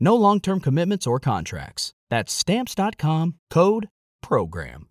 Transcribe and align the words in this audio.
No 0.00 0.14
long 0.14 0.40
term 0.40 0.60
commitments 0.60 1.06
or 1.06 1.20
contracts. 1.20 1.92
That's 2.10 2.32
Stamps.com 2.32 3.34
code 3.50 3.88
PROGRAM. 4.22 4.88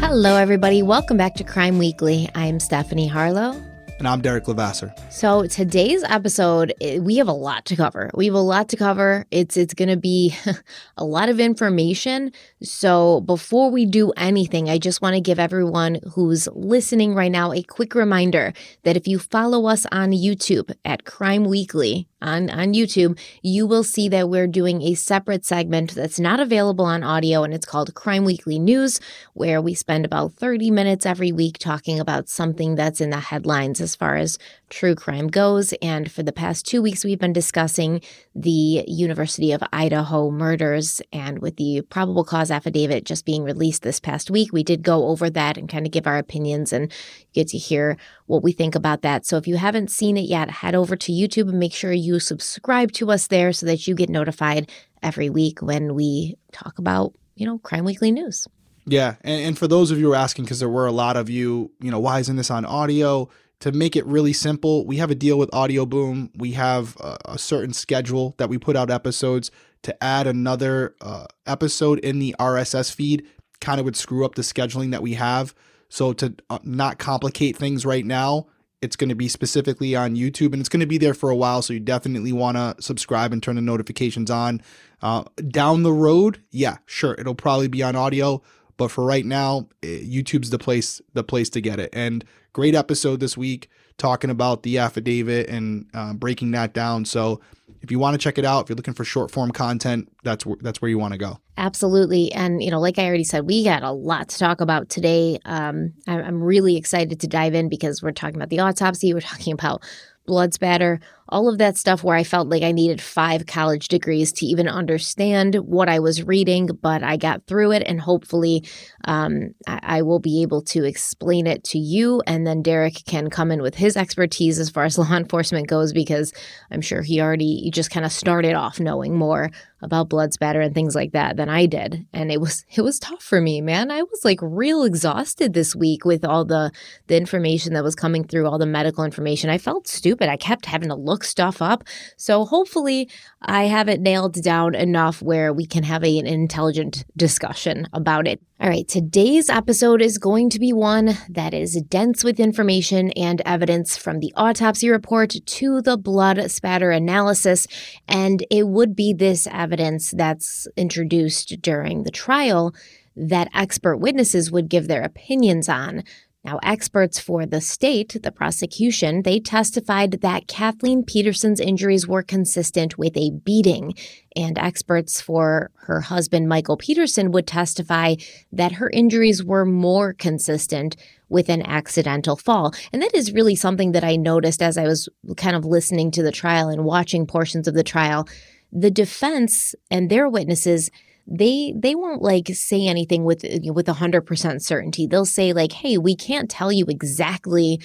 Hello, 0.00 0.36
everybody. 0.36 0.82
Welcome 0.82 1.16
back 1.16 1.34
to 1.34 1.44
Crime 1.44 1.78
Weekly. 1.78 2.28
I'm 2.34 2.58
Stephanie 2.58 3.06
Harlowe. 3.06 3.67
And 3.98 4.06
I'm 4.06 4.20
Derek 4.20 4.46
Levasseur. 4.46 4.94
So 5.10 5.48
today's 5.48 6.04
episode, 6.04 6.72
eh, 6.80 7.00
we 7.00 7.16
have 7.16 7.26
a 7.26 7.32
lot 7.32 7.64
to 7.64 7.74
cover. 7.74 8.10
We 8.14 8.26
have 8.26 8.34
a 8.34 8.40
lot 8.40 8.68
to 8.68 8.76
cover. 8.76 9.26
It's 9.32 9.56
it's 9.56 9.74
going 9.74 9.88
to 9.88 9.96
be 9.96 10.36
a 10.96 11.04
lot 11.04 11.28
of 11.28 11.40
information. 11.40 12.30
So 12.62 13.22
before 13.22 13.72
we 13.72 13.86
do 13.86 14.12
anything, 14.12 14.70
I 14.70 14.78
just 14.78 15.02
want 15.02 15.14
to 15.14 15.20
give 15.20 15.40
everyone 15.40 15.98
who's 16.12 16.46
listening 16.52 17.16
right 17.16 17.32
now 17.32 17.52
a 17.52 17.62
quick 17.64 17.96
reminder 17.96 18.52
that 18.84 18.96
if 18.96 19.08
you 19.08 19.18
follow 19.18 19.66
us 19.66 19.84
on 19.90 20.12
YouTube 20.12 20.72
at 20.84 21.04
Crime 21.04 21.42
Weekly, 21.44 22.08
on, 22.20 22.50
on 22.50 22.74
YouTube, 22.74 23.18
you 23.42 23.66
will 23.66 23.84
see 23.84 24.08
that 24.08 24.28
we're 24.28 24.48
doing 24.48 24.82
a 24.82 24.94
separate 24.94 25.44
segment 25.44 25.94
that's 25.94 26.18
not 26.18 26.40
available 26.40 26.84
on 26.84 27.04
audio, 27.04 27.44
and 27.44 27.54
it's 27.54 27.66
called 27.66 27.94
Crime 27.94 28.24
Weekly 28.24 28.58
News, 28.58 29.00
where 29.34 29.62
we 29.62 29.74
spend 29.74 30.04
about 30.04 30.32
30 30.32 30.70
minutes 30.70 31.06
every 31.06 31.30
week 31.30 31.58
talking 31.58 32.00
about 32.00 32.28
something 32.28 32.74
that's 32.74 33.00
in 33.00 33.10
the 33.10 33.20
headlines 33.20 33.80
as 33.88 33.96
far 33.96 34.16
as 34.16 34.38
true 34.68 34.94
crime 34.94 35.28
goes. 35.28 35.72
And 35.80 36.12
for 36.12 36.22
the 36.22 36.30
past 36.30 36.66
two 36.66 36.82
weeks, 36.82 37.04
we've 37.04 37.18
been 37.18 37.32
discussing 37.32 38.02
the 38.34 38.84
University 38.86 39.52
of 39.52 39.62
Idaho 39.72 40.30
murders. 40.30 41.00
And 41.10 41.38
with 41.38 41.56
the 41.56 41.80
probable 41.88 42.22
cause 42.22 42.50
affidavit 42.50 43.04
just 43.04 43.24
being 43.24 43.44
released 43.44 43.82
this 43.82 43.98
past 43.98 44.30
week, 44.30 44.52
we 44.52 44.62
did 44.62 44.82
go 44.82 45.06
over 45.06 45.30
that 45.30 45.56
and 45.56 45.70
kind 45.70 45.86
of 45.86 45.92
give 45.92 46.06
our 46.06 46.18
opinions 46.18 46.70
and 46.70 46.92
get 47.32 47.48
to 47.48 47.56
hear 47.56 47.96
what 48.26 48.42
we 48.42 48.52
think 48.52 48.74
about 48.74 49.00
that. 49.00 49.24
So 49.24 49.38
if 49.38 49.46
you 49.46 49.56
haven't 49.56 49.90
seen 49.90 50.18
it 50.18 50.28
yet, 50.28 50.50
head 50.50 50.74
over 50.74 50.94
to 50.96 51.12
YouTube 51.12 51.48
and 51.48 51.58
make 51.58 51.72
sure 51.72 51.92
you 51.92 52.20
subscribe 52.20 52.92
to 52.92 53.10
us 53.10 53.28
there 53.28 53.54
so 53.54 53.64
that 53.64 53.88
you 53.88 53.94
get 53.94 54.10
notified 54.10 54.70
every 55.02 55.30
week 55.30 55.62
when 55.62 55.94
we 55.94 56.36
talk 56.52 56.78
about, 56.78 57.14
you 57.36 57.46
know, 57.46 57.56
Crime 57.58 57.86
Weekly 57.86 58.12
news. 58.12 58.46
Yeah. 58.90 59.16
And, 59.22 59.42
and 59.42 59.58
for 59.58 59.68
those 59.68 59.90
of 59.90 59.98
you 59.98 60.06
who 60.06 60.12
are 60.12 60.16
asking, 60.16 60.44
because 60.44 60.60
there 60.60 60.68
were 60.68 60.86
a 60.86 60.92
lot 60.92 61.16
of 61.16 61.28
you, 61.28 61.70
you 61.80 61.90
know, 61.90 62.00
why 62.00 62.20
isn't 62.20 62.36
this 62.36 62.50
on 62.50 62.64
audio? 62.64 63.28
To 63.60 63.72
make 63.72 63.96
it 63.96 64.06
really 64.06 64.32
simple, 64.32 64.86
we 64.86 64.98
have 64.98 65.10
a 65.10 65.16
deal 65.16 65.38
with 65.38 65.50
Audioboom. 65.50 66.30
We 66.36 66.52
have 66.52 66.96
a, 67.00 67.18
a 67.24 67.38
certain 67.38 67.72
schedule 67.72 68.34
that 68.38 68.48
we 68.48 68.58
put 68.58 68.76
out 68.76 68.90
episodes. 68.90 69.50
To 69.82 70.04
add 70.04 70.26
another 70.26 70.96
uh, 71.00 71.26
episode 71.46 72.00
in 72.00 72.18
the 72.18 72.34
RSS 72.38 72.92
feed 72.92 73.26
kind 73.60 73.78
of 73.78 73.84
would 73.84 73.96
screw 73.96 74.24
up 74.24 74.34
the 74.34 74.42
scheduling 74.42 74.90
that 74.90 75.02
we 75.02 75.14
have. 75.14 75.54
So 75.88 76.12
to 76.14 76.34
uh, 76.50 76.58
not 76.62 76.98
complicate 76.98 77.56
things 77.56 77.86
right 77.86 78.04
now, 78.04 78.46
it's 78.80 78.96
going 78.96 79.08
to 79.08 79.14
be 79.14 79.28
specifically 79.28 79.96
on 79.96 80.14
YouTube 80.14 80.52
and 80.52 80.60
it's 80.60 80.68
going 80.68 80.80
to 80.80 80.86
be 80.86 80.98
there 80.98 81.14
for 81.14 81.30
a 81.30 81.36
while. 81.36 81.62
So 81.62 81.72
you 81.72 81.80
definitely 81.80 82.32
want 82.32 82.56
to 82.56 82.80
subscribe 82.82 83.32
and 83.32 83.42
turn 83.42 83.56
the 83.56 83.62
notifications 83.62 84.30
on. 84.30 84.62
Uh, 85.02 85.24
down 85.48 85.82
the 85.82 85.92
road, 85.92 86.42
yeah, 86.50 86.78
sure, 86.86 87.14
it'll 87.18 87.34
probably 87.34 87.68
be 87.68 87.82
on 87.82 87.96
audio, 87.96 88.42
but 88.76 88.90
for 88.90 89.04
right 89.04 89.26
now, 89.26 89.68
eh, 89.82 90.00
YouTube's 90.02 90.50
the 90.50 90.58
place 90.58 91.00
the 91.12 91.24
place 91.24 91.50
to 91.50 91.60
get 91.60 91.80
it. 91.80 91.90
And 91.92 92.24
great 92.52 92.74
episode 92.74 93.20
this 93.20 93.36
week 93.36 93.68
talking 93.98 94.30
about 94.30 94.62
the 94.62 94.78
affidavit 94.78 95.48
and 95.48 95.86
uh, 95.92 96.14
breaking 96.14 96.52
that 96.52 96.72
down. 96.72 97.04
So 97.04 97.40
if 97.80 97.90
you 97.90 97.98
want 97.98 98.14
to 98.14 98.18
check 98.18 98.38
it 98.38 98.44
out, 98.44 98.64
if 98.64 98.68
you're 98.68 98.76
looking 98.76 98.94
for 98.94 99.04
short 99.04 99.30
form 99.30 99.50
content, 99.50 100.10
that's 100.22 100.46
where 100.46 100.56
that's 100.60 100.80
where 100.80 100.88
you 100.88 100.98
want 100.98 101.12
to 101.12 101.18
go. 101.18 101.38
Absolutely, 101.56 102.32
and 102.32 102.62
you 102.62 102.70
know, 102.70 102.80
like 102.80 102.98
I 102.98 103.06
already 103.06 103.24
said, 103.24 103.46
we 103.46 103.64
got 103.64 103.82
a 103.82 103.92
lot 103.92 104.28
to 104.30 104.38
talk 104.38 104.60
about 104.60 104.88
today. 104.88 105.38
Um, 105.44 105.92
I'm 106.06 106.42
really 106.42 106.76
excited 106.76 107.20
to 107.20 107.26
dive 107.26 107.54
in 107.54 107.68
because 107.68 108.02
we're 108.02 108.12
talking 108.12 108.36
about 108.36 108.50
the 108.50 108.60
autopsy, 108.60 109.12
we're 109.14 109.20
talking 109.20 109.52
about 109.52 109.82
blood 110.26 110.54
spatter, 110.54 111.00
all 111.28 111.48
of 111.48 111.58
that 111.58 111.76
stuff 111.76 112.02
where 112.02 112.16
I 112.16 112.24
felt 112.24 112.48
like 112.48 112.62
I 112.62 112.72
needed 112.72 113.00
five 113.00 113.46
college 113.46 113.88
degrees 113.88 114.32
to 114.32 114.46
even 114.46 114.68
understand 114.68 115.56
what 115.56 115.88
I 115.88 115.98
was 115.98 116.22
reading, 116.22 116.68
but 116.80 117.02
I 117.02 117.16
got 117.16 117.46
through 117.46 117.72
it 117.72 117.82
and 117.86 118.00
hopefully 118.00 118.64
um, 119.04 119.54
I, 119.66 119.80
I, 119.82 120.02
will 120.02 120.18
be 120.18 120.42
able 120.42 120.62
to 120.62 120.84
explain 120.84 121.46
it 121.46 121.64
to 121.64 121.78
you. 121.78 122.22
And 122.26 122.46
then 122.46 122.62
Derek 122.62 123.04
can 123.06 123.30
come 123.30 123.50
in 123.50 123.62
with 123.62 123.74
his 123.74 123.96
expertise 123.96 124.58
as 124.58 124.70
far 124.70 124.84
as 124.84 124.98
law 124.98 125.12
enforcement 125.12 125.68
goes, 125.68 125.92
because 125.92 126.32
I'm 126.70 126.80
sure 126.80 127.02
he 127.02 127.20
already 127.20 127.70
just 127.72 127.90
kind 127.90 128.06
of 128.06 128.12
started 128.12 128.54
off 128.54 128.80
knowing 128.80 129.16
more 129.16 129.50
about 129.80 130.08
blood 130.08 130.32
spatter 130.32 130.60
and 130.60 130.74
things 130.74 130.94
like 130.94 131.12
that 131.12 131.36
than 131.36 131.48
I 131.48 131.66
did. 131.66 132.06
And 132.12 132.32
it 132.32 132.40
was 132.40 132.64
it 132.74 132.82
was 132.82 132.98
tough 132.98 133.22
for 133.22 133.40
me, 133.40 133.60
man. 133.60 133.90
I 133.90 134.02
was 134.02 134.24
like 134.24 134.40
real 134.42 134.84
exhausted 134.84 135.52
this 135.52 135.74
week 135.74 136.04
with 136.04 136.24
all 136.24 136.44
the 136.44 136.72
the 137.06 137.16
information 137.16 137.74
that 137.74 137.84
was 137.84 137.94
coming 137.94 138.24
through, 138.24 138.46
all 138.46 138.58
the 138.58 138.66
medical 138.66 139.04
information. 139.04 139.50
I 139.50 139.58
felt 139.58 139.86
stupid. 139.86 140.28
I 140.28 140.36
kept 140.36 140.66
having 140.66 140.88
to 140.88 140.94
look 140.94 141.17
stuff 141.24 141.60
up. 141.62 141.84
So 142.16 142.44
hopefully 142.44 143.08
I 143.42 143.64
have 143.64 143.88
it 143.88 144.00
nailed 144.00 144.42
down 144.42 144.74
enough 144.74 145.22
where 145.22 145.52
we 145.52 145.66
can 145.66 145.84
have 145.84 146.04
a, 146.04 146.18
an 146.18 146.26
intelligent 146.26 147.04
discussion 147.16 147.86
about 147.92 148.26
it. 148.26 148.40
All 148.60 148.68
right, 148.68 148.88
today's 148.88 149.48
episode 149.48 150.02
is 150.02 150.18
going 150.18 150.50
to 150.50 150.58
be 150.58 150.72
one 150.72 151.16
that 151.28 151.54
is 151.54 151.80
dense 151.88 152.24
with 152.24 152.40
information 152.40 153.12
and 153.12 153.40
evidence 153.46 153.96
from 153.96 154.18
the 154.18 154.32
autopsy 154.34 154.90
report 154.90 155.34
to 155.44 155.80
the 155.80 155.96
blood 155.96 156.50
spatter 156.50 156.90
analysis. 156.90 157.68
And 158.08 158.44
it 158.50 158.66
would 158.66 158.96
be 158.96 159.12
this 159.12 159.46
evidence 159.50 160.10
that's 160.10 160.66
introduced 160.76 161.62
during 161.62 162.02
the 162.02 162.10
trial 162.10 162.74
that 163.18 163.48
expert 163.52 163.96
witnesses 163.96 164.50
would 164.50 164.68
give 164.68 164.88
their 164.88 165.02
opinions 165.02 165.68
on. 165.68 166.04
Now, 166.44 166.60
experts 166.62 167.18
for 167.18 167.46
the 167.46 167.60
state, 167.60 168.16
the 168.22 168.30
prosecution, 168.30 169.22
they 169.22 169.40
testified 169.40 170.12
that 170.12 170.46
Kathleen 170.46 171.02
Peterson's 171.02 171.60
injuries 171.60 172.06
were 172.06 172.22
consistent 172.22 172.96
with 172.96 173.16
a 173.16 173.32
beating. 173.44 173.94
And 174.36 174.56
experts 174.56 175.20
for 175.20 175.72
her 175.82 176.00
husband, 176.00 176.48
Michael 176.48 176.76
Peterson, 176.76 177.32
would 177.32 177.48
testify 177.48 178.14
that 178.52 178.72
her 178.72 178.88
injuries 178.90 179.44
were 179.44 179.64
more 179.64 180.12
consistent 180.12 180.96
with 181.28 181.48
an 181.48 181.62
accidental 181.62 182.36
fall. 182.36 182.72
And 182.92 183.02
that 183.02 183.14
is 183.14 183.32
really 183.32 183.56
something 183.56 183.92
that 183.92 184.04
I 184.04 184.14
noticed 184.14 184.62
as 184.62 184.78
I 184.78 184.84
was 184.84 185.08
kind 185.36 185.56
of 185.56 185.64
listening 185.64 186.12
to 186.12 186.22
the 186.22 186.32
trial 186.32 186.68
and 186.68 186.84
watching 186.84 187.26
portions 187.26 187.66
of 187.66 187.74
the 187.74 187.82
trial. 187.82 188.28
The 188.70 188.90
defense 188.92 189.74
and 189.90 190.08
their 190.08 190.28
witnesses 190.28 190.90
they 191.30 191.74
they 191.76 191.94
won't 191.94 192.22
like 192.22 192.48
say 192.54 192.86
anything 192.86 193.24
with 193.24 193.44
eh, 193.44 193.70
with 193.70 193.86
100% 193.86 194.62
certainty. 194.62 195.06
They'll 195.06 195.24
say 195.24 195.52
like, 195.52 195.72
"Hey, 195.72 195.98
we 195.98 196.16
can't 196.16 196.50
tell 196.50 196.72
you 196.72 196.86
exactly 196.88 197.80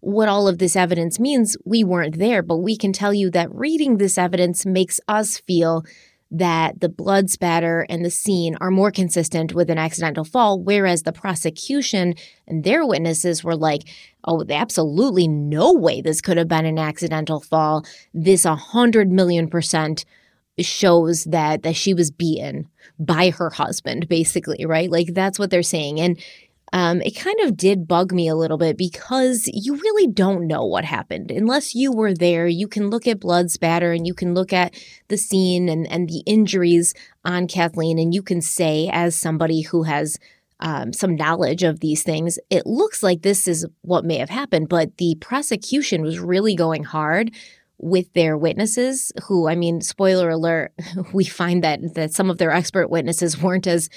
what 0.00 0.28
all 0.28 0.46
of 0.46 0.58
this 0.58 0.76
evidence 0.76 1.18
means. 1.18 1.56
We 1.64 1.82
weren't 1.82 2.18
there, 2.18 2.42
but 2.42 2.58
we 2.58 2.76
can 2.76 2.92
tell 2.92 3.14
you 3.14 3.30
that 3.30 3.52
reading 3.52 3.96
this 3.96 4.18
evidence 4.18 4.66
makes 4.66 5.00
us 5.08 5.38
feel 5.38 5.84
that 6.30 6.80
the 6.80 6.88
blood 6.88 7.30
spatter 7.30 7.86
and 7.88 8.04
the 8.04 8.10
scene 8.10 8.56
are 8.60 8.70
more 8.70 8.90
consistent 8.90 9.54
with 9.54 9.70
an 9.70 9.78
accidental 9.78 10.24
fall, 10.24 10.60
whereas 10.60 11.02
the 11.02 11.12
prosecution 11.12 12.14
and 12.46 12.64
their 12.64 12.84
witnesses 12.84 13.44
were 13.44 13.56
like, 13.56 13.82
oh, 14.24 14.44
absolutely 14.50 15.28
no 15.28 15.72
way 15.72 16.00
this 16.00 16.20
could 16.20 16.36
have 16.36 16.48
been 16.48 16.66
an 16.66 16.78
accidental 16.78 17.40
fall. 17.40 17.84
This 18.12 18.44
100 18.44 19.10
million 19.10 19.48
percent 19.48 20.04
shows 20.58 21.24
that 21.24 21.62
that 21.62 21.76
she 21.76 21.94
was 21.94 22.10
beaten 22.10 22.68
by 22.98 23.30
her 23.30 23.50
husband 23.50 24.08
basically 24.08 24.64
right 24.64 24.90
like 24.90 25.08
that's 25.14 25.38
what 25.38 25.50
they're 25.50 25.62
saying 25.62 26.00
and 26.00 26.22
um, 26.74 27.00
it 27.02 27.12
kind 27.12 27.38
of 27.42 27.56
did 27.56 27.86
bug 27.86 28.12
me 28.12 28.26
a 28.26 28.34
little 28.34 28.58
bit 28.58 28.76
because 28.76 29.48
you 29.52 29.76
really 29.76 30.08
don't 30.08 30.48
know 30.48 30.64
what 30.64 30.84
happened. 30.84 31.30
Unless 31.30 31.76
you 31.76 31.92
were 31.92 32.12
there, 32.12 32.48
you 32.48 32.66
can 32.66 32.90
look 32.90 33.06
at 33.06 33.20
blood 33.20 33.52
spatter 33.52 33.92
and 33.92 34.08
you 34.08 34.12
can 34.12 34.34
look 34.34 34.52
at 34.52 34.74
the 35.06 35.16
scene 35.16 35.68
and, 35.68 35.86
and 35.86 36.08
the 36.08 36.24
injuries 36.26 36.92
on 37.24 37.46
Kathleen, 37.46 38.00
and 38.00 38.12
you 38.12 38.22
can 38.22 38.40
say, 38.40 38.90
as 38.92 39.14
somebody 39.14 39.60
who 39.60 39.84
has 39.84 40.18
um, 40.58 40.92
some 40.92 41.14
knowledge 41.14 41.62
of 41.62 41.78
these 41.78 42.02
things, 42.02 42.40
it 42.50 42.66
looks 42.66 43.04
like 43.04 43.22
this 43.22 43.46
is 43.46 43.64
what 43.82 44.04
may 44.04 44.18
have 44.18 44.30
happened. 44.30 44.68
But 44.68 44.96
the 44.96 45.16
prosecution 45.20 46.02
was 46.02 46.18
really 46.18 46.56
going 46.56 46.82
hard 46.82 47.30
with 47.78 48.12
their 48.12 48.36
witnesses 48.36 49.12
who 49.24 49.48
i 49.48 49.54
mean 49.54 49.80
spoiler 49.80 50.30
alert 50.30 50.72
we 51.12 51.24
find 51.24 51.64
that 51.64 51.80
that 51.94 52.12
some 52.12 52.30
of 52.30 52.38
their 52.38 52.50
expert 52.50 52.88
witnesses 52.88 53.40
weren't 53.40 53.66
as 53.66 53.88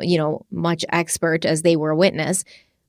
you 0.00 0.18
know 0.18 0.44
much 0.50 0.84
expert 0.90 1.44
as 1.44 1.62
they 1.62 1.76
were 1.76 1.94
witness 1.94 2.44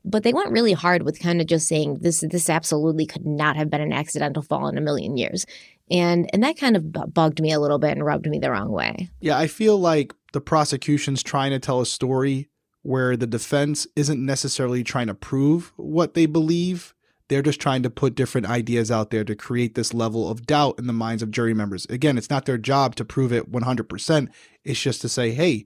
but 0.05 0.23
they 0.23 0.33
went 0.33 0.51
really 0.51 0.73
hard 0.73 1.03
with 1.03 1.19
kind 1.19 1.39
of 1.39 1.47
just 1.47 1.67
saying 1.67 1.99
this 2.01 2.23
this 2.29 2.49
absolutely 2.49 3.05
could 3.05 3.25
not 3.25 3.55
have 3.55 3.69
been 3.69 3.81
an 3.81 3.93
accidental 3.93 4.43
fall 4.43 4.67
in 4.67 4.77
a 4.77 4.81
million 4.81 5.17
years. 5.17 5.45
And 5.89 6.29
and 6.33 6.43
that 6.43 6.57
kind 6.57 6.75
of 6.75 6.91
bugged 7.13 7.41
me 7.41 7.51
a 7.51 7.59
little 7.59 7.79
bit 7.79 7.91
and 7.91 8.05
rubbed 8.05 8.27
me 8.27 8.39
the 8.39 8.51
wrong 8.51 8.71
way. 8.71 9.09
Yeah 9.19 9.37
i 9.37 9.47
feel 9.47 9.77
like 9.77 10.13
the 10.33 10.41
prosecution's 10.41 11.23
trying 11.23 11.51
to 11.51 11.59
tell 11.59 11.79
a 11.79 11.85
story 11.85 12.49
where 12.81 13.15
the 13.15 13.27
defense 13.27 13.87
isn't 13.95 14.23
necessarily 14.23 14.83
trying 14.83 15.07
to 15.07 15.13
prove 15.13 15.71
what 15.77 16.15
they 16.15 16.25
believe 16.25 16.93
they're 17.33 17.41
just 17.41 17.59
trying 17.59 17.81
to 17.81 17.89
put 17.89 18.13
different 18.13 18.47
ideas 18.47 18.91
out 18.91 19.09
there 19.09 19.23
to 19.23 19.35
create 19.35 19.73
this 19.73 19.91
level 19.91 20.29
of 20.29 20.45
doubt 20.45 20.77
in 20.77 20.85
the 20.85 20.93
minds 20.93 21.23
of 21.23 21.31
jury 21.31 21.55
members. 21.55 21.85
Again, 21.85 22.15
it's 22.15 22.29
not 22.29 22.45
their 22.45 22.59
job 22.59 22.95
to 22.95 23.03
prove 23.03 23.33
it 23.33 23.51
100%. 23.51 24.27
It's 24.63 24.79
just 24.79 25.01
to 25.01 25.09
say, 25.09 25.31
hey, 25.31 25.65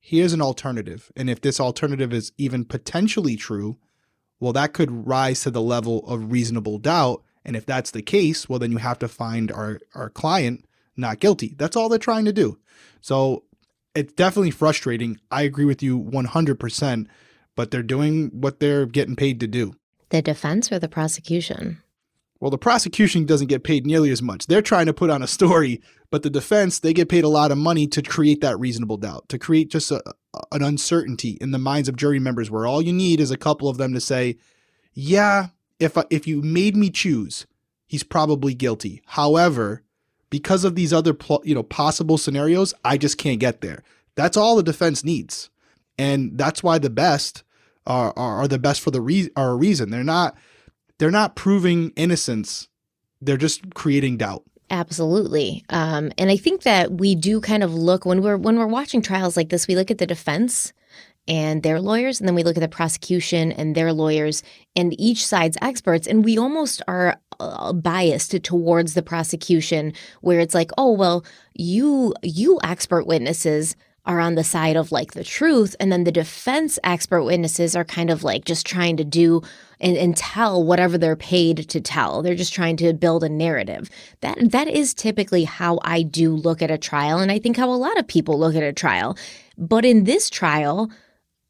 here's 0.00 0.32
an 0.32 0.40
alternative. 0.40 1.12
And 1.14 1.28
if 1.28 1.42
this 1.42 1.60
alternative 1.60 2.14
is 2.14 2.32
even 2.38 2.64
potentially 2.64 3.36
true, 3.36 3.76
well, 4.40 4.54
that 4.54 4.72
could 4.72 5.06
rise 5.06 5.42
to 5.42 5.50
the 5.50 5.60
level 5.60 6.06
of 6.06 6.32
reasonable 6.32 6.78
doubt. 6.78 7.22
And 7.44 7.54
if 7.54 7.66
that's 7.66 7.90
the 7.90 8.00
case, 8.00 8.48
well, 8.48 8.58
then 8.58 8.72
you 8.72 8.78
have 8.78 8.98
to 9.00 9.08
find 9.08 9.52
our, 9.52 9.80
our 9.94 10.08
client 10.08 10.64
not 10.96 11.20
guilty. 11.20 11.54
That's 11.58 11.76
all 11.76 11.90
they're 11.90 11.98
trying 11.98 12.24
to 12.24 12.32
do. 12.32 12.58
So 13.02 13.44
it's 13.94 14.14
definitely 14.14 14.52
frustrating. 14.52 15.20
I 15.30 15.42
agree 15.42 15.66
with 15.66 15.82
you 15.82 16.00
100%, 16.00 17.08
but 17.56 17.70
they're 17.70 17.82
doing 17.82 18.30
what 18.32 18.60
they're 18.60 18.86
getting 18.86 19.16
paid 19.16 19.38
to 19.40 19.46
do. 19.46 19.74
The 20.10 20.22
defense 20.22 20.70
or 20.70 20.78
the 20.78 20.88
prosecution? 20.88 21.82
Well, 22.40 22.50
the 22.50 22.58
prosecution 22.58 23.24
doesn't 23.24 23.46
get 23.46 23.64
paid 23.64 23.86
nearly 23.86 24.10
as 24.10 24.20
much. 24.20 24.46
They're 24.46 24.60
trying 24.60 24.86
to 24.86 24.92
put 24.92 25.08
on 25.08 25.22
a 25.22 25.26
story, 25.26 25.80
but 26.10 26.22
the 26.22 26.30
defense, 26.30 26.78
they 26.78 26.92
get 26.92 27.08
paid 27.08 27.24
a 27.24 27.28
lot 27.28 27.50
of 27.50 27.58
money 27.58 27.86
to 27.86 28.02
create 28.02 28.40
that 28.42 28.58
reasonable 28.58 28.98
doubt, 28.98 29.28
to 29.30 29.38
create 29.38 29.70
just 29.70 29.90
a, 29.90 30.02
an 30.52 30.62
uncertainty 30.62 31.38
in 31.40 31.52
the 31.52 31.58
minds 31.58 31.88
of 31.88 31.96
jury 31.96 32.18
members 32.18 32.50
where 32.50 32.66
all 32.66 32.82
you 32.82 32.92
need 32.92 33.20
is 33.20 33.30
a 33.30 33.38
couple 33.38 33.68
of 33.68 33.78
them 33.78 33.94
to 33.94 34.00
say, 34.00 34.36
"Yeah, 34.92 35.48
if 35.78 35.96
if 36.10 36.26
you 36.26 36.42
made 36.42 36.76
me 36.76 36.90
choose, 36.90 37.46
he's 37.86 38.02
probably 38.02 38.52
guilty." 38.52 39.00
However, 39.06 39.82
because 40.28 40.64
of 40.64 40.74
these 40.74 40.92
other 40.92 41.16
you 41.44 41.54
know 41.54 41.62
possible 41.62 42.18
scenarios, 42.18 42.74
I 42.84 42.98
just 42.98 43.16
can't 43.16 43.40
get 43.40 43.62
there. 43.62 43.82
That's 44.16 44.36
all 44.36 44.56
the 44.56 44.62
defense 44.62 45.02
needs. 45.02 45.48
And 45.96 46.36
that's 46.36 46.62
why 46.62 46.78
the 46.78 46.90
best 46.90 47.44
are, 47.86 48.12
are, 48.16 48.42
are 48.42 48.48
the 48.48 48.58
best 48.58 48.80
for 48.80 48.90
the 48.90 49.00
re- 49.00 49.30
are 49.36 49.50
a 49.50 49.56
reason. 49.56 49.90
They're 49.90 50.04
not 50.04 50.36
they're 50.98 51.10
not 51.10 51.36
proving 51.36 51.90
innocence. 51.96 52.68
They're 53.20 53.36
just 53.36 53.74
creating 53.74 54.18
doubt. 54.18 54.44
Absolutely. 54.70 55.64
Um, 55.68 56.10
and 56.18 56.30
I 56.30 56.36
think 56.36 56.62
that 56.62 56.92
we 56.92 57.14
do 57.14 57.40
kind 57.40 57.62
of 57.62 57.74
look 57.74 58.06
when 58.06 58.22
we're 58.22 58.36
when 58.36 58.58
we're 58.58 58.66
watching 58.66 59.02
trials 59.02 59.36
like 59.36 59.50
this, 59.50 59.68
we 59.68 59.76
look 59.76 59.90
at 59.90 59.98
the 59.98 60.06
defense 60.06 60.72
and 61.26 61.62
their 61.62 61.80
lawyers, 61.80 62.20
and 62.20 62.28
then 62.28 62.34
we 62.34 62.42
look 62.42 62.56
at 62.56 62.60
the 62.60 62.68
prosecution 62.68 63.50
and 63.52 63.74
their 63.74 63.92
lawyers 63.92 64.42
and 64.76 64.98
each 65.00 65.26
side's 65.26 65.56
experts, 65.62 66.06
and 66.06 66.24
we 66.24 66.36
almost 66.38 66.82
are 66.86 67.18
uh, 67.40 67.72
biased 67.72 68.42
towards 68.42 68.94
the 68.94 69.02
prosecution, 69.02 69.92
where 70.20 70.40
it's 70.40 70.54
like, 70.54 70.70
oh 70.76 70.92
well, 70.92 71.24
you 71.54 72.14
you 72.22 72.58
expert 72.62 73.06
witnesses 73.06 73.76
are 74.06 74.20
on 74.20 74.34
the 74.34 74.44
side 74.44 74.76
of 74.76 74.92
like 74.92 75.12
the 75.12 75.24
truth 75.24 75.74
and 75.80 75.90
then 75.90 76.04
the 76.04 76.12
defense 76.12 76.78
expert 76.84 77.22
witnesses 77.24 77.74
are 77.74 77.84
kind 77.84 78.10
of 78.10 78.22
like 78.22 78.44
just 78.44 78.66
trying 78.66 78.96
to 78.96 79.04
do 79.04 79.40
and, 79.80 79.96
and, 79.96 80.16
tell 80.16 80.64
whatever 80.64 80.96
they're 80.96 81.16
paid 81.16 81.68
to 81.68 81.80
tell. 81.80 82.22
They're 82.22 82.34
just 82.34 82.54
trying 82.54 82.76
to 82.78 82.92
build 82.94 83.24
a 83.24 83.28
narrative. 83.28 83.90
That 84.20 84.52
that 84.52 84.68
is 84.68 84.94
typically 84.94 85.44
how 85.44 85.78
i 85.82 86.02
do 86.02 86.34
look 86.34 86.62
at 86.62 86.70
a 86.70 86.78
trial 86.78 87.18
and 87.18 87.30
i 87.32 87.38
think 87.38 87.56
how 87.56 87.70
a 87.70 87.74
lot 87.74 87.98
of 87.98 88.06
people 88.06 88.38
look 88.38 88.54
at 88.54 88.62
a 88.62 88.72
trial. 88.72 89.16
But 89.58 89.84
in 89.84 90.04
this 90.04 90.30
trial 90.30 90.90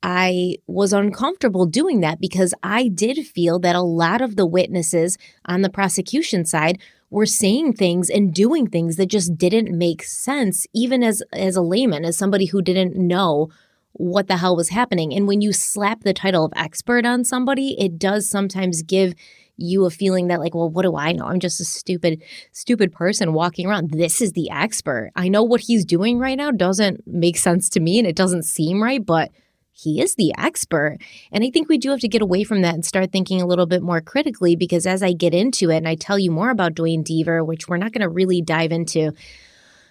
I 0.06 0.56
was 0.66 0.92
uncomfortable 0.92 1.64
doing 1.64 2.00
that 2.00 2.20
because 2.20 2.52
I 2.62 2.88
did 2.88 3.26
feel 3.26 3.58
that 3.60 3.74
a 3.74 3.80
lot 3.80 4.20
of 4.20 4.36
the 4.36 4.44
witnesses 4.44 5.16
on 5.46 5.62
the 5.62 5.70
prosecution 5.70 6.44
side 6.44 6.78
were 7.14 7.26
saying 7.26 7.72
things 7.72 8.10
and 8.10 8.34
doing 8.34 8.66
things 8.66 8.96
that 8.96 9.06
just 9.06 9.38
didn't 9.38 9.70
make 9.70 10.02
sense 10.02 10.66
even 10.74 11.04
as 11.04 11.22
as 11.32 11.54
a 11.54 11.62
layman 11.62 12.04
as 12.04 12.16
somebody 12.18 12.46
who 12.46 12.60
didn't 12.60 12.96
know 12.96 13.48
what 13.92 14.26
the 14.26 14.38
hell 14.38 14.56
was 14.56 14.70
happening. 14.70 15.14
And 15.14 15.28
when 15.28 15.40
you 15.40 15.52
slap 15.52 16.02
the 16.02 16.12
title 16.12 16.44
of 16.44 16.52
expert 16.56 17.06
on 17.06 17.22
somebody 17.22 17.80
it 17.80 18.00
does 18.00 18.28
sometimes 18.28 18.82
give 18.82 19.14
you 19.56 19.84
a 19.84 19.90
feeling 19.90 20.26
that 20.26 20.40
like 20.40 20.56
well 20.56 20.68
what 20.68 20.82
do 20.82 20.96
i 20.96 21.12
know? 21.12 21.26
I'm 21.26 21.38
just 21.38 21.60
a 21.60 21.64
stupid 21.64 22.20
stupid 22.50 22.92
person 22.92 23.32
walking 23.32 23.68
around. 23.68 23.92
This 23.92 24.20
is 24.20 24.32
the 24.32 24.50
expert. 24.50 25.12
I 25.14 25.28
know 25.28 25.44
what 25.44 25.60
he's 25.60 25.84
doing 25.84 26.18
right 26.18 26.36
now 26.36 26.50
doesn't 26.50 27.06
make 27.06 27.36
sense 27.36 27.68
to 27.70 27.80
me 27.80 28.00
and 28.00 28.08
it 28.08 28.16
doesn't 28.16 28.42
seem 28.42 28.82
right 28.82 29.04
but 29.06 29.30
he 29.76 30.00
is 30.00 30.14
the 30.14 30.32
expert. 30.38 30.98
And 31.32 31.42
I 31.42 31.50
think 31.50 31.68
we 31.68 31.78
do 31.78 31.90
have 31.90 32.00
to 32.00 32.08
get 32.08 32.22
away 32.22 32.44
from 32.44 32.62
that 32.62 32.74
and 32.74 32.84
start 32.84 33.10
thinking 33.10 33.42
a 33.42 33.46
little 33.46 33.66
bit 33.66 33.82
more 33.82 34.00
critically 34.00 34.54
because 34.54 34.86
as 34.86 35.02
I 35.02 35.12
get 35.12 35.34
into 35.34 35.70
it 35.70 35.78
and 35.78 35.88
I 35.88 35.96
tell 35.96 36.18
you 36.18 36.30
more 36.30 36.50
about 36.50 36.74
Duane 36.74 37.02
Deaver, 37.02 37.44
which 37.44 37.66
we're 37.66 37.76
not 37.76 37.92
going 37.92 38.02
to 38.02 38.08
really 38.08 38.40
dive 38.40 38.70
into 38.70 39.12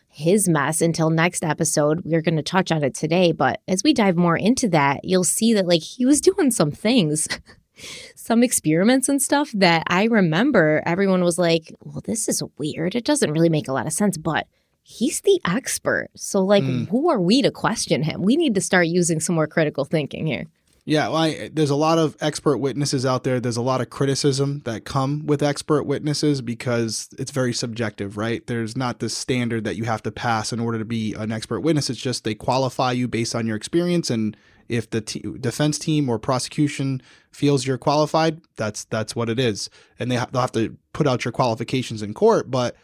his 0.07 0.47
mess 0.47 0.81
until 0.81 1.09
next 1.09 1.43
episode. 1.43 2.01
We're 2.05 2.21
going 2.21 2.37
to 2.37 2.43
touch 2.43 2.71
on 2.71 2.83
it 2.83 2.93
today, 2.93 3.31
but 3.31 3.61
as 3.67 3.83
we 3.83 3.93
dive 3.93 4.15
more 4.15 4.37
into 4.37 4.69
that, 4.69 5.03
you'll 5.03 5.23
see 5.23 5.53
that 5.55 5.67
like 5.67 5.81
he 5.81 6.05
was 6.05 6.21
doing 6.21 6.51
some 6.51 6.71
things. 6.71 7.27
some 8.15 8.43
experiments 8.43 9.09
and 9.09 9.19
stuff 9.19 9.51
that 9.55 9.83
I 9.87 10.03
remember 10.03 10.83
everyone 10.85 11.23
was 11.23 11.39
like, 11.39 11.73
well, 11.83 12.03
this 12.05 12.29
is 12.29 12.43
weird. 12.59 12.93
It 12.93 13.03
doesn't 13.03 13.31
really 13.31 13.49
make 13.49 13.67
a 13.67 13.73
lot 13.73 13.87
of 13.87 13.93
sense, 13.93 14.15
but 14.15 14.45
he's 14.83 15.21
the 15.21 15.39
expert. 15.45 16.09
So, 16.15 16.41
like, 16.41 16.63
mm. 16.63 16.87
who 16.89 17.09
are 17.09 17.19
we 17.19 17.41
to 17.41 17.51
question 17.51 18.03
him? 18.03 18.21
We 18.21 18.35
need 18.35 18.55
to 18.55 18.61
start 18.61 18.87
using 18.87 19.19
some 19.19 19.35
more 19.35 19.47
critical 19.47 19.85
thinking 19.85 20.27
here. 20.27 20.45
Yeah, 20.85 21.07
well, 21.07 21.17
I, 21.17 21.49
there's 21.53 21.69
a 21.69 21.77
lot 21.77 21.97
of 21.97 22.17
expert 22.19 22.57
witnesses 22.57 23.05
out 23.05 23.23
there. 23.23 23.39
There's 23.39 23.55
a 23.55 23.61
lot 23.61 23.79
of 23.79 23.89
criticism 23.89 24.61
that 24.65 24.83
come 24.83 25.25
with 25.25 25.41
expert 25.41 25.83
witnesses 25.83 26.41
because 26.41 27.07
it's 27.17 27.31
very 27.31 27.53
subjective, 27.53 28.17
right? 28.17 28.45
There's 28.45 28.75
not 28.75 28.99
this 28.99 29.15
standard 29.15 29.63
that 29.63 29.77
you 29.77 29.85
have 29.85 30.03
to 30.03 30.11
pass 30.11 30.51
in 30.51 30.59
order 30.59 30.77
to 30.77 30.85
be 30.85 31.13
an 31.13 31.31
expert 31.31 31.61
witness. 31.61 31.89
It's 31.89 32.01
just 32.01 32.25
they 32.25 32.35
qualify 32.35 32.91
you 32.91 33.07
based 33.07 33.33
on 33.33 33.47
your 33.47 33.55
experience, 33.55 34.09
and 34.09 34.35
if 34.67 34.89
the 34.89 34.99
t- 34.99 35.23
defense 35.39 35.79
team 35.79 36.09
or 36.09 36.19
prosecution 36.19 37.01
feels 37.31 37.65
you're 37.65 37.77
qualified, 37.77 38.41
that's 38.57 38.83
that's 38.85 39.15
what 39.15 39.29
it 39.29 39.39
is, 39.39 39.69
and 39.97 40.11
they 40.11 40.17
ha- 40.17 40.27
they'll 40.33 40.41
have 40.41 40.51
to 40.51 40.75
put 40.91 41.07
out 41.07 41.23
your 41.23 41.31
qualifications 41.31 42.01
in 42.01 42.13
court, 42.13 42.51
but 42.51 42.75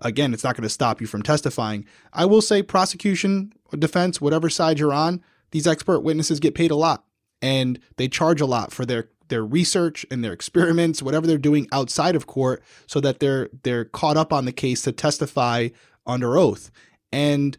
again, 0.00 0.32
it's 0.32 0.44
not 0.44 0.56
going 0.56 0.62
to 0.62 0.68
stop 0.68 1.00
you 1.00 1.06
from 1.06 1.22
testifying. 1.22 1.84
I 2.12 2.24
will 2.24 2.42
say, 2.42 2.62
prosecution, 2.62 3.52
defense, 3.78 4.20
whatever 4.20 4.48
side 4.48 4.78
you're 4.78 4.92
on, 4.92 5.22
these 5.50 5.66
expert 5.66 6.00
witnesses 6.00 6.40
get 6.40 6.54
paid 6.54 6.70
a 6.70 6.76
lot 6.76 7.04
and 7.40 7.78
they 7.96 8.08
charge 8.08 8.40
a 8.40 8.46
lot 8.46 8.72
for 8.72 8.84
their 8.84 9.08
their 9.28 9.44
research 9.44 10.06
and 10.10 10.24
their 10.24 10.32
experiments, 10.32 11.02
whatever 11.02 11.26
they're 11.26 11.36
doing 11.36 11.68
outside 11.70 12.16
of 12.16 12.26
court, 12.26 12.62
so 12.86 13.00
that 13.00 13.20
they're 13.20 13.50
they're 13.62 13.84
caught 13.84 14.16
up 14.16 14.32
on 14.32 14.44
the 14.44 14.52
case 14.52 14.82
to 14.82 14.92
testify 14.92 15.68
under 16.06 16.36
oath. 16.36 16.70
And 17.12 17.56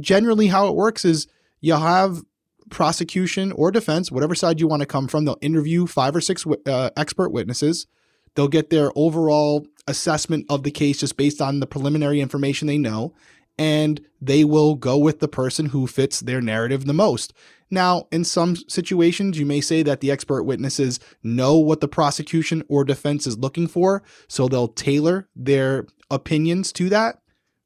generally, 0.00 0.48
how 0.48 0.68
it 0.68 0.74
works 0.74 1.04
is 1.04 1.26
you'll 1.60 1.78
have 1.78 2.22
prosecution 2.70 3.52
or 3.52 3.70
defense, 3.70 4.10
whatever 4.10 4.34
side 4.34 4.60
you 4.60 4.66
want 4.66 4.80
to 4.80 4.86
come 4.86 5.06
from. 5.06 5.24
They'll 5.24 5.38
interview 5.40 5.86
five 5.86 6.16
or 6.16 6.20
six 6.20 6.44
uh, 6.66 6.90
expert 6.96 7.30
witnesses. 7.30 7.86
They'll 8.34 8.48
get 8.48 8.70
their 8.70 8.90
overall 8.96 9.66
assessment 9.86 10.46
of 10.48 10.62
the 10.62 10.70
case 10.70 11.00
just 11.00 11.16
based 11.16 11.40
on 11.40 11.60
the 11.60 11.66
preliminary 11.66 12.20
information 12.20 12.68
they 12.68 12.78
know, 12.78 13.14
and 13.58 14.00
they 14.20 14.44
will 14.44 14.74
go 14.74 14.96
with 14.96 15.20
the 15.20 15.28
person 15.28 15.66
who 15.66 15.86
fits 15.86 16.20
their 16.20 16.40
narrative 16.40 16.86
the 16.86 16.92
most. 16.92 17.32
Now, 17.70 18.06
in 18.12 18.24
some 18.24 18.56
situations, 18.68 19.38
you 19.38 19.46
may 19.46 19.60
say 19.60 19.82
that 19.82 20.00
the 20.00 20.10
expert 20.10 20.44
witnesses 20.44 21.00
know 21.22 21.56
what 21.56 21.80
the 21.80 21.88
prosecution 21.88 22.62
or 22.68 22.84
defense 22.84 23.26
is 23.26 23.38
looking 23.38 23.66
for, 23.66 24.02
so 24.28 24.46
they'll 24.46 24.68
tailor 24.68 25.28
their 25.34 25.86
opinions 26.10 26.72
to 26.74 26.88
that. 26.90 27.20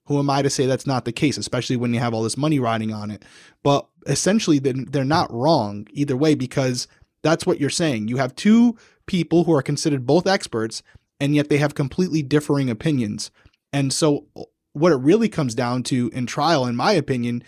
Who 0.07 0.21
am 0.21 0.31
I 0.31 0.43
to 0.43 0.51
say 0.51 0.67
that's 0.67 0.87
not 0.87 1.05
the 1.05 1.13
case, 1.13 1.37
especially 1.37 1.77
when 1.77 1.93
you 1.93 1.99
have 1.99 2.15
all 2.15 2.23
this 2.23 2.37
money 2.37 2.61
riding 2.61 2.93
on 2.93 3.11
it? 3.11 3.25
But 3.65 3.89
essentially, 4.07 4.61
they're 4.61 5.05
not 5.05 5.33
wrong 5.33 5.89
either 5.91 6.17
way 6.17 6.37
because 6.37 6.87
that's 7.23 7.45
what 7.45 7.61
you're 7.61 7.71
saying. 7.71 8.07
You 8.07 8.19
have 8.19 8.37
two 8.37 8.77
people 9.07 9.43
who 9.43 9.53
are 9.53 9.63
considered 9.63 10.07
both 10.07 10.29
experts, 10.29 10.85
and 11.21 11.35
yet 11.35 11.49
they 11.49 11.59
have 11.59 11.75
completely 11.75 12.23
differing 12.23 12.71
opinions. 12.71 13.31
And 13.73 13.93
so, 13.93 14.27
what 14.73 14.93
it 14.93 14.97
really 14.97 15.29
comes 15.29 15.55
down 15.55 15.83
to 15.85 16.11
in 16.13 16.27
trial, 16.27 16.67
in 16.67 16.77
my 16.77 16.93
opinion, 16.93 17.43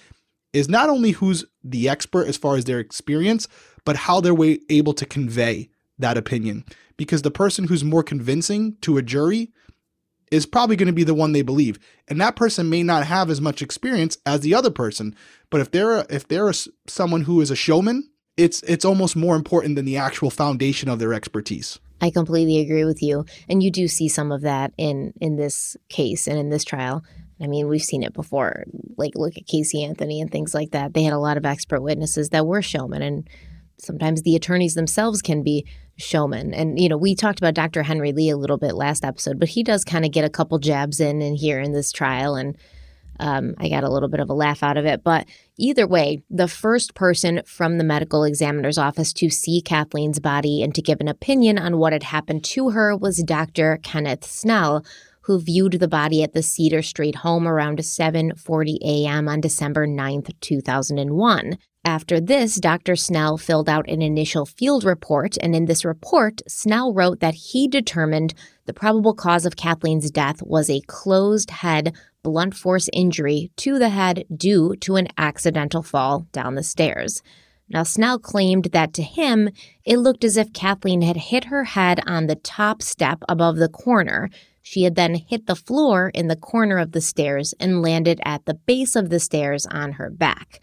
is 0.53 0.69
not 0.69 0.89
only 0.89 1.13
who's 1.13 1.45
the 1.63 1.89
expert 1.89 2.27
as 2.27 2.37
far 2.37 2.57
as 2.57 2.65
their 2.65 2.81
experience, 2.81 3.49
but 3.85 3.97
how 3.97 4.21
they're 4.21 4.57
able 4.71 4.95
to 4.95 5.07
convey 5.07 5.69
that 5.99 6.17
opinion. 6.17 6.65
Because 6.97 7.23
the 7.23 7.31
person 7.31 7.69
who's 7.69 7.85
more 7.85 8.03
convincing 8.03 8.77
to 8.81 8.97
a 8.97 9.03
jury 9.03 9.53
is 10.31 10.47
probably 10.47 10.77
going 10.77 10.89
to 10.89 10.93
be 10.93 11.05
the 11.05 11.15
one 11.15 11.33
they 11.33 11.43
believe, 11.43 11.79
and 12.07 12.21
that 12.21 12.37
person 12.37 12.69
may 12.69 12.83
not 12.83 13.07
have 13.07 13.31
as 13.31 13.41
much 13.41 13.63
experience 13.63 14.19
as 14.27 14.41
the 14.41 14.55
other 14.55 14.71
person. 14.71 15.15
But 15.51 15.61
if 15.61 15.71
they're 15.71 15.99
a, 15.99 16.07
if 16.11 16.29
they're 16.29 16.49
a, 16.49 16.55
someone 16.87 17.23
who 17.23 17.41
is 17.41 17.51
a 17.51 17.57
showman, 17.57 18.11
it's 18.37 18.63
it's 18.63 18.85
almost 18.85 19.17
more 19.17 19.37
important 19.37 19.77
than 19.77 19.85
the 19.85 19.97
actual 19.97 20.31
foundation 20.31 20.89
of 20.89 20.99
their 20.99 21.15
expertise. 21.15 21.79
I 22.01 22.11
completely 22.11 22.59
agree 22.59 22.85
with 22.85 23.03
you, 23.03 23.25
and 23.49 23.63
you 23.63 23.71
do 23.71 23.89
see 23.89 24.09
some 24.09 24.33
of 24.33 24.43
that 24.43 24.73
in 24.77 25.13
in 25.21 25.37
this 25.37 25.77
case 25.89 26.27
and 26.27 26.39
in 26.39 26.51
this 26.51 26.65
trial. 26.65 27.03
I 27.41 27.47
mean, 27.47 27.69
we've 27.69 27.83
seen 27.83 28.03
it 28.03 28.13
before. 28.13 28.65
Like 28.97 29.13
look 29.15 29.37
at 29.37 29.47
Casey 29.47 29.85
Anthony 29.85 30.21
and 30.21 30.31
things 30.31 30.55
like 30.55 30.73
that. 30.73 30.95
They 30.95 31.05
had 31.05 31.13
a 31.13 31.19
lot 31.19 31.37
of 31.37 31.47
expert 31.47 31.83
witnesses 31.83 32.31
that 32.31 32.47
were 32.47 32.63
showmen, 32.63 33.03
and 33.03 33.29
sometimes 33.79 34.23
the 34.23 34.37
attorneys 34.37 34.75
themselves 34.75 35.23
can 35.23 35.43
be 35.43 35.67
showmen. 35.97 36.55
And 36.55 36.81
you 36.81 36.89
know, 36.89 36.97
we 36.97 37.15
talked 37.15 37.39
about 37.39 37.55
Dr. 37.55 37.83
Henry 37.83 38.13
Lee 38.13 38.31
a 38.31 38.37
little 38.37 38.59
bit 38.59 38.75
last 38.75 39.05
episode, 39.05 39.39
but 39.39 39.49
he 39.49 39.63
does 39.63 39.85
kind 39.85 40.05
of 40.05 40.13
get 40.13 40.25
a 40.25 40.31
couple 40.31 40.59
jabs 40.59 41.01
in 41.01 41.23
and 41.23 41.37
here 41.37 41.61
in 41.61 41.73
this 41.73 41.93
trial, 41.93 42.35
and 42.35 42.57
um, 43.19 43.55
I 43.59 43.69
got 43.69 43.85
a 43.85 43.91
little 43.91 44.09
bit 44.09 44.21
of 44.21 44.31
a 44.31 44.35
laugh 44.35 44.63
out 44.63 44.77
of 44.77 44.85
it. 44.85 45.03
But 45.03 45.27
either 45.57 45.87
way, 45.87 46.23
the 46.31 46.49
first 46.49 46.95
person 46.95 47.43
from 47.45 47.79
the 47.79 47.85
medical 47.85 48.25
examiner's 48.25 48.79
office 48.79 49.13
to 49.15 49.31
see 49.31 49.61
Kathleen's 49.61 50.21
body 50.21 50.63
and 50.63 50.75
to 50.75 50.83
give 50.83 51.01
an 51.01 51.09
opinion 51.09 51.59
on 51.59 51.79
what 51.79 51.93
had 51.93 52.05
happened 52.05 52.45
to 52.45 52.71
her 52.71 52.97
was 52.97 53.23
Dr. 53.23 53.79
Kenneth 53.83 54.25
Snell, 54.25 54.85
who 55.23 55.41
viewed 55.41 55.75
the 55.75 55.89
body 55.89 56.23
at 56.23 56.33
the 56.33 56.43
Cedar 56.43 56.81
Street 56.81 57.17
home 57.17 57.47
around 57.47 57.79
7:40 57.79 58.79
a.m. 58.83 59.29
on 59.29 59.41
December 59.41 59.87
9th, 59.87 60.33
2001. 60.41 61.59
After 61.85 62.21
this, 62.21 62.57
Dr. 62.57 62.97
Snell 62.97 63.39
filled 63.39 63.69
out 63.69 63.89
an 63.89 64.03
initial 64.03 64.45
field 64.45 64.85
report, 64.85 65.37
and 65.41 65.55
in 65.55 65.67
this 65.67 65.85
report, 65.85 66.43
Snell 66.49 66.93
wrote 66.93 67.21
that 67.21 67.35
he 67.35 67.69
determined 67.69 68.35
the 68.67 68.75
probable 68.75 69.15
cause 69.15 69.47
of 69.47 69.57
Kathleen's 69.57 70.11
death 70.11 70.43
was 70.43 70.69
a 70.69 70.83
closed 70.87 71.51
head 71.51 71.95
blunt 72.29 72.55
force 72.55 72.91
injury 72.93 73.51
to 73.57 73.79
the 73.79 73.89
head 73.89 74.27
due 74.37 74.77
to 74.77 74.97
an 74.97 75.09
accidental 75.17 75.83
fall 75.83 76.27
down 76.31 76.57
the 76.57 76.63
stairs. 76.63 77.23
Now, 77.71 77.85
Snell 77.85 78.19
claimed 78.19 78.67
that 78.73 78.93
to 78.95 79.03
him, 79.03 79.49
it 79.87 79.97
looked 79.97 80.25
as 80.25 80.37
if 80.37 80.53
Kathleen 80.53 81.01
had 81.01 81.17
hit 81.17 81.45
her 81.45 81.65
head 81.65 82.01
on 82.07 82.27
the 82.27 82.37
top 82.37 82.83
step 82.83 83.23
above 83.31 83.57
the 83.57 83.71
corner. 83.71 84.29
She 84.61 84.83
had 84.83 84.95
then 84.95 85.15
hit 85.15 85.47
the 85.47 85.57
floor 85.57 86.11
in 86.13 86.29
the 86.29 86.37
corner 86.37 86.77
of 86.77 86.93
the 86.93 87.01
stairs 87.01 87.55
and 87.59 87.81
landed 87.81 88.21
at 88.27 88.45
the 88.45 88.55
base 88.55 88.95
of 88.95 89.09
the 89.09 89.21
stairs 89.21 89.65
on 89.65 89.93
her 89.93 90.11
back. 90.11 90.61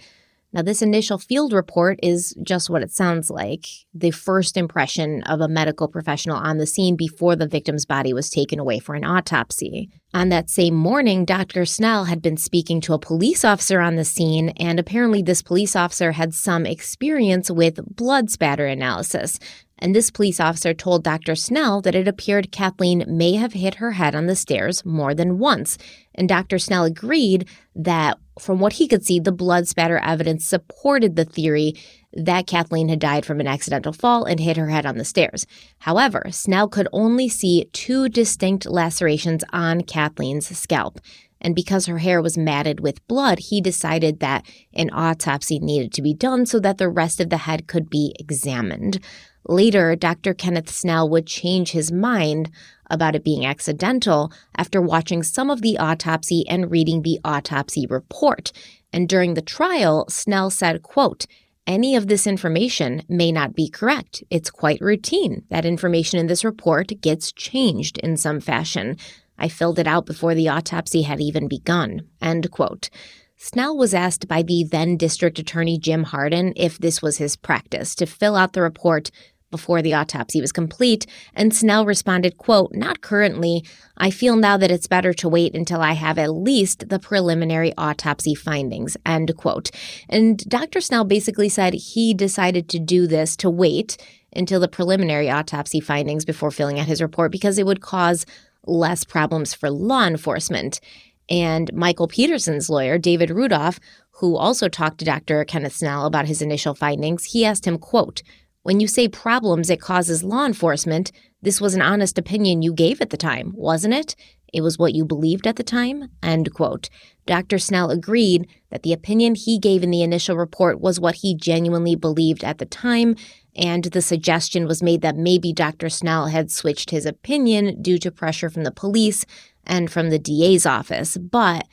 Now, 0.56 0.62
this 0.62 0.82
initial 0.82 1.18
field 1.18 1.52
report 1.52 2.00
is 2.02 2.34
just 2.42 2.70
what 2.70 2.82
it 2.82 2.90
sounds 2.90 3.30
like 3.30 3.66
the 3.94 4.12
first 4.12 4.56
impression 4.56 5.22
of 5.24 5.42
a 5.42 5.50
medical 5.50 5.90
professional 5.90 6.38
on 6.38 6.60
the 6.60 6.66
scene 6.66 6.96
before 6.96 7.36
the 7.36 7.46
victim's 7.46 7.86
body 7.86 8.14
was 8.14 8.30
taken 8.30 8.58
away 8.58 8.80
for 8.80 8.96
an 8.96 9.04
autopsy. 9.04 9.90
On 10.16 10.30
that 10.30 10.50
same 10.50 10.76
morning, 10.76 11.26
Dr. 11.26 11.66
Snell 11.66 12.06
had 12.06 12.22
been 12.22 12.38
speaking 12.38 12.80
to 12.80 12.94
a 12.94 12.98
police 12.98 13.44
officer 13.44 13.82
on 13.82 13.98
the 13.98 14.06
scene, 14.06 14.48
and 14.56 14.80
apparently, 14.80 15.22
this 15.22 15.42
police 15.42 15.76
officer 15.76 16.14
had 16.14 16.34
some 16.34 16.66
experience 16.66 17.52
with 17.52 17.98
blood 17.98 18.30
spatter 18.30 18.66
analysis. 18.66 19.40
And 19.78 19.94
this 19.94 20.12
police 20.12 20.40
officer 20.40 20.74
told 20.74 21.04
Dr. 21.04 21.36
Snell 21.36 21.82
that 21.82 21.96
it 21.96 22.08
appeared 22.08 22.54
Kathleen 22.54 23.04
may 23.06 23.34
have 23.34 23.52
hit 23.52 23.76
her 23.76 23.92
head 23.92 24.16
on 24.16 24.28
the 24.28 24.38
stairs 24.38 24.86
more 24.86 25.14
than 25.14 25.38
once. 25.38 25.78
And 26.14 26.30
Dr. 26.30 26.60
Snell 26.60 26.86
agreed 26.86 27.50
that 27.76 28.18
from 28.40 28.60
what 28.60 28.74
he 28.74 28.88
could 28.88 29.06
see, 29.06 29.20
the 29.20 29.32
blood 29.32 29.68
spatter 29.68 29.98
evidence 30.00 30.46
supported 30.46 31.16
the 31.16 31.26
theory 31.26 31.74
that 32.14 32.48
Kathleen 32.48 32.90
had 32.90 33.00
died 33.00 33.26
from 33.26 33.40
an 33.40 33.48
accidental 33.48 33.94
fall 33.94 34.24
and 34.24 34.40
hit 34.40 34.58
her 34.58 34.70
head 34.70 34.86
on 34.86 34.98
the 34.98 35.06
stairs. 35.06 35.46
However, 35.80 36.26
Snell 36.32 36.68
could 36.68 36.88
only 36.92 37.30
see 37.30 37.66
two 37.74 38.10
distinct 38.10 38.66
lacerations 38.66 39.44
on 39.52 39.82
Kathleen's 39.82 40.58
scalp. 40.58 41.00
And 41.42 41.54
because 41.54 41.86
her 41.86 42.00
hair 42.00 42.22
was 42.22 42.38
matted 42.38 42.80
with 42.80 43.06
blood, 43.08 43.40
he 43.40 43.62
decided 43.62 44.20
that 44.20 44.46
an 44.74 44.90
autopsy 44.92 45.60
needed 45.60 45.94
to 45.94 46.02
be 46.02 46.14
done 46.14 46.46
so 46.46 46.60
that 46.62 46.78
the 46.78 46.90
rest 46.90 47.20
of 47.20 47.30
the 47.30 47.38
head 47.38 47.68
could 47.68 47.90
be 47.90 48.16
examined. 48.20 49.00
Later, 49.48 49.96
Dr. 49.96 50.34
Kenneth 50.34 50.72
Snell 50.72 51.08
would 51.10 51.28
change 51.28 51.72
his 51.72 51.92
mind 51.92 52.50
about 52.90 53.16
it 53.16 53.24
being 53.24 53.46
accidental 53.46 54.32
after 54.58 54.82
watching 54.82 55.24
some 55.24 55.50
of 55.50 55.62
the 55.62 55.78
autopsy 55.78 56.48
and 56.48 56.72
reading 56.72 57.02
the 57.02 57.20
autopsy 57.24 57.86
report. 57.88 58.52
And 58.94 59.10
during 59.10 59.34
the 59.34 59.42
trial, 59.42 60.06
Snell 60.10 60.50
said, 60.50 60.84
quote, 60.84 61.26
any 61.68 61.96
of 61.96 62.08
this 62.08 62.28
information 62.28 63.02
may 63.10 63.32
not 63.32 63.56
be 63.56 63.70
correct. 63.70 64.24
It's 64.30 64.52
quite 64.52 64.82
routine. 64.82 65.44
That 65.50 65.66
information 65.66 66.20
in 66.20 66.28
this 66.28 66.46
report 66.46 66.92
gets 67.02 67.32
changed 67.32 67.98
in 67.98 68.18
some 68.18 68.40
fashion. 68.40 68.98
I 69.38 69.50
filled 69.50 69.80
it 69.80 69.88
out 69.88 70.06
before 70.06 70.36
the 70.36 70.48
autopsy 70.48 71.02
had 71.02 71.20
even 71.20 71.48
begun. 71.48 72.08
End 72.22 72.52
quote. 72.52 72.90
Snell 73.38 73.76
was 73.76 73.94
asked 73.94 74.28
by 74.28 74.44
the 74.44 74.64
then 74.64 74.96
district 74.96 75.40
attorney 75.40 75.78
Jim 75.78 76.04
Hardin 76.04 76.54
if 76.56 76.78
this 76.78 77.02
was 77.02 77.18
his 77.18 77.36
practice 77.36 77.94
to 77.96 78.06
fill 78.06 78.36
out 78.36 78.54
the 78.54 78.62
report 78.62 79.12
before 79.56 79.82
the 79.82 79.94
autopsy 79.94 80.42
was 80.42 80.52
complete, 80.52 81.06
and 81.34 81.56
Snell 81.56 81.86
responded, 81.86 82.38
quote, 82.38 82.74
Not 82.74 83.00
currently. 83.00 83.64
I 83.98 84.10
feel 84.10 84.36
now 84.36 84.58
that 84.58 84.70
it's 84.70 84.86
better 84.86 85.14
to 85.14 85.30
wait 85.30 85.56
until 85.56 85.80
I 85.80 85.94
have 85.94 86.18
at 86.18 86.34
least 86.34 86.90
the 86.90 87.00
preliminary 87.00 87.72
autopsy 87.78 88.36
findings, 88.36 88.98
end 89.06 89.34
quote. 89.38 89.72
And 90.10 90.38
Dr. 90.50 90.82
Snell 90.82 91.06
basically 91.06 91.48
said 91.48 91.74
he 91.74 92.14
decided 92.14 92.68
to 92.70 92.80
do 92.80 93.08
this 93.08 93.38
to 93.38 93.50
wait 93.50 93.98
until 94.36 94.60
the 94.60 94.68
preliminary 94.68 95.30
autopsy 95.30 95.80
findings 95.80 96.26
before 96.26 96.52
filling 96.52 96.78
out 96.78 96.88
his 96.88 97.02
report 97.02 97.32
because 97.32 97.58
it 97.58 97.66
would 97.66 97.80
cause 97.80 98.26
less 98.68 99.06
problems 99.06 99.54
for 99.54 99.70
law 99.70 100.06
enforcement. 100.06 100.82
And 101.30 101.74
Michael 101.74 102.10
Peterson's 102.10 102.70
lawyer, 102.70 102.98
David 102.98 103.30
Rudolph, 103.30 103.80
who 104.20 104.38
also 104.38 104.70
talked 104.70 105.00
to 105.00 105.06
Dr. 105.06 105.44
Kenneth 105.44 105.76
Snell 105.76 106.06
about 106.06 106.26
his 106.26 106.42
initial 106.42 106.74
findings, 106.74 107.26
he 107.26 107.46
asked 107.46 107.66
him, 107.66 107.78
quote, 107.78 108.22
when 108.66 108.80
you 108.80 108.88
say 108.88 109.08
problems 109.08 109.70
it 109.70 109.80
causes 109.80 110.24
law 110.24 110.44
enforcement, 110.44 111.12
this 111.40 111.62
was 111.62 111.76
an 111.76 111.84
honest 111.84 112.18
opinion 112.18 112.64
you 112.64 112.74
gave 112.74 113.00
at 113.00 113.12
the 113.12 113.16
time, 113.16 113.54
wasn't 113.56 113.94
it? 113.94 114.16
It 114.52 114.62
was 114.62 114.80
what 114.80 114.96
you 114.96 115.06
believed 115.06 115.46
at 115.46 115.58
the 115.58 115.64
time? 115.64 116.10
End 116.24 116.52
quote. 116.52 116.90
Dr. 117.28 117.60
Snell 117.60 117.92
agreed 117.92 118.48
that 118.72 118.82
the 118.82 118.92
opinion 118.92 119.36
he 119.36 119.60
gave 119.60 119.84
in 119.84 119.92
the 119.92 120.02
initial 120.02 120.36
report 120.36 120.82
was 120.82 121.00
what 121.00 121.18
he 121.18 121.36
genuinely 121.36 121.96
believed 121.96 122.44
at 122.44 122.58
the 122.58 122.66
time, 122.66 123.16
and 123.56 123.84
the 123.84 124.02
suggestion 124.02 124.66
was 124.66 124.82
made 124.82 125.04
that 125.04 125.16
maybe 125.16 125.54
Dr. 125.54 125.88
Snell 125.88 126.30
had 126.30 126.50
switched 126.50 126.90
his 126.90 127.06
opinion 127.06 127.84
due 127.84 128.00
to 128.00 128.10
pressure 128.10 128.50
from 128.50 128.64
the 128.64 128.72
police 128.72 129.28
and 129.64 129.92
from 129.92 130.10
the 130.10 130.18
DA's 130.18 130.66
office. 130.66 131.18
But 131.18 131.68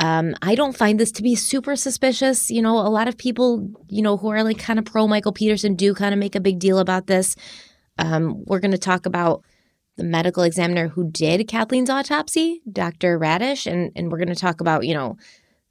um, 0.00 0.34
I 0.40 0.54
don't 0.54 0.76
find 0.76 0.98
this 0.98 1.12
to 1.12 1.22
be 1.22 1.34
super 1.34 1.76
suspicious. 1.76 2.50
You 2.50 2.62
know, 2.62 2.78
a 2.78 2.88
lot 2.88 3.06
of 3.06 3.18
people, 3.18 3.70
you 3.88 4.00
know, 4.00 4.16
who 4.16 4.28
are 4.28 4.42
like 4.42 4.58
kind 4.58 4.78
of 4.78 4.86
pro 4.86 5.06
Michael 5.06 5.32
Peterson 5.32 5.74
do 5.74 5.94
kind 5.94 6.14
of 6.14 6.18
make 6.18 6.34
a 6.34 6.40
big 6.40 6.58
deal 6.58 6.78
about 6.78 7.06
this. 7.06 7.36
Um, 7.98 8.42
we're 8.46 8.60
going 8.60 8.70
to 8.70 8.78
talk 8.78 9.04
about 9.04 9.44
the 9.98 10.04
medical 10.04 10.42
examiner 10.42 10.88
who 10.88 11.10
did 11.10 11.46
Kathleen's 11.46 11.90
autopsy, 11.90 12.62
Dr. 12.72 13.18
Radisch, 13.18 13.66
and, 13.66 13.92
and 13.94 14.10
we're 14.10 14.16
going 14.16 14.28
to 14.28 14.34
talk 14.34 14.62
about, 14.62 14.86
you 14.86 14.94
know, 14.94 15.18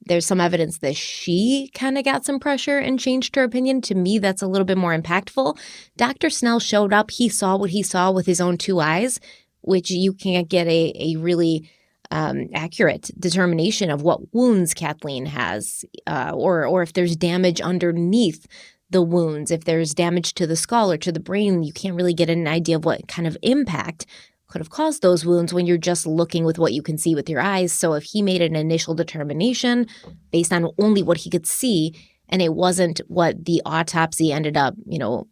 there's 0.05 0.27
some 0.27 0.39
evidence 0.39 0.77
that 0.79 0.95
she 0.95 1.71
kind 1.73 1.97
of 1.97 2.05
got 2.05 2.23
some 2.23 2.39
pressure 2.39 2.77
and 2.77 2.99
changed 2.99 3.35
her 3.35 3.43
opinion. 3.43 3.81
To 3.81 3.95
me, 3.95 4.19
that's 4.19 4.43
a 4.43 4.47
little 4.47 4.65
bit 4.65 4.77
more 4.77 4.95
impactful. 4.95 5.57
Dr. 5.97 6.29
Snell 6.29 6.59
showed 6.59 6.93
up. 6.93 7.09
He 7.09 7.29
saw 7.29 7.57
what 7.57 7.71
he 7.71 7.81
saw 7.81 8.11
with 8.11 8.27
his 8.27 8.39
own 8.39 8.59
two 8.59 8.79
eyes, 8.79 9.19
which 9.61 9.89
you 9.89 10.13
can't 10.13 10.47
get 10.47 10.67
a, 10.67 10.93
a 10.95 11.15
really 11.17 11.69
um, 12.11 12.47
accurate 12.53 13.11
determination 13.19 13.89
of 13.89 14.01
what 14.01 14.33
wounds 14.33 14.73
Kathleen 14.73 15.25
has, 15.27 15.85
uh, 16.07 16.31
or 16.33 16.65
or 16.65 16.81
if 16.81 16.93
there's 16.93 17.15
damage 17.15 17.61
underneath 17.61 18.47
the 18.89 19.01
wounds. 19.01 19.51
If 19.51 19.65
there's 19.65 19.93
damage 19.93 20.33
to 20.35 20.47
the 20.47 20.55
skull 20.55 20.91
or 20.91 20.97
to 20.97 21.11
the 21.11 21.19
brain, 21.19 21.63
you 21.63 21.73
can't 21.73 21.95
really 21.95 22.13
get 22.13 22.29
an 22.29 22.47
idea 22.47 22.77
of 22.77 22.85
what 22.85 23.07
kind 23.07 23.27
of 23.27 23.37
impact 23.41 24.05
could 24.47 24.61
have 24.61 24.71
caused 24.71 25.01
those 25.01 25.25
wounds 25.25 25.53
when 25.53 25.67
you're 25.67 25.77
just 25.77 26.07
looking 26.07 26.43
with 26.43 26.57
what 26.57 26.73
you 26.73 26.81
can 26.81 26.97
see 26.97 27.13
with 27.13 27.29
your 27.29 27.39
eyes. 27.39 27.71
So 27.71 27.93
if 27.93 28.03
he 28.03 28.21
made 28.21 28.41
an 28.41 28.55
initial 28.55 28.95
determination 28.95 29.85
based 30.31 30.51
on 30.51 30.71
only 30.79 31.03
what 31.03 31.17
he 31.17 31.29
could 31.29 31.45
see, 31.45 31.93
and 32.29 32.41
it 32.41 32.55
wasn't 32.55 32.99
what 33.07 33.45
the 33.45 33.61
autopsy 33.65 34.31
ended 34.31 34.57
up, 34.57 34.73
you 34.87 34.97
know, 34.97 35.27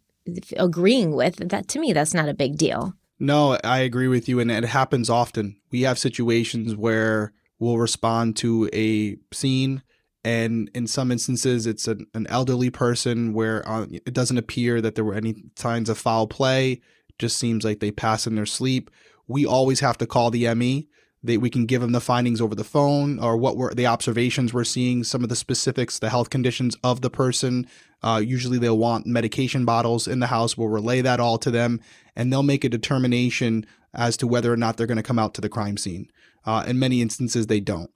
agreeing 0.56 1.16
with, 1.16 1.36
that 1.48 1.68
to 1.68 1.80
me, 1.80 1.92
that's 1.92 2.14
not 2.14 2.28
a 2.28 2.34
big 2.34 2.56
deal. 2.56 2.94
No, 3.20 3.58
I 3.64 3.78
agree 3.78 4.08
with 4.08 4.28
you, 4.28 4.38
and 4.38 4.50
it 4.50 4.64
happens 4.64 5.10
often. 5.10 5.56
We 5.70 5.82
have 5.82 5.98
situations 5.98 6.76
where 6.76 7.32
we'll 7.58 7.78
respond 7.78 8.36
to 8.36 8.70
a 8.72 9.16
scene, 9.32 9.82
and 10.24 10.70
in 10.74 10.86
some 10.86 11.10
instances, 11.10 11.66
it's 11.66 11.88
an, 11.88 12.06
an 12.14 12.26
elderly 12.28 12.70
person 12.70 13.32
where 13.32 13.68
uh, 13.68 13.86
it 13.90 14.14
doesn't 14.14 14.38
appear 14.38 14.80
that 14.80 14.94
there 14.94 15.04
were 15.04 15.14
any 15.14 15.34
signs 15.56 15.88
of 15.88 15.98
foul 15.98 16.28
play. 16.28 16.72
It 16.72 17.18
just 17.18 17.38
seems 17.38 17.64
like 17.64 17.80
they 17.80 17.90
pass 17.90 18.26
in 18.26 18.36
their 18.36 18.46
sleep. 18.46 18.90
We 19.26 19.44
always 19.44 19.80
have 19.80 19.98
to 19.98 20.06
call 20.06 20.30
the 20.30 20.54
ME. 20.54 20.88
They, 21.22 21.36
we 21.36 21.50
can 21.50 21.66
give 21.66 21.80
them 21.80 21.92
the 21.92 22.00
findings 22.00 22.40
over 22.40 22.54
the 22.54 22.62
phone 22.62 23.18
or 23.18 23.36
what 23.36 23.56
were 23.56 23.74
the 23.74 23.86
observations 23.86 24.54
we're 24.54 24.62
seeing, 24.62 25.02
some 25.02 25.24
of 25.24 25.28
the 25.28 25.36
specifics, 25.36 25.98
the 25.98 26.10
health 26.10 26.30
conditions 26.30 26.76
of 26.84 27.00
the 27.00 27.10
person. 27.10 27.66
Uh, 28.02 28.22
usually 28.24 28.58
they'll 28.58 28.78
want 28.78 29.06
medication 29.06 29.64
bottles 29.64 30.06
in 30.06 30.20
the 30.20 30.28
house. 30.28 30.56
We'll 30.56 30.68
relay 30.68 31.00
that 31.00 31.20
all 31.20 31.38
to 31.38 31.50
them 31.50 31.80
and 32.14 32.32
they'll 32.32 32.42
make 32.42 32.64
a 32.64 32.68
determination 32.68 33.66
as 33.94 34.16
to 34.18 34.26
whether 34.26 34.52
or 34.52 34.56
not 34.56 34.76
they're 34.76 34.86
going 34.86 34.96
to 34.96 35.02
come 35.02 35.18
out 35.18 35.34
to 35.34 35.40
the 35.40 35.48
crime 35.48 35.76
scene. 35.76 36.10
Uh, 36.44 36.64
in 36.66 36.78
many 36.78 37.02
instances, 37.02 37.46
they 37.46 37.60
don't. 37.60 37.90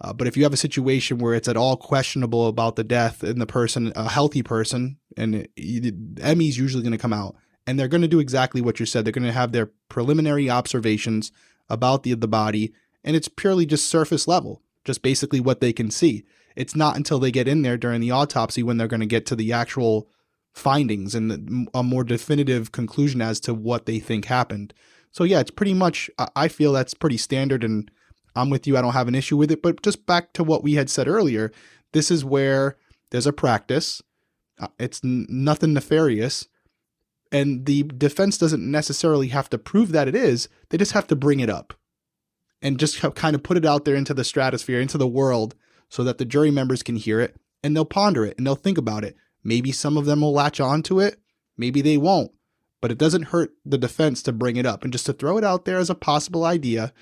Uh, 0.00 0.12
but 0.12 0.26
if 0.26 0.36
you 0.36 0.44
have 0.44 0.52
a 0.52 0.58
situation 0.58 1.18
where 1.18 1.34
it's 1.34 1.48
at 1.48 1.56
all 1.56 1.76
questionable 1.76 2.46
about 2.46 2.76
the 2.76 2.84
death 2.84 3.24
in 3.24 3.38
the 3.38 3.46
person, 3.46 3.92
a 3.96 4.08
healthy 4.08 4.42
person, 4.42 4.98
and 5.16 5.48
ME's 5.56 6.58
usually 6.58 6.82
going 6.82 6.92
to 6.92 6.98
come 6.98 7.12
out 7.12 7.34
and 7.66 7.78
they're 7.78 7.86
going 7.86 8.02
to 8.02 8.08
do 8.08 8.20
exactly 8.20 8.60
what 8.60 8.80
you 8.80 8.86
said. 8.86 9.04
They're 9.04 9.12
going 9.12 9.24
to 9.24 9.32
have 9.32 9.52
their 9.52 9.70
preliminary 9.88 10.48
observations 10.48 11.30
about 11.68 12.02
the, 12.02 12.14
the 12.14 12.26
body, 12.26 12.72
and 13.04 13.14
it's 13.14 13.28
purely 13.28 13.66
just 13.66 13.90
surface 13.90 14.26
level, 14.26 14.62
just 14.84 15.02
basically 15.02 15.38
what 15.38 15.60
they 15.60 15.72
can 15.72 15.90
see. 15.90 16.24
It's 16.58 16.76
not 16.76 16.96
until 16.96 17.18
they 17.18 17.30
get 17.30 17.48
in 17.48 17.62
there 17.62 17.76
during 17.76 18.00
the 18.00 18.10
autopsy 18.10 18.62
when 18.62 18.76
they're 18.76 18.88
going 18.88 19.00
to 19.00 19.06
get 19.06 19.26
to 19.26 19.36
the 19.36 19.52
actual 19.52 20.08
findings 20.52 21.14
and 21.14 21.68
a 21.72 21.82
more 21.82 22.02
definitive 22.02 22.72
conclusion 22.72 23.22
as 23.22 23.38
to 23.40 23.54
what 23.54 23.86
they 23.86 24.00
think 24.00 24.24
happened. 24.24 24.74
So, 25.12 25.24
yeah, 25.24 25.40
it's 25.40 25.52
pretty 25.52 25.74
much, 25.74 26.10
I 26.34 26.48
feel 26.48 26.72
that's 26.72 26.94
pretty 26.94 27.16
standard, 27.16 27.62
and 27.62 27.90
I'm 28.34 28.50
with 28.50 28.66
you. 28.66 28.76
I 28.76 28.82
don't 28.82 28.92
have 28.92 29.08
an 29.08 29.14
issue 29.14 29.36
with 29.36 29.50
it. 29.52 29.62
But 29.62 29.82
just 29.82 30.04
back 30.04 30.32
to 30.32 30.42
what 30.42 30.64
we 30.64 30.74
had 30.74 30.90
said 30.90 31.06
earlier, 31.06 31.52
this 31.92 32.10
is 32.10 32.24
where 32.24 32.76
there's 33.10 33.26
a 33.26 33.32
practice, 33.32 34.02
uh, 34.60 34.68
it's 34.78 35.00
nothing 35.04 35.72
nefarious 35.72 36.48
and 37.30 37.66
the 37.66 37.82
defense 37.82 38.38
doesn't 38.38 38.70
necessarily 38.70 39.28
have 39.28 39.50
to 39.50 39.58
prove 39.58 39.92
that 39.92 40.08
it 40.08 40.14
is, 40.14 40.48
they 40.70 40.78
just 40.78 40.92
have 40.92 41.06
to 41.08 41.16
bring 41.16 41.40
it 41.40 41.50
up 41.50 41.74
and 42.62 42.78
just 42.78 43.00
kind 43.14 43.34
of 43.34 43.42
put 43.42 43.56
it 43.56 43.64
out 43.64 43.84
there 43.84 43.94
into 43.94 44.14
the 44.14 44.24
stratosphere, 44.24 44.80
into 44.80 44.98
the 44.98 45.06
world, 45.06 45.54
so 45.88 46.04
that 46.04 46.18
the 46.18 46.24
jury 46.24 46.50
members 46.50 46.82
can 46.82 46.96
hear 46.96 47.20
it 47.20 47.36
and 47.62 47.74
they'll 47.74 47.84
ponder 47.84 48.24
it 48.24 48.36
and 48.36 48.46
they'll 48.46 48.54
think 48.54 48.78
about 48.78 49.04
it. 49.04 49.16
Maybe 49.42 49.72
some 49.72 49.96
of 49.96 50.04
them 50.04 50.20
will 50.20 50.32
latch 50.32 50.60
on 50.60 50.82
to 50.84 51.00
it, 51.00 51.20
maybe 51.56 51.80
they 51.80 51.96
won't. 51.96 52.32
But 52.80 52.92
it 52.92 52.98
doesn't 52.98 53.24
hurt 53.24 53.50
the 53.64 53.78
defense 53.78 54.22
to 54.22 54.32
bring 54.32 54.56
it 54.56 54.66
up 54.66 54.84
and 54.84 54.92
just 54.92 55.06
to 55.06 55.12
throw 55.12 55.36
it 55.36 55.44
out 55.44 55.64
there 55.64 55.78
as 55.78 55.90
a 55.90 55.96
possible 55.96 56.44
idea. 56.44 56.92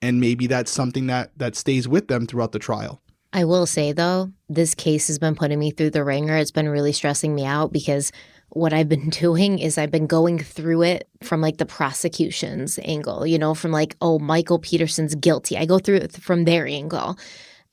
And 0.00 0.20
maybe 0.20 0.46
that's 0.46 0.70
something 0.70 1.06
that, 1.08 1.36
that 1.36 1.56
stays 1.56 1.88
with 1.88 2.08
them 2.08 2.26
throughout 2.26 2.52
the 2.52 2.58
trial. 2.58 3.02
I 3.32 3.44
will 3.44 3.66
say 3.66 3.90
though, 3.90 4.30
this 4.48 4.76
case 4.76 5.08
has 5.08 5.18
been 5.18 5.34
putting 5.34 5.58
me 5.58 5.72
through 5.72 5.90
the 5.90 6.04
ringer. 6.04 6.36
It's 6.36 6.52
been 6.52 6.68
really 6.68 6.92
stressing 6.92 7.34
me 7.34 7.44
out 7.44 7.72
because 7.72 8.12
what 8.50 8.72
I've 8.72 8.88
been 8.88 9.10
doing 9.10 9.58
is 9.58 9.76
I've 9.76 9.90
been 9.90 10.06
going 10.06 10.38
through 10.38 10.82
it 10.82 11.08
from 11.22 11.40
like 11.40 11.58
the 11.58 11.66
prosecution's 11.66 12.78
angle, 12.84 13.26
you 13.26 13.38
know, 13.38 13.54
from 13.54 13.72
like, 13.72 13.96
oh, 14.00 14.20
Michael 14.20 14.60
Peterson's 14.60 15.16
guilty. 15.16 15.56
I 15.58 15.66
go 15.66 15.80
through 15.80 15.96
it 15.96 16.12
from 16.12 16.44
their 16.44 16.66
angle. 16.66 17.18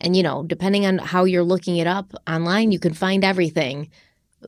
And, 0.02 0.16
you 0.16 0.24
know, 0.24 0.44
depending 0.44 0.86
on 0.86 0.98
how 0.98 1.24
you're 1.24 1.44
looking 1.44 1.78
it 1.78 1.88
up 1.88 2.14
online, 2.28 2.72
you 2.72 2.80
can 2.80 2.94
find 2.94 3.24
everything 3.24 3.90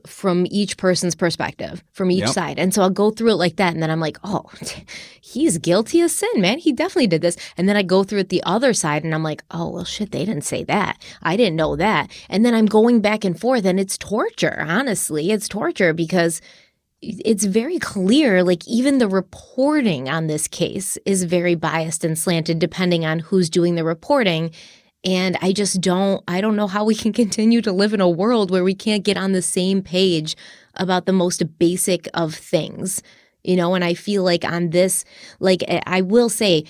from 0.06 0.46
each 0.50 0.76
person's 0.76 1.14
perspective, 1.14 1.82
from 1.92 2.10
each 2.10 2.20
yep. 2.20 2.30
side. 2.30 2.58
And 2.58 2.74
so 2.74 2.82
I'll 2.82 2.90
go 2.90 3.10
through 3.10 3.32
it 3.32 3.36
like 3.36 3.56
that. 3.56 3.72
And 3.72 3.82
then 3.82 3.90
I'm 3.90 4.00
like, 4.00 4.18
oh, 4.24 4.50
he's 5.20 5.58
guilty 5.58 6.00
of 6.00 6.10
sin, 6.10 6.40
man. 6.40 6.58
He 6.58 6.72
definitely 6.72 7.06
did 7.06 7.22
this. 7.22 7.36
And 7.56 7.68
then 7.68 7.76
I 7.76 7.82
go 7.82 8.04
through 8.04 8.20
it 8.20 8.28
the 8.28 8.42
other 8.44 8.74
side 8.74 9.04
and 9.04 9.14
I'm 9.14 9.22
like, 9.22 9.42
oh, 9.50 9.70
well, 9.70 9.84
shit, 9.84 10.10
they 10.10 10.24
didn't 10.24 10.44
say 10.44 10.64
that. 10.64 11.00
I 11.22 11.36
didn't 11.36 11.56
know 11.56 11.76
that. 11.76 12.10
And 12.28 12.44
then 12.44 12.54
I'm 12.54 12.66
going 12.66 13.00
back 13.00 13.24
and 13.24 13.38
forth 13.38 13.64
and 13.64 13.78
it's 13.78 13.96
torture. 13.96 14.64
Honestly, 14.66 15.30
it's 15.30 15.48
torture 15.48 15.92
because 15.92 16.40
it's 17.00 17.44
very 17.44 17.78
clear 17.78 18.42
like 18.42 18.66
even 18.66 18.96
the 18.96 19.08
reporting 19.08 20.08
on 20.08 20.26
this 20.26 20.48
case 20.48 20.96
is 21.04 21.24
very 21.24 21.54
biased 21.54 22.02
and 22.02 22.18
slanted 22.18 22.58
depending 22.58 23.04
on 23.04 23.18
who's 23.18 23.50
doing 23.50 23.74
the 23.74 23.84
reporting 23.84 24.50
and 25.04 25.36
I 25.42 25.52
just 25.52 25.80
don't, 25.80 26.22
I 26.26 26.40
don't 26.40 26.56
know 26.56 26.66
how 26.66 26.84
we 26.84 26.94
can 26.94 27.12
continue 27.24 27.60
to 27.62 27.72
live 27.72 27.92
in 27.92 28.00
a 28.00 28.08
world 28.08 28.50
where 28.50 28.64
we 28.64 28.74
can't 28.74 29.04
get 29.04 29.16
on 29.16 29.32
the 29.32 29.42
same 29.42 29.82
page 29.82 30.36
about 30.74 31.06
the 31.06 31.12
most 31.12 31.42
basic 31.58 32.08
of 32.14 32.34
things, 32.34 33.02
you 33.42 33.56
know? 33.56 33.74
And 33.74 33.84
I 33.84 33.94
feel 33.94 34.22
like 34.22 34.44
on 34.44 34.70
this, 34.70 35.04
like, 35.40 35.62
I 35.86 36.00
will 36.00 36.28
say, 36.28 36.64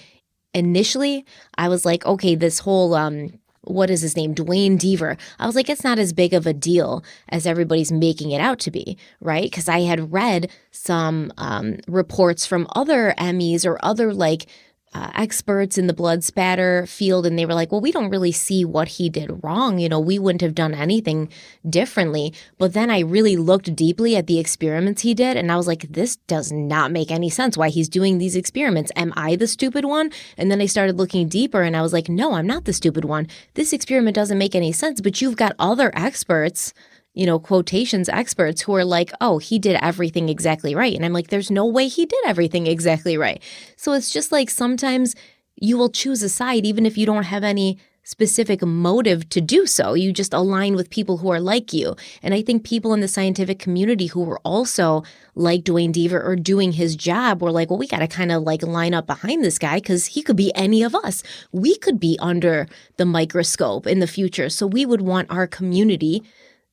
initially, 0.53 1.25
I 1.57 1.69
was 1.69 1.85
like, 1.85 2.05
okay, 2.05 2.35
this 2.35 2.61
whole, 2.61 2.95
um, 2.95 3.39
what 3.63 3.89
is 3.89 4.03
his 4.03 4.17
name? 4.17 4.35
Duane 4.35 4.79
Deaver. 4.79 5.19
I 5.39 5.47
was 5.47 5.57
like, 5.57 5.71
it's 5.71 5.85
not 5.85 5.99
as 5.99 6.13
big 6.13 6.35
of 6.35 6.47
a 6.47 6.53
deal 6.53 7.03
as 7.31 7.47
everybody's 7.47 7.91
making 7.91 8.31
it 8.31 8.41
out 8.41 8.59
to 8.61 8.71
be, 8.71 8.99
right? 9.21 9.45
Because 9.45 9.69
I 9.69 9.81
had 9.81 10.13
read 10.13 10.51
some 10.71 11.33
um, 11.39 11.79
reports 11.89 12.47
from 12.47 12.67
other 12.75 13.15
MEs 13.19 13.65
or 13.65 13.79
other 13.83 14.13
like 14.13 14.47
uh, 14.95 15.11
experts 15.15 15.77
in 15.77 15.89
the 15.89 15.93
blood 15.93 16.23
spatter 16.23 16.87
field 16.87 17.27
and 17.27 17.39
they 17.39 17.47
were 17.47 17.55
like, 17.55 17.73
well, 17.73 17.81
we 17.81 17.91
don't 17.91 18.11
really 18.11 18.31
see 18.31 18.65
what 18.65 18.89
he 18.89 19.09
did 19.09 19.43
wrong. 19.43 19.79
You 19.79 19.89
know, 19.89 19.99
we 19.99 20.19
wouldn't 20.19 20.41
have 20.41 20.55
done 20.55 20.73
anything 20.73 21.29
differently. 21.69 22.33
But 22.59 22.75
then 22.75 22.91
I 22.91 23.01
really 23.01 23.37
looked 23.37 23.75
deeply 23.75 24.17
at 24.17 24.27
the 24.27 24.39
experiments 24.39 25.03
he 25.03 25.13
did 25.13 25.37
and 25.37 25.51
I 25.51 25.57
was 25.57 25.67
like, 25.67 25.83
this 25.91 26.17
does 26.17 26.53
not 26.53 26.93
make 26.93 27.11
any 27.11 27.29
sense 27.29 27.57
why 27.57 27.71
he's 27.71 27.89
doing 27.89 28.19
these 28.19 28.37
experiments. 28.37 28.93
Am 28.95 29.13
I 29.17 29.35
the 29.37 29.49
stupid 29.49 29.85
one? 29.85 30.11
And 30.37 30.51
then 30.51 30.61
I 30.61 30.67
started 30.67 30.97
looking 30.97 31.29
deeper 31.29 31.63
and 31.63 31.77
I 31.77 31.83
was 31.83 31.93
like, 31.93 32.09
no, 32.09 32.35
I'm 32.35 32.47
not 32.47 32.65
the 32.65 32.73
stupid 32.73 33.05
one. 33.05 33.27
This 33.55 33.73
experiment 33.73 34.15
doesn't 34.15 34.39
make 34.39 34.55
any 34.55 34.73
sense, 34.73 35.01
but 35.01 35.21
you've 35.21 35.37
got 35.37 35.57
other 35.59 35.91
experts 35.95 36.73
you 37.15 37.25
know, 37.27 37.39
quotations 37.39 38.09
experts 38.09 38.63
who 38.63 38.75
are 38.75 38.85
like, 38.85 39.13
oh, 39.21 39.39
he 39.39 39.59
did 39.59 39.79
everything 39.81 40.29
exactly 40.29 40.75
right. 40.75 40.95
And 40.95 41.05
I'm 41.05 41.13
like, 41.13 41.29
there's 41.29 41.51
no 41.51 41.65
way 41.65 41.89
he 41.89 42.07
did 42.07 42.25
everything 42.27 42.67
exactly 42.67 43.17
right. 43.17 43.43
So 43.77 43.93
it's 43.93 44.11
just 44.11 44.33
like 44.33 44.51
sometimes 44.51 45.15
you 45.57 45.79
will 45.79 45.91
choose 45.91 46.23
a 46.23 46.29
side 46.29 46.67
even 46.67 46.85
if 46.85 46.99
you 46.99 47.07
don't 47.07 47.25
have 47.25 47.45
any 47.45 47.79
specific 48.05 48.63
motive 48.63 49.29
to 49.31 49.41
do 49.41 49.67
so. 49.67 49.95
You 49.95 50.13
just 50.13 50.35
align 50.35 50.77
with 50.77 50.91
people 50.91 51.19
who 51.19 51.31
are 51.31 51.41
like 51.41 51.73
you. 51.73 51.97
And 52.23 52.35
I 52.35 52.43
think 52.43 52.65
people 52.65 52.93
in 52.93 53.01
the 53.01 53.09
scientific 53.09 53.59
community 53.59 54.07
who 54.07 54.23
were 54.23 54.41
also 54.45 55.03
like 55.35 55.65
Duane 55.65 55.93
Deaver 55.93 56.23
or 56.23 56.37
doing 56.37 56.73
his 56.73 56.97
job 56.97 57.43
were 57.43 57.51
like, 57.51 57.71
well, 57.71 57.79
we 57.79 57.87
got 57.87 58.01
to 58.01 58.07
kind 58.07 58.31
of 58.31 58.43
like 58.43 58.63
line 58.63 58.93
up 58.93 59.07
behind 59.07 59.43
this 59.43 59.59
guy 59.59 59.77
because 59.77 60.07
he 60.07 60.23
could 60.23 60.37
be 60.37 60.55
any 60.55 60.83
of 60.83 60.95
us. 60.95 61.23
We 61.51 61.77
could 61.79 61.99
be 61.99 62.19
under 62.21 62.67
the 62.99 63.07
microscope 63.07 63.87
in 63.87 64.01
the 64.01 64.07
future. 64.07 64.51
So 64.51 64.67
we 64.67 64.85
would 64.85 65.01
want 65.01 65.31
our 65.31 65.47
community 65.47 66.23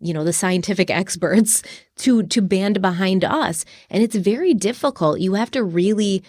you 0.01 0.13
know 0.13 0.23
the 0.23 0.33
scientific 0.33 0.89
experts 0.89 1.63
to 1.97 2.23
to 2.23 2.41
band 2.41 2.81
behind 2.81 3.23
us 3.23 3.65
and 3.89 4.03
it's 4.03 4.15
very 4.15 4.53
difficult 4.53 5.19
you 5.19 5.33
have 5.33 5.51
to 5.51 5.63
really 5.63 6.23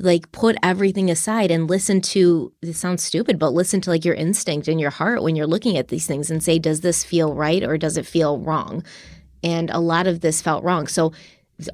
like 0.00 0.30
put 0.32 0.56
everything 0.62 1.10
aside 1.10 1.50
and 1.50 1.70
listen 1.70 2.00
to 2.00 2.52
it 2.62 2.74
sounds 2.74 3.02
stupid 3.02 3.38
but 3.38 3.52
listen 3.52 3.80
to 3.80 3.90
like 3.90 4.04
your 4.04 4.14
instinct 4.14 4.66
and 4.66 4.80
your 4.80 4.90
heart 4.90 5.22
when 5.22 5.36
you're 5.36 5.46
looking 5.46 5.76
at 5.76 5.88
these 5.88 6.06
things 6.06 6.30
and 6.30 6.42
say 6.42 6.58
does 6.58 6.80
this 6.80 7.04
feel 7.04 7.34
right 7.34 7.62
or 7.62 7.78
does 7.78 7.96
it 7.96 8.06
feel 8.06 8.38
wrong 8.38 8.82
and 9.42 9.70
a 9.70 9.78
lot 9.78 10.06
of 10.06 10.20
this 10.20 10.42
felt 10.42 10.64
wrong 10.64 10.86
so 10.86 11.12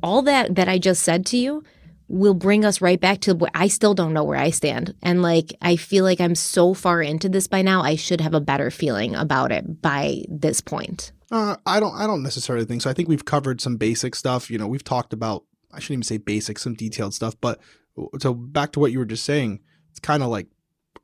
all 0.02 0.20
that 0.20 0.54
that 0.54 0.68
i 0.68 0.78
just 0.78 1.02
said 1.02 1.24
to 1.24 1.38
you 1.38 1.62
will 2.08 2.34
bring 2.34 2.64
us 2.64 2.80
right 2.80 3.00
back 3.00 3.20
to 3.20 3.34
where 3.34 3.50
I 3.54 3.68
still 3.68 3.94
don't 3.94 4.12
know 4.12 4.24
where 4.24 4.38
I 4.38 4.50
stand. 4.50 4.94
And 5.02 5.22
like, 5.22 5.52
I 5.60 5.76
feel 5.76 6.04
like 6.04 6.20
I'm 6.20 6.34
so 6.34 6.74
far 6.74 7.02
into 7.02 7.28
this 7.28 7.48
by 7.48 7.62
now, 7.62 7.82
I 7.82 7.96
should 7.96 8.20
have 8.20 8.34
a 8.34 8.40
better 8.40 8.70
feeling 8.70 9.14
about 9.14 9.52
it 9.52 9.82
by 9.82 10.22
this 10.28 10.60
point. 10.60 11.12
Uh, 11.30 11.56
I 11.66 11.80
don't, 11.80 11.94
I 11.94 12.06
don't 12.06 12.22
necessarily 12.22 12.64
think 12.64 12.82
so. 12.82 12.90
I 12.90 12.92
think 12.92 13.08
we've 13.08 13.24
covered 13.24 13.60
some 13.60 13.76
basic 13.76 14.14
stuff. 14.14 14.50
You 14.50 14.58
know, 14.58 14.66
we've 14.66 14.84
talked 14.84 15.12
about, 15.12 15.44
I 15.72 15.80
shouldn't 15.80 15.96
even 15.96 16.02
say 16.04 16.18
basic, 16.18 16.58
some 16.58 16.74
detailed 16.74 17.14
stuff. 17.14 17.34
But 17.40 17.60
so 18.20 18.34
back 18.34 18.72
to 18.72 18.80
what 18.80 18.92
you 18.92 18.98
were 18.98 19.04
just 19.04 19.24
saying, 19.24 19.60
it's 19.90 20.00
kind 20.00 20.22
of 20.22 20.28
like 20.28 20.46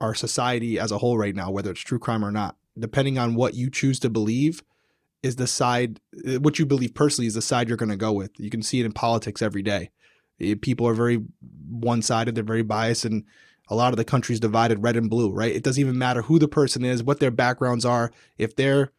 our 0.00 0.14
society 0.14 0.78
as 0.78 0.92
a 0.92 0.98
whole 0.98 1.18
right 1.18 1.35
now, 1.35 1.50
whether 1.50 1.70
it's 1.70 1.80
true 1.80 1.98
crime 1.98 2.24
or 2.24 2.30
not, 2.30 2.56
depending 2.78 3.18
on 3.18 3.35
what 3.35 3.54
you 3.54 3.70
choose 3.70 3.98
to 4.00 4.11
believe, 4.11 4.62
is 5.22 5.37
the 5.37 5.46
side, 5.46 6.00
what 6.40 6.58
you 6.58 6.66
believe 6.66 6.94
personally 6.94 7.26
is 7.28 7.35
the 7.35 7.42
side 7.42 7.68
you're 7.68 7.76
going 7.76 7.88
to 7.88 7.96
go 7.96 8.12
with. 8.12 8.32
You 8.38 8.50
can 8.50 8.62
see 8.62 8.80
it 8.80 8.87
in 8.87 8.92
politics 8.92 9.40
every 9.42 9.62
day 9.62 9.90
Eh, 10.42 10.54
people 10.61 10.87
are 10.88 10.94
very 10.94 11.22
one 11.70 12.02
sided, 12.02 12.35
they're 12.35 12.44
very 12.44 12.62
biased, 12.62 13.04
and 13.04 13.24
a 13.68 13.74
lot 13.74 13.92
of 13.92 13.96
the 13.96 14.04
country's 14.04 14.40
divided 14.40 14.82
red 14.82 14.96
and 14.96 15.08
blue, 15.08 15.30
right? 15.30 15.54
It 15.54 15.62
doesn't 15.62 15.80
even 15.80 15.98
matter 15.98 16.22
who 16.22 16.38
the 16.38 16.48
person 16.48 16.85
is, 16.85 17.02
what 17.02 17.20
their 17.20 17.30
backgrounds 17.30 17.85
are. 17.85 18.12
If 18.37 18.56
they're 18.56 18.92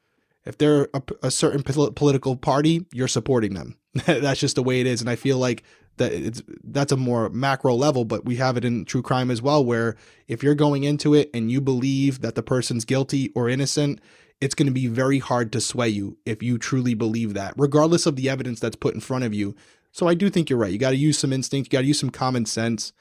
if 0.45 0.57
they're 0.57 0.89
a, 0.93 1.01
a 1.23 1.31
certain 1.31 1.63
political 1.63 2.35
party, 2.35 2.85
you're 2.91 3.07
supporting 3.07 3.53
them. 3.53 3.77
that's 4.05 4.39
just 4.39 4.55
the 4.55 4.63
way 4.63 4.81
it 4.81 4.87
is, 4.87 5.01
and 5.01 5.09
I 5.09 5.15
feel 5.15 5.37
like 5.37 5.63
that 5.97 6.11
it's 6.11 6.41
that's 6.63 6.91
a 6.91 6.97
more 6.97 7.29
macro 7.29 7.75
level, 7.75 8.05
but 8.05 8.25
we 8.25 8.37
have 8.37 8.57
it 8.57 8.65
in 8.65 8.85
true 8.85 9.03
crime 9.03 9.29
as 9.29 9.41
well, 9.41 9.63
where 9.63 9.95
if 10.27 10.41
you're 10.41 10.55
going 10.55 10.83
into 10.83 11.13
it 11.13 11.29
and 11.33 11.51
you 11.51 11.61
believe 11.61 12.21
that 12.21 12.35
the 12.35 12.43
person's 12.43 12.85
guilty 12.85 13.31
or 13.35 13.47
innocent, 13.47 14.01
it's 14.41 14.55
going 14.55 14.67
to 14.67 14.73
be 14.73 14.87
very 14.87 15.19
hard 15.19 15.51
to 15.53 15.61
sway 15.61 15.89
you 15.89 16.17
if 16.25 16.41
you 16.41 16.57
truly 16.57 16.93
believe 16.93 17.33
that, 17.35 17.53
regardless 17.57 18.05
of 18.05 18.15
the 18.15 18.29
evidence 18.29 18.59
that's 18.59 18.75
put 18.75 18.95
in 18.95 18.99
front 18.99 19.23
of 19.23 19.33
you. 19.33 19.55
So 19.91 20.07
I 20.07 20.15
do 20.15 20.29
think 20.29 20.49
you're 20.49 20.59
right. 20.59 20.71
You 20.71 20.79
got 20.79 20.89
to 20.89 20.95
use 20.95 21.19
some 21.19 21.31
instinct, 21.31 21.71
you 21.71 21.77
got 21.77 21.81
to 21.81 21.87
use 21.87 21.99
some 21.99 22.09
common 22.09 22.45
sense. 22.45 22.91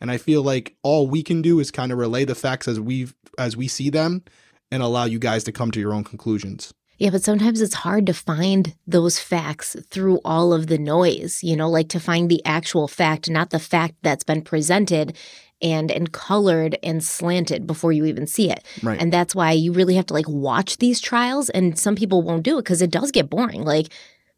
And 0.00 0.10
I 0.10 0.16
feel 0.16 0.42
like 0.42 0.76
all 0.82 1.08
we 1.08 1.22
can 1.22 1.42
do 1.42 1.60
is 1.60 1.70
kind 1.70 1.92
of 1.92 1.98
relay 1.98 2.24
the 2.24 2.34
facts 2.34 2.68
as 2.68 2.80
we 2.80 3.08
as 3.36 3.56
we 3.56 3.68
see 3.68 3.90
them 3.90 4.24
and 4.70 4.82
allow 4.82 5.04
you 5.04 5.18
guys 5.18 5.44
to 5.44 5.52
come 5.52 5.70
to 5.72 5.80
your 5.80 5.92
own 5.92 6.04
conclusions. 6.04 6.72
Yeah, 6.98 7.10
but 7.10 7.22
sometimes 7.22 7.60
it's 7.60 7.74
hard 7.74 8.06
to 8.06 8.12
find 8.14 8.74
those 8.86 9.18
facts 9.20 9.76
through 9.88 10.20
all 10.24 10.52
of 10.52 10.66
the 10.66 10.78
noise, 10.78 11.42
you 11.42 11.56
know, 11.56 11.70
like 11.70 11.88
to 11.90 12.00
find 12.00 12.28
the 12.28 12.44
actual 12.44 12.88
fact, 12.88 13.30
not 13.30 13.50
the 13.50 13.60
fact 13.60 13.94
that's 14.02 14.24
been 14.24 14.42
presented. 14.42 15.16
and 15.60 15.90
and 15.90 16.12
colored 16.12 16.78
and 16.84 17.02
slanted 17.02 17.66
before 17.66 17.90
you 17.90 18.04
even 18.04 18.28
see 18.28 18.48
it. 18.48 18.62
Right. 18.80 19.00
And 19.00 19.12
that's 19.12 19.34
why 19.34 19.50
you 19.50 19.72
really 19.72 19.96
have 19.96 20.06
to 20.06 20.14
like 20.14 20.28
watch 20.28 20.76
these 20.78 21.00
trials 21.00 21.50
and 21.50 21.76
some 21.76 21.96
people 21.96 22.22
won't 22.22 22.44
do 22.44 22.58
it 22.58 22.64
cuz 22.64 22.80
it 22.80 22.92
does 22.92 23.10
get 23.10 23.28
boring. 23.28 23.64
Like 23.64 23.88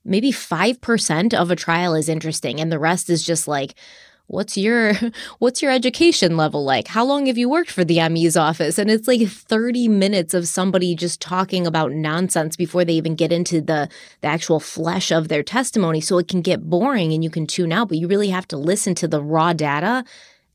maybe 0.03 0.33
5% 0.33 1.35
of 1.35 1.51
a 1.51 1.57
trial 1.57 1.95
is 1.95 2.09
interesting 2.09 2.59
and 2.59 2.73
the 2.73 2.79
rest 2.79 3.11
is 3.11 3.23
just 3.23 3.47
like 3.47 3.75
what's 4.31 4.57
your 4.57 4.95
what's 5.39 5.61
your 5.61 5.71
education 5.71 6.37
level 6.37 6.65
like? 6.65 6.89
How 6.89 7.05
long 7.05 7.27
have 7.27 7.37
you 7.37 7.49
worked 7.49 7.71
for 7.71 7.85
the 7.85 8.09
ME's 8.09 8.37
office? 8.37 8.79
And 8.79 8.91
it's 8.91 9.09
like 9.09 9.27
30 9.27 9.89
minutes 9.89 10.35
of 10.35 10.47
somebody 10.47 10.95
just 10.95 11.21
talking 11.21 11.67
about 11.67 11.93
nonsense 11.93 12.57
before 12.57 12.85
they 12.85 12.95
even 12.95 13.15
get 13.15 13.33
into 13.33 13.61
the 13.61 13.89
the 14.21 14.29
actual 14.29 14.61
flesh 14.61 15.11
of 15.11 15.29
their 15.29 15.43
testimony. 15.43 16.01
So 16.01 16.19
it 16.19 16.29
can 16.29 16.43
get 16.43 16.71
boring 16.71 17.13
and 17.13 17.25
you 17.25 17.31
can 17.31 17.47
tune 17.47 17.73
out 17.73 17.89
but 17.89 17.99
you 17.99 18.07
really 18.07 18.31
have 18.31 18.47
to 18.49 18.57
listen 18.57 18.95
to 18.97 19.09
the 19.09 19.23
raw 19.23 19.53
data 19.53 20.05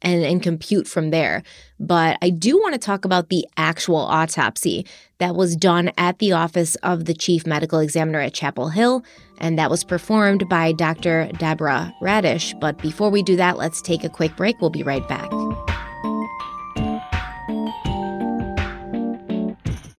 and, 0.05 0.23
and 0.23 0.41
compute 0.41 0.87
from 0.87 1.09
there. 1.09 1.43
But 1.79 2.17
I 2.21 2.29
do 2.29 2.57
want 2.57 2.73
to 2.73 2.79
talk 2.79 3.03
about 3.03 3.29
the 3.29 3.45
actual 3.57 3.97
autopsy 3.97 4.85
that 5.17 5.35
was 5.35 5.55
done 5.55 5.91
at 5.97 6.19
the 6.19 6.31
office 6.31 6.75
of 6.75 7.05
the 7.05 7.13
chief 7.13 7.45
medical 7.45 7.79
examiner 7.79 8.19
at 8.19 8.33
Chapel 8.33 8.69
Hill, 8.69 9.03
and 9.39 9.59
that 9.59 9.69
was 9.69 9.83
performed 9.83 10.47
by 10.47 10.71
Dr. 10.71 11.29
Deborah 11.39 11.93
Radisch. 12.01 12.57
But 12.61 12.77
before 12.77 13.09
we 13.09 13.23
do 13.23 13.35
that, 13.35 13.57
let's 13.57 13.81
take 13.81 14.03
a 14.03 14.09
quick 14.09 14.35
break. 14.37 14.61
We'll 14.61 14.69
be 14.69 14.83
right 14.83 15.05
back. 15.09 15.29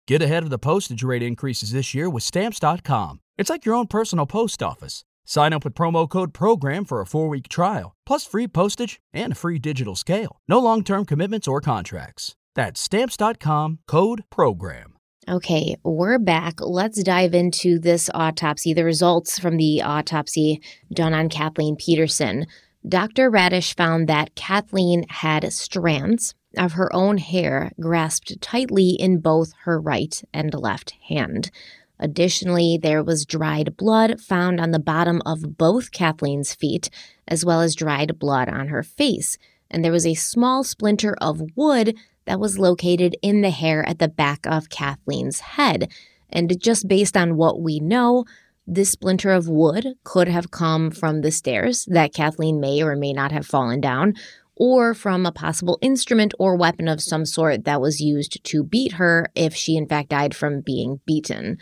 Get 0.08 0.22
ahead 0.22 0.44
of 0.44 0.52
the 0.52 0.60
postage 0.60 1.02
rate 1.02 1.24
increases 1.24 1.72
this 1.72 1.96
year 1.96 2.12
with 2.12 2.22
Stamps.com. 2.22 3.22
It's 3.40 3.50
like 3.50 3.66
your 3.66 3.74
own 3.74 3.88
personal 3.88 4.28
post 4.28 4.62
office. 4.62 5.04
Sign 5.26 5.54
up 5.54 5.64
with 5.64 5.74
promo 5.74 6.08
code 6.08 6.34
PROGRAM 6.34 6.86
for 6.86 7.02
a 7.02 7.06
four 7.06 7.28
week 7.28 7.50
trial, 7.50 7.96
plus 8.06 8.26
free 8.26 8.48
postage 8.48 9.00
and 9.14 9.34
a 9.34 9.36
free 9.36 9.60
digital 9.60 9.96
scale. 9.96 10.40
No 10.48 10.60
long 10.60 10.84
term 10.84 11.06
commitments 11.06 11.48
or 11.48 11.60
contracts. 11.60 12.36
That's 12.54 12.80
stamps.com 12.80 13.80
code 13.88 14.24
PROGRAM. 14.30 14.94
Okay, 15.28 15.76
we're 15.84 16.20
back. 16.20 16.62
Let's 16.62 17.02
dive 17.02 17.34
into 17.34 17.80
this 17.80 18.12
autopsy, 18.14 18.74
the 18.74 18.86
results 18.86 19.40
from 19.40 19.58
the 19.58 19.82
autopsy 19.82 20.62
done 20.94 21.16
on 21.16 21.30
Kathleen 21.30 21.76
Peterson. 21.76 22.46
Dr. 22.88 23.32
Radisch 23.32 23.76
found 23.76 24.08
that 24.08 24.36
Kathleen 24.36 25.08
had 25.10 25.52
strands 25.52 26.36
of 26.56 26.74
her 26.74 26.96
own 26.96 27.18
hair 27.18 27.72
grasped 27.80 28.40
tightly 28.40 28.90
in 28.90 29.20
both 29.20 29.54
her 29.64 29.82
right 29.82 30.22
and 30.32 30.54
left 30.54 30.92
hand. 31.08 31.50
Additionally, 32.00 32.78
there 32.82 33.04
was 33.04 33.26
dried 33.26 33.78
blood 33.78 34.20
found 34.20 34.60
on 34.60 34.72
the 34.72 34.80
bottom 34.80 35.22
of 35.26 35.58
both 35.58 35.92
Kathleen's 35.92 36.54
feet, 36.54 36.90
as 37.28 37.46
well 37.46 37.62
as 37.62 37.76
dried 37.76 38.20
blood 38.20 38.50
on 38.50 38.68
her 38.68 38.84
face. 38.84 39.38
And 39.72 39.84
there 39.84 39.92
was 39.92 40.06
a 40.06 40.14
small 40.14 40.64
splinter 40.64 41.16
of 41.22 41.42
wood 41.56 41.96
that 42.26 42.40
was 42.40 42.60
located 42.60 43.16
in 43.22 43.42
the 43.42 43.50
hair 43.50 43.88
at 43.88 44.00
the 44.00 44.08
back 44.08 44.46
of 44.46 44.70
Kathleen's 44.70 45.40
head. 45.40 45.92
And 46.30 46.60
just 46.62 46.88
based 46.88 47.16
on 47.16 47.38
what 47.38 47.62
we 47.62 47.80
know, 47.80 48.26
this 48.68 48.92
splinter 48.92 49.32
of 49.32 49.48
wood 49.48 49.96
could 50.04 50.28
have 50.28 50.52
come 50.52 50.92
from 50.92 51.22
the 51.22 51.32
stairs 51.32 51.86
that 51.86 52.14
Kathleen 52.14 52.60
may 52.60 52.82
or 52.82 52.96
may 52.96 53.14
not 53.14 53.32
have 53.32 53.46
fallen 53.46 53.80
down, 53.80 54.16
or 54.56 54.94
from 54.94 55.26
a 55.26 55.32
possible 55.32 55.78
instrument 55.82 56.34
or 56.40 56.56
weapon 56.56 56.88
of 56.88 57.02
some 57.02 57.26
sort 57.26 57.66
that 57.66 57.82
was 57.82 58.02
used 58.02 58.44
to 58.44 58.64
beat 58.64 58.94
her 58.94 59.30
if 59.36 59.56
she 59.56 59.76
in 59.76 59.88
fact 59.88 60.10
died 60.10 60.36
from 60.36 60.62
being 60.62 61.00
beaten. 61.06 61.58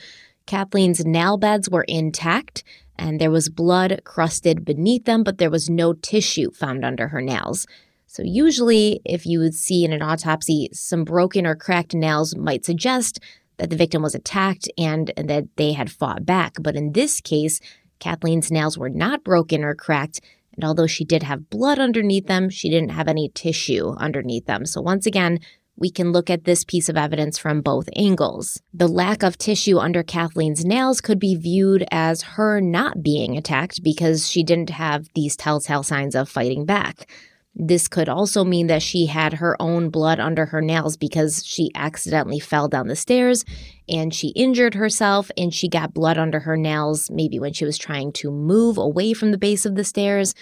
Kathleen's 0.46 1.06
nail 1.06 1.38
beds 1.38 1.70
were 1.70 1.86
intact 1.88 2.64
and 2.98 3.20
there 3.20 3.32
was 3.32 3.50
blood 3.50 4.02
crusted 4.04 4.66
beneath 4.66 5.06
them, 5.06 5.24
but 5.24 5.38
there 5.38 5.50
was 5.50 5.70
no 5.70 5.94
tissue 5.94 6.52
found 6.52 6.86
under 6.86 7.08
her 7.08 7.22
nails. 7.22 7.66
So, 8.06 8.22
usually, 8.22 9.02
if 9.06 9.26
you 9.26 9.40
would 9.40 9.56
see 9.56 9.84
in 9.84 9.92
an 9.92 10.04
autopsy, 10.04 10.70
some 10.72 11.04
broken 11.04 11.48
or 11.48 11.56
cracked 11.56 11.96
nails 11.96 12.36
might 12.36 12.64
suggest 12.64 13.20
that 13.58 13.72
the 13.72 13.76
victim 13.76 14.04
was 14.04 14.14
attacked 14.14 14.70
and, 14.78 15.12
that 15.18 15.46
they 15.56 15.74
had 15.74 15.92
fought 15.92 16.26
back. 16.26 16.58
But 16.62 16.76
in 16.76 16.92
this 16.92 17.20
case, 17.22 17.60
Kathleen's 18.00 18.52
nails 18.52 18.78
were 18.78 18.90
not 18.90 19.24
broken 19.24 19.64
or 19.64 19.74
cracked, 19.74 20.22
and 20.56 20.64
although 20.64 20.88
she 20.88 21.06
did 21.06 21.24
have 21.24 21.50
blood 21.50 21.80
underneath 21.80 22.28
them, 22.28 22.50
she 22.50 22.70
didn't 22.70 22.92
have 22.92 23.08
any 23.08 23.30
tissue 23.30 23.96
underneath 23.98 24.46
them. 24.46 24.66
So, 24.66 24.82
once 24.82 25.06
again, 25.06 25.40
we 25.76 25.90
can 25.90 26.12
look 26.12 26.30
at 26.30 26.44
this 26.44 26.64
piece 26.64 26.88
of 26.88 26.98
evidence 26.98 27.38
from 27.38 27.62
both 27.62 27.90
angles. 27.96 28.62
The 28.74 28.88
lack 28.88 29.24
of 29.24 29.38
tissue 29.38 29.80
under 29.80 30.04
Kathleen's 30.04 30.64
nails 30.64 31.02
could 31.02 31.20
be 31.20 31.36
viewed 31.36 31.86
as 31.92 32.22
her 32.22 32.62
not 32.62 33.02
being 33.02 33.38
attacked 33.38 33.84
because 33.84 34.30
she 34.30 34.44
didn't 34.44 34.70
have 34.70 35.08
these 35.16 35.36
telltale 35.36 35.84
signs 35.84 36.16
of 36.16 36.30
fighting 36.30 36.66
back. 36.66 37.10
This 37.56 37.88
could 37.88 38.10
also 38.10 38.44
mean 38.44 38.68
that 38.68 38.82
she 38.82 39.06
had 39.06 39.34
her 39.34 39.56
own 39.62 39.90
blood 39.90 40.20
under 40.20 40.48
her 40.48 40.62
nails 40.62 40.98
because 40.98 41.46
she 41.46 41.70
accidentally 41.76 42.40
fell 42.40 42.68
down 42.68 42.88
the 42.88 42.96
stairs 42.96 43.46
and 43.88 44.14
she 44.14 44.30
injured 44.30 44.74
herself 44.74 45.30
and 45.38 45.54
she 45.54 45.70
got 45.70 45.94
blood 45.94 46.18
under 46.18 46.40
her 46.40 46.58
nails, 46.58 47.12
maybe 47.12 47.40
when 47.40 47.54
she 47.54 47.66
was 47.66 47.78
trying 47.78 48.12
to 48.14 48.32
move 48.32 48.78
away 48.78 49.14
from 49.14 49.32
the 49.32 49.38
base 49.38 49.68
of 49.68 49.76
the 49.76 49.84
stairs, 49.84 50.34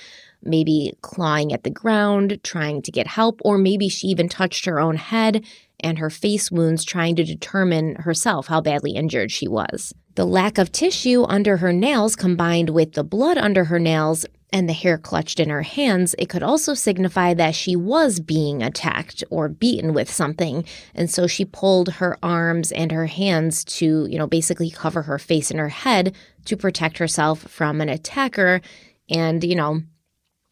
maybe 0.41 0.93
clawing 1.01 1.51
at 1.51 1.63
the 1.63 1.69
ground, 1.69 2.39
trying 2.43 2.81
to 2.81 2.91
get 2.91 3.07
help, 3.07 3.41
or 3.43 3.57
maybe 3.57 3.89
she 3.89 4.07
even 4.07 4.29
touched 4.29 4.63
her 4.65 4.79
own 4.79 4.95
head 4.95 5.43
and 5.81 5.99
her 5.99 6.09
face 6.09 6.49
wounds 6.49 6.85
trying 6.85 7.15
to 7.17 7.23
determine 7.25 7.95
herself 7.95 8.47
how 8.47 8.61
badly 8.61 8.91
injured 8.91 9.31
she 9.31 9.47
was. 9.47 9.93
The 10.15 10.25
lack 10.25 10.57
of 10.57 10.71
tissue 10.71 11.23
under 11.23 11.57
her 11.57 11.73
nails 11.73 12.15
combined 12.15 12.69
with 12.69 12.93
the 12.93 13.03
blood 13.03 13.37
under 13.37 13.65
her 13.65 13.79
nails 13.79 14.25
and 14.51 14.67
the 14.67 14.73
hair 14.73 14.97
clutched 14.97 15.39
in 15.39 15.49
her 15.49 15.61
hands, 15.61 16.13
it 16.19 16.27
could 16.27 16.43
also 16.43 16.73
signify 16.73 17.33
that 17.33 17.55
she 17.55 17.75
was 17.75 18.19
being 18.19 18.61
attacked 18.61 19.23
or 19.29 19.47
beaten 19.47 19.93
with 19.93 20.11
something. 20.11 20.65
And 20.93 21.09
so 21.09 21.25
she 21.25 21.45
pulled 21.45 21.93
her 21.93 22.17
arms 22.21 22.71
and 22.73 22.91
her 22.91 23.05
hands 23.05 23.63
to, 23.65 24.05
you 24.09 24.17
know, 24.17 24.27
basically 24.27 24.69
cover 24.69 25.03
her 25.03 25.17
face 25.17 25.51
and 25.51 25.59
her 25.59 25.69
head 25.69 26.15
to 26.45 26.57
protect 26.57 26.97
herself 26.97 27.39
from 27.43 27.79
an 27.79 27.89
attacker. 27.89 28.61
And, 29.09 29.43
you 29.43 29.55
know, 29.55 29.81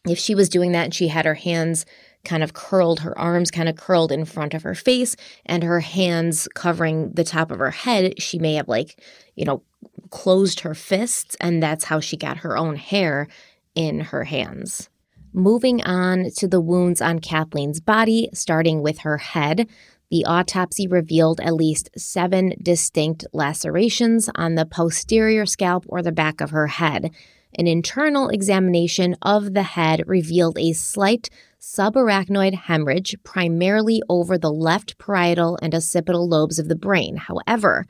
if 0.08 0.18
she 0.18 0.34
was 0.34 0.48
doing 0.48 0.72
that 0.72 0.84
and 0.84 0.94
she 0.94 1.08
had 1.08 1.26
her 1.26 1.34
hands 1.34 1.84
kind 2.24 2.42
of 2.42 2.54
curled, 2.54 3.00
her 3.00 3.18
arms 3.18 3.50
kind 3.50 3.68
of 3.68 3.76
curled 3.76 4.12
in 4.12 4.24
front 4.24 4.54
of 4.54 4.62
her 4.62 4.74
face, 4.74 5.16
and 5.46 5.62
her 5.62 5.80
hands 5.80 6.48
covering 6.54 7.12
the 7.12 7.24
top 7.24 7.50
of 7.50 7.58
her 7.58 7.70
head, 7.70 8.20
she 8.20 8.38
may 8.38 8.54
have, 8.54 8.68
like, 8.68 9.02
you 9.36 9.44
know, 9.44 9.62
closed 10.10 10.60
her 10.60 10.74
fists, 10.74 11.34
and 11.40 11.62
that's 11.62 11.84
how 11.84 12.00
she 12.00 12.16
got 12.16 12.38
her 12.38 12.58
own 12.58 12.76
hair 12.76 13.26
in 13.80 14.00
her 14.00 14.24
hands. 14.24 14.90
Moving 15.32 15.82
on 15.84 16.30
to 16.36 16.46
the 16.46 16.60
wounds 16.60 17.00
on 17.00 17.20
Kathleen's 17.20 17.80
body, 17.80 18.28
starting 18.34 18.82
with 18.82 18.98
her 19.00 19.16
head, 19.16 19.68
the 20.10 20.24
autopsy 20.26 20.86
revealed 20.86 21.40
at 21.40 21.54
least 21.54 21.88
seven 21.96 22.54
distinct 22.60 23.24
lacerations 23.32 24.28
on 24.34 24.56
the 24.56 24.66
posterior 24.66 25.46
scalp 25.46 25.84
or 25.88 26.02
the 26.02 26.12
back 26.12 26.40
of 26.40 26.50
her 26.50 26.66
head. 26.66 27.10
An 27.56 27.66
internal 27.66 28.28
examination 28.28 29.16
of 29.22 29.54
the 29.54 29.62
head 29.62 30.02
revealed 30.06 30.58
a 30.58 30.72
slight 30.72 31.30
subarachnoid 31.60 32.54
hemorrhage, 32.54 33.16
primarily 33.24 34.02
over 34.08 34.36
the 34.36 34.52
left 34.52 34.98
parietal 34.98 35.58
and 35.62 35.74
occipital 35.74 36.28
lobes 36.28 36.58
of 36.58 36.68
the 36.68 36.76
brain. 36.76 37.16
However, 37.16 37.86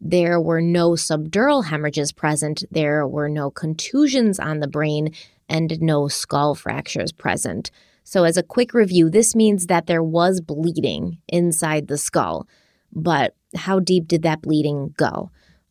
there 0.00 0.40
were 0.40 0.60
no 0.60 0.90
subdural 0.90 1.64
hemorrhages 1.64 2.12
present, 2.12 2.64
there 2.70 3.06
were 3.06 3.28
no 3.28 3.50
contusions 3.50 4.38
on 4.38 4.60
the 4.60 4.68
brain, 4.68 5.14
and 5.48 5.80
no 5.80 6.08
skull 6.08 6.54
fractures 6.54 7.12
present. 7.12 7.70
So, 8.04 8.24
as 8.24 8.36
a 8.36 8.42
quick 8.42 8.74
review, 8.74 9.08
this 9.08 9.34
means 9.34 9.66
that 9.66 9.86
there 9.86 10.02
was 10.02 10.40
bleeding 10.40 11.18
inside 11.28 11.88
the 11.88 11.98
skull. 11.98 12.46
But 12.92 13.34
how 13.56 13.80
deep 13.80 14.06
did 14.08 14.22
that 14.22 14.42
bleeding 14.42 14.94
go? 14.96 15.30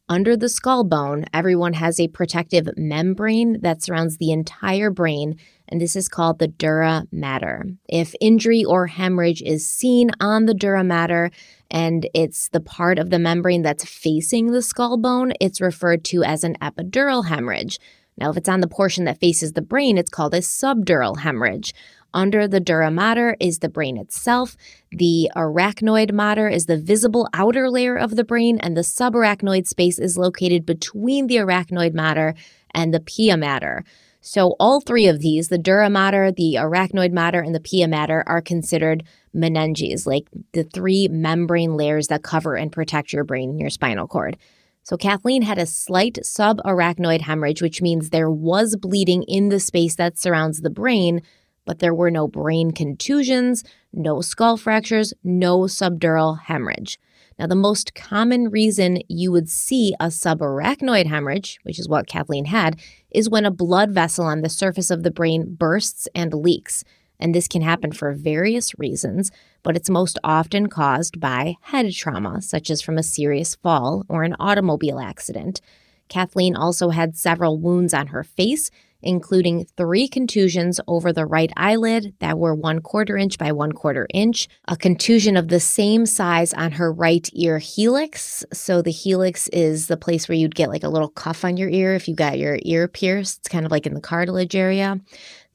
Under 0.10 0.36
the 0.36 0.50
skull 0.50 0.84
bone, 0.84 1.26
everyone 1.34 1.74
has 1.74 2.00
a 2.00 2.10
protective 2.10 2.68
membrane 2.76 3.62
that 3.62 3.82
surrounds 3.82 4.18
the 4.18 4.32
entire 4.32 4.92
brain, 4.92 5.38
and 5.70 5.80
this 5.80 5.96
is 5.96 6.10
called 6.10 6.40
the 6.40 6.50
dura 6.50 7.08
mater. 7.12 7.66
If 7.88 8.14
injury 8.20 8.66
or 8.66 8.88
hemorrhage 8.88 9.42
is 9.42 9.66
seen 9.68 10.12
on 10.20 10.46
the 10.46 10.54
dura 10.54 10.84
mater, 10.84 11.32
and 11.72 12.08
it's 12.14 12.50
the 12.50 12.60
part 12.60 13.00
of 13.00 13.12
the 13.12 13.20
membrane 13.20 13.62
that's 13.62 13.86
facing 13.86 14.52
the 14.52 14.62
skull 14.62 14.98
bone, 14.98 15.32
it's 15.40 15.62
referred 15.62 16.04
to 16.06 16.24
as 16.24 16.44
an 16.44 16.58
epidural 16.62 17.28
hemorrhage. 17.28 17.80
Now, 18.18 18.30
if 18.30 18.38
it's 18.38 18.50
on 18.50 18.62
the 18.62 18.68
portion 18.68 19.06
that 19.06 19.20
faces 19.20 19.54
the 19.54 19.62
brain, 19.62 19.98
it's 19.98 20.10
called 20.10 20.34
a 20.34 20.40
subdural 20.40 21.20
hemorrhage. 21.20 21.74
Under 22.14 22.48
the 22.48 22.60
dura 22.60 22.92
mater 22.92 23.36
is 23.40 23.60
the 23.60 23.70
brain 23.70 23.98
itself. 23.98 24.56
The 24.92 25.32
arachnoid 25.36 26.12
mater 26.12 26.48
is 26.48 26.68
the 26.68 26.78
visible 26.78 27.28
outer 27.34 27.70
layer 27.70 27.96
of 27.98 28.16
the 28.16 28.24
brain, 28.24 28.60
and 28.60 28.78
the 28.78 28.82
subarachnoid 28.82 29.66
space 29.66 29.98
is 29.98 30.18
located 30.18 30.66
between 30.66 31.26
the 31.26 31.38
arachnoid 31.38 31.94
mater 31.94 32.36
and 32.72 32.94
the 32.94 33.00
pia 33.00 33.36
mater. 33.36 33.84
So, 34.22 34.56
all 34.60 34.80
three 34.80 35.08
of 35.08 35.20
these, 35.20 35.50
the 35.50 35.58
dura 35.58 35.90
mater, 35.90 36.32
the 36.32 36.56
arachnoid 36.56 37.12
mater, 37.12 37.42
and 37.42 37.54
the 37.54 37.60
pia 37.60 37.88
mater, 37.88 38.24
are 38.26 38.42
considered 38.42 39.04
meninges, 39.36 40.06
like 40.06 40.28
the 40.54 40.64
three 40.64 41.08
membrane 41.10 41.76
layers 41.76 42.08
that 42.08 42.24
cover 42.24 42.56
and 42.56 42.72
protect 42.72 43.12
your 43.12 43.26
brain 43.26 43.50
and 43.50 43.60
your 43.60 43.70
spinal 43.70 44.08
cord. 44.08 44.38
So, 44.84 44.98
Kathleen 44.98 45.44
had 45.44 45.58
a 45.58 45.66
slight 45.66 46.20
subarachnoid 46.24 47.22
hemorrhage, 47.22 47.62
which 47.62 47.82
means 47.82 48.10
there 48.10 48.30
was 48.30 48.76
bleeding 48.76 49.24
in 49.24 49.48
the 49.48 49.60
space 49.60 49.96
that 49.96 50.20
surrounds 50.20 50.60
the 50.60 50.70
brain, 50.70 51.22
but 51.66 51.80
there 51.80 51.94
were 51.94 52.12
no 52.12 52.28
brain 52.28 52.72
contusions, 52.72 53.64
no 53.94 54.20
skull 54.20 54.58
fractures, 54.58 55.14
no 55.24 55.62
subdural 55.62 56.38
hemorrhage. 56.42 57.00
Now, 57.40 57.48
the 57.48 57.56
most 57.56 57.96
common 57.96 58.50
reason 58.50 59.00
you 59.08 59.32
would 59.32 59.50
see 59.50 59.96
a 60.00 60.08
subarachnoid 60.08 61.08
hemorrhage, 61.08 61.60
which 61.64 61.80
is 61.80 61.88
what 61.88 62.08
Kathleen 62.08 62.46
had, 62.46 62.80
is 63.10 63.30
when 63.30 63.46
a 63.46 63.52
blood 63.52 63.92
vessel 63.92 64.26
on 64.26 64.42
the 64.42 64.50
surface 64.50 64.92
of 64.92 65.04
the 65.04 65.12
brain 65.12 65.56
bursts 65.56 66.08
and 66.14 66.34
leaks. 66.34 66.84
And 67.20 67.34
this 67.34 67.48
can 67.48 67.62
happen 67.62 67.92
for 67.92 68.12
various 68.14 68.78
reasons, 68.78 69.32
but 69.62 69.76
it's 69.76 69.90
most 69.90 70.20
often 70.24 70.68
caused 70.68 71.20
by 71.20 71.56
head 71.62 71.94
trauma, 71.94 72.42
such 72.42 72.70
as 72.70 72.82
from 72.82 72.98
a 72.98 73.04
serious 73.04 73.56
fall 73.56 74.06
or 74.10 74.24
an 74.24 74.36
automobile 74.40 75.00
accident. 75.00 75.62
Kathleen 76.10 76.56
also 76.56 76.90
had 76.90 77.18
several 77.18 77.58
wounds 77.58 77.94
on 77.94 78.08
her 78.08 78.24
face, 78.24 78.70
including 79.04 79.66
three 79.78 80.08
contusions 80.08 80.80
over 80.88 81.12
the 81.12 81.26
right 81.26 81.52
eyelid 81.58 82.14
that 82.20 82.40
were 82.40 82.56
one 82.56 82.80
quarter 82.80 83.18
inch 83.18 83.38
by 83.38 83.52
one 83.52 83.72
quarter 83.72 84.08
inch, 84.14 84.48
a 84.68 84.78
contusion 84.78 85.36
of 85.36 85.50
the 85.50 85.60
same 85.60 86.06
size 86.06 86.54
on 86.54 86.72
her 86.72 86.92
right 86.92 87.30
ear 87.34 87.60
helix. 87.60 88.46
So, 88.54 88.82
the 88.82 88.92
helix 88.92 89.50
is 89.50 89.88
the 89.88 89.98
place 89.98 90.28
where 90.28 90.38
you'd 90.38 90.56
get 90.56 90.70
like 90.70 90.84
a 90.84 90.90
little 90.90 91.10
cuff 91.10 91.44
on 91.44 91.58
your 91.58 91.70
ear 91.70 91.96
if 91.96 92.08
you 92.08 92.16
got 92.16 92.40
your 92.40 92.58
ear 92.64 92.88
pierced. 92.88 93.40
It's 93.40 93.50
kind 93.50 93.66
of 93.66 93.72
like 93.72 93.86
in 93.86 93.94
the 93.94 94.02
cartilage 94.02 94.56
area. 94.56 95.00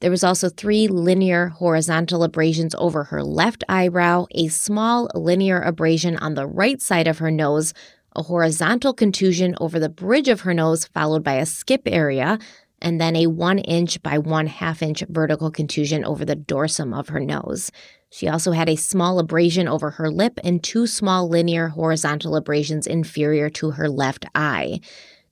There 0.01 0.11
was 0.11 0.23
also 0.23 0.47
three 0.47 0.87
linear 0.87 1.49
horizontal 1.49 2.23
abrasions 2.23 2.73
over 2.77 3.05
her 3.05 3.21
left 3.21 3.65
eyebrow, 3.67 4.27
a 4.31 4.47
small 4.47 5.09
linear 5.13 5.59
abrasion 5.59 6.15
on 6.17 6.35
the 6.35 6.47
right 6.47 6.81
side 6.81 7.07
of 7.07 7.17
her 7.17 7.31
nose, 7.31 7.73
a 8.15 8.23
horizontal 8.23 8.93
contusion 8.93 9.55
over 9.59 9.77
the 9.77 9.89
bridge 9.89 10.29
of 10.29 10.41
her 10.41 10.53
nose, 10.53 10.85
followed 10.85 11.23
by 11.23 11.33
a 11.33 11.45
skip 11.45 11.81
area, 11.85 12.39
and 12.81 12.99
then 13.01 13.17
a 13.17 13.27
one 13.27 13.59
inch 13.59 14.01
by 14.01 14.17
one 14.17 14.47
half 14.47 14.81
inch 14.81 15.03
vertical 15.09 15.51
contusion 15.51 16.05
over 16.05 16.23
the 16.23 16.35
dorsum 16.35 16.97
of 16.97 17.09
her 17.09 17.19
nose. 17.19 17.69
She 18.09 18.29
also 18.29 18.53
had 18.53 18.69
a 18.69 18.77
small 18.77 19.19
abrasion 19.19 19.67
over 19.67 19.91
her 19.91 20.09
lip 20.09 20.39
and 20.45 20.63
two 20.63 20.87
small 20.87 21.27
linear 21.27 21.67
horizontal 21.67 22.37
abrasions 22.37 22.87
inferior 22.87 23.49
to 23.51 23.71
her 23.71 23.89
left 23.89 24.25
eye. 24.33 24.79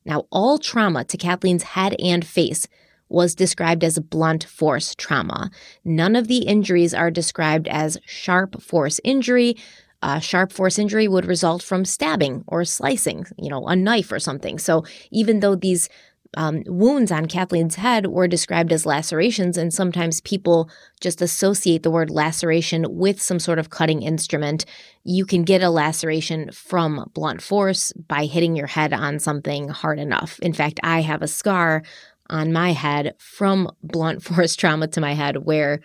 Now, 0.06 0.26
all 0.30 0.58
trauma 0.58 1.06
to 1.06 1.18
Kathleen's 1.18 1.64
head 1.64 1.96
and 2.00 2.26
face 2.26 2.68
was 3.10 3.36
described 3.36 3.84
as 3.84 4.00
blunt 4.00 4.44
force 4.44 4.96
trauma. 4.96 5.50
None 5.84 6.16
of 6.16 6.28
the 6.28 6.40
injuries 6.40 6.94
are 6.94 7.12
described 7.12 7.68
as 7.68 7.98
sharp 8.06 8.62
force 8.62 9.00
injury. 9.04 9.56
A 10.02 10.22
sharp 10.22 10.52
force 10.52 10.78
injury 10.78 11.08
would 11.08 11.26
result 11.26 11.64
from 11.64 11.86
stabbing 11.86 12.44
or 12.48 12.64
slicing, 12.66 13.26
you 13.38 13.50
know, 13.50 13.66
a 13.68 13.76
knife 13.76 14.12
or 14.12 14.20
something. 14.20 14.60
So 14.60 14.84
even 15.12 15.40
though 15.40 15.56
these 15.56 15.90
um, 16.36 16.64
wounds 16.66 17.12
on 17.12 17.26
Kathleen's 17.26 17.76
head 17.76 18.08
were 18.08 18.28
described 18.28 18.72
as 18.72 18.86
lacerations, 18.86 19.58
and 19.58 19.74
sometimes 19.74 20.22
people 20.22 20.70
just 21.00 21.22
associate 21.22 21.84
the 21.84 21.92
word 21.92 22.10
laceration 22.10 22.86
with 22.90 23.22
some 23.22 23.40
sort 23.40 23.60
of 23.60 23.70
cutting 23.70 24.02
instrument. 24.02 24.66
You 25.04 25.26
can 25.26 25.44
get 25.44 25.64
a 25.64 25.70
laceration 25.70 26.52
from 26.52 27.10
blunt 27.14 27.42
force 27.42 27.94
by 27.94 28.26
hitting 28.26 28.56
your 28.56 28.68
head 28.68 28.94
on 28.94 29.20
something 29.20 29.70
hard 29.70 30.00
enough. 30.00 30.40
In 30.40 30.54
fact, 30.54 30.80
I 30.84 31.02
have 31.02 31.22
a 31.22 31.28
scar 31.28 31.84
on 32.30 32.54
my 32.54 32.72
head 32.72 33.16
from 33.18 33.70
blunt 33.84 34.24
force 34.24 34.56
trauma 34.56 34.88
to 34.88 35.02
my 35.02 35.14
head 35.14 35.46
where 35.46 35.82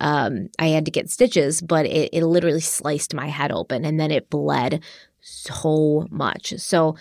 um, 0.00 0.48
I 0.58 0.68
had 0.68 0.84
to 0.84 0.90
get 0.90 1.10
stitches, 1.10 1.62
but 1.62 1.86
it, 1.86 2.10
it 2.12 2.24
literally 2.24 2.60
sliced 2.60 3.14
my 3.14 3.28
head 3.28 3.50
open 3.50 3.84
and 3.84 3.98
then 3.98 4.10
it 4.10 4.28
bled 4.28 4.82
so 5.20 6.06
much. 6.10 6.54
So, 6.58 6.96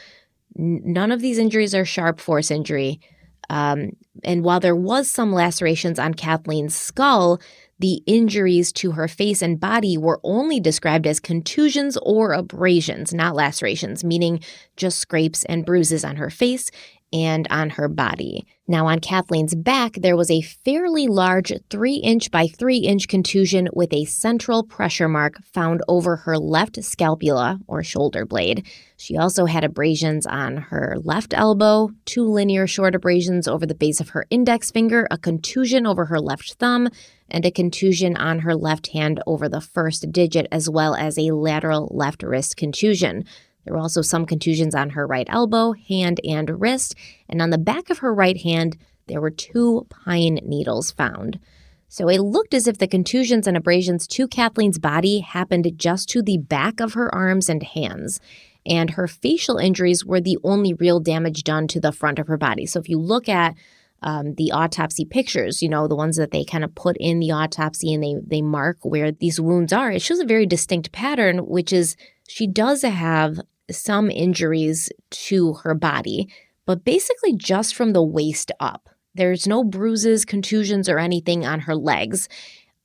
none 0.58 1.12
of 1.12 1.20
these 1.20 1.38
injuries 1.38 1.76
are 1.76 1.84
sharp 1.84 2.22
force 2.22 2.50
injury. 2.50 3.02
Um, 3.50 3.92
and 4.24 4.44
while 4.44 4.62
there 4.62 4.76
was 4.76 5.10
some 5.10 5.34
lacerations 5.34 6.00
on 6.00 6.14
Kathleen's 6.14 6.76
skull, 6.76 7.42
the 7.78 8.02
injuries 8.06 8.72
to 8.74 8.92
her 8.92 9.08
face 9.08 9.42
and 9.42 9.60
body 9.60 9.98
were 9.98 10.22
only 10.24 10.60
described 10.60 11.06
as 11.06 11.20
contusions 11.20 11.98
or 12.02 12.32
abrasions, 12.32 13.14
not 13.14 13.36
lacerations, 13.36 14.04
meaning 14.04 14.40
just 14.78 15.00
scrapes 15.00 15.44
and 15.46 15.66
bruises 15.66 16.06
on 16.06 16.16
her 16.16 16.30
face 16.30 16.72
and 17.16 17.48
on 17.50 17.70
her 17.70 17.88
body. 17.88 18.46
Now, 18.68 18.88
on 18.88 19.00
Kathleen's 19.00 19.56
back, 19.56 19.94
there 19.94 20.18
was 20.18 20.30
a 20.30 20.42
fairly 20.42 21.08
large 21.08 21.54
3 21.70 21.96
inch 21.96 22.30
by 22.30 22.48
3 22.48 22.80
inch 22.80 23.08
contusion 23.08 23.70
with 23.74 23.94
a 23.94 24.04
central 24.04 24.64
pressure 24.64 25.08
mark 25.08 25.42
found 25.46 25.82
over 25.88 26.18
her 26.18 26.38
left 26.38 26.84
scapula 26.84 27.60
or 27.68 27.84
shoulder 27.84 28.26
blade. 28.26 28.66
She 28.98 29.16
also 29.16 29.46
had 29.46 29.64
abrasions 29.64 30.26
on 30.26 30.58
her 30.58 30.98
left 31.02 31.34
elbow, 31.34 31.92
two 32.04 32.26
linear 32.26 32.68
short 32.68 32.96
abrasions 32.96 33.48
over 33.48 33.66
the 33.66 33.76
base 33.76 34.02
of 34.02 34.10
her 34.10 34.26
index 34.30 34.70
finger, 34.72 35.08
a 35.10 35.18
contusion 35.18 35.88
over 35.88 36.06
her 36.06 36.20
left 36.20 36.56
thumb, 36.56 36.90
and 37.30 37.46
a 37.46 37.52
contusion 37.52 38.18
on 38.18 38.40
her 38.40 38.56
left 38.56 38.88
hand 38.88 39.22
over 39.26 39.48
the 39.48 39.62
first 39.62 40.12
digit, 40.12 40.48
as 40.52 40.70
well 40.70 40.96
as 40.96 41.18
a 41.18 41.32
lateral 41.32 41.90
left 41.94 42.24
wrist 42.24 42.58
contusion. 42.58 43.24
There 43.66 43.74
were 43.74 43.82
also 43.82 44.02
some 44.02 44.26
contusions 44.26 44.74
on 44.74 44.92
her 44.92 45.06
right 45.06 45.28
elbow, 45.30 45.74
hand, 45.74 46.22
and 46.24 46.62
wrist, 46.62 46.96
and 47.28 47.42
on 47.42 47.50
the 47.50 47.58
back 47.58 47.90
of 47.90 47.98
her 48.00 48.14
right 48.14 48.40
hand, 48.42 48.78
there 49.08 49.22
were 49.22 49.32
two 49.32 49.86
pine 49.90 50.40
needles 50.44 50.92
found. 50.92 51.40
So 51.88 52.10
it 52.10 52.20
looked 52.20 52.54
as 52.54 52.68
if 52.68 52.78
the 52.78 52.88
contusions 52.88 53.48
and 53.48 53.56
abrasions 53.56 54.08
to 54.08 54.28
Kathleen's 54.28 54.80
body 54.80 55.20
happened 55.20 55.72
just 55.78 56.10
to 56.10 56.22
the 56.22 56.38
back 56.38 56.80
of 56.80 56.94
her 56.94 57.14
arms 57.14 57.48
and 57.48 57.64
hands. 57.64 58.20
And 58.66 58.92
her 58.92 59.08
facial 59.08 59.58
injuries 59.58 60.04
were 60.04 60.20
the 60.20 60.40
only 60.44 60.74
real 60.74 61.00
damage 61.00 61.44
done 61.44 61.68
to 61.68 61.80
the 61.80 61.92
front 61.92 62.18
of 62.18 62.28
her 62.28 62.38
body. 62.38 62.66
So 62.66 62.80
if 62.80 62.90
you 62.90 63.00
look 63.00 63.30
at 63.30 63.54
um, 64.02 64.36
the 64.36 64.52
autopsy 64.52 65.06
pictures, 65.06 65.62
you 65.62 65.70
know, 65.70 65.88
the 65.88 65.96
ones 65.96 66.18
that 66.18 66.32
they 66.32 66.44
kind 66.44 66.64
of 66.64 66.76
put 66.76 66.98
in 67.00 67.20
the 67.20 67.32
autopsy 67.32 67.94
and 67.94 68.04
they 68.04 68.16
they 68.26 68.42
mark 68.42 68.78
where 68.82 69.12
these 69.12 69.40
wounds 69.40 69.72
are, 69.72 69.92
it 69.92 70.02
shows 70.02 70.20
a 70.20 70.26
very 70.26 70.46
distinct 70.46 70.92
pattern, 70.92 71.40
which 71.40 71.72
is 71.72 71.96
she 72.28 72.48
does 72.48 72.82
have 72.82 73.40
some 73.72 74.10
injuries 74.10 74.90
to 75.10 75.54
her 75.54 75.74
body, 75.74 76.28
but 76.66 76.84
basically 76.84 77.34
just 77.36 77.76
from 77.76 77.94
the 77.94 78.04
waist 78.04 78.52
up. 78.60 78.90
There's 79.14 79.48
no 79.48 79.64
bruises, 79.64 80.26
contusions, 80.26 80.90
or 80.90 81.00
anything 81.00 81.46
on 81.46 81.62
her 81.62 81.76
legs. 81.76 82.28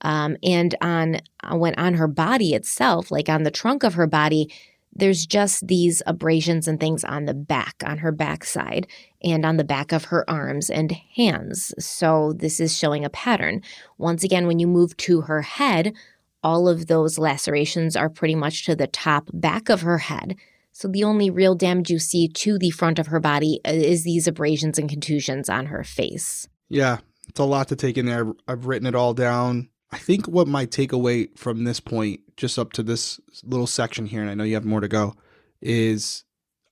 Um, 0.02 0.36
and 0.42 0.74
on 0.80 1.16
uh, 1.42 1.56
when 1.56 1.74
on 1.74 1.94
her 1.94 2.08
body 2.08 2.54
itself, 2.54 3.10
like 3.10 3.28
on 3.28 3.42
the 3.42 3.50
trunk 3.50 3.82
of 3.82 3.94
her 3.94 4.06
body, 4.06 4.50
there's 4.92 5.26
just 5.26 5.66
these 5.66 6.02
abrasions 6.06 6.66
and 6.66 6.80
things 6.80 7.04
on 7.04 7.24
the 7.24 7.34
back, 7.34 7.82
on 7.84 7.98
her 7.98 8.10
backside, 8.10 8.86
and 9.22 9.44
on 9.44 9.56
the 9.56 9.64
back 9.64 9.92
of 9.92 10.04
her 10.06 10.28
arms 10.28 10.68
and 10.68 10.92
hands. 11.16 11.72
So 11.78 12.32
this 12.32 12.60
is 12.60 12.76
showing 12.76 13.04
a 13.04 13.10
pattern. 13.10 13.62
Once 13.98 14.24
again, 14.24 14.46
when 14.46 14.58
you 14.58 14.66
move 14.66 14.96
to 14.98 15.22
her 15.22 15.42
head, 15.42 15.94
all 16.42 16.68
of 16.68 16.86
those 16.86 17.18
lacerations 17.18 17.94
are 17.94 18.08
pretty 18.08 18.34
much 18.34 18.64
to 18.64 18.74
the 18.74 18.86
top 18.86 19.28
back 19.32 19.68
of 19.68 19.82
her 19.82 19.98
head. 19.98 20.36
So 20.80 20.88
the 20.88 21.04
only 21.04 21.28
real 21.28 21.54
damage 21.54 21.90
you 21.90 21.98
see 21.98 22.26
to 22.26 22.58
the 22.58 22.70
front 22.70 22.98
of 22.98 23.08
her 23.08 23.20
body 23.20 23.60
uh, 23.66 23.70
is 23.70 24.02
these 24.02 24.26
abrasions 24.26 24.78
and 24.78 24.88
contusions 24.88 25.50
on 25.50 25.66
her 25.66 25.84
face. 25.84 26.48
Yeah, 26.70 27.00
it's 27.28 27.38
a 27.38 27.44
lot 27.44 27.68
to 27.68 27.76
take 27.76 27.98
in 27.98 28.06
there. 28.06 28.32
I've 28.48 28.64
written 28.64 28.86
it 28.86 28.94
all 28.94 29.12
down. 29.12 29.68
I 29.92 29.98
think 29.98 30.26
what 30.26 30.48
my 30.48 30.64
takeaway 30.64 31.36
from 31.36 31.64
this 31.64 31.80
point, 31.80 32.20
just 32.38 32.58
up 32.58 32.72
to 32.72 32.82
this 32.82 33.20
little 33.44 33.66
section 33.66 34.06
here, 34.06 34.22
and 34.22 34.30
I 34.30 34.34
know 34.34 34.44
you 34.44 34.54
have 34.54 34.64
more 34.64 34.80
to 34.80 34.88
go, 34.88 35.16
is 35.60 36.24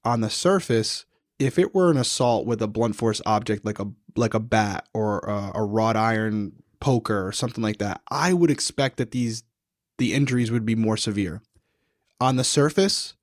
on 0.07 0.23
the 0.23 0.31
surface, 0.31 1.05
if 1.39 1.59
it 1.59 1.75
were 1.75 1.91
an 1.91 1.99
assault 1.99 2.47
with 2.47 2.63
a 2.63 2.67
blunt 2.67 2.97
force 2.97 3.21
object 3.27 3.67
like 3.67 3.79
a 3.79 3.89
like 4.17 4.33
a 4.33 4.41
bat 4.41 4.89
or 4.95 5.19
a, 5.19 5.53
a 5.57 5.63
wrought 5.63 5.97
iron 5.97 6.55
poker 6.81 7.27
or 7.27 7.33
something 7.33 7.63
like 7.63 7.77
that, 7.77 8.01
I 8.11 8.33
would 8.33 8.51
expect 8.51 8.97
that 8.97 9.11
these 9.11 9.43
the 9.99 10.15
injuries 10.15 10.51
would 10.51 10.65
be 10.65 10.77
more 10.77 10.97
severe. 10.97 11.43
On 12.23 12.37
the 12.37 12.45
surface, 12.45 13.15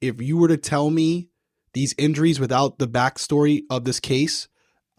if 0.00 0.20
you 0.20 0.36
were 0.36 0.48
to 0.48 0.56
tell 0.56 0.90
me 0.90 1.28
these 1.72 1.94
injuries 1.98 2.40
without 2.40 2.78
the 2.78 2.88
backstory 2.88 3.62
of 3.70 3.84
this 3.84 4.00
case, 4.00 4.48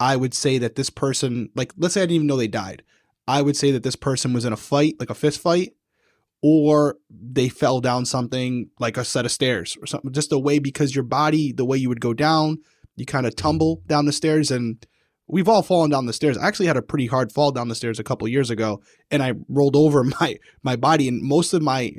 I 0.00 0.16
would 0.16 0.34
say 0.34 0.58
that 0.58 0.74
this 0.74 0.90
person, 0.90 1.50
like, 1.54 1.72
let's 1.76 1.94
say 1.94 2.02
I 2.02 2.04
didn't 2.04 2.16
even 2.16 2.26
know 2.26 2.36
they 2.36 2.48
died. 2.48 2.82
I 3.28 3.42
would 3.42 3.56
say 3.56 3.70
that 3.72 3.82
this 3.82 3.96
person 3.96 4.32
was 4.32 4.44
in 4.44 4.52
a 4.52 4.56
fight, 4.56 4.96
like 4.98 5.10
a 5.10 5.14
fist 5.14 5.40
fight, 5.40 5.74
or 6.42 6.96
they 7.08 7.48
fell 7.48 7.80
down 7.80 8.04
something 8.04 8.68
like 8.80 8.96
a 8.96 9.04
set 9.04 9.24
of 9.24 9.30
stairs 9.30 9.76
or 9.80 9.86
something, 9.86 10.12
just 10.12 10.32
a 10.32 10.38
way 10.38 10.58
because 10.58 10.94
your 10.94 11.04
body, 11.04 11.52
the 11.52 11.64
way 11.64 11.76
you 11.76 11.88
would 11.88 12.00
go 12.00 12.14
down, 12.14 12.58
you 12.96 13.06
kind 13.06 13.26
of 13.26 13.36
tumble 13.36 13.82
down 13.86 14.06
the 14.06 14.12
stairs 14.12 14.50
and 14.50 14.84
we've 15.26 15.48
all 15.48 15.62
fallen 15.62 15.90
down 15.90 16.06
the 16.06 16.12
stairs. 16.12 16.36
I 16.36 16.46
actually 16.46 16.66
had 16.66 16.76
a 16.76 16.82
pretty 16.82 17.06
hard 17.06 17.32
fall 17.32 17.52
down 17.52 17.68
the 17.68 17.74
stairs 17.74 17.98
a 17.98 18.04
couple 18.04 18.28
years 18.28 18.50
ago 18.50 18.82
and 19.10 19.22
I 19.22 19.34
rolled 19.48 19.76
over 19.76 20.04
my 20.20 20.38
my 20.62 20.76
body 20.76 21.08
and 21.08 21.22
most 21.22 21.52
of 21.52 21.62
my 21.62 21.92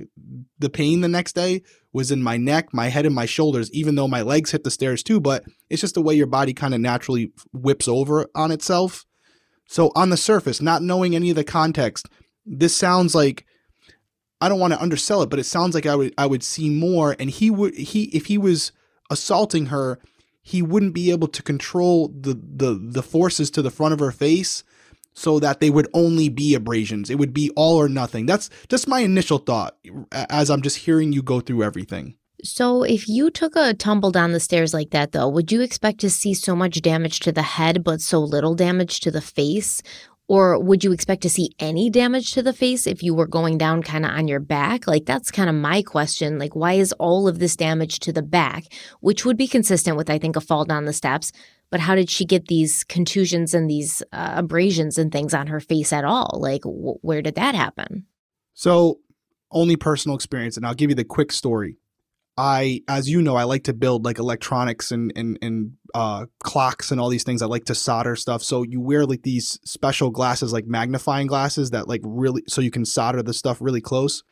the 0.60 0.70
pain 0.70 1.02
the 1.02 1.08
next 1.08 1.34
day 1.34 1.62
was 1.92 2.12
in 2.12 2.24
my 2.24 2.38
neck, 2.38 2.74
my 2.74 2.90
head 2.90 3.06
and 3.06 3.16
my 3.16 3.26
shoulders 3.26 3.72
even 3.72 3.96
though 3.96 4.08
my 4.08 4.22
legs 4.22 4.52
hit 4.52 4.64
the 4.64 4.72
stairs 4.72 5.04
too, 5.04 5.20
but 5.20 5.44
it's 5.70 5.82
just 5.82 5.96
the 5.96 6.02
way 6.02 6.14
your 6.14 6.28
body 6.28 6.54
kind 6.54 6.74
of 6.74 6.82
naturally 6.82 7.32
whips 7.52 7.88
over 7.88 8.28
on 8.36 8.52
itself. 8.52 9.06
So 9.68 9.92
on 9.96 10.10
the 10.10 10.18
surface, 10.18 10.62
not 10.62 10.84
knowing 10.84 11.16
any 11.16 11.30
of 11.30 11.36
the 11.36 11.44
context, 11.44 12.08
this 12.46 12.76
sounds 12.76 13.16
like 13.16 13.46
I 14.42 14.50
don't 14.50 14.60
want 14.60 14.74
to 14.74 14.82
undersell 14.82 15.22
it, 15.22 15.30
but 15.30 15.40
it 15.40 15.46
sounds 15.46 15.74
like 15.74 15.86
I 15.86 15.96
would 15.96 16.14
I 16.18 16.26
would 16.26 16.44
see 16.44 16.70
more 16.70 17.16
and 17.18 17.30
he 17.30 17.50
would 17.50 17.76
he 17.76 18.04
if 18.16 18.26
he 18.26 18.38
was 18.38 18.72
assaulting 19.10 19.68
her 19.68 20.00
he 20.44 20.62
wouldn't 20.62 20.94
be 20.94 21.10
able 21.10 21.30
to 21.30 21.42
control 21.42 22.10
the 22.10 22.34
the 22.34 22.78
the 22.80 23.02
forces 23.02 23.50
to 23.52 23.62
the 23.62 23.72
front 23.72 23.94
of 23.94 24.00
her 24.00 24.12
face 24.12 24.64
so 25.14 25.40
that 25.40 25.60
they 25.60 25.70
would 25.70 25.88
only 25.94 26.28
be 26.28 26.54
abrasions. 26.54 27.10
It 27.10 27.18
would 27.18 27.34
be 27.34 27.52
all 27.56 27.78
or 27.78 27.88
nothing. 27.88 28.26
That's 28.26 28.50
just 28.68 28.88
my 28.88 29.00
initial 29.00 29.38
thought 29.38 29.78
as 30.12 30.50
I'm 30.50 30.62
just 30.62 30.78
hearing 30.78 31.14
you 31.14 31.22
go 31.22 31.40
through 31.40 31.64
everything. 31.64 32.16
So, 32.44 32.84
if 32.84 33.08
you 33.08 33.32
took 33.32 33.56
a 33.56 33.74
tumble 33.74 34.12
down 34.12 34.34
the 34.34 34.40
stairs 34.42 34.74
like 34.74 34.90
that, 34.90 35.14
though, 35.14 35.30
would 35.30 35.50
you 35.50 35.62
expect 35.62 36.02
to 36.02 36.10
see 36.10 36.34
so 36.34 36.58
much 36.58 36.82
damage 36.82 37.22
to 37.22 37.32
the 37.32 37.42
head, 37.42 37.86
but 37.86 38.02
so 38.02 38.20
little 38.20 38.54
damage 38.54 39.00
to 39.02 39.12
the 39.12 39.22
face? 39.22 39.82
Or 40.34 40.58
would 40.58 40.84
you 40.84 40.92
expect 40.94 41.22
to 41.22 41.30
see 41.30 41.54
any 41.60 41.92
damage 41.92 42.32
to 42.32 42.42
the 42.42 42.54
face 42.54 42.88
if 42.88 43.04
you 43.04 43.14
were 43.14 43.28
going 43.28 43.60
down 43.60 43.84
kind 43.84 44.04
of 44.04 44.10
on 44.10 44.28
your 44.28 44.40
back? 44.40 44.88
Like, 44.88 45.06
that's 45.06 45.30
kind 45.30 45.48
of 45.48 45.56
my 45.56 45.84
question. 45.84 46.40
Like, 46.40 46.56
why 46.56 46.74
is 46.74 46.92
all 46.94 47.28
of 47.28 47.38
this 47.38 47.56
damage 47.56 48.00
to 48.00 48.12
the 48.12 48.24
back, 48.24 48.64
which 49.00 49.26
would 49.26 49.38
be 49.38 49.48
consistent 49.48 49.96
with, 49.96 50.10
I 50.10 50.18
think, 50.18 50.36
a 50.36 50.42
fall 50.42 50.66
down 50.66 50.86
the 50.86 50.92
steps? 50.92 51.34
But 51.70 51.82
how 51.82 51.94
did 51.94 52.10
she 52.10 52.26
get 52.26 52.48
these 52.48 52.84
contusions 52.84 53.54
and 53.54 53.70
these 53.70 54.02
uh, 54.12 54.34
abrasions 54.38 54.98
and 54.98 55.12
things 55.12 55.36
on 55.36 55.46
her 55.46 55.60
face 55.60 55.94
at 55.94 56.04
all? 56.04 56.40
Like, 56.42 56.64
where 56.66 57.22
did 57.22 57.36
that 57.36 57.54
happen? 57.54 58.08
So, 58.56 59.02
only 59.52 59.76
personal 59.76 60.16
experience. 60.16 60.58
And 60.58 60.66
I'll 60.66 60.74
give 60.74 60.90
you 60.90 60.96
the 60.96 61.04
quick 61.04 61.32
story. 61.32 61.78
I, 62.38 62.82
as 62.88 63.10
you 63.10 63.22
know, 63.22 63.36
I 63.36 63.44
like 63.44 63.66
to 63.66 63.74
build 63.74 64.06
like 64.06 64.18
electronics 64.18 64.92
and 64.92 65.14
and 65.16 65.38
and 65.42 65.74
uh, 65.94 66.26
clocks 66.40 66.92
and 66.92 67.00
all 67.00 67.10
these 67.10 67.24
things. 67.24 67.42
I 67.42 67.46
like 67.46 67.66
to 67.66 67.76
solder 67.76 68.16
stuff. 68.16 68.44
So 68.44 68.64
you 68.64 68.82
wear 68.82 69.06
like 69.06 69.22
these 69.22 69.60
special 69.64 70.10
glasses, 70.10 70.52
like 70.52 70.66
magnifying 70.66 71.28
glasses, 71.28 71.70
that 71.72 71.88
like 71.88 72.02
really 72.04 72.44
so 72.48 72.62
you 72.62 72.72
can 72.72 72.86
solder 72.86 73.22
the 73.22 73.34
stuff 73.34 73.60
really 73.62 73.82
close. 73.82 74.24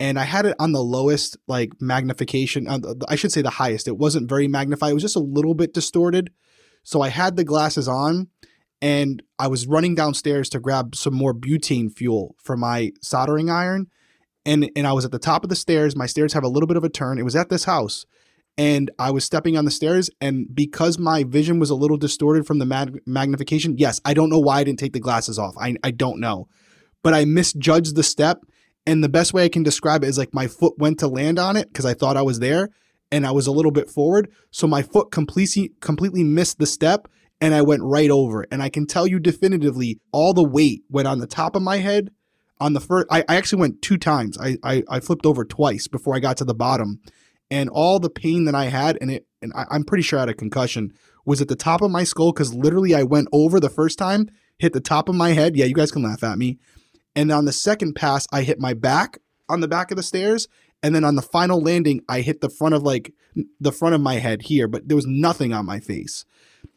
And 0.00 0.18
I 0.18 0.22
had 0.22 0.46
it 0.46 0.54
on 0.60 0.70
the 0.70 0.82
lowest 0.82 1.36
like 1.48 1.72
magnification. 1.80 2.68
Uh, 2.68 2.78
I 3.08 3.16
should 3.16 3.32
say 3.32 3.42
the 3.42 3.50
highest. 3.50 3.88
It 3.88 3.98
wasn't 3.98 4.28
very 4.28 4.46
magnified. 4.46 4.92
It 4.92 4.94
was 4.94 5.02
just 5.02 5.16
a 5.16 5.20
little 5.20 5.54
bit 5.54 5.74
distorted. 5.74 6.30
So 6.84 7.02
I 7.02 7.08
had 7.08 7.34
the 7.34 7.44
glasses 7.44 7.88
on, 7.88 8.28
and 8.80 9.20
I 9.38 9.48
was 9.48 9.66
running 9.66 9.96
downstairs 9.96 10.48
to 10.50 10.60
grab 10.60 10.94
some 10.94 11.14
more 11.14 11.34
butane 11.34 11.92
fuel 11.92 12.36
for 12.38 12.56
my 12.56 12.92
soldering 13.02 13.50
iron 13.50 13.88
and 14.44 14.70
and 14.74 14.86
I 14.86 14.92
was 14.92 15.04
at 15.04 15.12
the 15.12 15.18
top 15.18 15.44
of 15.44 15.50
the 15.50 15.56
stairs. 15.56 15.96
My 15.96 16.06
stairs 16.06 16.32
have 16.32 16.44
a 16.44 16.48
little 16.48 16.66
bit 16.66 16.76
of 16.76 16.84
a 16.84 16.88
turn. 16.88 17.18
It 17.18 17.24
was 17.24 17.36
at 17.36 17.48
this 17.48 17.64
house, 17.64 18.04
and 18.56 18.90
I 18.98 19.10
was 19.10 19.24
stepping 19.24 19.56
on 19.56 19.64
the 19.64 19.70
stairs, 19.70 20.10
and 20.20 20.46
because 20.52 20.98
my 20.98 21.24
vision 21.24 21.58
was 21.58 21.70
a 21.70 21.74
little 21.74 21.96
distorted 21.96 22.46
from 22.46 22.58
the 22.58 22.66
mag- 22.66 23.00
magnification, 23.06 23.76
yes, 23.78 24.00
I 24.04 24.14
don't 24.14 24.30
know 24.30 24.38
why 24.38 24.58
I 24.58 24.64
didn't 24.64 24.78
take 24.78 24.92
the 24.92 25.00
glasses 25.00 25.38
off. 25.38 25.54
I 25.58 25.76
I 25.84 25.90
don't 25.90 26.20
know, 26.20 26.48
but 27.02 27.14
I 27.14 27.24
misjudged 27.24 27.94
the 27.94 28.02
step, 28.02 28.38
and 28.86 29.02
the 29.02 29.08
best 29.08 29.32
way 29.32 29.44
I 29.44 29.48
can 29.48 29.62
describe 29.62 30.02
it 30.02 30.08
is 30.08 30.18
like 30.18 30.34
my 30.34 30.46
foot 30.46 30.78
went 30.78 30.98
to 31.00 31.08
land 31.08 31.38
on 31.38 31.56
it 31.56 31.68
because 31.68 31.86
I 31.86 31.94
thought 31.94 32.16
I 32.16 32.22
was 32.22 32.40
there, 32.40 32.70
and 33.10 33.26
I 33.26 33.30
was 33.32 33.46
a 33.46 33.52
little 33.52 33.72
bit 33.72 33.90
forward, 33.90 34.30
so 34.50 34.66
my 34.66 34.82
foot 34.82 35.10
completely 35.10 35.72
completely 35.80 36.24
missed 36.24 36.58
the 36.58 36.66
step. 36.66 37.08
And 37.40 37.54
I 37.54 37.62
went 37.62 37.82
right 37.84 38.10
over. 38.10 38.44
And 38.50 38.60
I 38.60 38.68
can 38.68 38.84
tell 38.84 39.06
you 39.06 39.20
definitively, 39.20 40.00
all 40.10 40.34
the 40.34 40.42
weight 40.42 40.82
went 40.90 41.06
on 41.06 41.20
the 41.20 41.26
top 41.28 41.54
of 41.54 41.62
my 41.62 41.76
head 41.76 42.10
on 42.60 42.72
the 42.72 42.80
first 42.80 43.06
I, 43.10 43.24
I 43.28 43.36
actually 43.36 43.60
went 43.60 43.82
two 43.82 43.96
times. 43.96 44.38
I, 44.38 44.56
I, 44.62 44.82
I 44.88 45.00
flipped 45.00 45.26
over 45.26 45.44
twice 45.44 45.86
before 45.86 46.14
i 46.14 46.20
got 46.20 46.36
to 46.38 46.44
the 46.44 46.54
bottom. 46.54 47.00
And 47.50 47.70
all 47.70 47.98
the 47.98 48.10
pain 48.10 48.44
that 48.44 48.54
i 48.54 48.66
had 48.66 48.98
and 49.00 49.10
it 49.10 49.26
and 49.40 49.52
I, 49.54 49.66
i'm 49.70 49.84
pretty 49.84 50.02
sure 50.02 50.18
i 50.18 50.22
had 50.22 50.28
a 50.28 50.34
concussion 50.34 50.92
was 51.24 51.40
at 51.40 51.48
the 51.48 51.56
top 51.56 51.82
of 51.82 51.90
my 51.90 52.04
skull 52.04 52.32
because 52.32 52.54
literally 52.54 52.94
i 52.94 53.02
went 53.02 53.28
over 53.32 53.60
the 53.60 53.70
first 53.70 53.98
time 53.98 54.28
hit 54.58 54.72
the 54.72 54.80
top 54.80 55.08
of 55.08 55.14
my 55.14 55.30
head. 55.30 55.56
Yeah 55.56 55.66
you 55.66 55.74
guys 55.74 55.92
can 55.92 56.02
laugh 56.02 56.22
at 56.22 56.38
me. 56.38 56.58
And 57.16 57.30
on 57.32 57.44
the 57.44 57.52
second 57.52 57.94
pass 57.94 58.26
i 58.32 58.42
hit 58.42 58.60
my 58.60 58.74
back 58.74 59.18
on 59.48 59.60
the 59.60 59.68
back 59.68 59.90
of 59.90 59.96
the 59.96 60.02
stairs. 60.02 60.48
And 60.82 60.94
then 60.94 61.04
on 61.04 61.16
the 61.16 61.22
final 61.22 61.60
landing 61.60 62.02
i 62.08 62.20
hit 62.20 62.40
the 62.40 62.50
front 62.50 62.74
of 62.74 62.82
like 62.82 63.12
the 63.60 63.72
front 63.72 63.94
of 63.94 64.00
my 64.00 64.14
head 64.14 64.42
here 64.42 64.66
but 64.68 64.88
there 64.88 64.96
was 64.96 65.06
nothing 65.06 65.52
on 65.52 65.64
my 65.64 65.80
face 65.80 66.24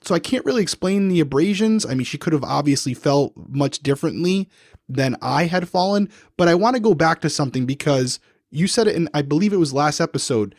so 0.02 0.16
i 0.16 0.20
can't 0.20 0.46
really 0.46 0.62
explain 0.62 1.08
the 1.08 1.20
abrasions 1.20 1.86
i 1.86 1.94
mean 1.94 2.06
she 2.06 2.18
could 2.18 2.34
have 2.34 2.44
obviously 2.44 2.94
felt 2.94 3.34
much 3.36 3.80
differently 3.80 4.50
than 4.96 5.16
I 5.22 5.46
had 5.46 5.70
fallen. 5.70 6.10
But 6.38 6.48
I 6.48 6.56
want 6.56 6.76
to 6.76 6.82
go 6.82 6.94
back 6.94 7.22
to 7.22 7.30
something 7.30 7.66
because 7.66 8.20
you 8.50 8.68
said 8.68 8.88
it 8.88 8.96
and 8.96 9.10
I 9.14 9.22
believe 9.22 9.54
it 9.54 9.58
was 9.58 9.74
last 9.74 10.00
episode. 10.00 10.56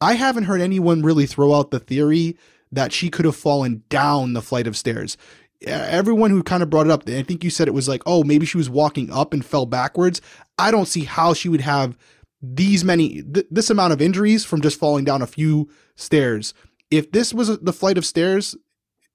I 0.00 0.14
haven't 0.14 0.44
heard 0.44 0.60
anyone 0.60 1.02
really 1.02 1.26
throw 1.26 1.54
out 1.54 1.70
the 1.70 1.80
theory 1.80 2.36
that 2.72 2.92
she 2.92 3.08
could 3.08 3.24
have 3.24 3.36
fallen 3.36 3.82
down 3.88 4.32
the 4.32 4.42
flight 4.42 4.66
of 4.66 4.76
stairs. 4.76 5.16
Everyone 5.62 6.30
who 6.30 6.42
kind 6.42 6.62
of 6.62 6.68
brought 6.68 6.86
it 6.86 6.92
up, 6.92 7.08
I 7.08 7.22
think 7.22 7.42
you 7.42 7.50
said 7.50 7.68
it 7.68 7.74
was 7.74 7.88
like, 7.88 8.02
oh, 8.04 8.22
maybe 8.24 8.44
she 8.44 8.58
was 8.58 8.68
walking 8.68 9.10
up 9.10 9.32
and 9.32 9.44
fell 9.44 9.64
backwards. 9.64 10.20
I 10.58 10.70
don't 10.70 10.88
see 10.88 11.04
how 11.04 11.32
she 11.32 11.48
would 11.48 11.62
have 11.62 11.96
these 12.42 12.84
many, 12.84 13.22
th- 13.22 13.46
this 13.50 13.70
amount 13.70 13.94
of 13.94 14.02
injuries 14.02 14.44
from 14.44 14.60
just 14.60 14.78
falling 14.78 15.04
down 15.04 15.22
a 15.22 15.26
few 15.26 15.70
stairs. 15.94 16.52
If 16.90 17.12
this 17.12 17.34
was 17.34 17.58
the 17.58 17.72
flight 17.72 17.98
of 17.98 18.06
stairs 18.06 18.56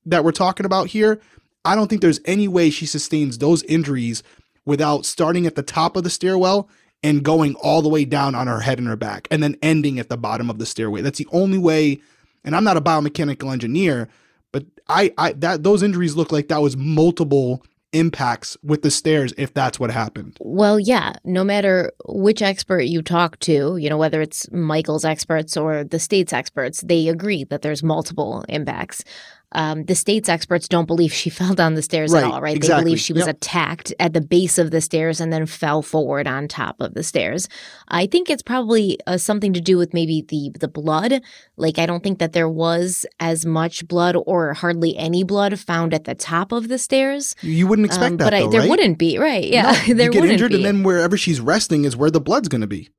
that 0.06 0.24
we're 0.24 0.32
talking 0.32 0.66
about 0.66 0.88
here, 0.88 1.22
I 1.64 1.76
don't 1.76 1.88
think 1.88 2.02
there's 2.02 2.20
any 2.26 2.48
way 2.48 2.70
she 2.70 2.86
sustains 2.86 3.38
those 3.38 3.64
injuries 3.64 4.24
without 4.66 5.06
starting 5.06 5.46
at 5.46 5.56
the 5.56 5.64
top 5.64 5.96
of 5.96 6.04
the 6.04 6.10
stairwell 6.10 6.70
and 7.04 7.24
going 7.24 7.56
all 7.56 7.82
the 7.82 7.90
way 7.90 8.06
down 8.06 8.36
on 8.36 8.48
her 8.48 8.60
head 8.60 8.80
and 8.80 8.88
her 8.88 8.96
back 8.96 9.28
and 9.32 9.42
then 9.42 9.58
ending 9.62 10.00
at 10.00 10.10
the 10.10 10.18
bottom 10.18 10.50
of 10.50 10.60
the 10.60 10.66
stairway. 10.66 11.02
That's 11.02 11.18
the 11.18 11.28
only 11.32 11.58
way. 11.58 12.00
And 12.44 12.56
I'm 12.56 12.64
not 12.64 12.78
a 12.78 12.82
biomechanical 12.82 13.52
engineer, 13.52 14.08
but 14.52 14.66
I, 14.88 15.14
I 15.18 15.34
that 15.34 15.64
those 15.64 15.84
injuries 15.84 16.16
look 16.16 16.32
like 16.32 16.48
that 16.50 16.62
was 16.62 16.76
multiple 16.78 17.64
impacts 17.94 18.58
with 18.64 18.82
the 18.82 18.92
stairs 18.92 19.34
if 19.38 19.54
that's 19.54 19.80
what 19.80 19.92
happened. 19.92 20.38
Well, 20.40 20.80
yeah, 20.80 21.14
no 21.24 21.44
matter 21.44 21.92
which 22.06 22.42
expert 22.42 22.82
you 22.82 23.02
talk 23.02 23.38
to, 23.40 23.78
you 23.78 23.90
know, 23.90 23.98
whether 23.98 24.22
it's 24.22 24.50
Michael's 24.52 25.06
experts 25.06 25.58
or 25.58 25.84
the 25.84 26.00
state's 26.00 26.34
experts, 26.34 26.82
they 26.82 27.08
agree 27.08 27.44
that 27.46 27.62
there's 27.62 27.84
multiple 27.84 28.46
impacts 28.50 29.04
um, 29.54 29.86
the 29.86 29.96
state's 29.96 30.30
experts 30.30 30.68
don't 30.68 30.86
believe 30.86 31.14
she 31.14 31.30
fell 31.42 31.54
down 31.54 31.76
the 31.76 31.82
stairs 31.82 32.14
right, 32.14 32.24
at 32.24 32.32
all, 32.32 32.42
right? 32.42 32.56
Exactly. 32.56 32.82
They 32.82 32.84
believe 32.86 33.00
she 33.00 33.14
was 33.14 33.26
yep. 33.26 33.36
attacked 33.36 33.94
at 34.00 34.14
the 34.14 34.22
base 34.22 34.58
of 34.58 34.72
the 34.72 34.82
stairs 34.82 35.20
and 35.20 35.32
then 35.32 35.46
fell 35.46 35.82
forward 35.82 36.28
on 36.28 36.48
top 36.48 36.80
of 36.80 36.94
the 36.94 37.04
stairs. 37.04 37.48
I 37.88 38.06
think 38.06 38.30
it's 38.30 38.44
probably 38.44 38.98
uh, 39.08 39.18
something 39.18 39.54
to 39.54 39.62
do 39.62 39.78
with 39.78 39.94
maybe 39.94 40.22
the 40.28 40.52
the 40.60 40.68
blood. 40.68 41.22
Like 41.58 41.80
I 41.80 41.86
don't 41.86 42.04
think 42.04 42.20
that 42.20 42.34
there 42.34 42.50
was 42.50 43.06
as 43.20 43.46
much 43.46 43.88
blood 43.88 44.16
or 44.26 44.54
hardly 44.54 44.98
any 44.98 45.24
blood 45.24 45.60
found 45.60 45.94
at 45.94 46.06
the 46.06 46.16
top 46.16 46.52
of 46.52 46.68
the 46.68 46.78
stairs. 46.78 47.36
You 47.42 47.68
wouldn't 47.68 47.86
expect 47.86 48.12
um, 48.12 48.18
that, 48.18 48.32
but 48.32 48.40
though, 48.40 48.48
I, 48.48 48.52
there 48.52 48.62
right? 48.62 48.70
wouldn't 48.70 48.98
be, 48.98 49.18
right? 49.18 49.42
Yeah, 49.52 49.72
no, 49.72 49.94
there 49.96 50.06
you 50.06 50.12
get 50.12 50.22
wouldn't 50.22 50.32
injured, 50.32 50.52
be. 50.52 50.56
and 50.56 50.66
then 50.66 50.84
wherever 50.84 51.18
she's 51.18 51.42
resting 51.42 51.84
is 51.84 51.98
where 51.98 52.10
the 52.10 52.22
blood's 52.22 52.48
going 52.48 52.62
to 52.62 52.68
be 52.68 52.90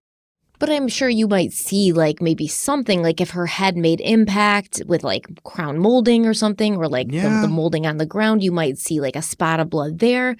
but 0.62 0.70
I'm 0.70 0.86
sure 0.86 1.08
you 1.08 1.26
might 1.26 1.52
see 1.52 1.90
like 1.90 2.22
maybe 2.22 2.46
something 2.46 3.02
like 3.02 3.20
if 3.20 3.30
her 3.30 3.46
head 3.46 3.76
made 3.76 4.00
impact 4.00 4.80
with 4.86 5.02
like 5.02 5.42
crown 5.42 5.76
molding 5.76 6.24
or 6.24 6.34
something, 6.34 6.76
or 6.76 6.86
like 6.86 7.10
yeah. 7.10 7.40
the, 7.40 7.48
the, 7.48 7.52
molding 7.52 7.84
on 7.84 7.96
the 7.96 8.06
ground, 8.06 8.44
you 8.44 8.52
might 8.52 8.78
see 8.78 9.00
like 9.00 9.16
a 9.16 9.22
spot 9.22 9.58
of 9.58 9.68
blood 9.68 9.98
there. 9.98 10.36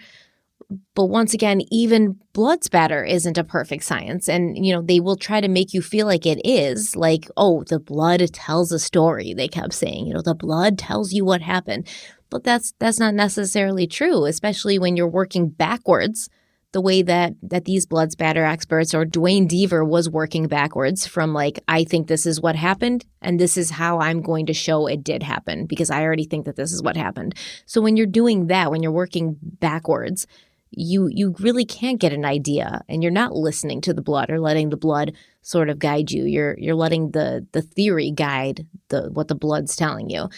But 0.94 1.06
once 1.06 1.34
again, 1.34 1.62
even 1.72 2.20
blood 2.34 2.62
spatter 2.62 3.02
isn't 3.02 3.36
a 3.36 3.42
perfect 3.42 3.82
science. 3.82 4.28
And, 4.28 4.64
you 4.64 4.72
know, 4.72 4.80
they 4.80 5.00
will 5.00 5.16
try 5.16 5.40
to 5.40 5.48
make 5.48 5.74
you 5.74 5.82
feel 5.82 6.06
like 6.06 6.24
it 6.24 6.40
is. 6.44 6.94
Like, 6.94 7.28
oh, 7.36 7.64
the 7.64 7.80
blood 7.80 8.24
tells 8.32 8.70
a 8.70 8.78
story, 8.78 9.34
they 9.34 9.48
kept 9.48 9.72
saying. 9.72 10.06
You 10.06 10.14
know, 10.14 10.22
the 10.22 10.36
blood 10.36 10.78
tells 10.78 11.12
you 11.12 11.24
what 11.24 11.42
happened. 11.42 11.88
But 12.30 12.44
that's 12.44 12.74
that's 12.78 13.00
not 13.00 13.14
necessarily 13.14 13.88
true, 13.88 14.26
especially 14.26 14.78
when 14.78 14.96
you're 14.96 15.08
working 15.08 15.48
backwards 15.48 16.28
the 16.72 16.80
way 16.80 17.02
that 17.02 17.34
that 17.42 17.66
these 17.66 17.86
blood 17.86 18.12
spatter 18.12 18.44
experts 18.44 18.94
or 18.94 19.04
Duane 19.04 19.46
Deaver 19.46 19.86
was 19.86 20.08
working 20.08 20.48
backwards 20.48 21.06
from 21.06 21.34
like 21.34 21.60
I 21.68 21.84
think 21.84 22.06
this 22.06 22.26
is 22.26 22.40
what 22.40 22.56
happened 22.56 23.04
and 23.20 23.38
this 23.38 23.56
is 23.56 23.70
how 23.70 24.00
I'm 24.00 24.22
going 24.22 24.46
to 24.46 24.54
show 24.54 24.86
it 24.86 25.04
did 25.04 25.22
happen 25.22 25.66
because 25.66 25.90
I 25.90 26.02
already 26.02 26.24
think 26.24 26.46
that 26.46 26.56
this 26.56 26.72
is 26.72 26.82
what 26.82 26.96
happened. 26.96 27.34
So 27.66 27.80
when 27.80 27.96
you're 27.96 28.06
doing 28.06 28.46
that, 28.46 28.70
when 28.70 28.82
you're 28.82 28.90
working 28.90 29.36
backwards, 29.42 30.26
you 30.70 31.08
you 31.12 31.34
really 31.38 31.66
can't 31.66 32.00
get 32.00 32.14
an 32.14 32.24
idea 32.24 32.80
and 32.88 33.02
you're 33.02 33.12
not 33.12 33.34
listening 33.34 33.82
to 33.82 33.92
the 33.92 34.02
blood 34.02 34.30
or 34.30 34.40
letting 34.40 34.70
the 34.70 34.76
blood 34.76 35.12
sort 35.42 35.68
of 35.68 35.78
guide 35.78 36.10
you. 36.10 36.24
You're 36.24 36.56
you're 36.58 36.74
letting 36.74 37.10
the 37.10 37.46
the 37.52 37.62
theory 37.62 38.10
guide 38.10 38.66
the 38.88 39.10
what 39.12 39.28
the 39.28 39.34
blood's 39.34 39.76
telling 39.76 40.08
you. 40.08 40.30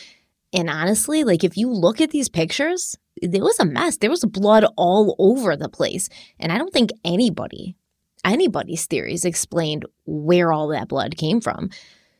And 0.52 0.68
honestly, 0.68 1.22
like 1.22 1.44
if 1.44 1.56
you 1.56 1.70
look 1.70 2.00
at 2.00 2.10
these 2.10 2.28
pictures, 2.28 2.96
it 3.20 3.42
was 3.42 3.59
a 3.61 3.64
mess. 3.64 3.98
There 3.98 4.11
was 4.11 4.24
blood 4.24 4.64
all 4.77 5.14
over 5.18 5.57
the 5.57 5.68
place. 5.68 6.09
And 6.38 6.53
I 6.53 6.59
don't 6.59 6.72
think 6.72 6.90
anybody, 7.05 7.77
anybody's 8.24 8.87
theories 8.87 9.24
explained 9.24 9.85
where 10.07 10.53
all 10.53 10.68
that 10.68 10.88
blood 10.88 11.16
came 11.16 11.40
from. 11.40 11.70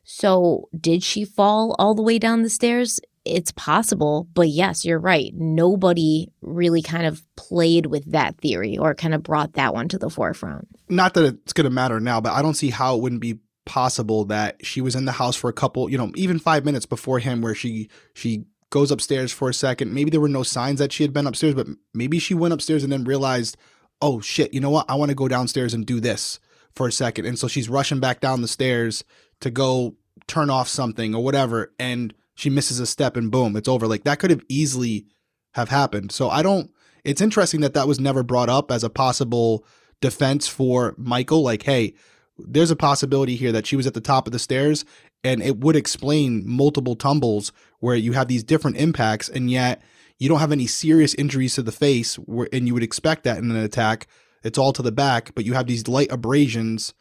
So, 0.05 0.69
did 0.79 1.03
she 1.03 1.25
fall 1.25 1.75
all 1.79 1.95
the 1.95 2.03
way 2.03 2.19
down 2.19 2.43
the 2.43 2.51
stairs? 2.51 3.01
It's 3.25 3.53
possible, 3.53 4.29
but 4.35 4.49
yes, 4.49 4.85
you're 4.85 4.99
right. 4.99 5.33
Nobody 5.35 6.29
really 6.42 6.83
kind 6.83 7.07
of 7.07 7.23
played 7.37 7.87
with 7.87 8.13
that 8.13 8.37
theory 8.37 8.77
or 8.77 8.95
kind 8.95 9.15
of 9.15 9.23
brought 9.23 9.55
that 9.55 9.73
one 9.73 9.88
to 9.88 9.99
the 9.99 10.11
forefront. 10.11 10.69
Not 10.90 11.15
that 11.15 11.25
it's 11.25 11.55
going 11.55 11.65
to 11.65 11.71
matter 11.71 12.01
now, 12.01 12.21
but 12.21 12.35
I 12.35 12.42
don't 12.42 12.53
see 12.53 12.69
how 12.69 12.97
it 12.97 13.01
wouldn't 13.01 13.23
be 13.23 13.38
possible 13.65 14.27
that 14.27 14.65
she 14.65 14.83
was 14.83 14.95
in 14.95 15.07
the 15.07 15.13
house 15.13 15.37
for 15.37 15.49
a 15.49 15.55
couple, 15.55 15.88
you 15.88 15.97
know, 15.97 16.13
even 16.17 16.38
5 16.38 16.67
minutes 16.67 16.85
before 16.85 17.19
him 17.19 17.40
where 17.40 17.55
she 17.55 17.88
she 18.13 18.45
goes 18.75 18.90
upstairs 18.90 19.31
for 19.31 19.48
a 19.48 19.54
second. 19.54 19.94
Maybe 19.94 20.10
there 20.10 20.20
were 20.20 20.29
no 20.29 20.42
signs 20.42 20.81
that 20.81 20.90
she 20.90 21.04
had 21.04 21.12
been 21.12 21.29
upstairs, 21.29 21.54
but 21.54 21.68
maybe 21.94 22.18
she 22.18 22.35
went 22.35 22.52
upstairs 22.52 22.83
and 22.83 22.92
then 22.92 23.04
realized, 23.04 23.56
oh 24.02 24.20
shit, 24.20 24.52
you 24.52 24.58
know 24.58 24.68
what? 24.68 24.90
I 24.90 24.96
want 24.96 25.10
to 25.10 25.14
go 25.14 25.29
downstairs 25.29 25.75
and 25.75 25.87
do 25.87 26.00
this 26.00 26.40
for 26.75 26.88
a 26.88 26.92
second. 26.92 27.25
And 27.25 27.38
so 27.38 27.46
she's 27.46 27.68
rushing 27.68 28.00
back 28.00 28.18
down 28.18 28.42
the 28.42 28.48
stairs 28.48 29.04
to 29.42 29.50
go 29.52 29.94
turn 30.27 30.50
off 30.50 30.66
something 30.66 31.14
or 31.14 31.22
whatever. 31.22 31.72
And 31.79 32.14
she 32.35 32.50
misses 32.50 32.81
a 32.81 32.87
step 32.87 33.16
and 33.16 33.31
boom, 33.31 33.54
it's 33.54 33.68
over. 33.68 33.87
Like 33.87 34.02
that 34.04 34.18
could 34.18 34.31
have 34.31 34.44
easily 34.48 35.06
have 35.52 35.68
happened. 35.68 36.10
So 36.10 36.29
I 36.29 36.42
don't, 36.42 36.68
it's 37.04 37.20
interesting 37.20 37.60
that 37.60 37.75
that 37.75 37.87
was 37.87 38.00
never 38.00 38.25
brought 38.25 38.48
up 38.48 38.72
as 38.72 38.83
a 38.83 38.90
possible 38.90 39.64
defense 40.00 40.48
for 40.48 40.96
Michael. 40.98 41.44
Like, 41.44 41.62
hey, 41.62 41.94
there's 42.38 42.72
a 42.72 42.77
possibility 42.77 43.37
here 43.37 43.52
that 43.52 43.68
she 43.68 43.77
was 43.77 43.87
at 43.87 43.94
the 43.94 44.00
top 44.00 44.27
of 44.27 44.33
the 44.33 44.40
stairs, 44.40 44.85
and 45.25 45.42
it 45.42 45.58
would 45.58 45.75
explain 45.75 46.44
multiple 46.46 46.94
tumbles 46.94 47.52
where 47.81 47.96
you 47.96 48.12
have 48.12 48.29
these 48.29 48.44
different 48.44 48.77
impacts, 48.77 49.29
and 49.29 49.50
yet 49.50 49.83
you 50.18 50.29
don't 50.29 50.40
have 50.40 50.52
any 50.52 50.66
serious 50.66 51.14
injuries 51.14 51.54
to 51.54 51.62
the 51.62 51.72
face, 51.72 52.16
where, 52.16 52.48
and 52.52 52.68
you 52.68 52.75
would 52.75 52.83
expect 52.83 53.25
that 53.25 53.38
in 53.38 53.50
an 53.50 53.56
attack. 53.56 54.06
It's 54.44 54.58
all 54.58 54.72
to 54.75 54.83
the 54.83 54.92
back, 54.92 55.35
but 55.35 55.44
you 55.44 55.54
have 55.54 55.66
these 55.66 55.88
light 55.88 56.12
abrasions 56.12 56.94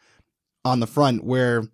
on 0.64 0.80
the 0.80 0.86
front 0.86 1.22
where 1.22 1.64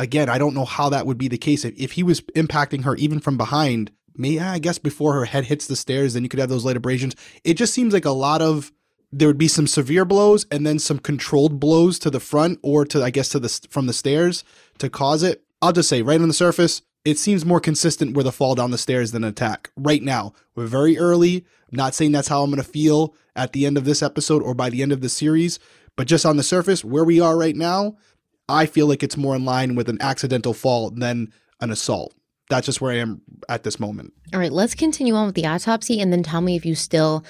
again, 0.00 0.28
I 0.28 0.38
don't 0.38 0.54
know 0.54 0.64
how 0.64 0.88
that 0.88 1.06
would 1.06 1.18
be 1.18 1.28
the 1.28 1.38
case 1.38 1.64
if, 1.64 1.74
if 1.76 1.92
he 1.92 2.02
was 2.02 2.22
impacting 2.34 2.84
her 2.84 2.96
even 2.96 3.20
from 3.20 3.36
behind. 3.36 3.92
Me, 4.16 4.38
I 4.40 4.58
guess 4.58 4.78
before 4.78 5.14
her 5.14 5.24
head 5.24 5.44
hits 5.44 5.66
the 5.66 5.76
stairs, 5.76 6.14
then 6.14 6.22
you 6.22 6.28
could 6.28 6.40
have 6.40 6.48
those 6.48 6.64
light 6.64 6.76
abrasions. 6.76 7.14
It 7.44 7.54
just 7.54 7.72
seems 7.72 7.94
like 7.94 8.04
a 8.04 8.10
lot 8.10 8.42
of 8.42 8.72
there 9.12 9.28
would 9.28 9.38
be 9.38 9.48
some 9.48 9.66
severe 9.66 10.04
blows 10.04 10.46
and 10.50 10.66
then 10.66 10.78
some 10.78 10.98
controlled 10.98 11.58
blows 11.58 11.98
to 12.00 12.10
the 12.10 12.20
front 12.20 12.58
or 12.62 12.84
to 12.86 13.02
I 13.02 13.10
guess 13.10 13.28
to 13.30 13.38
the 13.38 13.48
from 13.70 13.86
the 13.86 13.92
stairs 13.92 14.44
to 14.78 14.90
cause 14.90 15.22
it. 15.22 15.44
I'll 15.62 15.72
just 15.72 15.88
say 15.88 16.02
right 16.02 16.20
on 16.20 16.28
the 16.28 16.34
surface, 16.34 16.82
it 17.04 17.18
seems 17.18 17.44
more 17.44 17.60
consistent 17.60 18.16
with 18.16 18.26
a 18.26 18.32
fall 18.32 18.54
down 18.54 18.70
the 18.70 18.78
stairs 18.78 19.12
than 19.12 19.24
an 19.24 19.30
attack. 19.30 19.70
Right 19.76 20.02
now, 20.02 20.32
we're 20.54 20.66
very 20.66 20.98
early. 20.98 21.36
I'm 21.70 21.76
not 21.76 21.94
saying 21.94 22.12
that's 22.12 22.28
how 22.28 22.42
I'm 22.42 22.50
going 22.50 22.62
to 22.62 22.68
feel 22.68 23.14
at 23.36 23.52
the 23.52 23.66
end 23.66 23.76
of 23.76 23.84
this 23.84 24.02
episode 24.02 24.42
or 24.42 24.54
by 24.54 24.70
the 24.70 24.82
end 24.82 24.92
of 24.92 25.00
the 25.00 25.08
series, 25.08 25.58
but 25.96 26.06
just 26.06 26.26
on 26.26 26.36
the 26.36 26.42
surface, 26.42 26.84
where 26.84 27.04
we 27.04 27.20
are 27.20 27.36
right 27.36 27.56
now, 27.56 27.96
I 28.48 28.66
feel 28.66 28.86
like 28.86 29.02
it's 29.02 29.16
more 29.16 29.36
in 29.36 29.44
line 29.44 29.76
with 29.76 29.88
an 29.88 29.98
accidental 30.00 30.52
fall 30.52 30.90
than 30.90 31.32
an 31.60 31.70
assault. 31.70 32.14
That's 32.48 32.66
just 32.66 32.80
where 32.80 32.92
I 32.92 32.96
am 32.96 33.22
at 33.48 33.62
this 33.62 33.78
moment. 33.78 34.12
All 34.34 34.40
right, 34.40 34.52
let's 34.52 34.74
continue 34.74 35.14
on 35.14 35.26
with 35.26 35.36
the 35.36 35.46
autopsy 35.46 36.00
and 36.00 36.12
then 36.12 36.22
tell 36.22 36.40
me 36.40 36.56
if 36.56 36.66
you 36.66 36.74
still 36.74 37.24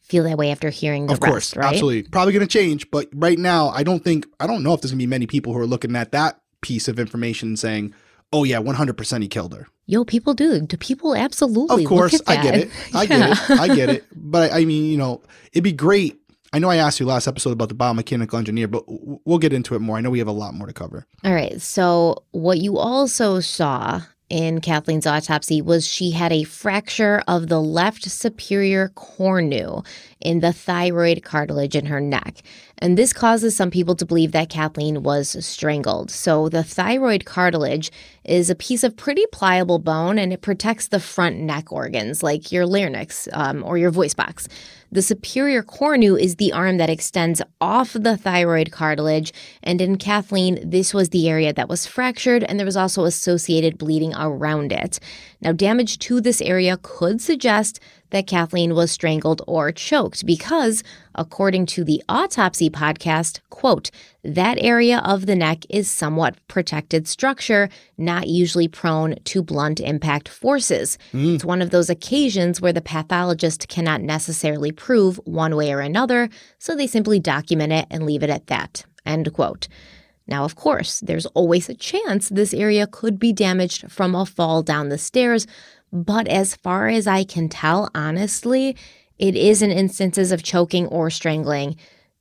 feel 0.00 0.24
that 0.24 0.38
way 0.38 0.50
after 0.50 0.70
hearing 0.70 1.06
the 1.06 1.12
of 1.12 1.20
course, 1.20 1.54
right? 1.54 1.66
absolutely. 1.66 2.02
Probably 2.04 2.32
going 2.32 2.46
to 2.46 2.52
change, 2.52 2.90
but 2.90 3.08
right 3.14 3.38
now, 3.38 3.68
I 3.68 3.82
don't 3.82 4.02
think, 4.02 4.26
I 4.40 4.46
don't 4.46 4.62
know 4.62 4.72
if 4.72 4.80
there's 4.80 4.90
going 4.90 4.98
to 4.98 5.02
be 5.02 5.06
many 5.06 5.26
people 5.26 5.52
who 5.52 5.58
are 5.58 5.66
looking 5.66 5.94
at 5.94 6.12
that 6.12 6.41
piece 6.62 6.88
of 6.88 6.98
information 6.98 7.56
saying, 7.56 7.94
oh, 8.32 8.44
yeah, 8.44 8.60
100% 8.60 9.22
he 9.22 9.28
killed 9.28 9.54
her. 9.54 9.68
Yo, 9.86 10.04
people 10.04 10.32
do. 10.32 10.60
Do 10.62 10.76
people 10.78 11.14
absolutely? 11.14 11.84
Of 11.84 11.88
course, 11.88 12.20
I 12.26 12.42
get 12.42 12.56
it. 12.56 12.70
I 12.94 13.02
yeah. 13.02 13.06
get 13.06 13.30
it. 13.30 13.60
I 13.60 13.74
get 13.74 13.88
it. 13.90 14.04
But 14.14 14.52
I 14.52 14.64
mean, 14.64 14.86
you 14.86 14.96
know, 14.96 15.20
it'd 15.52 15.64
be 15.64 15.72
great 15.72 16.18
I 16.52 16.58
know 16.58 16.68
I 16.68 16.76
asked 16.76 17.00
you 17.00 17.06
last 17.06 17.26
episode 17.26 17.52
about 17.52 17.70
the 17.70 17.74
biomechanical 17.74 18.36
engineer, 18.36 18.68
but 18.68 18.84
we'll 18.86 19.38
get 19.38 19.54
into 19.54 19.74
it 19.74 19.78
more. 19.78 19.96
I 19.96 20.02
know 20.02 20.10
we 20.10 20.18
have 20.18 20.28
a 20.28 20.32
lot 20.32 20.52
more 20.52 20.66
to 20.66 20.72
cover. 20.74 21.06
All 21.24 21.32
right. 21.32 21.60
So, 21.62 22.24
what 22.32 22.58
you 22.58 22.76
also 22.76 23.40
saw 23.40 24.02
in 24.28 24.60
Kathleen's 24.60 25.06
autopsy 25.06 25.62
was 25.62 25.86
she 25.86 26.10
had 26.10 26.30
a 26.30 26.44
fracture 26.44 27.22
of 27.26 27.48
the 27.48 27.60
left 27.60 28.04
superior 28.10 28.90
cornu 28.90 29.82
in 30.24 30.40
the 30.40 30.52
thyroid 30.52 31.22
cartilage 31.22 31.76
in 31.76 31.86
her 31.86 32.00
neck. 32.00 32.42
And 32.78 32.98
this 32.98 33.12
causes 33.12 33.54
some 33.54 33.70
people 33.70 33.94
to 33.96 34.06
believe 34.06 34.32
that 34.32 34.48
Kathleen 34.48 35.02
was 35.02 35.44
strangled. 35.44 36.10
So, 36.10 36.48
the 36.48 36.64
thyroid 36.64 37.24
cartilage 37.24 37.92
is 38.24 38.50
a 38.50 38.54
piece 38.54 38.82
of 38.84 38.96
pretty 38.96 39.26
pliable 39.32 39.78
bone 39.78 40.18
and 40.18 40.32
it 40.32 40.42
protects 40.42 40.88
the 40.88 41.00
front 41.00 41.38
neck 41.38 41.72
organs 41.72 42.22
like 42.22 42.50
your 42.50 42.66
larynx 42.66 43.28
um, 43.32 43.62
or 43.64 43.78
your 43.78 43.90
voice 43.90 44.14
box. 44.14 44.48
The 44.92 45.00
superior 45.00 45.62
cornu 45.62 46.20
is 46.20 46.36
the 46.36 46.52
arm 46.52 46.76
that 46.76 46.90
extends 46.90 47.40
off 47.62 47.94
the 47.94 48.14
thyroid 48.14 48.72
cartilage, 48.72 49.32
and 49.62 49.80
in 49.80 49.96
Kathleen, 49.96 50.60
this 50.62 50.92
was 50.92 51.08
the 51.08 51.30
area 51.30 51.50
that 51.54 51.70
was 51.70 51.86
fractured, 51.86 52.44
and 52.44 52.58
there 52.58 52.66
was 52.66 52.76
also 52.76 53.04
associated 53.04 53.78
bleeding 53.78 54.12
around 54.14 54.70
it. 54.70 55.00
Now, 55.42 55.52
damage 55.52 55.98
to 56.00 56.20
this 56.20 56.40
area 56.40 56.78
could 56.80 57.20
suggest 57.20 57.80
that 58.10 58.28
Kathleen 58.28 58.74
was 58.74 58.92
strangled 58.92 59.42
or 59.48 59.72
choked 59.72 60.24
because, 60.24 60.84
according 61.16 61.66
to 61.66 61.82
the 61.82 62.00
autopsy 62.08 62.70
podcast, 62.70 63.40
quote, 63.50 63.90
that 64.22 64.56
area 64.60 65.02
of 65.04 65.26
the 65.26 65.34
neck 65.34 65.64
is 65.68 65.90
somewhat 65.90 66.36
protected 66.46 67.08
structure, 67.08 67.68
not 67.98 68.28
usually 68.28 68.68
prone 68.68 69.16
to 69.24 69.42
blunt 69.42 69.80
impact 69.80 70.28
forces. 70.28 70.96
Mm. 71.12 71.34
It's 71.34 71.44
one 71.44 71.60
of 71.60 71.70
those 71.70 71.90
occasions 71.90 72.60
where 72.60 72.72
the 72.72 72.80
pathologist 72.80 73.66
cannot 73.66 74.00
necessarily 74.00 74.70
prove 74.70 75.18
one 75.24 75.56
way 75.56 75.72
or 75.72 75.80
another, 75.80 76.28
so 76.58 76.76
they 76.76 76.86
simply 76.86 77.18
document 77.18 77.72
it 77.72 77.86
and 77.90 78.06
leave 78.06 78.22
it 78.22 78.30
at 78.30 78.46
that. 78.46 78.84
End 79.04 79.32
quote. 79.32 79.66
Now, 80.26 80.44
of 80.44 80.56
course, 80.56 81.00
there's 81.00 81.26
always 81.26 81.68
a 81.68 81.74
chance 81.74 82.28
this 82.28 82.54
area 82.54 82.86
could 82.86 83.18
be 83.18 83.32
damaged 83.32 83.90
from 83.90 84.14
a 84.14 84.24
fall 84.26 84.62
down 84.62 84.88
the 84.88 84.98
stairs, 84.98 85.46
but 85.92 86.26
as 86.28 86.54
far 86.56 86.88
as 86.88 87.06
I 87.06 87.24
can 87.24 87.48
tell, 87.48 87.90
honestly, 87.94 88.76
it 89.18 89.36
is 89.36 89.62
in 89.62 89.70
instances 89.70 90.32
of 90.32 90.42
choking 90.42 90.86
or 90.86 91.10
strangling 91.10 91.76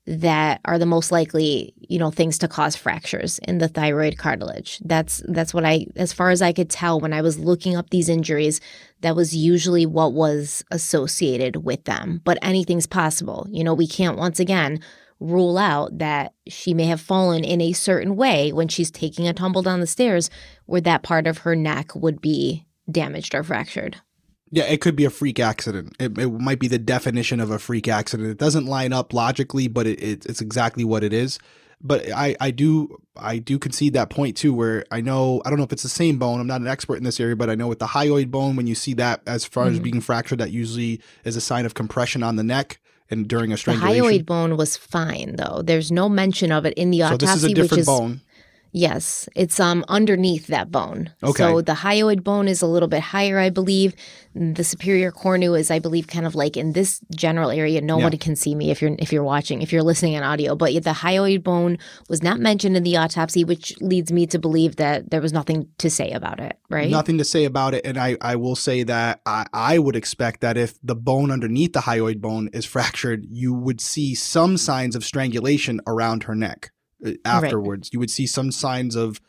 that 0.08 0.60
are 0.66 0.80
the 0.80 0.86
most 0.86 1.12
likely, 1.12 1.74
you 1.78 1.99
know, 1.99 2.10
things 2.10 2.38
to 2.39 2.47
cause 2.47 2.76
fractures 2.76 3.39
in 3.39 3.60
the 3.60 3.68
thyroid 3.68 4.18
cartilage. 4.18 4.80
That's 4.84 5.24
that's 5.28 5.54
what 5.54 5.64
I 5.64 5.86
as 5.95 6.12
far 6.12 6.32
as 6.32 6.41
I 6.41 6.54
could 6.54 6.70
tell 6.70 6.99
when 6.99 7.14
I 7.14 7.22
was 7.22 7.38
looking 7.38 7.76
up 7.76 7.89
these 7.91 8.10
injuries, 8.10 8.60
that 9.02 9.16
was 9.16 9.36
usually 9.36 9.86
what 9.86 10.14
was 10.14 10.64
associated 10.72 11.58
with 11.64 11.84
them. 11.86 12.20
But 12.24 12.39
anything's 12.41 12.88
possible. 12.88 13.47
You 13.52 13.64
know, 13.64 13.76
we 13.76 13.88
can't 13.88 14.18
once 14.18 14.39
again 14.39 14.80
rule 15.22 15.57
out 15.57 15.99
that 15.99 16.34
she 16.47 16.74
may 16.74 16.86
have 16.86 16.99
fallen 16.99 17.43
in 17.43 17.61
a 17.61 17.72
certain 17.72 18.15
way 18.15 18.51
when 18.51 18.67
she's 18.67 18.91
taking 18.91 19.28
a 19.28 19.34
tumble 19.34 19.61
down 19.61 19.80
the 19.80 19.88
stairs 19.88 20.30
where 20.65 20.82
that 20.82 21.03
part 21.03 21.28
of 21.28 21.39
her 21.39 21.55
neck 21.55 21.95
would 21.95 22.19
be 22.19 22.65
damaged 22.89 23.34
or 23.36 23.43
fractured. 23.43 23.97
Yeah, 24.49 24.63
it 24.63 24.82
could 24.82 24.97
be 24.97 25.05
a 25.05 25.09
freak 25.09 25.39
accident. 25.39 25.95
It, 25.99 26.17
it 26.17 26.28
might 26.28 26.59
be 26.59 26.67
the 26.67 26.80
definition 26.80 27.39
of 27.39 27.51
a 27.51 27.59
freak 27.59 27.88
accident. 27.88 28.30
It 28.30 28.38
doesn't 28.38 28.65
line 28.65 28.91
up 28.91 29.13
logically, 29.13 29.69
but 29.69 29.88
it, 29.88 30.03
it, 30.03 30.26
it's 30.26 30.41
exactly 30.41 30.84
what 30.84 31.03
it 31.03 31.13
is. 31.13 31.39
But 31.84 32.11
I, 32.11 32.36
I 32.39 32.51
do 32.51 33.01
I 33.15 33.38
do 33.38 33.57
concede 33.57 33.93
that 33.93 34.09
point 34.09 34.38
too, 34.38 34.53
where 34.53 34.86
I 34.91 35.01
know 35.01 35.41
I 35.45 35.49
don't 35.49 35.57
know 35.57 35.63
if 35.63 35.72
it's 35.72 35.84
the 35.84 35.89
same 35.89 36.19
bone. 36.19 36.39
I'm 36.39 36.47
not 36.47 36.61
an 36.61 36.67
expert 36.67 36.97
in 36.97 37.03
this 37.03 37.19
area, 37.19 37.36
but 37.36 37.49
I 37.49 37.55
know 37.55 37.67
with 37.67 37.80
the 37.80 37.88
hyoid 37.88 38.30
bone, 38.30 38.55
when 38.55 38.67
you 38.67 38.76
see 38.76 38.93
that 38.95 39.22
as 39.26 39.45
far 39.45 39.65
mm-hmm. 39.65 39.76
as 39.76 39.80
being 39.80 40.01
fractured, 40.01 40.39
that 40.39 40.51
usually 40.51 41.01
is 41.24 41.36
a 41.36 41.41
sign 41.41 41.65
of 41.65 41.74
compression 41.74 42.22
on 42.22 42.36
the 42.36 42.43
neck 42.43 42.80
and 43.12 43.28
during 43.28 43.51
a 43.53 43.57
strangulation. 43.57 44.03
The 44.03 44.20
hyoid 44.20 44.26
bone 44.26 44.57
was 44.57 44.78
fine 44.78 45.36
though. 45.36 45.62
There's 45.64 45.91
no 45.91 46.09
mention 46.09 46.51
of 46.51 46.66
it 46.66 46.74
in 46.76 46.91
the 46.91 47.03
autopsy, 47.03 47.26
so 47.26 47.34
this 47.34 47.43
is 47.43 47.43
a 47.43 47.49
different 47.49 47.72
which 47.72 47.80
is 47.82 47.86
bone. 47.86 48.22
Yes, 48.74 49.28
it's 49.36 49.59
um 49.59 49.84
underneath 49.89 50.47
that 50.47 50.72
bone. 50.72 51.11
Okay. 51.22 51.43
So 51.43 51.61
the 51.61 51.74
hyoid 51.74 52.24
bone 52.24 52.47
is 52.47 52.61
a 52.61 52.67
little 52.67 52.88
bit 52.88 53.01
higher, 53.01 53.38
I 53.38 53.49
believe. 53.49 53.93
The 54.34 54.63
superior 54.63 55.11
cornu 55.11 55.59
is, 55.59 55.69
I 55.69 55.80
believe, 55.80 56.07
kind 56.07 56.26
of 56.26 56.36
like 56.36 56.55
in 56.55 56.72
this 56.72 57.01
general 57.13 57.49
area. 57.49 57.82
Nobody 57.82 58.15
yeah. 58.15 58.24
can 58.24 58.38
see 58.38 58.55
me 58.55 58.72
if 58.72 58.82
you're 58.82 58.95
if 58.97 59.11
you're 59.11 59.26
watching, 59.26 59.61
if 59.61 59.74
you're 59.74 59.84
listening 59.84 60.15
on 60.15 60.24
audio. 60.24 60.55
But 60.55 60.74
the 60.74 60.91
hyoid 60.91 61.43
bone 61.43 61.80
was 62.07 62.24
not 62.24 62.39
mentioned 62.39 62.78
in 62.78 62.84
the 62.84 62.95
autopsy, 62.95 63.43
which 63.43 63.80
leads 63.82 64.09
me 64.09 64.26
to 64.28 64.39
believe 64.39 64.78
that 64.78 65.11
there 65.11 65.22
was 65.22 65.34
nothing 65.34 65.67
to 65.80 65.89
say 65.89 66.11
about 66.11 66.39
it. 66.39 66.57
Right? 66.69 66.89
Nothing 66.89 67.17
to 67.17 67.26
say 67.26 67.43
about 67.43 67.74
it, 67.74 67.86
and 67.86 67.97
I 67.97 68.15
I 68.22 68.38
will 68.38 68.55
say 68.55 68.84
that 68.84 69.19
I 69.26 69.45
I 69.51 69.80
would 69.80 69.97
expect 69.97 70.39
that 70.41 70.55
if 70.55 70.80
the 70.82 70.95
bone 70.95 71.30
underneath 71.30 71.74
the 71.74 71.82
hyoid 71.82 72.22
bone 72.22 72.49
is 72.53 72.65
fractured, 72.65 73.26
you 73.30 73.53
would 73.53 73.82
see 73.82 74.15
some 74.15 74.55
signs 74.55 74.95
of 74.95 75.03
strangulation 75.03 75.82
around 75.86 76.24
her 76.24 76.36
neck. 76.36 76.72
Uh, 77.06 77.12
afterwards. 77.26 77.88
Right. 77.88 77.93
You 77.93 77.99
would 77.99 78.12
see 78.12 78.28
some 78.28 78.52
signs 78.52 78.95
of 78.95 79.20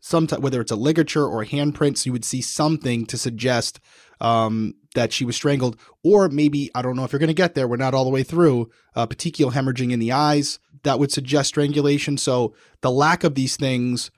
some 0.00 0.26
t- 0.26 0.36
whether 0.36 0.60
it's 0.60 0.72
a 0.72 0.76
ligature 0.76 1.26
or 1.26 1.44
handprints. 1.44 2.06
You 2.06 2.12
would 2.12 2.24
see 2.24 2.40
something 2.40 3.06
to 3.06 3.18
suggest 3.18 3.80
um, 4.20 4.74
that 4.94 5.12
she 5.12 5.24
was 5.24 5.36
strangled, 5.36 5.78
or 6.02 6.28
maybe 6.28 6.70
I 6.74 6.82
don't 6.82 6.96
know 6.96 7.04
if 7.04 7.12
you're 7.12 7.20
going 7.20 7.28
to 7.28 7.34
get 7.34 7.54
there. 7.54 7.68
We're 7.68 7.76
not 7.76 7.94
all 7.94 8.04
the 8.04 8.10
way 8.10 8.22
through. 8.22 8.70
Uh, 8.94 9.06
petechial 9.06 9.52
hemorrhaging 9.52 9.92
in 9.92 10.00
the 10.00 10.12
eyes 10.12 10.58
that 10.82 10.98
would 10.98 11.12
suggest 11.12 11.50
strangulation. 11.50 12.16
So 12.16 12.54
the 12.80 12.90
lack 12.90 13.24
of 13.24 13.34
these 13.34 13.56
things, 13.56 14.10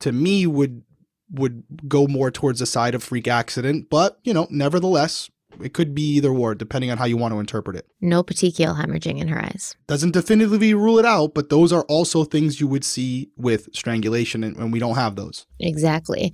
to 0.00 0.12
me, 0.12 0.46
would 0.46 0.82
would 1.30 1.64
go 1.88 2.06
more 2.06 2.30
towards 2.30 2.60
the 2.60 2.66
side 2.66 2.94
of 2.94 3.02
freak 3.02 3.28
accident. 3.28 3.88
But 3.90 4.18
you 4.24 4.32
know, 4.32 4.46
nevertheless, 4.50 5.30
it 5.62 5.74
could 5.74 5.94
be 5.94 6.02
either 6.14 6.30
or, 6.30 6.54
depending 6.54 6.90
on 6.90 6.98
how 6.98 7.04
you 7.04 7.16
want 7.16 7.32
to 7.32 7.40
interpret 7.40 7.76
it. 7.76 7.86
No 8.00 8.22
petechial 8.22 8.80
hemorrhaging 8.80 9.18
in 9.18 9.28
her 9.28 9.42
eyes. 9.42 9.76
Doesn't 9.86 10.12
definitively 10.12 10.74
rule 10.74 10.98
it 10.98 11.04
out, 11.04 11.34
but 11.34 11.50
those 11.50 11.72
are 11.72 11.84
also 11.84 12.24
things 12.24 12.60
you 12.60 12.68
would 12.68 12.84
see 12.84 13.30
with 13.36 13.68
strangulation, 13.74 14.44
and, 14.44 14.56
and 14.56 14.72
we 14.72 14.78
don't 14.78 14.96
have 14.96 15.16
those. 15.16 15.46
Exactly. 15.58 16.32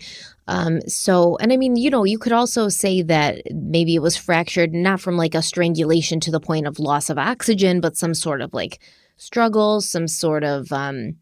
Um, 0.48 0.80
so, 0.82 1.36
and 1.38 1.52
I 1.52 1.56
mean, 1.56 1.76
you 1.76 1.90
know, 1.90 2.04
you 2.04 2.18
could 2.18 2.32
also 2.32 2.68
say 2.68 3.02
that 3.02 3.42
maybe 3.52 3.94
it 3.94 4.02
was 4.02 4.16
fractured 4.16 4.72
not 4.72 5.00
from 5.00 5.16
like 5.16 5.34
a 5.34 5.42
strangulation 5.42 6.20
to 6.20 6.30
the 6.30 6.40
point 6.40 6.66
of 6.66 6.78
loss 6.78 7.10
of 7.10 7.18
oxygen, 7.18 7.80
but 7.80 7.96
some 7.96 8.14
sort 8.14 8.40
of 8.40 8.52
like 8.52 8.80
struggle, 9.16 9.80
some 9.80 10.08
sort 10.08 10.44
of 10.44 10.72
um, 10.72 11.16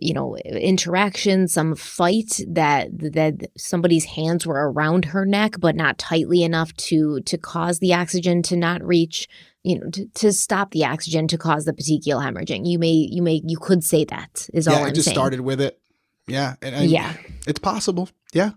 you 0.00 0.14
know 0.14 0.36
interaction 0.36 1.48
some 1.48 1.74
fight 1.74 2.40
that 2.46 2.88
that 2.98 3.50
somebody's 3.56 4.04
hands 4.04 4.46
were 4.46 4.70
around 4.70 5.04
her 5.04 5.26
neck 5.26 5.56
but 5.58 5.74
not 5.74 5.98
tightly 5.98 6.42
enough 6.42 6.72
to 6.76 7.20
to 7.22 7.36
cause 7.36 7.80
the 7.80 7.92
oxygen 7.92 8.42
to 8.42 8.56
not 8.56 8.82
reach 8.82 9.28
you 9.62 9.78
know 9.78 9.90
to, 9.90 10.06
to 10.14 10.32
stop 10.32 10.70
the 10.70 10.84
oxygen 10.84 11.26
to 11.28 11.38
cause 11.38 11.64
the 11.64 11.72
petechial 11.72 12.22
hemorrhaging. 12.22 12.66
You 12.66 12.78
may 12.78 12.92
you 12.92 13.22
may 13.22 13.42
you 13.44 13.58
could 13.58 13.84
say 13.84 14.04
that 14.04 14.48
is 14.54 14.66
yeah, 14.66 14.74
all 14.74 14.84
i'm 14.84 14.94
just 14.94 15.06
saying. 15.06 15.14
started 15.14 15.40
with 15.40 15.60
it. 15.60 15.78
Yeah 16.26 16.54
and, 16.62 16.74
and 16.74 16.90
yeah. 16.90 17.14
it's 17.46 17.58
possible. 17.58 18.08
Yeah 18.32 18.50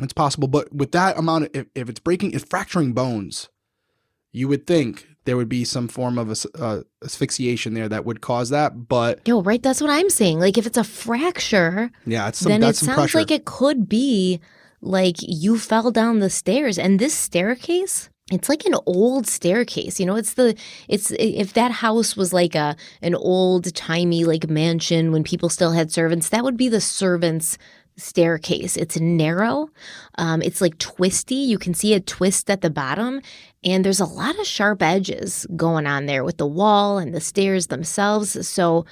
it's 0.00 0.12
possible. 0.12 0.48
But 0.48 0.72
with 0.72 0.92
that 0.92 1.18
amount 1.18 1.44
of 1.44 1.50
if, 1.54 1.66
if 1.74 1.88
it's 1.88 2.00
breaking 2.00 2.32
if 2.32 2.44
fracturing 2.48 2.92
bones 2.92 3.48
you 4.32 4.48
would 4.48 4.66
think 4.66 5.08
there 5.24 5.36
would 5.36 5.48
be 5.48 5.64
some 5.64 5.88
form 5.88 6.18
of 6.18 6.30
as- 6.30 6.46
uh, 6.58 6.82
asphyxiation 7.04 7.74
there 7.74 7.88
that 7.88 8.04
would 8.04 8.20
cause 8.20 8.50
that. 8.50 8.88
But 8.88 9.26
Yo, 9.26 9.42
right? 9.42 9.62
That's 9.62 9.80
what 9.80 9.90
I'm 9.90 10.10
saying. 10.10 10.40
Like, 10.40 10.58
if 10.58 10.66
it's 10.66 10.78
a 10.78 10.84
fracture, 10.84 11.90
yeah, 12.06 12.28
it's 12.28 12.38
some 12.38 12.50
then 12.50 12.62
it 12.62 12.76
sounds 12.76 12.96
pressure. 12.96 13.18
like 13.18 13.30
it 13.30 13.44
could 13.44 13.88
be 13.88 14.40
like 14.80 15.16
you 15.20 15.58
fell 15.58 15.90
down 15.90 16.20
the 16.20 16.30
stairs. 16.30 16.78
And 16.78 16.98
this 16.98 17.14
staircase, 17.14 18.08
it's 18.32 18.48
like 18.48 18.64
an 18.64 18.76
old 18.86 19.26
staircase. 19.26 20.00
You 20.00 20.06
know, 20.06 20.16
it's 20.16 20.34
the 20.34 20.56
it's 20.88 21.10
if 21.12 21.52
that 21.54 21.72
house 21.72 22.16
was 22.16 22.32
like 22.32 22.54
a 22.54 22.76
an 23.02 23.14
old 23.14 23.74
timey 23.74 24.24
like 24.24 24.48
mansion 24.48 25.12
when 25.12 25.24
people 25.24 25.48
still 25.48 25.72
had 25.72 25.92
servants, 25.92 26.28
that 26.30 26.44
would 26.44 26.56
be 26.56 26.68
the 26.68 26.80
servants 26.80 27.58
staircase. 27.96 28.76
It's 28.76 28.98
narrow. 28.98 29.68
Um, 30.16 30.42
it's 30.42 30.60
like 30.60 30.78
twisty. 30.78 31.34
You 31.34 31.58
can 31.58 31.74
see 31.74 31.92
a 31.94 32.00
twist 32.00 32.50
at 32.50 32.62
the 32.62 32.70
bottom. 32.70 33.20
And 33.64 33.84
there's 33.84 34.00
a 34.00 34.06
lot 34.06 34.38
of 34.38 34.46
sharp 34.46 34.82
edges 34.82 35.46
going 35.54 35.86
on 35.86 36.06
there 36.06 36.24
with 36.24 36.38
the 36.38 36.46
wall 36.46 36.98
and 36.98 37.14
the 37.14 37.20
stairs 37.20 37.66
themselves. 37.66 38.48
So 38.48 38.86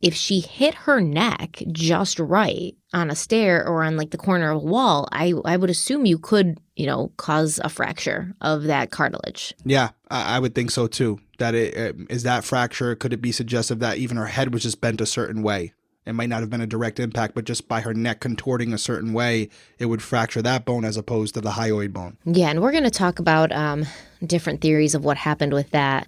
if 0.00 0.14
she 0.14 0.40
hit 0.40 0.74
her 0.74 1.00
neck 1.00 1.62
just 1.72 2.18
right 2.18 2.74
on 2.92 3.10
a 3.10 3.14
stair 3.14 3.66
or 3.66 3.82
on 3.82 3.96
like 3.96 4.10
the 4.10 4.18
corner 4.18 4.50
of 4.50 4.62
a 4.62 4.66
wall, 4.66 5.08
I, 5.12 5.34
I 5.44 5.56
would 5.56 5.70
assume 5.70 6.06
you 6.06 6.18
could, 6.18 6.58
you 6.76 6.86
know, 6.86 7.12
cause 7.16 7.60
a 7.62 7.68
fracture 7.68 8.34
of 8.40 8.64
that 8.64 8.90
cartilage. 8.90 9.54
Yeah, 9.64 9.90
I, 10.10 10.36
I 10.36 10.38
would 10.38 10.54
think 10.54 10.70
so 10.70 10.86
too. 10.86 11.20
That 11.38 11.54
it 11.54 11.76
uh, 11.76 12.04
is 12.08 12.22
that 12.22 12.44
fracture. 12.44 12.94
Could 12.94 13.12
it 13.12 13.20
be 13.20 13.32
suggestive 13.32 13.78
that 13.80 13.98
even 13.98 14.16
her 14.16 14.26
head 14.26 14.54
was 14.54 14.62
just 14.62 14.80
bent 14.80 15.00
a 15.00 15.06
certain 15.06 15.42
way? 15.42 15.74
It 16.06 16.14
might 16.14 16.28
not 16.28 16.40
have 16.40 16.50
been 16.50 16.60
a 16.60 16.66
direct 16.66 17.00
impact, 17.00 17.34
but 17.34 17.44
just 17.44 17.66
by 17.66 17.80
her 17.80 17.92
neck 17.92 18.20
contorting 18.20 18.72
a 18.72 18.78
certain 18.78 19.12
way, 19.12 19.48
it 19.78 19.86
would 19.86 20.02
fracture 20.02 20.40
that 20.42 20.64
bone 20.64 20.84
as 20.84 20.96
opposed 20.96 21.34
to 21.34 21.40
the 21.40 21.50
hyoid 21.50 21.92
bone. 21.92 22.16
Yeah, 22.24 22.48
and 22.48 22.62
we're 22.62 22.70
going 22.70 22.84
to 22.84 22.90
talk 22.90 23.18
about 23.18 23.50
um, 23.50 23.86
different 24.24 24.60
theories 24.60 24.94
of 24.94 25.04
what 25.04 25.16
happened 25.16 25.52
with 25.52 25.70
that. 25.70 26.06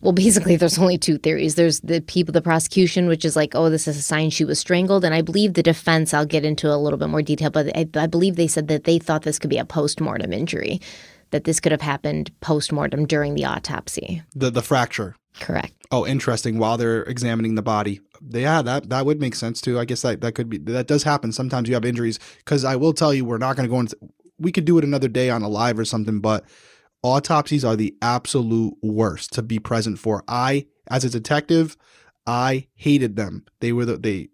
Well, 0.00 0.12
basically, 0.24 0.54
there's 0.54 0.78
only 0.78 0.98
two 0.98 1.18
theories. 1.18 1.56
There's 1.56 1.80
the 1.80 2.00
people, 2.00 2.32
the 2.32 2.40
prosecution, 2.40 3.08
which 3.08 3.24
is 3.24 3.34
like, 3.34 3.54
oh, 3.56 3.70
this 3.70 3.88
is 3.88 3.96
a 3.96 4.02
sign 4.02 4.30
she 4.30 4.44
was 4.44 4.60
strangled. 4.60 5.04
And 5.04 5.14
I 5.14 5.20
believe 5.20 5.54
the 5.54 5.62
defense, 5.64 6.14
I'll 6.14 6.24
get 6.24 6.44
into 6.44 6.72
a 6.72 6.78
little 6.78 6.98
bit 6.98 7.08
more 7.08 7.22
detail, 7.22 7.50
but 7.50 7.76
I, 7.76 7.88
I 7.96 8.06
believe 8.06 8.36
they 8.36 8.46
said 8.46 8.68
that 8.68 8.84
they 8.84 9.00
thought 9.00 9.22
this 9.22 9.38
could 9.38 9.50
be 9.50 9.58
a 9.58 9.64
post 9.64 10.00
mortem 10.00 10.32
injury, 10.32 10.80
that 11.30 11.44
this 11.44 11.60
could 11.60 11.72
have 11.72 11.80
happened 11.80 12.30
post 12.40 12.72
mortem 12.72 13.06
during 13.06 13.34
the 13.34 13.44
autopsy. 13.44 14.22
The 14.34 14.50
the 14.50 14.62
fracture. 14.62 15.16
Correct. 15.38 15.74
Oh, 15.90 16.06
interesting. 16.06 16.58
While 16.58 16.76
they're 16.76 17.02
examining 17.04 17.54
the 17.54 17.62
body, 17.62 18.00
yeah, 18.28 18.62
that 18.62 18.90
that 18.90 19.06
would 19.06 19.20
make 19.20 19.34
sense 19.34 19.60
too. 19.60 19.78
I 19.78 19.84
guess 19.84 20.02
that 20.02 20.20
that 20.20 20.32
could 20.32 20.48
be 20.48 20.58
that 20.58 20.86
does 20.86 21.02
happen. 21.02 21.32
Sometimes 21.32 21.68
you 21.68 21.74
have 21.74 21.84
injuries 21.84 22.18
because 22.38 22.64
I 22.64 22.76
will 22.76 22.92
tell 22.92 23.14
you, 23.14 23.24
we're 23.24 23.38
not 23.38 23.56
going 23.56 23.68
to 23.68 23.72
go 23.72 23.80
into. 23.80 23.96
We 24.38 24.52
could 24.52 24.64
do 24.64 24.78
it 24.78 24.84
another 24.84 25.08
day 25.08 25.30
on 25.30 25.42
a 25.42 25.48
live 25.48 25.78
or 25.78 25.84
something, 25.84 26.20
but 26.20 26.44
autopsies 27.02 27.64
are 27.64 27.76
the 27.76 27.94
absolute 28.02 28.74
worst 28.82 29.32
to 29.34 29.42
be 29.42 29.58
present 29.58 29.98
for. 29.98 30.22
I, 30.28 30.66
as 30.88 31.04
a 31.04 31.10
detective, 31.10 31.76
I 32.26 32.66
hated 32.74 33.16
them. 33.16 33.44
They 33.60 33.72
were 33.72 33.84
the 33.84 33.96
they, 33.96 34.28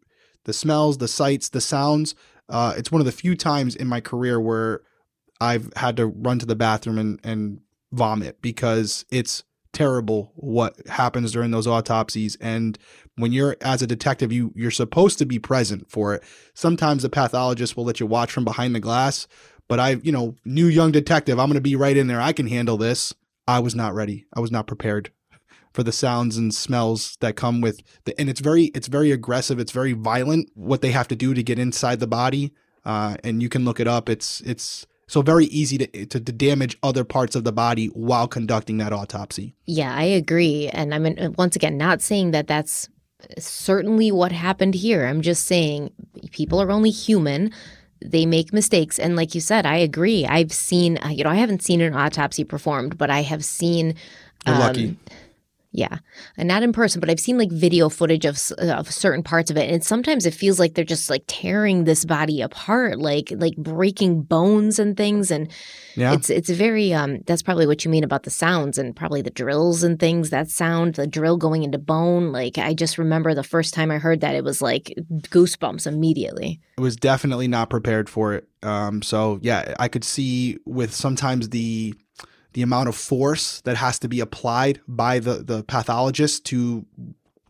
the 0.45 0.53
smells, 0.53 0.99
the 0.99 1.09
sights, 1.09 1.49
the 1.49 1.61
sounds. 1.61 2.15
Uh, 2.49 2.75
it's 2.77 2.93
one 2.93 3.01
of 3.01 3.07
the 3.07 3.13
few 3.13 3.35
times 3.35 3.75
in 3.75 3.89
my 3.89 4.01
career 4.01 4.41
where 4.41 4.83
I've 5.41 5.71
had 5.77 5.97
to 5.99 6.07
run 6.07 6.39
to 6.39 6.47
the 6.47 6.57
bathroom 6.57 6.99
and 6.99 7.21
and 7.25 7.61
vomit 7.93 8.43
because 8.43 9.05
it's 9.11 9.45
terrible 9.73 10.33
what 10.37 10.75
happens 10.87 11.33
during 11.33 11.51
those 11.51 11.67
autopsies. 11.67 12.37
And 12.41 12.79
when 13.17 13.33
you're 13.33 13.57
as 13.61 13.83
a 13.83 13.87
detective 13.87 14.33
you 14.33 14.53
you're 14.55 14.71
supposed 14.71 15.19
to 15.19 15.27
be 15.27 15.39
present 15.39 15.91
for 15.91 16.15
it. 16.15 16.25
Sometimes 16.55 17.03
the 17.03 17.11
pathologist 17.11 17.77
will 17.77 17.85
let 17.85 18.01
you 18.01 18.07
watch 18.07 18.33
from 18.33 18.45
behind 18.45 18.75
the 18.75 18.81
glass 18.81 19.27
but 19.69 19.81
i 19.81 19.91
you 20.03 20.13
know 20.13 20.35
new 20.45 20.67
young 20.67 20.93
detective 20.93 21.41
i'm 21.41 21.49
going 21.49 21.55
to 21.55 21.61
be 21.61 21.77
right 21.77 21.97
in 21.97 22.07
there. 22.07 22.21
I 22.21 22.33
can 22.33 22.47
handle 22.47 22.77
this. 22.77 23.15
I 23.47 23.59
was 23.61 23.75
not 23.75 23.95
ready. 23.95 24.27
I 24.35 24.41
was 24.41 24.51
not 24.51 24.67
prepared 24.67 25.11
for 25.77 25.83
the 25.83 25.93
sounds 25.93 26.39
and 26.39 26.55
smells 26.55 27.19
that 27.21 27.37
come 27.37 27.61
with 27.61 27.83
the 28.05 28.19
and 28.19 28.31
it's 28.31 28.41
very 28.41 28.65
it's 28.75 28.89
very 28.89 29.13
aggressive. 29.13 29.59
It's 29.59 29.73
very 29.73 29.93
violent 29.93 30.51
what 30.55 30.81
they 30.81 30.91
have 30.93 31.09
to 31.09 31.17
do 31.17 31.35
to 31.35 31.43
get 31.43 31.59
inside 31.59 32.01
the 32.01 32.07
body. 32.07 32.55
Uh, 32.85 33.17
and 33.23 33.43
you 33.43 33.51
can 33.51 33.65
look 33.65 33.79
it 33.79 33.87
up. 33.87 34.09
It's 34.09 34.41
it's 34.41 34.87
so 35.09 35.23
very 35.23 35.47
easy 35.47 35.79
to, 35.79 36.07
to 36.07 36.21
to 36.21 36.33
damage 36.33 36.77
other 36.83 37.05
parts 37.05 37.35
of 37.37 37.45
the 37.45 37.53
body 37.53 37.87
while 37.89 38.29
conducting 38.29 38.79
that 38.79 38.93
autopsy 38.93 39.55
Yeah, 39.67 39.95
I 39.95 40.05
agree. 40.05 40.69
And 40.69 40.95
I 40.95 40.99
mean, 40.99 41.19
uh, 41.19 41.31
once 41.37 41.57
again, 41.57 41.77
not 41.77 42.03
saying 42.03 42.31
that 42.33 42.47
that's 42.47 42.89
uh, 43.23 43.41
certainly 43.41 44.11
what 44.11 44.33
happened 44.33 44.75
here. 44.75 45.07
I'm 45.07 45.23
just 45.23 45.47
saying 45.47 45.93
people 46.33 46.61
are 46.61 46.71
only 46.71 46.91
human. 46.91 47.53
They 48.05 48.27
make 48.27 48.53
mistakes. 48.53 48.99
And 48.99 49.17
like 49.17 49.35
you 49.35 49.41
said, 49.41 49.65
I 49.67 49.77
agree. 49.77 50.27
I've 50.27 50.53
seen, 50.53 50.99
uh, 50.99 51.09
you 51.09 51.25
know, 51.25 51.31
I 51.31 51.37
haven't 51.37 51.63
seen 51.63 51.81
an 51.81 51.95
autopsy 51.95 52.45
performed, 52.45 52.99
but 52.99 53.11
I 53.11 53.23
have 53.23 53.45
seen. 53.45 53.95
You're 54.47 54.59
lucky. 54.59 54.89
Um, 54.89 54.99
Yeah, 55.73 55.99
and 56.37 56.49
not 56.49 56.63
in 56.63 56.73
person, 56.73 57.01
but 57.01 57.11
I've 57.11 57.21
seen 57.21 57.39
like 57.39 57.51
video 57.51 57.89
footage 57.89 58.25
of 58.25 58.41
of 58.59 58.91
certain 58.91 59.23
parts 59.23 59.51
of 59.51 59.57
it, 59.57 59.71
and 59.71 59.85
sometimes 59.85 60.25
it 60.25 60.35
feels 60.35 60.59
like 60.59 60.75
they're 60.75 60.85
just 60.85 61.11
like 61.11 61.25
tearing 61.27 61.85
this 61.85 62.05
body 62.05 62.41
apart, 62.41 62.99
like 62.99 63.33
like 63.37 63.57
breaking 63.57 64.23
bones 64.23 64.79
and 64.79 64.97
things, 64.97 65.31
and 65.31 65.51
yeah 65.97 66.13
it's 66.13 66.31
it's 66.31 66.51
very 66.51 66.93
um 66.93 67.21
that's 67.27 67.43
probably 67.43 67.67
what 67.67 67.85
you 67.85 67.91
mean 67.91 68.05
about 68.05 68.23
the 68.23 68.31
sounds 68.31 68.77
and 68.79 68.95
probably 68.95 69.23
the 69.23 69.31
drills 69.31 69.83
and 69.83 69.99
things 69.99 70.29
that 70.31 70.51
sound 70.51 70.95
the 70.95 71.07
drill 71.07 71.39
going 71.39 71.63
into 71.63 71.79
bone 71.79 72.33
like 72.33 72.59
I 72.59 72.75
just 72.75 72.99
remember 72.99 73.35
the 73.35 73.43
first 73.43 73.73
time 73.73 73.91
I 73.91 73.99
heard 73.99 74.21
that 74.21 74.35
it 74.35 74.45
was 74.45 74.61
like 74.61 74.93
goosebumps 75.11 75.87
immediately. 75.87 76.61
it 76.77 76.81
was 76.81 76.97
definitely 76.97 77.49
not 77.49 77.71
prepared 77.71 78.09
for 78.09 78.35
it. 78.35 78.49
Um, 78.63 79.03
so 79.03 79.39
yeah, 79.43 79.75
I 79.79 79.89
could 79.89 80.05
see 80.05 80.59
with 80.67 80.93
sometimes 80.95 81.51
the 81.51 81.95
the 82.57 82.63
amount 82.63 82.89
of 82.89 82.97
force 82.97 83.61
that 83.61 83.77
has 83.77 83.99
to 83.99 84.09
be 84.09 84.19
applied 84.19 84.81
by 84.89 85.19
the 85.19 85.35
the 85.35 85.63
pathologist 85.65 86.47
to 86.47 86.87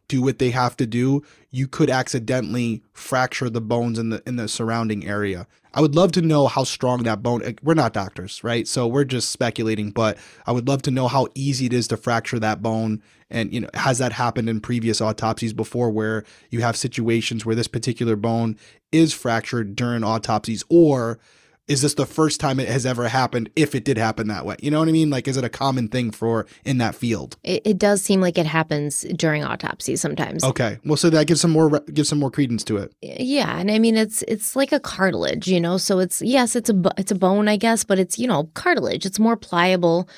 do 0.08 0.20
what 0.20 0.40
they 0.40 0.50
have 0.50 0.76
to 0.76 0.84
do, 0.86 1.22
you 1.52 1.68
could 1.68 1.90
accidentally 1.90 2.82
fracture 2.92 3.48
the 3.48 3.60
bones 3.60 4.00
in 4.00 4.10
the 4.10 4.20
in 4.26 4.34
the 4.34 4.48
surrounding 4.48 5.06
area. 5.06 5.46
I 5.72 5.80
would 5.80 5.94
love 5.94 6.10
to 6.12 6.22
know 6.22 6.48
how 6.48 6.64
strong 6.64 7.04
that 7.04 7.22
bone. 7.22 7.40
eh, 7.44 7.52
We're 7.62 7.74
not 7.74 7.92
doctors, 7.92 8.42
right? 8.42 8.66
So 8.66 8.88
we're 8.88 9.04
just 9.04 9.30
speculating, 9.30 9.92
but 9.92 10.18
I 10.44 10.50
would 10.50 10.66
love 10.66 10.82
to 10.82 10.90
know 10.90 11.06
how 11.06 11.28
easy 11.36 11.66
it 11.66 11.72
is 11.72 11.86
to 11.88 11.96
fracture 11.96 12.40
that 12.40 12.60
bone. 12.60 13.00
And 13.30 13.54
you 13.54 13.60
know, 13.60 13.70
has 13.74 13.98
that 13.98 14.12
happened 14.12 14.48
in 14.48 14.60
previous 14.60 15.00
autopsies 15.00 15.52
before, 15.52 15.90
where 15.90 16.24
you 16.50 16.62
have 16.62 16.76
situations 16.76 17.46
where 17.46 17.54
this 17.54 17.68
particular 17.68 18.16
bone 18.16 18.56
is 18.90 19.12
fractured 19.12 19.76
during 19.76 20.02
autopsies, 20.02 20.64
or 20.68 21.20
is 21.68 21.82
this 21.82 21.94
the 21.94 22.06
first 22.06 22.40
time 22.40 22.60
it 22.60 22.68
has 22.68 22.86
ever 22.86 23.08
happened? 23.08 23.50
If 23.56 23.74
it 23.74 23.84
did 23.84 23.98
happen 23.98 24.28
that 24.28 24.46
way, 24.46 24.56
you 24.60 24.70
know 24.70 24.78
what 24.78 24.88
I 24.88 24.92
mean? 24.92 25.10
Like, 25.10 25.26
is 25.26 25.36
it 25.36 25.44
a 25.44 25.48
common 25.48 25.88
thing 25.88 26.10
for 26.10 26.46
in 26.64 26.78
that 26.78 26.94
field? 26.94 27.36
It, 27.42 27.62
it 27.64 27.78
does 27.78 28.02
seem 28.02 28.20
like 28.20 28.38
it 28.38 28.46
happens 28.46 29.02
during 29.16 29.42
autopsies 29.44 30.00
sometimes. 30.00 30.44
Okay, 30.44 30.78
well, 30.84 30.96
so 30.96 31.10
that 31.10 31.26
gives 31.26 31.40
some 31.40 31.50
more 31.50 31.80
gives 31.92 32.08
some 32.08 32.18
more 32.18 32.30
credence 32.30 32.62
to 32.64 32.76
it. 32.76 32.92
Yeah, 33.02 33.58
and 33.58 33.70
I 33.70 33.78
mean 33.78 33.96
it's 33.96 34.22
it's 34.22 34.54
like 34.54 34.72
a 34.72 34.80
cartilage, 34.80 35.48
you 35.48 35.60
know. 35.60 35.76
So 35.76 35.98
it's 35.98 36.22
yes, 36.22 36.54
it's 36.56 36.70
a 36.70 36.82
it's 36.98 37.10
a 37.10 37.16
bone, 37.16 37.48
I 37.48 37.56
guess, 37.56 37.84
but 37.84 37.98
it's 37.98 38.18
you 38.18 38.28
know 38.28 38.44
cartilage. 38.54 39.04
It's 39.04 39.18
more 39.18 39.36
pliable, 39.36 40.08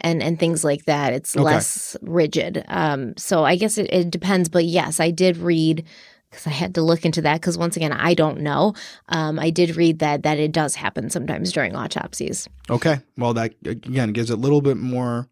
and 0.00 0.22
and 0.22 0.38
things 0.38 0.62
like 0.62 0.84
that. 0.84 1.12
It's 1.14 1.34
Okay. 1.34 1.44
less 1.44 1.96
rigid. 2.02 2.64
Um, 2.68 3.14
so 3.16 3.44
I 3.44 3.56
guess 3.56 3.78
it, 3.78 3.92
it 3.92 4.10
depends. 4.10 4.48
But 4.48 4.64
yes, 4.66 5.00
I 5.00 5.10
did 5.10 5.38
read 5.38 5.84
because 6.30 6.46
I 6.46 6.50
had 6.50 6.74
to 6.74 6.82
look 6.82 7.04
into 7.04 7.22
that 7.22 7.40
because 7.40 7.56
once 7.56 7.76
again 7.76 7.92
I 7.92 8.14
don't 8.14 8.40
know. 8.40 8.74
Um, 9.08 9.38
I 9.38 9.50
did 9.50 9.76
read 9.76 9.98
that 10.00 10.22
that 10.22 10.38
it 10.38 10.52
does 10.52 10.74
happen 10.74 11.10
sometimes 11.10 11.52
during 11.52 11.74
autopsies. 11.74 12.48
Okay. 12.70 13.00
Well, 13.16 13.34
that 13.34 13.54
again 13.64 14.12
gives 14.12 14.30
it 14.30 14.34
a 14.34 14.36
little 14.36 14.60
bit 14.60 14.76
more 14.76 15.28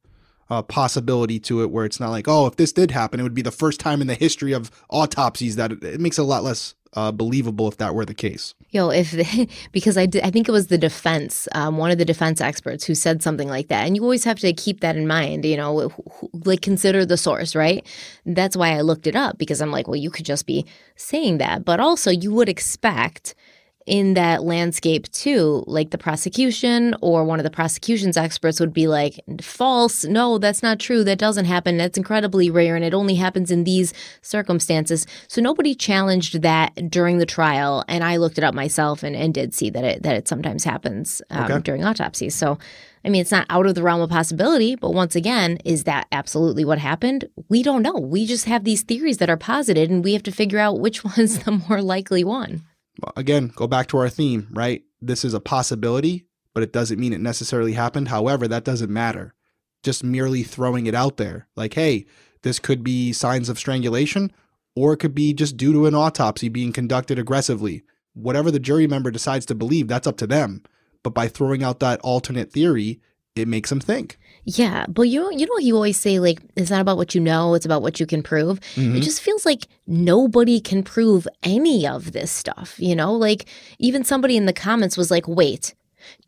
uh, 0.51 0.63
possibility 0.63 1.39
to 1.41 1.63
it, 1.63 1.71
where 1.71 1.85
it's 1.85 2.01
not 2.01 2.11
like, 2.11 2.29
oh, 2.29 2.47
if 2.47 2.57
this 2.57 2.73
did 2.73 2.91
happen, 2.91 3.21
it 3.21 3.23
would 3.23 3.35
be 3.35 3.43
the 3.43 3.51
first 3.51 3.81
time 3.81 4.01
in 4.01 4.07
the 4.07 4.15
history 4.15 4.53
of 4.53 4.71
autopsies 4.91 5.57
that 5.57 5.73
it, 5.73 5.83
it 5.83 6.01
makes 6.01 6.19
it 6.19 6.23
a 6.23 6.25
lot 6.25 6.45
less 6.45 6.75
uh, 6.97 7.13
believable 7.13 7.69
if 7.69 7.77
that 7.77 7.95
were 7.95 8.05
the 8.05 8.15
case. 8.15 8.55
Yo, 8.71 8.89
if 8.91 9.11
the, 9.11 9.49
because 9.73 9.99
I 9.99 10.07
did, 10.07 10.23
I 10.23 10.31
think 10.31 10.49
it 10.49 10.53
was 10.53 10.69
the 10.69 10.79
defense, 10.79 11.47
um, 11.53 11.77
one 11.77 11.91
of 11.91 11.99
the 11.99 12.05
defense 12.05 12.41
experts 12.41 12.85
who 12.85 12.95
said 12.95 13.23
something 13.23 13.49
like 13.49 13.69
that, 13.69 13.87
and 13.87 13.95
you 13.95 14.03
always 14.03 14.25
have 14.25 14.39
to 14.41 14.53
keep 14.53 14.81
that 14.81 14.97
in 14.97 15.07
mind. 15.07 15.45
You 15.45 15.57
know, 15.57 15.93
like 16.33 16.63
consider 16.63 17.05
the 17.05 17.17
source, 17.17 17.55
right? 17.55 17.87
That's 18.25 18.57
why 18.57 18.71
I 18.71 18.81
looked 18.81 19.07
it 19.07 19.15
up 19.15 19.39
because 19.39 19.61
I'm 19.61 19.71
like, 19.71 19.87
well, 19.87 19.97
you 19.97 20.11
could 20.11 20.27
just 20.27 20.47
be 20.47 20.65
saying 20.97 21.39
that, 21.39 21.65
but 21.65 21.81
also 21.81 22.11
you 22.11 22.33
would 22.33 22.49
expect 22.49 23.35
in 23.87 24.15
that 24.15 24.43
landscape 24.43 25.11
too, 25.13 25.63
like 25.67 25.91
the 25.91 25.99
prosecution 25.99 26.95
or 27.01 27.25
one 27.25 27.39
of 27.39 27.45
the 27.45 27.51
prosecution's 27.51 28.17
experts 28.17 28.59
would 28.59 28.73
be 28.73 28.89
like, 28.89 29.21
false, 29.41 30.05
no, 30.05 30.39
that's 30.39 30.63
not 30.63 30.81
true, 30.81 31.05
that 31.05 31.19
doesn't 31.19 31.45
happen, 31.45 31.77
that's 31.77 31.97
incredibly 31.97 32.51
rare, 32.51 32.75
and 32.75 32.85
it 32.85 32.93
only 32.93 33.15
happens 33.15 33.51
in 33.53 33.63
these 33.65 33.95
circumstances. 34.23 35.07
So 35.29 35.41
nobody 35.41 35.75
challenged 35.75 36.43
that 36.43 36.91
during 36.91 37.19
the 37.19 37.27
trial, 37.27 37.85
and 37.89 38.03
I 38.03 38.17
looked 38.17 38.39
it 38.39 38.45
up 38.45 38.55
myself 38.55 39.03
and, 39.03 39.15
and 39.15 39.33
did 39.33 39.55
see 39.55 39.71
that 39.71 39.85
it 39.85 40.03
that 40.03 40.17
it 40.17 40.29
sometimes 40.29 40.65
happens 40.65 41.23
um, 41.31 41.45
Okay. 41.45 41.61
during 41.63 41.85
autopsies. 41.85 42.35
So. 42.35 42.59
I 43.05 43.09
mean, 43.09 43.21
it's 43.21 43.31
not 43.31 43.47
out 43.51 43.67
of 43.67 43.77
the 43.77 43.85
realm 43.85 44.01
of 44.01 44.11
possibility, 44.11 44.75
but 44.75 44.91
once 44.91 45.15
again, 45.15 45.59
is 45.65 45.85
that 45.85 46.09
absolutely 46.11 46.65
what 46.65 46.79
happened? 46.81 47.29
We 47.49 47.63
don't 47.63 47.83
know. 47.83 47.93
We 47.93 48.27
just 48.27 48.47
have 48.47 48.65
these 48.65 48.83
theories 48.83 49.19
that 49.19 49.31
are 49.31 49.37
posited, 49.37 49.91
and 49.93 50.03
we 50.03 50.13
have 50.15 50.25
to 50.25 50.33
figure 50.33 50.59
out 50.59 50.81
which 50.81 51.05
one's 51.17 51.39
the 51.45 51.53
more 51.69 51.81
likely 51.81 52.25
one. 52.25 52.65
Again, 53.17 53.53
go 53.55 53.67
back 53.67 53.89
to 53.89 53.99
our 53.99 54.09
theme, 54.09 54.49
right? 54.53 54.83
This 55.01 55.25
is 55.25 55.35
a 55.35 55.41
possibility, 55.41 56.27
but 56.55 56.63
it 56.63 56.73
doesn't 56.73 56.99
mean 56.99 57.13
it 57.13 57.21
necessarily 57.21 57.73
happened. 57.75 58.09
However, 58.09 58.49
that 58.49 58.65
doesn't 58.65 58.93
matter. 58.93 59.35
just 59.87 60.05
merely 60.05 60.43
throwing 60.43 60.87
it 60.87 60.95
out 60.95 61.17
there. 61.17 61.47
Like, 61.57 61.75
hey, 61.75 62.07
this 62.43 62.59
could 62.59 62.83
be 62.83 63.13
signs 63.13 63.49
of 63.49 63.59
strangulation, 63.59 64.33
or 64.75 64.93
it 64.93 64.99
could 64.99 65.15
be 65.15 65.33
just 65.33 65.57
due 65.57 65.73
to 65.73 65.87
an 65.87 65.95
autopsy 65.95 66.49
being 66.49 66.73
conducted 66.73 67.19
aggressively. 67.19 67.85
Whatever 68.13 68.51
the 68.51 68.59
jury 68.59 68.87
member 68.87 69.11
decides 69.11 69.47
to 69.47 69.55
believe, 69.55 69.89
that's 69.89 70.07
up 70.07 70.17
to 70.19 70.27
them. 70.27 70.63
But 71.03 71.15
by 71.15 71.29
throwing 71.29 71.63
out 71.63 71.81
that 71.81 72.01
alternate 72.01 72.53
theory, 72.53 73.01
it 73.37 73.47
makes 73.47 73.71
them 73.71 73.81
think. 73.81 74.19
Yeah, 74.49 74.87
but 74.89 75.03
you 75.03 75.21
know, 75.21 75.31
you 75.31 75.45
know, 75.47 75.59
you 75.59 75.75
always 75.75 75.99
say 75.99 76.21
like 76.21 76.41
it's 76.55 76.71
not 76.71 76.81
about 76.81 76.97
what 76.97 77.17
you 77.17 77.21
know; 77.21 77.55
it's 77.55 77.67
about 77.67 77.83
what 77.83 77.99
you 77.99 78.07
can 78.07 78.23
prove. 78.23 78.61
Mhm. 78.77 78.97
It 78.97 79.01
just 79.01 79.21
feels 79.21 79.45
like 79.45 79.67
nobody 79.89 80.61
can 80.61 80.85
prove 80.85 81.27
any 81.43 81.85
of 81.87 82.13
this 82.13 82.31
stuff. 82.31 82.77
You 82.79 82.95
know, 82.95 83.13
like 83.13 83.47
even 83.81 84.05
somebody 84.05 84.37
in 84.37 84.47
the 84.47 84.53
comments 84.53 84.97
was 84.97 85.11
like, 85.11 85.27
"Wait, 85.27 85.75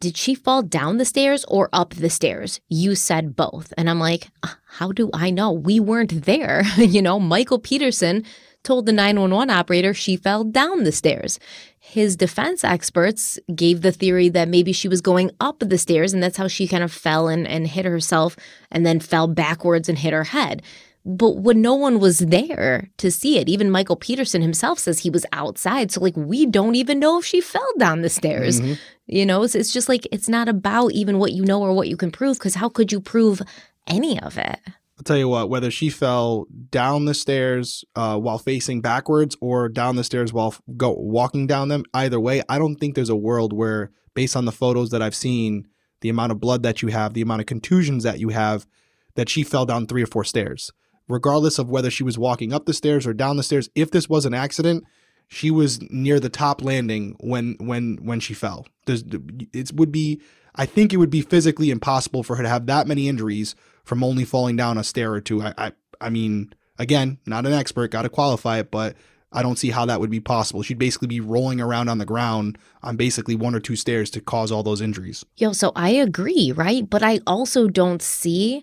did 0.00 0.16
she 0.16 0.34
fall 0.34 0.62
down 0.62 0.98
the 0.98 1.04
stairs 1.04 1.44
or 1.46 1.68
up 1.72 1.94
the 1.94 2.10
stairs?" 2.10 2.60
You 2.68 2.96
said 2.96 3.36
both, 3.36 3.72
and 3.78 3.88
I'm 3.88 4.00
like, 4.00 4.28
"Uh, 4.42 4.48
"How 4.66 4.90
do 4.90 5.10
I 5.14 5.30
know? 5.30 5.52
We 5.52 5.78
weren't 5.78 6.24
there." 6.24 6.64
you 6.76 7.00
know, 7.00 7.20
Michael 7.20 7.60
Peterson 7.60 8.24
told 8.64 8.86
the 8.86 8.92
911 8.92 9.50
operator 9.50 9.94
she 9.94 10.16
fell 10.16 10.44
down 10.44 10.84
the 10.84 10.92
stairs. 10.92 11.38
His 11.78 12.16
defense 12.16 12.64
experts 12.64 13.38
gave 13.54 13.80
the 13.80 13.92
theory 13.92 14.28
that 14.30 14.48
maybe 14.48 14.72
she 14.72 14.88
was 14.88 15.00
going 15.00 15.30
up 15.40 15.60
the 15.60 15.78
stairs 15.78 16.12
and 16.12 16.22
that's 16.22 16.36
how 16.36 16.48
she 16.48 16.68
kind 16.68 16.82
of 16.84 16.92
fell 16.92 17.28
and, 17.28 17.46
and 17.46 17.66
hit 17.66 17.86
herself 17.86 18.36
and 18.70 18.84
then 18.84 19.00
fell 19.00 19.26
backwards 19.26 19.88
and 19.88 19.98
hit 19.98 20.12
her 20.12 20.24
head. 20.24 20.62
But 21.06 21.38
when 21.38 21.62
no 21.62 21.74
one 21.74 22.00
was 22.00 22.18
there 22.18 22.90
to 22.98 23.10
see 23.10 23.38
it, 23.38 23.48
even 23.48 23.70
Michael 23.70 23.96
Peterson 23.96 24.42
himself 24.42 24.78
says 24.78 24.98
he 24.98 25.08
was 25.08 25.24
outside. 25.32 25.90
So, 25.90 26.02
like, 26.02 26.16
we 26.16 26.44
don't 26.44 26.74
even 26.74 26.98
know 26.98 27.18
if 27.18 27.24
she 27.24 27.40
fell 27.40 27.72
down 27.78 28.02
the 28.02 28.10
stairs. 28.10 28.60
Mhm. 28.60 28.78
You 29.06 29.24
know, 29.24 29.42
it's, 29.42 29.54
it's 29.54 29.72
just 29.72 29.88
like 29.88 30.06
it's 30.12 30.28
not 30.28 30.48
about 30.50 30.92
even 30.92 31.18
what 31.18 31.32
you 31.32 31.44
know 31.46 31.62
or 31.62 31.72
what 31.72 31.88
you 31.88 31.96
can 31.96 32.10
prove 32.10 32.38
because 32.38 32.56
how 32.56 32.68
could 32.68 32.92
you 32.92 33.00
prove 33.00 33.40
any 33.86 34.20
of 34.20 34.36
it? 34.36 34.58
I'll 34.98 35.04
tell 35.04 35.16
you 35.16 35.28
what, 35.28 35.48
whether 35.48 35.70
she 35.70 35.90
fell 35.90 36.46
down 36.70 37.04
the 37.04 37.14
stairs 37.14 37.84
uh, 37.94 38.18
while 38.18 38.38
facing 38.38 38.80
backwards 38.80 39.36
or 39.40 39.68
down 39.68 39.94
the 39.94 40.02
stairs 40.02 40.32
while 40.32 40.56
go 40.76 40.92
walking 40.92 41.46
down 41.46 41.68
them, 41.68 41.84
either 41.94 42.18
way, 42.18 42.42
I 42.48 42.58
don't 42.58 42.74
think 42.76 42.96
there's 42.96 43.08
a 43.08 43.14
world 43.16 43.52
where, 43.52 43.92
based 44.14 44.34
on 44.34 44.44
the 44.44 44.50
photos 44.50 44.90
that 44.90 45.00
I've 45.00 45.14
seen, 45.14 45.68
the 46.00 46.08
amount 46.08 46.32
of 46.32 46.40
blood 46.40 46.64
that 46.64 46.82
you 46.82 46.88
have, 46.88 47.14
the 47.14 47.22
amount 47.22 47.40
of 47.40 47.46
contusions 47.46 48.02
that 48.02 48.18
you 48.18 48.30
have, 48.30 48.66
that 49.14 49.28
she 49.28 49.44
fell 49.44 49.64
down 49.64 49.86
three 49.86 50.02
or 50.02 50.06
four 50.06 50.24
stairs. 50.24 50.72
Regardless 51.08 51.60
of 51.60 51.70
whether 51.70 51.90
she 51.90 52.02
was 52.02 52.18
walking 52.18 52.52
up 52.52 52.66
the 52.66 52.74
stairs 52.74 53.06
or 53.06 53.14
down 53.14 53.36
the 53.36 53.44
stairs, 53.44 53.70
if 53.76 53.92
this 53.92 54.08
was 54.08 54.26
an 54.26 54.34
accident, 54.34 54.82
she 55.28 55.50
was 55.50 55.80
near 55.90 56.18
the 56.18 56.28
top 56.28 56.62
landing 56.62 57.14
when 57.20 57.54
when 57.60 57.98
when 58.02 58.18
she 58.18 58.34
fell. 58.34 58.66
There's 58.86 59.04
it 59.52 59.72
would 59.74 59.92
be 59.92 60.20
I 60.54 60.66
think 60.66 60.92
it 60.92 60.96
would 60.96 61.10
be 61.10 61.22
physically 61.22 61.70
impossible 61.70 62.22
for 62.24 62.36
her 62.36 62.42
to 62.42 62.48
have 62.48 62.66
that 62.66 62.88
many 62.88 63.08
injuries 63.08 63.54
from 63.88 64.04
only 64.04 64.24
falling 64.24 64.54
down 64.54 64.76
a 64.76 64.84
stair 64.84 65.12
or 65.12 65.20
two. 65.20 65.42
I 65.42 65.54
I, 65.56 65.72
I 66.00 66.10
mean, 66.10 66.52
again, 66.78 67.18
not 67.26 67.46
an 67.46 67.54
expert, 67.54 67.90
got 67.90 68.02
to 68.02 68.10
qualify 68.10 68.58
it, 68.58 68.70
but 68.70 68.94
I 69.32 69.42
don't 69.42 69.58
see 69.58 69.70
how 69.70 69.86
that 69.86 69.98
would 69.98 70.10
be 70.10 70.20
possible. 70.20 70.62
She'd 70.62 70.78
basically 70.78 71.08
be 71.08 71.20
rolling 71.20 71.60
around 71.60 71.88
on 71.88 71.98
the 71.98 72.04
ground 72.04 72.58
on 72.82 72.96
basically 72.96 73.34
one 73.34 73.54
or 73.54 73.60
two 73.60 73.76
stairs 73.76 74.10
to 74.10 74.20
cause 74.20 74.52
all 74.52 74.62
those 74.62 74.80
injuries. 74.80 75.24
Yo, 75.36 75.52
so 75.52 75.72
I 75.74 75.90
agree, 75.90 76.52
right? 76.52 76.88
But 76.88 77.02
I 77.02 77.20
also 77.26 77.66
don't 77.66 78.02
see 78.02 78.62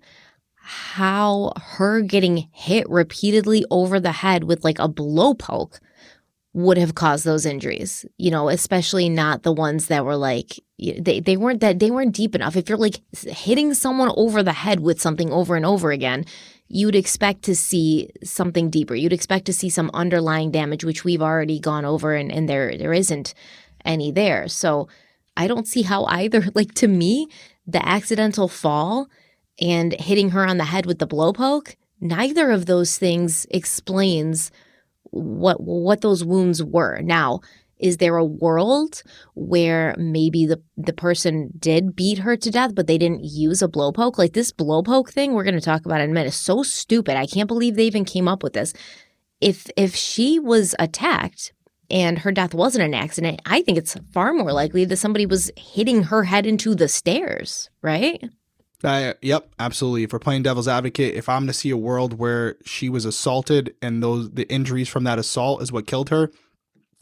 how 0.55 1.53
her 1.55 2.01
getting 2.01 2.47
hit 2.51 2.87
repeatedly 2.89 3.65
over 3.69 3.99
the 3.99 4.11
head 4.11 4.43
with 4.43 4.63
like 4.63 4.79
a 4.79 4.87
blow 4.87 5.33
poke 5.33 5.79
would 6.55 6.77
have 6.77 6.95
caused 6.95 7.25
those 7.25 7.45
injuries. 7.45 8.05
You 8.17 8.31
know, 8.31 8.47
especially 8.47 9.09
not 9.09 9.43
the 9.43 9.51
ones 9.51 9.87
that 9.87 10.05
were 10.05 10.15
like 10.15 10.59
they 10.79 11.19
they 11.19 11.35
weren't 11.35 11.59
that 11.59 11.79
they 11.79 11.91
weren't 11.91 12.15
deep 12.15 12.33
enough. 12.33 12.55
If 12.55 12.69
you're 12.69 12.77
like 12.77 13.01
hitting 13.27 13.73
someone 13.73 14.11
over 14.15 14.41
the 14.41 14.53
head 14.53 14.79
with 14.79 15.01
something 15.01 15.31
over 15.31 15.57
and 15.57 15.65
over 15.65 15.91
again, 15.91 16.23
you'd 16.69 16.95
expect 16.95 17.43
to 17.43 17.55
see 17.55 18.09
something 18.23 18.69
deeper. 18.69 18.95
You'd 18.95 19.13
expect 19.13 19.45
to 19.47 19.53
see 19.53 19.69
some 19.69 19.91
underlying 19.93 20.49
damage 20.49 20.85
which 20.85 21.03
we've 21.03 21.21
already 21.21 21.59
gone 21.59 21.83
over 21.83 22.15
and 22.15 22.31
and 22.31 22.47
there 22.47 22.77
there 22.77 22.93
isn't 22.93 23.33
any 23.83 24.11
there. 24.11 24.47
So 24.47 24.87
I 25.35 25.47
don't 25.47 25.67
see 25.67 25.81
how 25.81 26.05
either, 26.05 26.45
like 26.55 26.73
to 26.75 26.87
me, 26.87 27.27
the 27.67 27.85
accidental 27.85 28.47
fall 28.47 29.07
and 29.59 29.93
hitting 29.93 30.29
her 30.29 30.45
on 30.45 30.57
the 30.57 30.65
head 30.65 30.85
with 30.85 30.99
the 30.99 31.07
blow 31.07 31.33
poke, 31.33 31.75
neither 31.99 32.49
of 32.49 32.65
those 32.65 32.97
things 32.97 33.45
explains 33.51 34.51
what 35.15 35.61
what 35.61 36.01
those 36.01 36.23
wounds 36.23 36.63
were. 36.63 37.01
Now, 37.01 37.39
is 37.79 37.97
there 37.97 38.17
a 38.17 38.25
world 38.25 39.01
where 39.33 39.95
maybe 39.97 40.45
the 40.45 40.61
the 40.77 40.93
person 40.93 41.51
did 41.57 41.95
beat 41.95 42.19
her 42.19 42.37
to 42.37 42.51
death, 42.51 42.75
but 42.75 42.87
they 42.87 42.97
didn't 42.97 43.23
use 43.23 43.61
a 43.61 43.67
blow 43.67 43.91
poke? 43.91 44.17
Like 44.17 44.33
this 44.33 44.51
blow 44.51 44.83
poke 44.83 45.11
thing 45.11 45.33
we're 45.33 45.43
going 45.43 45.55
to 45.55 45.61
talk 45.61 45.85
about 45.85 46.01
in 46.01 46.09
a 46.09 46.13
minute 46.13 46.29
is 46.29 46.35
so 46.35 46.63
stupid. 46.63 47.17
I 47.17 47.25
can't 47.25 47.47
believe 47.47 47.75
they 47.75 47.85
even 47.85 48.05
came 48.05 48.27
up 48.27 48.43
with 48.43 48.53
this. 48.53 48.73
If 49.41 49.69
if 49.75 49.95
she 49.95 50.39
was 50.39 50.75
attacked 50.79 51.53
and 51.89 52.19
her 52.19 52.31
death 52.31 52.53
wasn't 52.53 52.85
an 52.85 52.93
accident, 52.93 53.41
I 53.45 53.61
think 53.61 53.77
it's 53.77 53.97
far 54.11 54.33
more 54.33 54.51
likely 54.51 54.85
that 54.85 54.97
somebody 54.97 55.25
was 55.25 55.51
hitting 55.57 56.03
her 56.03 56.23
head 56.23 56.45
into 56.45 56.75
the 56.75 56.87
stairs, 56.87 57.69
right? 57.81 58.23
Uh, 58.83 59.13
yep, 59.21 59.49
absolutely. 59.57 60.03
If 60.03 60.13
we're 60.13 60.19
playing 60.19 60.43
devil's 60.43 60.67
advocate, 60.67 61.15
if 61.15 61.29
I'm 61.29 61.43
going 61.43 61.47
to 61.47 61.53
see 61.53 61.69
a 61.69 61.77
world 61.77 62.19
where 62.19 62.57
she 62.65 62.89
was 62.89 63.05
assaulted 63.05 63.75
and 63.81 64.03
those 64.03 64.31
the 64.31 64.47
injuries 64.51 64.89
from 64.89 65.05
that 65.05 65.17
assault 65.17 65.61
is 65.61 65.71
what 65.71 65.87
killed 65.87 66.09
her, 66.09 66.31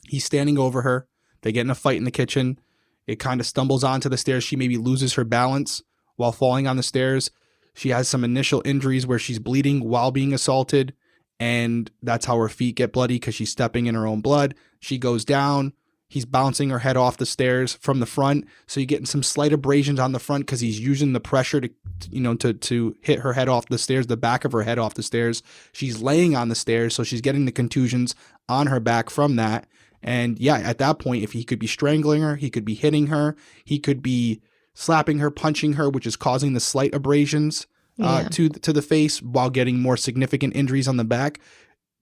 he's 0.08 0.26
standing 0.26 0.58
over 0.58 0.84
her. 0.84 1.08
They 1.42 1.52
get 1.52 1.62
in 1.62 1.70
a 1.70 1.76
fight 1.76 1.98
in 1.98 2.06
the 2.06 2.12
kitchen. 2.12 2.60
It 3.06 3.18
kind 3.20 3.42
of 3.42 3.48
stumbles 3.48 3.84
onto 3.84 4.08
the 4.08 4.18
stairs. 4.18 4.44
She 4.44 4.56
maybe 4.56 4.78
loses 4.78 5.14
her 5.16 5.26
balance 5.26 5.82
while 6.16 6.32
falling 6.32 6.68
on 6.68 6.78
the 6.78 6.84
stairs. 6.84 7.32
She 7.74 7.90
has 7.90 8.08
some 8.08 8.24
initial 8.24 8.62
injuries 8.64 9.06
where 9.06 9.20
she's 9.20 9.40
bleeding 9.40 9.84
while 9.84 10.12
being 10.12 10.34
assaulted, 10.34 10.94
and 11.40 11.90
that's 12.02 12.28
how 12.28 12.38
her 12.38 12.50
feet 12.50 12.76
get 12.76 12.94
bloody 12.94 13.16
because 13.16 13.36
she's 13.36 13.52
stepping 13.52 13.88
in 13.88 13.96
her 13.96 14.08
own 14.08 14.22
blood. 14.22 14.56
She 14.80 14.98
goes 14.98 15.26
down. 15.26 15.74
He's 16.14 16.26
bouncing 16.26 16.70
her 16.70 16.78
head 16.80 16.96
off 16.96 17.18
the 17.18 17.26
stairs 17.26 17.74
from 17.82 18.00
the 18.00 18.06
front, 18.06 18.46
so 18.68 18.80
you're 18.80 18.86
getting 18.86 19.08
some 19.08 19.24
slight 19.24 19.52
abrasions 19.52 20.00
on 20.00 20.12
the 20.12 20.20
front 20.20 20.46
because 20.46 20.60
he's 20.60 20.80
using 20.80 21.14
the 21.14 21.20
pressure 21.20 21.60
to, 21.62 21.70
you 22.12 22.22
know, 22.22 22.36
to 22.36 22.54
to 22.54 22.96
hit 23.02 23.20
her 23.22 23.34
head 23.34 23.50
off 23.50 23.68
the 23.68 23.80
stairs, 23.80 24.06
the 24.06 24.16
back 24.16 24.46
of 24.46 24.52
her 24.52 24.62
head 24.62 24.78
off 24.78 24.94
the 24.94 25.02
stairs. 25.02 25.42
She's 25.72 26.04
laying 26.04 26.36
on 26.36 26.50
the 26.50 26.56
stairs, 26.56 26.94
so 26.94 27.04
she's 27.04 27.22
getting 27.22 27.46
the 27.46 27.52
contusions 27.52 28.14
on 28.48 28.68
her 28.68 28.80
back 28.80 29.10
from 29.10 29.38
that. 29.38 29.66
And 30.04 30.38
yeah, 30.38 30.58
at 30.58 30.78
that 30.78 31.00
point, 31.00 31.24
if 31.24 31.32
he 31.32 31.44
could 31.44 31.58
be 31.60 31.66
strangling 31.68 32.22
her, 32.22 32.36
he 32.36 32.52
could 32.52 32.66
be 32.66 32.76
hitting 32.76 33.08
her, 33.08 33.36
he 33.66 33.80
could 33.80 34.04
be 34.04 34.40
slapping 34.76 35.18
her, 35.18 35.32
punching 35.32 35.74
her, 35.74 35.90
which 35.90 36.06
is 36.06 36.16
causing 36.16 36.54
the 36.54 36.60
slight 36.60 36.94
abrasions 36.94 37.66
uh, 38.00 38.22
Yeah. 38.24 38.30
to 38.30 38.50
to 38.50 38.72
the 38.72 38.82
face 38.84 39.20
while 39.22 39.50
getting 39.50 39.80
more 39.80 39.98
significant 39.98 40.56
injuries 40.56 40.88
on 40.88 40.98
the 40.98 41.04
back. 41.04 41.40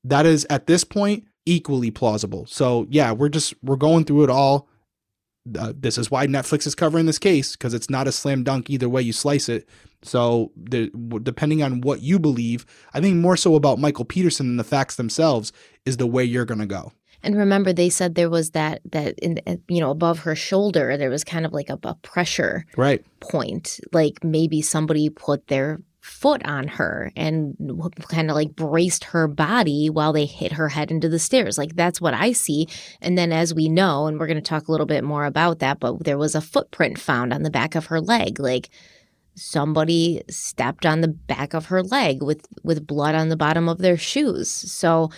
That 0.04 0.26
is 0.26 0.46
at 0.50 0.68
this 0.68 0.84
point 0.84 1.26
equally 1.52 1.92
plausible. 1.92 2.46
So 2.48 2.88
yeah, 2.90 3.12
we're 3.12 3.30
just 3.30 3.54
we're 3.62 3.76
going 3.76 4.06
through 4.06 4.24
it 4.24 4.30
all. 4.30 4.68
Uh, 5.58 5.74
this 5.76 5.98
is 5.98 6.12
why 6.12 6.28
Netflix 6.28 6.68
is 6.68 6.76
covering 6.76 7.08
this 7.08 7.18
case 7.18 7.54
because 7.54 7.74
it's 7.74 7.90
not 7.90 8.08
a 8.08 8.12
slam 8.12 8.44
dunk 8.44 8.70
either 8.70 8.88
way 8.88 9.02
you 9.02 9.12
slice 9.12 9.50
it. 9.50 9.68
So 10.04 10.52
the, 10.56 10.92
depending 11.24 11.64
on 11.64 11.82
what 11.82 12.02
you 12.02 12.20
believe, 12.20 12.66
I 12.94 13.02
think 13.02 13.18
more 13.18 13.36
so 13.38 13.56
about 13.56 13.80
Michael 13.80 14.06
Peterson 14.06 14.48
than 14.48 14.58
the 14.58 14.64
facts 14.64 14.96
themselves 14.96 15.52
is 15.86 15.98
the 15.98 16.08
way 16.08 16.24
you're 16.24 16.46
gonna 16.46 16.68
go. 16.68 16.92
And 17.24 17.36
remember, 17.36 17.72
they 17.74 17.90
said 17.90 18.16
there 18.16 18.30
was 18.30 18.52
that 18.52 18.82
that 18.92 19.18
in 19.20 19.40
you 19.68 19.80
know 19.80 19.92
above 19.92 20.20
her 20.20 20.36
shoulder 20.36 20.96
there 20.98 21.10
was 21.10 21.24
kind 21.24 21.46
of 21.46 21.54
like 21.54 21.70
a, 21.70 21.80
a 21.84 21.96
pressure 21.96 22.66
Right. 22.78 23.04
point, 23.20 23.80
like 23.92 24.24
maybe 24.24 24.62
somebody 24.62 25.10
put 25.10 25.48
their 25.48 25.80
foot 26.02 26.42
on 26.46 26.68
her 26.68 27.12
and 27.16 27.56
kind 28.10 28.30
of 28.30 28.36
like 28.36 28.56
braced 28.56 29.04
her 29.06 29.28
body 29.28 29.90
while 29.90 30.12
they 30.12 30.26
hit 30.26 30.52
her 30.52 30.68
head 30.68 30.90
into 30.90 31.08
the 31.08 31.20
stairs. 31.20 31.58
Like 31.58 31.76
that's 31.76 32.02
what 32.02 32.16
I 32.16 32.32
see. 32.32 32.68
And 33.02 33.18
then, 33.18 33.32
as 33.32 33.54
we 33.54 33.70
know, 33.70 34.08
and 34.08 34.20
we're 34.20 34.28
going 34.28 34.36
to 34.36 34.42
talk 34.42 34.68
a 34.68 34.72
little 34.72 34.88
bit 34.88 35.04
more 35.04 35.26
about 35.26 35.60
that, 35.60 35.80
but 35.80 36.04
there 36.04 36.18
was 36.18 36.34
a 36.34 36.42
footprint 36.42 37.00
found 37.00 37.32
on 37.32 37.44
the 37.44 37.52
back 37.52 37.76
of 37.76 37.86
her 37.86 38.02
leg, 38.02 38.40
like 38.40 38.70
somebody 39.36 40.24
stepped 40.30 40.86
on 40.86 41.02
the 41.02 41.08
back 41.08 41.54
of 41.54 41.68
her 41.68 41.84
leg 41.84 42.22
with 42.22 42.46
with 42.64 42.86
blood 42.86 43.16
on 43.16 43.30
the 43.30 43.38
bottom 43.38 43.70
of 43.70 43.78
their 43.78 43.98
shoes. 43.98 44.50
So 44.50 45.12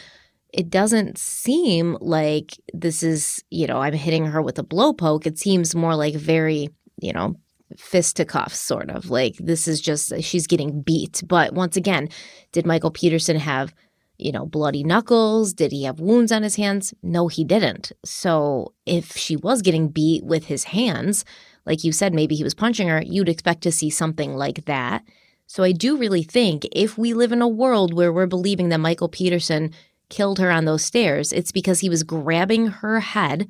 it 0.54 0.70
doesn't 0.70 1.18
seem 1.18 1.98
like 2.00 2.60
this 2.74 3.04
is, 3.04 3.44
you 3.50 3.68
know, 3.68 3.80
I'm 3.80 3.94
hitting 3.94 4.26
her 4.26 4.42
with 4.42 4.60
a 4.60 4.64
blow 4.64 4.94
poke. 4.94 5.26
It 5.26 5.40
seems 5.40 5.74
more 5.74 5.96
like 5.96 6.14
very, 6.14 6.70
you 7.02 7.14
know, 7.14 7.36
fisticuffs 7.78 8.60
sort 8.60 8.90
of 8.90 9.10
like 9.10 9.36
this 9.38 9.68
is 9.68 9.82
just 9.82 10.14
she's 10.22 10.48
getting 10.48 10.82
beat. 10.82 11.22
But 11.26 11.54
once 11.54 11.78
again, 11.78 12.10
did 12.52 12.66
Michael 12.66 12.92
Peterson 12.92 13.38
have, 13.38 13.74
you 14.18 14.32
know, 14.32 14.46
bloody 14.46 14.84
knuckles? 14.84 15.54
Did 15.54 15.72
he 15.72 15.84
have 15.84 16.00
wounds 16.00 16.32
on 16.32 16.44
his 16.44 16.56
hands? 16.56 16.94
No, 17.04 17.28
he 17.28 17.44
didn't. 17.44 17.92
So 18.06 18.74
if 18.86 19.16
she 19.18 19.36
was 19.36 19.62
getting 19.62 19.90
beat 19.90 20.24
with 20.24 20.46
his 20.46 20.66
hands, 20.66 21.26
like 21.66 21.84
you 21.84 21.92
said, 21.92 22.14
maybe 22.14 22.36
he 22.36 22.44
was 22.44 22.54
punching 22.54 22.88
her, 22.88 23.02
you'd 23.02 23.30
expect 23.30 23.62
to 23.64 23.72
see 23.72 23.90
something 23.90 24.36
like 24.36 24.66
that. 24.66 25.04
So 25.48 25.64
I 25.64 25.72
do 25.72 25.98
really 25.98 26.24
think 26.24 26.68
if 26.72 26.98
we 26.98 27.14
live 27.14 27.32
in 27.32 27.42
a 27.42 27.48
world 27.48 27.94
where 27.94 28.12
we're 28.12 28.28
believing 28.28 28.70
that 28.70 28.80
Michael 28.80 29.10
Peterson 29.10 29.72
killed 30.10 30.40
her 30.40 30.52
on 30.52 30.66
those 30.66 30.84
stairs, 30.84 31.32
it's 31.32 31.52
because 31.52 31.80
he 31.80 31.90
was 31.90 32.04
grabbing 32.04 32.68
her 32.68 33.00
head, 33.00 33.48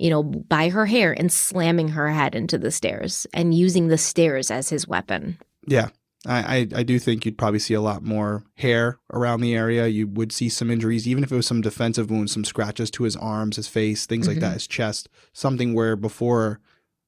you 0.00 0.10
know, 0.10 0.22
by 0.22 0.68
her 0.70 0.86
hair 0.86 1.12
and 1.12 1.30
slamming 1.32 1.88
her 1.88 2.08
head 2.10 2.34
into 2.34 2.58
the 2.58 2.70
stairs 2.70 3.26
and 3.34 3.54
using 3.54 3.88
the 3.88 3.98
stairs 3.98 4.50
as 4.50 4.68
his 4.70 4.88
weapon. 4.88 5.38
Yeah. 5.66 5.88
I, 6.26 6.38
I, 6.74 6.80
I 6.80 6.82
do 6.82 6.98
think 6.98 7.24
you'd 7.24 7.38
probably 7.38 7.60
see 7.60 7.72
a 7.74 7.80
lot 7.80 8.02
more 8.02 8.44
hair 8.56 8.98
around 9.12 9.40
the 9.40 9.54
area. 9.54 9.86
You 9.86 10.06
would 10.06 10.32
see 10.32 10.48
some 10.50 10.70
injuries, 10.70 11.08
even 11.08 11.24
if 11.24 11.32
it 11.32 11.36
was 11.36 11.46
some 11.46 11.62
defensive 11.62 12.10
wounds, 12.10 12.32
some 12.32 12.44
scratches 12.44 12.90
to 12.92 13.04
his 13.04 13.16
arms, 13.16 13.56
his 13.56 13.68
face, 13.68 14.04
things 14.04 14.28
like 14.28 14.36
Mhm. 14.36 14.40
that, 14.40 14.52
his 14.54 14.66
chest. 14.66 15.08
Something 15.32 15.72
where 15.74 15.96
before 15.96 16.60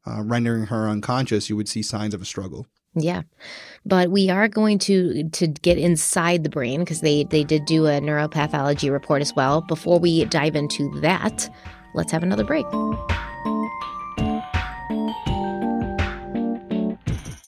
uh, 0.06 0.22
rendering 0.22 0.66
her 0.66 0.88
unconscious, 0.88 1.48
you 1.50 1.56
would 1.56 1.68
see 1.68 1.82
signs 1.82 2.14
of 2.14 2.22
a 2.22 2.24
struggle. 2.24 2.66
Yeah. 2.94 3.22
But 3.86 4.10
we 4.10 4.30
are 4.30 4.48
going 4.48 4.78
to 4.80 5.28
to 5.30 5.46
get 5.46 5.78
inside 5.78 6.42
the 6.42 6.50
brain 6.50 6.80
because 6.80 7.00
they 7.02 7.24
they 7.24 7.44
did 7.44 7.64
do 7.66 7.86
a 7.86 8.00
neuropathology 8.00 8.90
report 8.90 9.22
as 9.22 9.32
well. 9.36 9.60
Before 9.62 9.98
we 9.98 10.24
dive 10.24 10.56
into 10.56 10.90
that, 11.00 11.48
let's 11.94 12.12
have 12.12 12.22
another 12.22 12.44
break. 12.44 12.66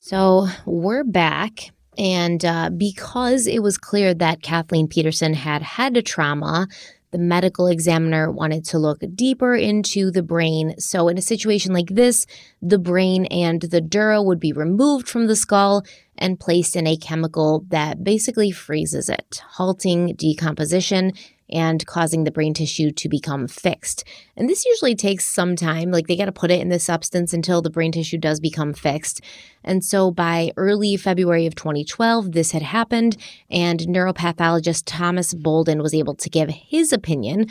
So, 0.01 0.47
we're 0.64 1.03
back 1.05 1.70
and 1.97 2.45
uh, 2.45 2.70
because 2.70 3.47
it 3.47 3.62
was 3.62 3.78
clear 3.78 4.14
that 4.14 4.42
Kathleen 4.42 4.88
Peterson 4.88 5.34
had 5.34 5.62
had 5.62 5.97
a 5.97 6.03
trauma, 6.03 6.68
the 7.11 7.18
medical 7.18 7.68
examiner 7.68 8.30
wanted 8.30 8.64
to 8.66 8.78
look 8.78 9.01
deeper 9.14 9.55
into 9.55 10.11
the 10.11 10.22
brain. 10.22 10.74
So, 10.78 11.09
in 11.09 11.16
a 11.16 11.22
situation 11.22 11.72
like 11.72 11.88
this, 11.90 12.26
the 12.61 12.78
brain 12.78 13.26
and 13.26 13.62
the 13.62 13.80
dura 13.80 14.22
would 14.22 14.40
be 14.40 14.53
removed 14.53 15.09
from 15.09 15.26
the 15.26 15.36
skull 15.36 15.84
and 16.18 16.40
placed 16.40 16.76
in 16.76 16.86
a 16.86 16.97
chemical 16.97 17.64
that 17.68 18.03
basically 18.03 18.51
freezes 18.51 19.09
it, 19.09 19.42
halting 19.53 20.14
decomposition 20.16 21.12
and 21.51 21.84
causing 21.86 22.24
the 22.24 22.30
brain 22.30 22.55
tissue 22.55 22.90
to 22.90 23.09
become 23.09 23.47
fixed. 23.47 24.05
And 24.36 24.49
this 24.49 24.64
usually 24.64 24.95
takes 24.95 25.26
some 25.26 25.57
time. 25.57 25.90
Like 25.90 26.07
they 26.07 26.16
got 26.16 26.26
to 26.26 26.32
put 26.32 26.51
it 26.51 26.61
in 26.61 26.68
the 26.68 26.78
substance 26.78 27.32
until 27.32 27.62
the 27.62 27.70
brain 27.70 27.92
tissue 27.92 28.18
does 28.18 28.40
become 28.40 28.72
fixed. 28.72 29.20
And 29.62 29.84
so 29.84 30.11
by 30.11 30.53
early 30.57 30.97
February 30.97 31.47
of 31.47 31.55
2012, 31.55 32.32
this 32.32 32.53
had 32.53 32.62
happened, 32.62 33.16
and 33.51 33.80
neuropathologist 33.80 34.82
Thomas 34.86 35.34
Bouldin 35.34 35.82
was 35.82 35.95
able 35.95 36.14
to 36.14 36.30
give 36.30 36.49
his 36.51 36.92
opinion 36.92 37.47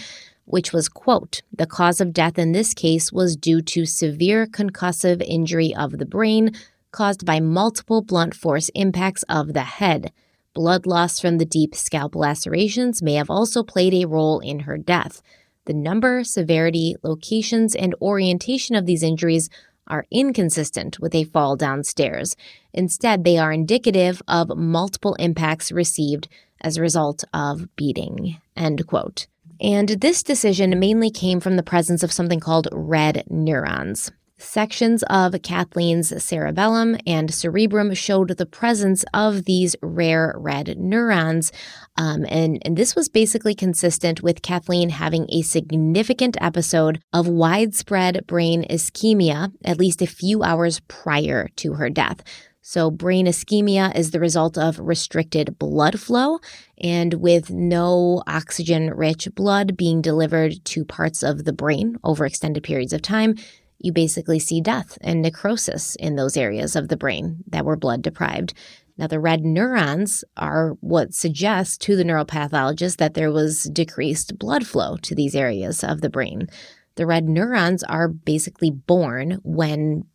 which 0.45 0.73
was 0.73 0.89
quote 0.89 1.41
the 1.53 1.65
cause 1.65 2.01
of 2.01 2.11
death 2.11 2.37
in 2.37 2.51
this 2.51 2.73
case 2.73 3.13
was 3.13 3.37
due 3.37 3.61
to 3.61 3.85
severe 3.85 4.45
concussive 4.45 5.21
injury 5.25 5.73
of 5.73 5.97
the 5.97 6.05
brain 6.05 6.51
caused 6.91 7.25
by 7.25 7.39
multiple 7.39 8.01
blunt 8.01 8.35
force 8.35 8.69
impacts 8.75 9.23
of 9.23 9.53
the 9.53 9.61
head 9.61 10.11
blood 10.53 10.85
loss 10.85 11.19
from 11.19 11.37
the 11.37 11.45
deep 11.45 11.75
scalp 11.75 12.15
lacerations 12.15 13.01
may 13.01 13.13
have 13.13 13.29
also 13.29 13.63
played 13.63 13.93
a 13.93 14.05
role 14.05 14.39
in 14.39 14.61
her 14.61 14.77
death. 14.77 15.21
The 15.65 15.73
number 15.73 16.23
severity 16.23 16.95
locations 17.03 17.75
and 17.75 17.95
orientation 18.01 18.75
of 18.75 18.85
these 18.85 19.03
injuries 19.03 19.49
are 19.87 20.05
inconsistent 20.11 20.99
with 20.99 21.13
a 21.15 21.23
fall 21.25 21.55
downstairs. 21.55 22.35
Instead 22.73 23.23
they 23.23 23.37
are 23.37 23.51
indicative 23.51 24.21
of 24.27 24.55
multiple 24.57 25.15
impacts 25.15 25.71
received 25.71 26.27
as 26.61 26.77
a 26.77 26.81
result 26.81 27.23
of 27.33 27.67
beating 27.75 28.39
end 28.55 28.85
quote. 28.87 29.27
And 29.59 29.89
this 29.89 30.23
decision 30.23 30.77
mainly 30.79 31.09
came 31.09 31.39
from 31.39 31.55
the 31.55 31.63
presence 31.63 32.03
of 32.03 32.11
something 32.11 32.39
called 32.39 32.67
red 32.71 33.23
neurons. 33.29 34.11
Sections 34.43 35.03
of 35.03 35.33
Kathleen's 35.41 36.23
cerebellum 36.23 36.97
and 37.07 37.33
cerebrum 37.33 37.93
showed 37.93 38.37
the 38.37 38.45
presence 38.45 39.05
of 39.13 39.45
these 39.45 39.75
rare 39.81 40.35
red 40.37 40.77
neurons. 40.77 41.51
Um, 41.97 42.25
and, 42.27 42.61
and 42.63 42.77
this 42.77 42.95
was 42.95 43.09
basically 43.09 43.55
consistent 43.55 44.21
with 44.21 44.41
Kathleen 44.41 44.89
having 44.89 45.27
a 45.29 45.41
significant 45.41 46.37
episode 46.41 47.01
of 47.13 47.27
widespread 47.27 48.27
brain 48.27 48.65
ischemia 48.69 49.51
at 49.63 49.79
least 49.79 50.01
a 50.01 50.07
few 50.07 50.43
hours 50.43 50.81
prior 50.81 51.47
to 51.55 51.73
her 51.73 51.89
death. 51.89 52.21
So, 52.65 52.89
brain 52.89 53.25
ischemia 53.25 53.93
is 53.93 54.11
the 54.11 54.21
result 54.21 54.57
of 54.57 54.79
restricted 54.79 55.59
blood 55.59 55.99
flow, 55.99 56.39
and 56.77 57.15
with 57.15 57.49
no 57.49 58.23
oxygen 58.25 58.89
rich 58.91 59.27
blood 59.35 59.75
being 59.75 60.01
delivered 60.01 60.63
to 60.65 60.85
parts 60.85 61.23
of 61.23 61.43
the 61.43 61.51
brain 61.51 61.97
over 62.05 62.25
extended 62.25 62.63
periods 62.63 62.93
of 62.93 63.01
time, 63.01 63.35
you 63.83 63.91
basically 63.91 64.39
see 64.39 64.61
death 64.61 64.97
and 65.01 65.21
necrosis 65.21 65.95
in 65.95 66.15
those 66.15 66.37
areas 66.37 66.75
of 66.75 66.87
the 66.87 66.97
brain 66.97 67.43
that 67.47 67.65
were 67.65 67.75
blood 67.75 68.01
deprived. 68.01 68.53
Now, 68.97 69.07
the 69.07 69.19
red 69.19 69.43
neurons 69.43 70.23
are 70.37 70.77
what 70.79 71.13
suggests 71.13 71.77
to 71.79 71.95
the 71.95 72.03
neuropathologist 72.03 72.97
that 72.97 73.13
there 73.13 73.31
was 73.31 73.63
decreased 73.63 74.37
blood 74.37 74.65
flow 74.65 74.97
to 74.97 75.15
these 75.15 75.35
areas 75.35 75.83
of 75.83 76.01
the 76.01 76.09
brain. 76.09 76.47
The 76.95 77.05
red 77.05 77.27
neurons 77.27 77.83
are 77.83 78.07
basically 78.07 78.69
born 78.69 79.39
when 79.43 80.05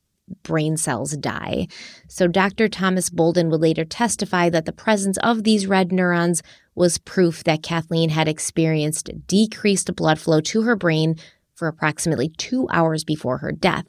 brain 0.42 0.76
cells 0.76 1.16
die. 1.16 1.66
So, 2.06 2.28
Dr. 2.28 2.68
Thomas 2.68 3.10
Bouldin 3.10 3.50
would 3.50 3.60
later 3.60 3.84
testify 3.84 4.48
that 4.50 4.64
the 4.64 4.72
presence 4.72 5.18
of 5.18 5.44
these 5.44 5.66
red 5.66 5.90
neurons 5.90 6.42
was 6.74 6.98
proof 6.98 7.42
that 7.44 7.62
Kathleen 7.62 8.10
had 8.10 8.28
experienced 8.28 9.10
decreased 9.26 9.94
blood 9.96 10.18
flow 10.20 10.40
to 10.42 10.62
her 10.62 10.76
brain 10.76 11.16
for 11.58 11.66
approximately 11.66 12.28
two 12.28 12.68
hours 12.70 13.02
before 13.02 13.38
her 13.38 13.50
death. 13.50 13.84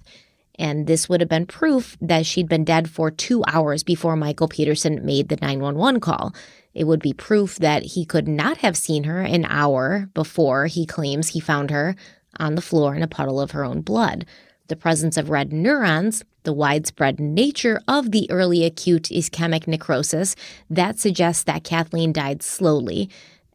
And 0.57 0.87
this 0.87 1.07
would 1.07 1.21
have 1.21 1.29
been 1.29 1.45
proof 1.45 1.95
that 2.01 2.25
she'd 2.25 2.49
been 2.49 2.65
dead 2.65 2.89
for 2.89 3.11
two 3.11 3.43
hours 3.47 3.83
before 3.83 4.15
Michael 4.15 4.47
Peterson 4.47 5.05
made 5.05 5.29
the 5.29 5.37
911 5.39 6.01
call. 6.01 6.33
It 6.73 6.85
would 6.85 6.99
be 6.99 7.13
proof 7.13 7.57
that 7.57 7.83
he 7.83 8.05
could 8.05 8.27
not 8.27 8.57
have 8.57 8.75
seen 8.75 9.03
her 9.03 9.21
an 9.21 9.45
hour 9.45 10.09
before 10.15 10.65
he 10.65 10.85
claims 10.85 11.29
he 11.29 11.39
found 11.39 11.69
her 11.69 11.95
on 12.39 12.55
the 12.55 12.61
floor 12.61 12.95
in 12.95 13.03
a 13.03 13.07
puddle 13.07 13.39
of 13.39 13.51
her 13.51 13.63
own 13.63 13.81
blood. 13.81 14.25
The 14.67 14.75
presence 14.75 15.15
of 15.15 15.29
red 15.29 15.53
neurons, 15.53 16.23
the 16.43 16.53
widespread 16.53 17.19
nature 17.19 17.81
of 17.87 18.11
the 18.11 18.29
early 18.29 18.65
acute 18.65 19.03
ischemic 19.03 19.67
necrosis, 19.67 20.35
that 20.69 20.99
suggests 20.99 21.43
that 21.43 21.63
Kathleen 21.63 22.11
died 22.11 22.41
slowly. 22.41 23.09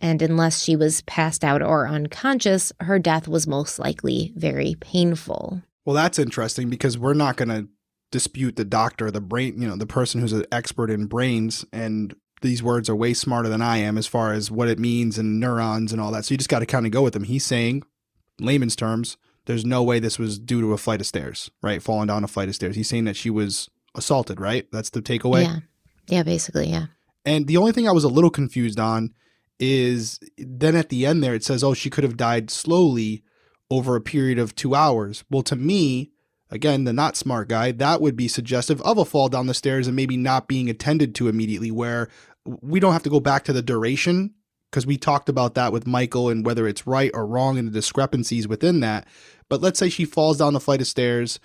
And 0.05 0.20
unless 0.20 0.62
she 0.62 0.76
was 0.76 1.00
passed 1.02 1.42
out 1.42 1.62
or 1.62 1.88
unconscious, 1.88 2.74
her 2.80 2.98
death 2.98 3.26
was 3.26 3.46
most 3.46 3.78
likely 3.78 4.34
very 4.36 4.76
painful. 4.78 5.62
Well, 5.86 5.96
that's 5.96 6.18
interesting 6.18 6.68
because 6.68 6.98
we're 6.98 7.14
not 7.14 7.38
going 7.38 7.48
to 7.48 7.68
dispute 8.12 8.57
the 8.57 8.66
doctor, 8.66 9.11
the 9.11 9.22
brain, 9.22 9.62
you 9.62 9.66
know, 9.66 9.76
the 9.76 9.86
person 9.86 10.20
who's 10.20 10.34
an 10.34 10.44
expert 10.52 10.90
in 10.90 11.07
brains. 11.07 11.64
And 11.72 12.14
these 12.42 12.62
words 12.62 12.90
are 12.90 12.94
way 12.94 13.14
smarter 13.14 13.48
than 13.48 13.62
I 13.62 13.78
am 13.78 13.96
as 13.96 14.07
far 14.07 14.34
as 14.34 14.50
what 14.50 14.68
it 14.68 14.78
means 14.78 15.16
and 15.16 15.40
neurons 15.40 15.90
and 15.90 16.02
all 16.02 16.11
that. 16.11 16.26
So 16.26 16.34
you 16.34 16.36
just 16.36 16.50
got 16.50 16.59
to 16.59 16.66
kind 16.66 16.84
of 16.84 16.92
go 16.92 17.00
with 17.00 17.16
him. 17.16 17.24
He's 17.24 17.46
saying, 17.46 17.82
layman's 18.38 18.76
terms, 18.76 19.16
there's 19.46 19.64
no 19.64 19.82
way 19.82 20.00
this 20.00 20.18
was 20.18 20.38
due 20.38 20.61
to 20.61 20.74
a 20.74 20.78
flight 20.78 21.00
of 21.00 21.07
stairs, 21.07 21.50
right? 21.62 21.82
Falling 21.82 22.09
down 22.09 22.24
a 22.24 22.28
flight 22.28 22.50
of 22.50 22.55
stairs. 22.55 22.76
He's 22.76 22.90
saying 22.90 23.07
that 23.07 23.16
she 23.16 23.30
was 23.30 23.70
assaulted, 23.94 24.38
right? 24.38 24.66
That's 24.70 24.90
the 24.90 25.00
takeaway. 25.00 25.44
Yeah. 25.44 25.59
Yeah, 26.09 26.22
basically, 26.24 26.68
yeah. 26.68 26.88
And 27.24 27.46
the 27.46 27.57
only 27.57 27.72
thing 27.72 27.88
I 27.88 27.92
was 27.92 28.05
a 28.05 28.09
little 28.09 28.28
confused 28.28 28.78
on 28.78 29.14
is 29.59 30.18
then 30.36 30.76
at 30.76 30.88
the 30.88 31.07
end 31.07 31.22
there 31.22 31.34
it 31.34 31.44
says, 31.44 31.62
oh, 31.62 31.74
she 31.74 31.90
could 31.90 32.05
have 32.05 32.16
died 32.16 32.50
slowly 32.50 33.22
over 33.70 33.96
a 33.96 34.00
period 34.00 34.38
of 34.38 34.55
two 34.55 34.74
hours. 34.74 35.24
Well, 35.30 35.42
to 35.44 35.57
me, 35.57 36.12
again, 36.50 36.84
the 36.84 36.92
not 36.92 37.16
smart 37.16 37.48
guy, 37.48 37.72
that 37.72 38.00
would 38.00 38.16
be 38.16 38.28
suggestive 38.28 38.80
of 38.82 38.98
a 38.98 39.05
fall 39.05 39.28
down 39.28 39.46
the 39.46 39.55
stairs 39.55 39.86
and 39.86 39.96
maybe 39.96 40.16
not 40.16 40.48
being 40.48 40.68
attended 40.68 41.14
to 41.16 41.28
immediately, 41.28 41.70
where 41.70 42.09
we 42.44 42.80
don't 42.80 42.92
have 42.92 43.02
to 43.05 43.11
go 43.11 43.20
back 43.20 43.44
to 43.44 43.52
the 43.52 43.62
duration 43.62 44.34
because 44.70 44.86
we 44.86 44.96
talked 44.96 45.28
about 45.28 45.55
that 45.55 45.72
with 45.72 45.86
Michael 45.86 46.28
and 46.28 46.44
whether 46.44 46.66
it's 46.66 46.86
right 46.86 47.11
or 47.14 47.26
wrong 47.26 47.59
and 47.59 47.68
the 47.68 47.72
discrepancies 47.72 48.48
within 48.48 48.80
that. 48.80 49.07
But 49.48 49.61
let's 49.61 49.78
say 49.78 49.88
she 49.88 50.05
falls 50.05 50.38
down 50.38 50.52
the 50.52 50.61
flight 50.61 50.80
of 50.80 50.86
stairs 50.86 51.38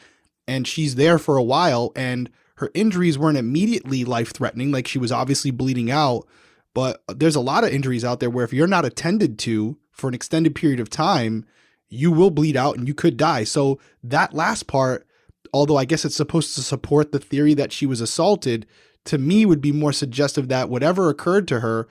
and 0.47 0.68
she's 0.68 0.95
there 0.95 1.20
for 1.20 1.38
a 1.38 1.43
while 1.43 1.91
and 1.95 2.30
her 2.55 2.72
injuries 2.74 3.18
weren't 3.18 3.38
immediately 3.38 4.03
life 4.03 4.34
threatening, 4.34 4.72
like 4.72 4.88
she 4.88 4.99
was 4.99 5.12
obviously 5.12 5.51
bleeding 5.51 5.89
out. 5.89 6.28
But 6.74 7.01
there's 7.07 7.36
a 7.36 7.41
lot 7.41 7.63
of 7.63 7.72
injuries 7.72 8.05
out 8.05 8.20
there 8.20 8.30
where 8.30 8.45
if 8.45 8.53
you're 8.53 8.67
not 8.67 8.86
attended 8.86 9.39
to 9.39 9.78
for 9.91 10.07
an 10.07 10.13
extended 10.13 10.55
period 10.55 10.80
of 10.80 10.89
time, 10.89 11.45
you 11.89 12.11
will 12.11 12.32
bleed 12.32 12.55
out 12.55 12.78
and 12.78 12.88
you 12.88 12.93
could 12.93 13.17
die. 13.17 13.43
So 13.43 13.80
that 14.03 14.34
last 14.34 14.67
part, 14.67 15.07
although 15.53 15.78
I 15.78 15.86
guess 15.86 16.05
it's 16.05 16.15
supposed 16.15 16.55
to 16.55 16.61
support 16.61 17.11
the 17.11 17.20
theory 17.20 17.53
that 17.55 17.72
she 17.72 17.86
was 17.86 18.01
assaulted, 18.01 18.65
to 19.05 19.17
me 19.17 19.45
would 19.45 19.61
be 19.61 19.72
more 19.72 19.93
suggestive 19.93 20.47
that 20.49 20.70
whatever 20.70 21.09
occurred 21.09 21.47
to 21.47 21.61
her, 21.61 21.88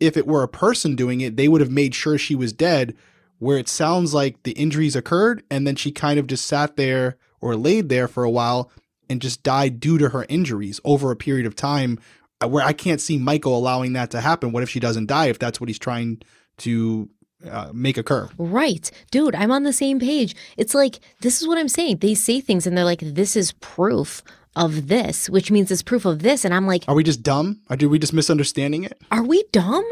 if 0.00 0.16
it 0.16 0.26
were 0.26 0.42
a 0.42 0.48
person 0.48 0.96
doing 0.96 1.20
it, 1.20 1.36
they 1.36 1.48
would 1.48 1.60
have 1.60 1.70
made 1.70 1.94
sure 1.94 2.18
she 2.18 2.34
was 2.34 2.52
dead. 2.52 2.96
Where 3.38 3.58
it 3.58 3.68
sounds 3.68 4.14
like 4.14 4.42
the 4.44 4.52
injuries 4.52 4.96
occurred 4.96 5.42
and 5.50 5.66
then 5.66 5.76
she 5.76 5.92
kind 5.92 6.18
of 6.18 6.26
just 6.26 6.46
sat 6.46 6.76
there 6.76 7.18
or 7.40 7.56
laid 7.56 7.90
there 7.90 8.08
for 8.08 8.24
a 8.24 8.30
while 8.30 8.70
and 9.10 9.20
just 9.20 9.42
died 9.42 9.80
due 9.80 9.98
to 9.98 10.10
her 10.10 10.24
injuries 10.28 10.80
over 10.82 11.10
a 11.10 11.16
period 11.16 11.44
of 11.44 11.54
time 11.54 11.98
where 12.42 12.64
I 12.64 12.72
can't 12.72 13.00
see 13.00 13.18
Michael 13.18 13.56
allowing 13.56 13.92
that 13.94 14.10
to 14.10 14.20
happen. 14.20 14.52
What 14.52 14.62
if 14.62 14.70
she 14.70 14.80
doesn't 14.80 15.06
die 15.06 15.26
if 15.26 15.38
that's 15.38 15.60
what 15.60 15.68
he's 15.68 15.78
trying 15.78 16.20
to 16.58 17.08
uh, 17.48 17.70
make 17.72 17.96
occur? 17.96 18.28
Right. 18.38 18.90
Dude, 19.10 19.34
I'm 19.34 19.50
on 19.50 19.62
the 19.62 19.72
same 19.72 19.98
page. 19.98 20.34
It's 20.56 20.74
like, 20.74 21.00
this 21.20 21.40
is 21.40 21.48
what 21.48 21.58
I'm 21.58 21.68
saying. 21.68 21.98
They 21.98 22.14
say 22.14 22.40
things 22.40 22.66
and 22.66 22.76
they're 22.76 22.84
like, 22.84 23.00
this 23.00 23.36
is 23.36 23.52
proof 23.52 24.22
of 24.56 24.88
this, 24.88 25.28
which 25.28 25.50
means 25.50 25.70
it's 25.70 25.82
proof 25.82 26.04
of 26.04 26.20
this. 26.20 26.44
And 26.44 26.54
I'm 26.54 26.66
like, 26.66 26.84
Are 26.86 26.94
we 26.94 27.02
just 27.02 27.22
dumb? 27.22 27.60
Or 27.68 27.76
did 27.76 27.86
we 27.86 27.98
just 27.98 28.12
misunderstanding 28.12 28.84
it? 28.84 29.00
are 29.10 29.24
we 29.24 29.44
dumb? 29.52 29.84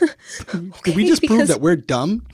Did 0.84 0.94
we 0.96 1.06
just 1.06 1.24
prove 1.24 1.48
that 1.48 1.60
we're 1.60 1.76
dumb? 1.76 2.26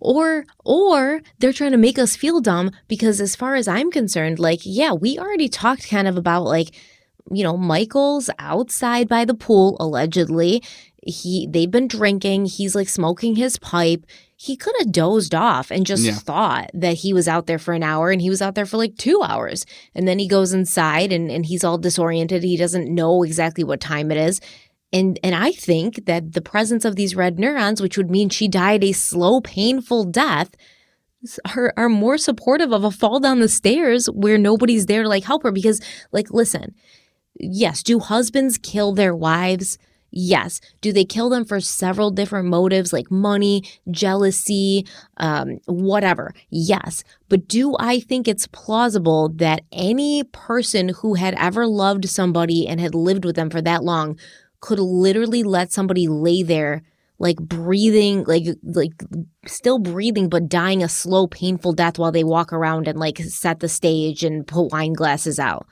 or 0.00 0.44
or 0.64 1.20
they're 1.38 1.52
trying 1.52 1.70
to 1.70 1.76
make 1.76 1.98
us 1.98 2.16
feel 2.16 2.40
dumb 2.40 2.70
because 2.88 3.20
as 3.20 3.36
far 3.36 3.54
as 3.54 3.68
i'm 3.68 3.90
concerned 3.90 4.38
like 4.38 4.60
yeah 4.64 4.92
we 4.92 5.18
already 5.18 5.48
talked 5.48 5.88
kind 5.88 6.08
of 6.08 6.16
about 6.18 6.42
like 6.42 6.74
you 7.30 7.44
know, 7.44 7.56
Michael's 7.56 8.30
outside 8.38 9.08
by 9.08 9.24
the 9.24 9.34
pool, 9.34 9.76
allegedly. 9.80 10.62
He 11.06 11.46
they've 11.50 11.70
been 11.70 11.88
drinking. 11.88 12.46
He's 12.46 12.74
like 12.74 12.88
smoking 12.88 13.36
his 13.36 13.58
pipe. 13.58 14.04
He 14.36 14.56
could 14.56 14.74
have 14.78 14.92
dozed 14.92 15.34
off 15.34 15.70
and 15.70 15.84
just 15.86 16.02
Yeah. 16.02 16.14
thought 16.14 16.70
that 16.74 16.94
he 16.94 17.12
was 17.12 17.28
out 17.28 17.46
there 17.46 17.58
for 17.58 17.74
an 17.74 17.82
hour 17.82 18.10
and 18.10 18.20
he 18.22 18.30
was 18.30 18.40
out 18.42 18.54
there 18.54 18.66
for 18.66 18.76
like 18.78 18.96
two 18.96 19.22
hours. 19.22 19.66
And 19.94 20.08
then 20.08 20.18
he 20.18 20.26
goes 20.28 20.52
inside 20.52 21.12
and, 21.12 21.30
and 21.30 21.44
he's 21.46 21.62
all 21.62 21.78
disoriented. 21.78 22.42
He 22.42 22.56
doesn't 22.56 22.94
know 22.94 23.22
exactly 23.22 23.64
what 23.64 23.80
time 23.80 24.10
it 24.10 24.16
is. 24.18 24.40
And 24.92 25.18
and 25.22 25.34
I 25.34 25.52
think 25.52 26.06
that 26.06 26.32
the 26.32 26.40
presence 26.42 26.84
of 26.84 26.96
these 26.96 27.14
red 27.14 27.38
neurons, 27.38 27.80
which 27.80 27.96
would 27.96 28.10
mean 28.10 28.28
she 28.28 28.48
died 28.48 28.82
a 28.82 28.92
slow, 28.92 29.40
painful 29.40 30.04
death, 30.04 30.50
are, 31.54 31.72
are 31.76 31.88
more 31.88 32.16
supportive 32.18 32.72
of 32.72 32.82
a 32.82 32.90
fall 32.90 33.20
down 33.20 33.40
the 33.40 33.48
stairs 33.48 34.06
where 34.06 34.38
nobody's 34.38 34.86
there 34.86 35.02
to 35.02 35.08
like 35.08 35.24
help 35.24 35.42
her. 35.42 35.52
Because, 35.52 35.80
like, 36.12 36.30
listen, 36.30 36.74
yes, 37.40 37.82
do 37.82 37.98
husbands 37.98 38.58
kill 38.58 38.92
their 38.94 39.14
wives? 39.14 39.78
Yes. 40.12 40.60
Do 40.80 40.92
they 40.92 41.04
kill 41.04 41.28
them 41.28 41.44
for 41.44 41.60
several 41.60 42.10
different 42.10 42.48
motives 42.48 42.92
like 42.92 43.10
money, 43.10 43.62
jealousy, 43.90 44.86
um, 45.18 45.60
whatever? 45.66 46.34
Yes. 46.50 47.04
But 47.28 47.46
do 47.46 47.76
I 47.78 48.00
think 48.00 48.26
it's 48.26 48.48
plausible 48.48 49.28
that 49.36 49.62
any 49.72 50.24
person 50.24 50.88
who 50.88 51.14
had 51.14 51.34
ever 51.34 51.66
loved 51.66 52.08
somebody 52.08 52.66
and 52.66 52.80
had 52.80 52.94
lived 52.94 53.24
with 53.24 53.36
them 53.36 53.50
for 53.50 53.62
that 53.62 53.84
long 53.84 54.18
could 54.60 54.80
literally 54.80 55.42
let 55.42 55.72
somebody 55.72 56.08
lay 56.08 56.42
there 56.42 56.82
like 57.20 57.36
breathing 57.36 58.24
like 58.24 58.46
like 58.64 58.92
still 59.46 59.78
breathing 59.78 60.28
but 60.28 60.48
dying 60.48 60.82
a 60.82 60.88
slow 60.88 61.26
painful 61.26 61.72
death 61.72 61.98
while 61.98 62.10
they 62.10 62.24
walk 62.24 62.52
around 62.52 62.88
and 62.88 62.98
like 62.98 63.18
set 63.18 63.60
the 63.60 63.68
stage 63.68 64.24
and 64.24 64.46
put 64.46 64.72
wine 64.72 64.94
glasses 64.94 65.38
out 65.38 65.66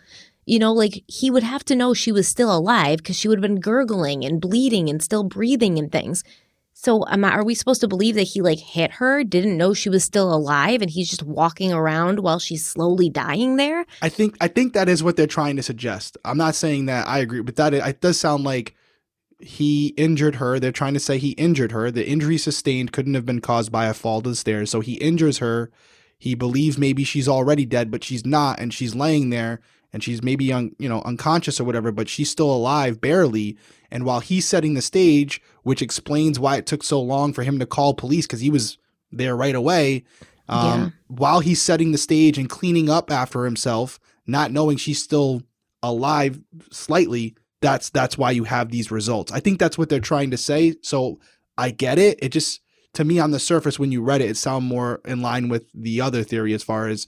you 0.49 0.59
know 0.59 0.73
like 0.73 1.05
he 1.07 1.31
would 1.31 1.43
have 1.43 1.65
to 1.65 1.77
know 1.77 1.95
she 1.95 2.13
was 2.13 2.27
still 2.27 2.55
alive 2.55 2.99
because 2.99 3.17
she 3.17 3.29
would 3.29 3.39
have 3.39 3.43
been 3.43 3.61
gurgling 3.61 4.25
and 4.25 4.41
bleeding 4.41 4.89
and 4.89 5.03
still 5.03 5.25
breathing 5.25 5.79
and 5.79 5.93
things 5.93 6.25
so 6.73 7.03
I, 7.03 7.19
are 7.31 7.45
we 7.45 7.57
supposed 7.57 7.81
to 7.81 7.89
believe 7.89 8.15
that 8.15 8.23
he 8.23 8.41
like 8.41 8.59
hit 8.59 8.93
her 8.93 9.25
didn't 9.25 9.57
know 9.57 9.75
she 9.75 9.89
was 9.89 10.05
still 10.05 10.33
alive 10.33 10.81
and 10.81 10.91
he's 10.91 11.09
just 11.09 11.23
walking 11.23 11.73
around 11.73 12.21
while 12.21 12.39
she's 12.39 12.65
slowly 12.65 13.11
dying 13.11 13.57
there 13.57 13.85
I 14.01 14.09
think 14.09 14.37
I 14.41 14.49
think 14.49 14.73
that 14.73 14.89
is 14.89 15.03
what 15.03 15.17
they're 15.17 15.27
trying 15.27 15.57
to 15.57 15.63
suggest. 15.63 16.17
I'm 16.25 16.39
not 16.39 16.55
saying 16.55 16.87
that 16.87 17.07
I 17.07 17.19
agree, 17.19 17.43
but 17.43 17.57
that 17.57 17.75
it 17.75 18.01
does 18.01 18.19
sound 18.19 18.45
like 18.45 18.75
he 19.41 19.89
injured 19.97 20.37
her. 20.37 20.59
They're 20.59 20.73
trying 20.73 20.95
to 20.95 21.01
say 21.01 21.19
he 21.19 21.31
injured 21.33 21.73
her. 21.73 21.91
The 21.91 22.07
injury 22.07 22.39
sustained 22.39 22.93
couldn't 22.93 23.15
have 23.15 23.27
been 23.27 23.41
caused 23.41 23.71
by 23.71 23.87
a 23.87 23.95
fall 23.95 24.21
to 24.23 24.31
the 24.31 24.37
stairs. 24.37 24.71
So 24.71 24.81
he 24.81 24.95
injures 24.95 25.39
her. 25.39 25.71
He 26.19 26.35
believes 26.35 26.77
maybe 26.77 27.05
she's 27.05 27.29
already 27.29 27.65
dead, 27.65 27.91
but 27.91 28.03
she's 28.03 28.27
not, 28.27 28.59
and 28.59 28.75
she's 28.75 28.97
laying 28.97 29.31
there, 29.31 29.61
and 29.93 30.03
she's 30.03 30.23
maybe 30.23 30.53
un, 30.53 30.75
you 30.79 30.89
know 30.89 31.03
unconscious 31.03 31.61
or 31.61 31.65
whatever, 31.65 31.93
but 31.93 32.09
she's 32.09 32.31
still 32.31 32.51
alive 32.51 33.01
barely. 33.01 33.57
And 33.91 34.05
while 34.05 34.21
he's 34.21 34.47
setting 34.47 34.75
the 34.75 34.83
stage, 34.83 35.41
which 35.63 35.81
explains 35.83 36.39
why 36.39 36.57
it 36.57 36.67
took 36.67 36.83
so 36.83 37.01
long 37.01 37.33
for 37.33 37.43
him 37.43 37.59
to 37.59 37.67
call 37.67 37.95
police 37.95 38.27
because 38.27 38.41
he 38.41 38.51
was 38.51 38.77
there 39.11 39.35
right 39.37 39.55
away. 39.55 40.05
Um, 40.49 40.81
Yeah. 40.81 40.91
While 41.09 41.41
he's 41.41 41.63
setting 41.63 41.93
the 41.93 41.99
stage 41.99 42.39
and 42.39 42.49
cleaning 42.51 42.91
up 42.91 43.11
after 43.11 43.45
himself, 43.45 43.99
not 44.27 44.53
knowing 44.53 44.77
she's 44.77 45.03
still 45.03 45.43
alive 45.83 46.41
slightly, 46.71 47.35
that's 47.61 47.91
that's 47.91 48.19
why 48.19 48.31
you 48.31 48.45
have 48.45 48.71
these 48.71 48.91
results. 48.91 49.33
I 49.33 49.41
think 49.41 49.59
that's 49.59 49.79
what 49.79 49.89
they're 49.89 50.01
trying 50.01 50.31
to 50.31 50.37
say. 50.37 50.75
So 50.83 51.19
I 51.57 51.71
get 51.71 51.99
it. 51.99 52.19
It 52.23 52.29
just 52.31 52.61
to 52.95 53.05
me 53.05 53.19
on 53.19 53.31
the 53.31 53.39
surface 53.39 53.79
when 53.79 53.93
you 53.93 54.03
read 54.03 54.21
it, 54.21 54.31
it 54.31 54.37
sounded 54.37 54.69
more 54.69 55.01
in 55.05 55.23
line 55.23 55.49
with 55.49 55.65
the 55.75 56.01
other 56.01 56.23
theory 56.23 56.53
as 56.55 56.63
far 56.63 56.89
as 56.89 57.07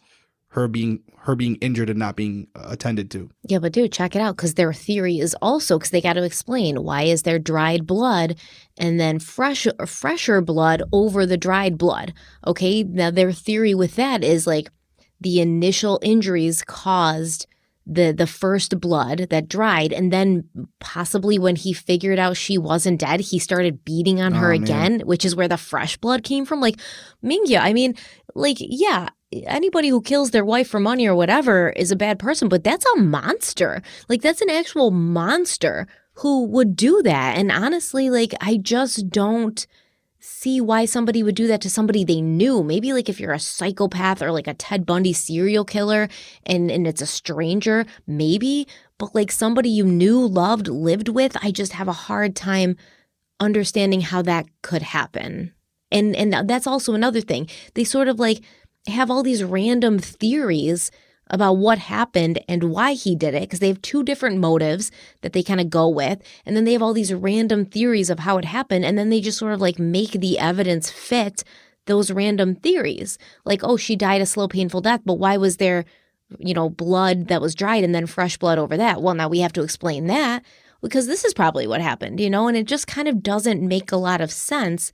her 0.51 0.67
being 0.69 1.01
her 1.25 1.35
being 1.37 1.57
injured 1.57 1.91
and 1.91 1.99
not 1.99 2.17
being 2.17 2.47
uh, 2.57 2.67
attended 2.71 3.11
to. 3.11 3.31
Yeah, 3.47 3.59
but 3.59 3.73
dude, 3.73 3.93
check 3.93 4.17
it 4.17 4.21
out 4.23 4.37
because 4.37 4.55
their 4.55 4.73
theory 4.73 5.19
is 5.19 5.37
also 5.43 5.79
because 5.79 5.91
they 5.91 6.01
got 6.01 6.15
to 6.15 6.25
explain 6.25 6.83
why 6.83 7.03
is 7.03 7.23
there 7.23 7.39
dried 7.39 7.87
blood 7.87 8.37
and 8.79 8.99
then 8.99 9.19
fresh 9.19 9.67
fresher 9.87 10.41
blood 10.41 10.83
over 10.93 11.27
the 11.27 11.37
dried 11.37 11.77
blood. 11.79 12.13
Okay, 12.47 12.83
now 12.83 13.11
their 13.11 13.33
theory 13.33 13.75
with 13.75 13.97
that 13.97 14.25
is 14.25 14.47
like 14.47 14.71
the 15.21 15.41
initial 15.41 15.99
injuries 16.03 16.63
caused 16.65 17.47
the 17.87 18.13
the 18.13 18.27
first 18.27 18.81
blood 18.81 19.27
that 19.31 19.49
dried 19.49 19.93
and 19.93 20.13
then 20.13 20.45
possibly 20.81 21.39
when 21.39 21.57
he 21.57 21.73
figured 21.73 22.19
out 22.19 22.37
she 22.37 22.57
wasn't 22.59 23.01
dead 23.01 23.21
he 23.21 23.39
started 23.39 23.85
beating 23.85 24.21
on 24.21 24.33
her 24.35 24.53
Oh, 24.53 24.55
again 24.55 25.01
which 25.01 25.25
is 25.25 25.35
where 25.35 25.49
the 25.49 25.57
fresh 25.57 25.97
blood 25.97 26.23
came 26.23 26.45
from 26.45 26.61
like 26.61 26.77
mingya 27.25 27.59
i 27.59 27.73
mean 27.73 27.95
like 28.35 28.59
yeah 28.61 29.09
anybody 29.33 29.89
who 29.89 30.01
kills 30.01 30.31
their 30.31 30.45
wife 30.45 30.69
for 30.69 30.81
money 30.81 31.07
or 31.07 31.15
whatever 31.15 31.71
is 31.71 31.91
a 31.91 31.97
bad 31.97 32.19
person 32.19 32.49
but 32.49 32.65
that's 32.65 32.87
a 32.95 32.99
monster 32.99 33.83
like 34.09 34.23
that's 34.23 34.41
an 34.41 34.51
actual 34.51 34.91
monster 34.91 35.87
who 36.15 36.47
would 36.47 36.75
do 36.75 37.01
that 37.03 37.37
and 37.37 37.53
honestly 37.53 38.11
like 38.11 38.35
i 38.41 38.57
just 38.57 39.09
don't 39.09 39.67
see 40.21 40.61
why 40.61 40.85
somebody 40.85 41.23
would 41.23 41.35
do 41.35 41.47
that 41.47 41.63
to 41.63 41.71
somebody 41.71 42.05
they 42.05 42.21
knew. 42.21 42.63
Maybe 42.63 42.93
like 42.93 43.09
if 43.09 43.19
you're 43.19 43.33
a 43.33 43.39
psychopath 43.39 44.23
or 44.23 44.31
like 44.31 44.47
a 44.47 44.55
Ted 44.55 44.87
Bundy 44.87 45.13
serial 45.13 45.65
killer 45.65 46.09
and 46.45 46.71
and 46.71 46.87
it's 46.87 47.01
a 47.01 47.07
stranger, 47.07 47.87
maybe, 48.07 48.69
but 48.99 49.15
like 49.15 49.33
somebody 49.33 49.71
you 49.71 49.85
knew, 49.85 50.21
loved, 50.21 50.69
lived 50.69 51.09
with, 51.09 51.37
I 51.43 51.51
just 51.51 51.73
have 51.73 51.89
a 51.89 51.93
hard 51.93 52.37
time 52.37 52.77
understanding 53.41 54.03
how 54.03 54.21
that 54.23 54.47
could 54.63 54.83
happen. 54.83 55.55
And 55.91 56.15
and 56.15 56.49
that's 56.49 56.67
also 56.67 56.95
another 56.95 57.23
thing. 57.23 57.49
They 57.75 57.85
sort 57.85 58.09
of 58.09 58.21
like 58.21 58.43
have 58.87 59.11
all 59.11 59.23
these 59.23 59.45
random 59.45 59.99
theories 59.99 60.91
about 61.31 61.55
what 61.55 61.79
happened 61.79 62.41
and 62.49 62.65
why 62.65 62.93
he 62.93 63.15
did 63.15 63.35
it 63.35 63.43
because 63.43 63.61
they 63.61 63.69
have 63.69 63.81
two 63.83 64.03
different 64.03 64.39
motives 64.39 64.91
that 65.23 65.33
they 65.33 65.43
kind 65.43 65.61
of 65.61 65.71
go 65.71 65.89
with 65.89 66.21
and 66.45 66.57
then 66.57 66.65
they 66.65 66.73
have 66.73 66.83
all 66.83 66.93
these 66.93 67.15
random 67.15 67.65
theories 67.65 68.11
of 68.11 68.21
how 68.21 68.37
it 68.37 68.45
happened 68.45 68.85
and 68.85 68.99
then 68.99 69.11
they 69.11 69.21
just 69.21 69.39
sort 69.39 69.53
of 69.53 69.61
like 69.61 69.79
make 69.79 70.13
the 70.13 70.39
evidence 70.39 70.91
fit 70.91 71.45
those 71.87 72.11
random 72.11 72.57
theories. 72.57 73.17
Like 73.45 73.61
oh 73.63 73.77
she 73.77 73.97
died 73.97 74.21
a 74.21 74.27
slow 74.27 74.49
painful 74.49 74.81
death 74.81 75.03
but 75.05 75.15
why 75.15 75.37
was 75.37 75.59
there 75.59 75.85
you 76.39 76.55
know 76.55 76.69
blood 76.69 77.29
that 77.29 77.41
was 77.41 77.55
dried 77.55 77.85
and 77.85 77.95
then 77.95 78.07
fresh 78.07 78.37
blood 78.37 78.59
over 78.59 78.77
that? 78.77 79.01
Well 79.01 79.15
now 79.15 79.29
we 79.29 79.41
have 79.41 79.53
to 79.53 79.63
explain 79.63 80.09
that 80.09 80.45
because 80.83 81.07
this 81.07 81.25
is 81.25 81.35
probably 81.35 81.67
what 81.67 81.81
happened 81.81 82.19
you 82.19 82.29
know 82.29 82.49
and 82.49 82.57
it 82.57 82.67
just 82.67 82.89
kind 82.89 83.07
of 83.07 83.23
doesn't 83.23 83.63
make 83.63 83.93
a 83.93 83.97
lot 83.97 84.21
of 84.21 84.33
sense 84.33 84.91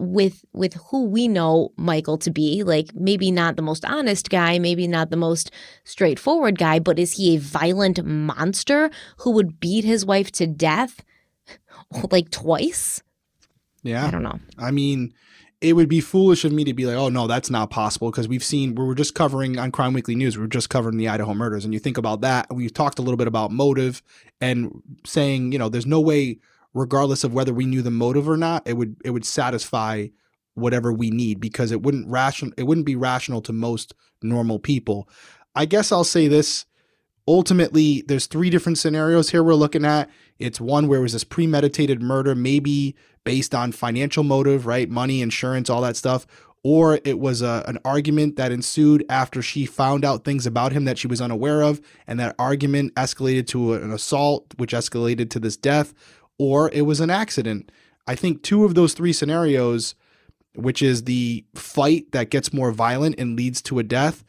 with 0.00 0.44
with 0.52 0.74
who 0.90 1.04
we 1.04 1.28
know 1.28 1.72
Michael 1.76 2.16
to 2.18 2.30
be 2.30 2.62
like 2.62 2.94
maybe 2.94 3.30
not 3.30 3.56
the 3.56 3.62
most 3.62 3.84
honest 3.84 4.30
guy 4.30 4.58
maybe 4.58 4.88
not 4.88 5.10
the 5.10 5.16
most 5.16 5.50
straightforward 5.84 6.58
guy 6.58 6.78
but 6.78 6.98
is 6.98 7.12
he 7.12 7.36
a 7.36 7.38
violent 7.38 8.04
monster 8.04 8.90
who 9.18 9.30
would 9.32 9.60
beat 9.60 9.84
his 9.84 10.04
wife 10.06 10.32
to 10.32 10.46
death 10.46 11.04
like 12.10 12.30
twice 12.30 13.02
Yeah. 13.82 14.06
I 14.06 14.10
don't 14.10 14.22
know 14.22 14.40
I 14.58 14.70
mean, 14.70 15.12
it 15.60 15.74
would 15.74 15.88
be 15.88 16.00
foolish 16.00 16.44
of 16.44 16.52
me 16.52 16.64
to 16.64 16.72
be 16.72 16.86
like, 16.86 16.96
oh 16.96 17.10
no, 17.10 17.26
that's 17.26 17.50
not 17.50 17.70
possible 17.70 18.10
because 18.10 18.28
we've 18.28 18.44
seen 18.44 18.74
we 18.74 18.84
were 18.84 18.94
just 18.94 19.14
covering 19.14 19.58
on 19.58 19.70
Crime 19.70 19.92
Weekly 19.92 20.14
News, 20.14 20.36
we 20.36 20.42
were 20.42 20.48
just 20.48 20.70
covering 20.70 20.96
the 20.96 21.08
Idaho 21.08 21.34
murders, 21.34 21.64
and 21.64 21.74
you 21.74 21.80
think 21.80 21.98
about 21.98 22.22
that. 22.22 22.46
We've 22.52 22.72
talked 22.72 22.98
a 22.98 23.02
little 23.02 23.18
bit 23.18 23.28
about 23.28 23.50
motive 23.50 24.02
and 24.40 24.82
saying, 25.04 25.52
you 25.52 25.58
know, 25.58 25.68
there's 25.68 25.86
no 25.86 26.00
way, 26.00 26.38
regardless 26.74 27.24
of 27.24 27.32
whether 27.32 27.52
we 27.52 27.66
knew 27.66 27.82
the 27.82 27.90
motive 27.90 28.28
or 28.28 28.36
not, 28.36 28.66
it 28.66 28.74
would 28.74 28.96
it 29.04 29.10
would 29.10 29.24
satisfy 29.24 30.08
whatever 30.54 30.92
we 30.92 31.10
need 31.10 31.40
because 31.40 31.72
it 31.72 31.82
wouldn't 31.82 32.08
ration 32.08 32.52
it 32.56 32.64
wouldn't 32.64 32.86
be 32.86 32.96
rational 32.96 33.40
to 33.42 33.52
most 33.52 33.94
normal 34.22 34.58
people. 34.58 35.08
I 35.54 35.64
guess 35.64 35.90
I'll 35.92 36.04
say 36.04 36.28
this. 36.28 36.66
Ultimately, 37.28 38.02
there's 38.06 38.26
three 38.26 38.50
different 38.50 38.78
scenarios 38.78 39.30
here 39.30 39.44
we're 39.44 39.54
looking 39.54 39.84
at. 39.84 40.10
It's 40.38 40.60
one 40.60 40.88
where 40.88 40.98
it 40.98 41.02
was 41.02 41.12
this 41.12 41.24
premeditated 41.24 42.02
murder, 42.02 42.34
maybe 42.34 42.96
based 43.24 43.54
on 43.54 43.72
financial 43.72 44.24
motive, 44.24 44.66
right? 44.66 44.88
Money, 44.88 45.22
insurance, 45.22 45.70
all 45.70 45.82
that 45.82 45.96
stuff. 45.96 46.26
Or 46.62 46.98
it 47.04 47.18
was 47.18 47.40
a, 47.40 47.64
an 47.66 47.78
argument 47.84 48.36
that 48.36 48.52
ensued 48.52 49.04
after 49.08 49.40
she 49.40 49.64
found 49.64 50.04
out 50.04 50.24
things 50.24 50.46
about 50.46 50.72
him 50.72 50.84
that 50.84 50.98
she 50.98 51.06
was 51.06 51.20
unaware 51.20 51.62
of. 51.62 51.80
And 52.06 52.18
that 52.20 52.34
argument 52.38 52.94
escalated 52.96 53.46
to 53.48 53.74
an 53.74 53.92
assault, 53.92 54.54
which 54.56 54.72
escalated 54.72 55.30
to 55.30 55.38
this 55.38 55.56
death. 55.56 55.94
Or 56.40 56.70
it 56.72 56.86
was 56.86 57.00
an 57.00 57.10
accident. 57.10 57.70
I 58.06 58.14
think 58.14 58.42
two 58.42 58.64
of 58.64 58.74
those 58.74 58.94
three 58.94 59.12
scenarios, 59.12 59.94
which 60.54 60.80
is 60.80 61.04
the 61.04 61.44
fight 61.54 62.12
that 62.12 62.30
gets 62.30 62.50
more 62.50 62.72
violent 62.72 63.16
and 63.18 63.36
leads 63.36 63.60
to 63.60 63.78
a 63.78 63.82
death, 63.82 64.24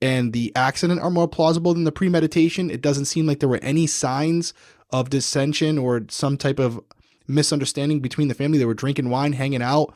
and 0.00 0.32
the 0.32 0.50
accident 0.56 1.02
are 1.02 1.10
more 1.10 1.28
plausible 1.28 1.74
than 1.74 1.84
the 1.84 1.92
premeditation. 1.92 2.70
It 2.70 2.80
doesn't 2.80 3.04
seem 3.04 3.26
like 3.26 3.40
there 3.40 3.50
were 3.50 3.60
any 3.62 3.86
signs 3.86 4.54
of 4.90 5.10
dissension 5.10 5.76
or 5.76 6.06
some 6.08 6.38
type 6.38 6.58
of 6.58 6.80
misunderstanding 7.28 8.00
between 8.00 8.28
the 8.28 8.34
family. 8.34 8.56
They 8.56 8.64
were 8.64 8.72
drinking 8.72 9.10
wine, 9.10 9.34
hanging 9.34 9.62
out. 9.62 9.94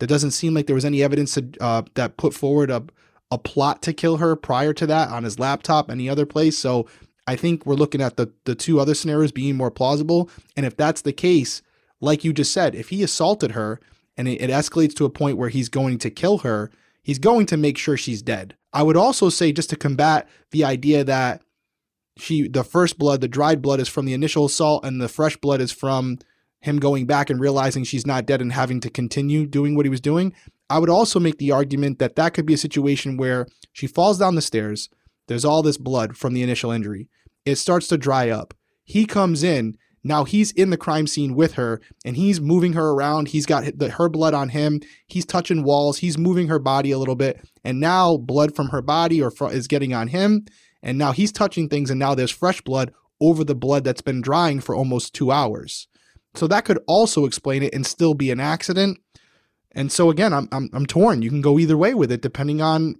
That 0.00 0.08
doesn't 0.08 0.32
seem 0.32 0.52
like 0.52 0.66
there 0.66 0.74
was 0.74 0.84
any 0.84 1.02
evidence 1.02 1.34
to, 1.34 1.48
uh, 1.58 1.82
that 1.94 2.18
put 2.18 2.34
forward 2.34 2.70
a, 2.70 2.84
a 3.30 3.38
plot 3.38 3.80
to 3.84 3.94
kill 3.94 4.18
her 4.18 4.36
prior 4.36 4.74
to 4.74 4.86
that 4.86 5.08
on 5.08 5.24
his 5.24 5.38
laptop, 5.38 5.90
any 5.90 6.06
other 6.06 6.26
place. 6.26 6.58
So 6.58 6.86
I 7.28 7.36
think 7.36 7.66
we're 7.66 7.74
looking 7.74 8.00
at 8.00 8.16
the, 8.16 8.32
the 8.46 8.54
two 8.54 8.80
other 8.80 8.94
scenarios 8.94 9.32
being 9.32 9.54
more 9.54 9.70
plausible. 9.70 10.30
And 10.56 10.64
if 10.64 10.78
that's 10.78 11.02
the 11.02 11.12
case, 11.12 11.60
like 12.00 12.24
you 12.24 12.32
just 12.32 12.54
said, 12.54 12.74
if 12.74 12.88
he 12.88 13.02
assaulted 13.02 13.50
her 13.50 13.80
and 14.16 14.26
it, 14.26 14.40
it 14.40 14.48
escalates 14.48 14.94
to 14.94 15.04
a 15.04 15.10
point 15.10 15.36
where 15.36 15.50
he's 15.50 15.68
going 15.68 15.98
to 15.98 16.10
kill 16.10 16.38
her, 16.38 16.70
he's 17.02 17.18
going 17.18 17.44
to 17.44 17.58
make 17.58 17.76
sure 17.76 17.98
she's 17.98 18.22
dead. 18.22 18.56
I 18.72 18.82
would 18.82 18.96
also 18.96 19.28
say, 19.28 19.52
just 19.52 19.68
to 19.70 19.76
combat 19.76 20.26
the 20.52 20.64
idea 20.64 21.04
that 21.04 21.42
she 22.16 22.48
the 22.48 22.64
first 22.64 22.98
blood, 22.98 23.20
the 23.20 23.28
dried 23.28 23.60
blood 23.60 23.78
is 23.78 23.88
from 23.88 24.06
the 24.06 24.14
initial 24.14 24.46
assault 24.46 24.86
and 24.86 24.98
the 24.98 25.06
fresh 25.06 25.36
blood 25.36 25.60
is 25.60 25.70
from 25.70 26.18
him 26.60 26.78
going 26.78 27.04
back 27.04 27.28
and 27.28 27.40
realizing 27.40 27.84
she's 27.84 28.06
not 28.06 28.24
dead 28.24 28.40
and 28.40 28.54
having 28.54 28.80
to 28.80 28.90
continue 28.90 29.46
doing 29.46 29.76
what 29.76 29.84
he 29.84 29.90
was 29.90 30.00
doing. 30.00 30.32
I 30.70 30.78
would 30.78 30.90
also 30.90 31.20
make 31.20 31.36
the 31.36 31.52
argument 31.52 31.98
that 31.98 32.16
that 32.16 32.32
could 32.32 32.46
be 32.46 32.54
a 32.54 32.58
situation 32.58 33.18
where 33.18 33.46
she 33.74 33.86
falls 33.86 34.18
down 34.18 34.34
the 34.34 34.42
stairs, 34.42 34.88
there's 35.28 35.44
all 35.44 35.62
this 35.62 35.76
blood 35.76 36.16
from 36.16 36.32
the 36.32 36.42
initial 36.42 36.70
injury. 36.70 37.08
It 37.48 37.56
starts 37.56 37.88
to 37.88 37.98
dry 37.98 38.30
up. 38.30 38.54
He 38.84 39.04
comes 39.04 39.42
in, 39.42 39.76
now 40.04 40.24
he's 40.24 40.52
in 40.52 40.70
the 40.70 40.76
crime 40.76 41.06
scene 41.06 41.34
with 41.34 41.54
her 41.54 41.80
and 42.04 42.16
he's 42.16 42.40
moving 42.40 42.72
her 42.74 42.90
around. 42.90 43.28
He's 43.28 43.46
got 43.46 43.78
the, 43.78 43.90
her 43.90 44.08
blood 44.08 44.34
on 44.34 44.50
him. 44.50 44.80
He's 45.06 45.26
touching 45.26 45.64
walls. 45.64 45.98
He's 45.98 46.16
moving 46.16 46.48
her 46.48 46.58
body 46.58 46.90
a 46.90 46.98
little 46.98 47.16
bit. 47.16 47.46
And 47.64 47.80
now 47.80 48.16
blood 48.16 48.54
from 48.54 48.68
her 48.68 48.82
body 48.82 49.20
or 49.20 49.30
fr- 49.30 49.50
is 49.50 49.66
getting 49.66 49.92
on 49.92 50.08
him. 50.08 50.46
And 50.82 50.96
now 50.96 51.12
he's 51.12 51.32
touching 51.32 51.68
things 51.68 51.90
and 51.90 51.98
now 51.98 52.14
there's 52.14 52.30
fresh 52.30 52.60
blood 52.60 52.92
over 53.20 53.42
the 53.42 53.54
blood 53.54 53.84
that's 53.84 54.00
been 54.00 54.20
drying 54.20 54.60
for 54.60 54.74
almost 54.74 55.14
two 55.14 55.32
hours. 55.32 55.88
So 56.34 56.46
that 56.46 56.64
could 56.64 56.78
also 56.86 57.24
explain 57.24 57.62
it 57.62 57.74
and 57.74 57.84
still 57.84 58.14
be 58.14 58.30
an 58.30 58.40
accident. 58.40 58.98
And 59.72 59.90
so 59.90 60.08
again, 60.08 60.32
I'm 60.32 60.48
I'm, 60.52 60.70
I'm 60.72 60.86
torn. 60.86 61.22
You 61.22 61.30
can 61.30 61.42
go 61.42 61.58
either 61.58 61.76
way 61.76 61.94
with 61.94 62.12
it 62.12 62.22
depending 62.22 62.62
on 62.62 62.94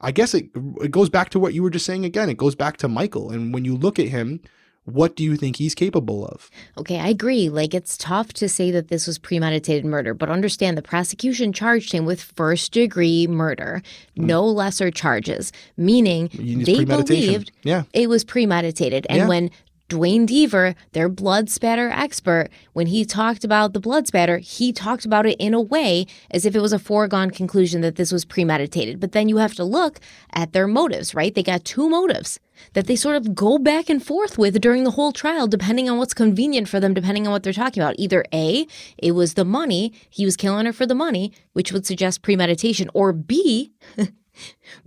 I 0.00 0.12
guess 0.12 0.34
it 0.34 0.50
it 0.80 0.90
goes 0.90 1.08
back 1.08 1.30
to 1.30 1.38
what 1.38 1.54
you 1.54 1.62
were 1.62 1.70
just 1.70 1.86
saying 1.86 2.04
again. 2.04 2.28
It 2.28 2.36
goes 2.36 2.54
back 2.54 2.76
to 2.78 2.88
Michael 2.88 3.30
and 3.30 3.52
when 3.54 3.64
you 3.64 3.76
look 3.76 3.98
at 3.98 4.08
him, 4.08 4.40
what 4.86 5.16
do 5.16 5.24
you 5.24 5.36
think 5.36 5.56
he's 5.56 5.74
capable 5.74 6.26
of? 6.26 6.48
Okay, 6.78 6.98
I 7.00 7.08
agree. 7.08 7.48
Like, 7.48 7.74
it's 7.74 7.96
tough 7.96 8.32
to 8.34 8.48
say 8.48 8.70
that 8.70 8.88
this 8.88 9.06
was 9.06 9.18
premeditated 9.18 9.84
murder, 9.84 10.14
but 10.14 10.30
understand 10.30 10.78
the 10.78 10.82
prosecution 10.82 11.52
charged 11.52 11.92
him 11.92 12.06
with 12.06 12.22
first 12.22 12.72
degree 12.72 13.26
murder, 13.26 13.82
mm. 14.16 14.24
no 14.24 14.44
lesser 14.44 14.90
charges, 14.92 15.52
meaning 15.76 16.30
they 16.32 16.84
believed 16.84 17.50
yeah. 17.64 17.82
it 17.92 18.08
was 18.08 18.24
premeditated. 18.24 19.06
And 19.10 19.18
yeah. 19.18 19.28
when 19.28 19.50
Duane 19.88 20.26
Deaver, 20.26 20.74
their 20.92 21.08
blood 21.08 21.48
spatter 21.48 21.90
expert, 21.90 22.48
when 22.72 22.88
he 22.88 23.04
talked 23.04 23.44
about 23.44 23.72
the 23.72 23.80
blood 23.80 24.06
spatter, 24.06 24.38
he 24.38 24.72
talked 24.72 25.04
about 25.04 25.26
it 25.26 25.36
in 25.38 25.54
a 25.54 25.60
way 25.60 26.06
as 26.30 26.44
if 26.44 26.56
it 26.56 26.60
was 26.60 26.72
a 26.72 26.78
foregone 26.78 27.30
conclusion 27.30 27.82
that 27.82 27.94
this 27.94 28.10
was 28.10 28.24
premeditated. 28.24 28.98
But 28.98 29.12
then 29.12 29.28
you 29.28 29.36
have 29.36 29.54
to 29.54 29.64
look 29.64 30.00
at 30.32 30.52
their 30.52 30.66
motives, 30.66 31.14
right? 31.14 31.32
They 31.32 31.42
got 31.42 31.64
two 31.64 31.88
motives 31.88 32.40
that 32.72 32.86
they 32.86 32.96
sort 32.96 33.16
of 33.16 33.34
go 33.34 33.58
back 33.58 33.88
and 33.88 34.04
forth 34.04 34.38
with 34.38 34.60
during 34.60 34.84
the 34.84 34.92
whole 34.92 35.12
trial, 35.12 35.46
depending 35.46 35.88
on 35.88 35.98
what's 35.98 36.14
convenient 36.14 36.68
for 36.68 36.80
them, 36.80 36.94
depending 36.94 37.26
on 37.26 37.32
what 37.32 37.42
they're 37.42 37.52
talking 37.52 37.82
about. 37.82 37.94
Either 37.98 38.24
A, 38.32 38.66
it 38.98 39.12
was 39.12 39.34
the 39.34 39.44
money, 39.44 39.92
he 40.10 40.24
was 40.24 40.36
killing 40.36 40.66
her 40.66 40.72
for 40.72 40.86
the 40.86 40.94
money, 40.94 41.32
which 41.52 41.70
would 41.70 41.86
suggest 41.86 42.22
premeditation, 42.22 42.90
or 42.94 43.12
B, 43.12 43.72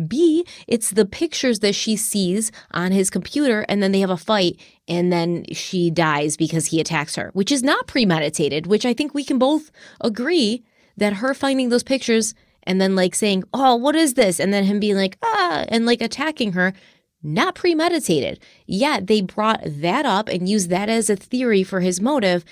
B, 0.07 0.45
it's 0.67 0.91
the 0.91 1.05
pictures 1.05 1.59
that 1.59 1.75
she 1.75 1.95
sees 1.95 2.51
on 2.71 2.91
his 2.91 3.09
computer, 3.09 3.65
and 3.69 3.81
then 3.81 3.91
they 3.91 3.99
have 3.99 4.09
a 4.09 4.17
fight, 4.17 4.59
and 4.87 5.11
then 5.11 5.45
she 5.51 5.89
dies 5.89 6.37
because 6.37 6.67
he 6.67 6.79
attacks 6.79 7.15
her, 7.15 7.31
which 7.33 7.51
is 7.51 7.63
not 7.63 7.87
premeditated, 7.87 8.67
which 8.67 8.85
I 8.85 8.93
think 8.93 9.13
we 9.13 9.23
can 9.23 9.37
both 9.37 9.71
agree 10.01 10.63
that 10.97 11.13
her 11.13 11.33
finding 11.33 11.69
those 11.69 11.83
pictures 11.83 12.33
and 12.63 12.79
then 12.79 12.95
like 12.95 13.15
saying, 13.15 13.43
Oh, 13.53 13.75
what 13.75 13.95
is 13.95 14.13
this? 14.13 14.39
And 14.39 14.53
then 14.53 14.65
him 14.65 14.79
being 14.79 14.95
like, 14.95 15.17
Ah, 15.23 15.65
and 15.69 15.85
like 15.85 16.01
attacking 16.01 16.53
her, 16.53 16.73
not 17.21 17.55
premeditated. 17.55 18.39
Yet 18.65 19.07
they 19.07 19.21
brought 19.21 19.61
that 19.65 20.05
up 20.05 20.29
and 20.29 20.47
used 20.47 20.69
that 20.69 20.89
as 20.89 21.09
a 21.09 21.15
theory 21.15 21.63
for 21.63 21.81
his 21.81 21.99
motive 21.99 22.45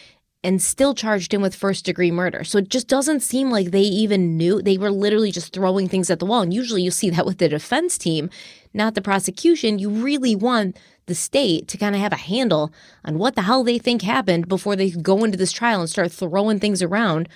and 0.44 0.62
still 0.62 0.94
charged 0.94 1.34
him 1.34 1.42
with 1.42 1.56
first 1.56 1.86
degree 1.86 2.12
murder. 2.12 2.44
So 2.44 2.60
it 2.60 2.70
just 2.70 2.88
doesn't 2.88 3.22
seem 3.22 3.50
like 3.50 3.72
they 3.72 3.82
even 3.82 4.38
knew. 4.38 4.62
They 4.62 4.78
were 4.78 4.92
literally 4.92 5.32
just 5.32 5.54
throwing 5.54 5.90
things 5.90 6.10
at 6.10 6.20
the 6.20 6.26
wall. 6.26 6.42
And 6.42 6.54
usually 6.54 6.84
you 6.84 6.92
see 6.92 7.10
that 7.10 7.26
with 7.26 7.40
the 7.40 7.50
defense 7.50 7.98
team, 7.98 8.30
not 8.74 8.96
the 8.96 9.02
prosecution. 9.02 9.80
You 9.80 9.90
really 9.90 10.36
want 10.36 10.78
the 11.08 11.16
state 11.16 11.68
to 11.70 11.78
kind 11.78 11.96
of 11.96 12.02
have 12.02 12.14
a 12.14 12.18
handle 12.18 12.72
on 13.04 13.18
what 13.18 13.36
the 13.36 13.42
hell 13.44 13.64
they 13.64 13.80
think 13.80 14.02
happened 14.02 14.48
before 14.48 14.76
they 14.76 14.92
go 14.92 15.24
into 15.24 15.38
this 15.38 15.52
trial 15.52 15.80
and 15.80 15.90
start 15.90 16.12
throwing 16.12 16.60
things 16.60 16.82
around 16.82 17.28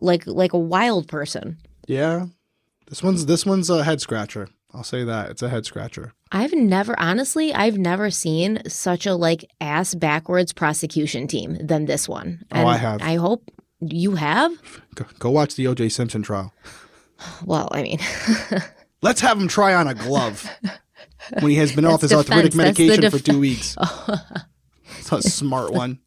like 0.00 0.26
like 0.26 0.52
a 0.52 0.58
wild 0.58 1.08
person. 1.08 1.58
Yeah. 1.86 2.26
This 2.88 3.02
one's 3.02 3.26
this 3.26 3.44
one's 3.46 3.70
a 3.70 3.84
head 3.84 4.00
scratcher. 4.00 4.48
I'll 4.72 4.84
say 4.84 5.04
that. 5.04 5.30
It's 5.30 5.42
a 5.42 5.48
head 5.48 5.64
scratcher. 5.64 6.12
I've 6.30 6.52
never, 6.52 6.98
honestly, 6.98 7.54
I've 7.54 7.78
never 7.78 8.10
seen 8.10 8.60
such 8.68 9.06
a 9.06 9.14
like 9.14 9.44
ass 9.60 9.94
backwards 9.94 10.52
prosecution 10.52 11.26
team 11.26 11.56
than 11.60 11.86
this 11.86 12.08
one. 12.08 12.44
And 12.50 12.66
oh, 12.66 12.68
I 12.68 12.76
have. 12.76 13.02
I 13.02 13.16
hope 13.16 13.50
you 13.80 14.14
have. 14.16 14.52
Go, 14.94 15.06
go 15.18 15.30
watch 15.30 15.54
the 15.54 15.66
O.J. 15.66 15.90
Simpson 15.90 16.22
trial. 16.22 16.52
Well, 17.44 17.68
I 17.72 17.82
mean, 17.82 17.98
let's 19.02 19.20
have 19.22 19.40
him 19.40 19.48
try 19.48 19.74
on 19.74 19.88
a 19.88 19.94
glove 19.94 20.48
when 21.40 21.50
he 21.50 21.56
has 21.56 21.72
been 21.72 21.84
off 21.84 22.02
his 22.02 22.10
defense. 22.10 22.30
arthritic 22.30 22.54
medication 22.54 23.00
def- 23.00 23.12
for 23.12 23.18
two 23.18 23.40
weeks. 23.40 23.76
It's 24.98 25.10
a 25.12 25.22
smart 25.22 25.72
one. 25.72 25.98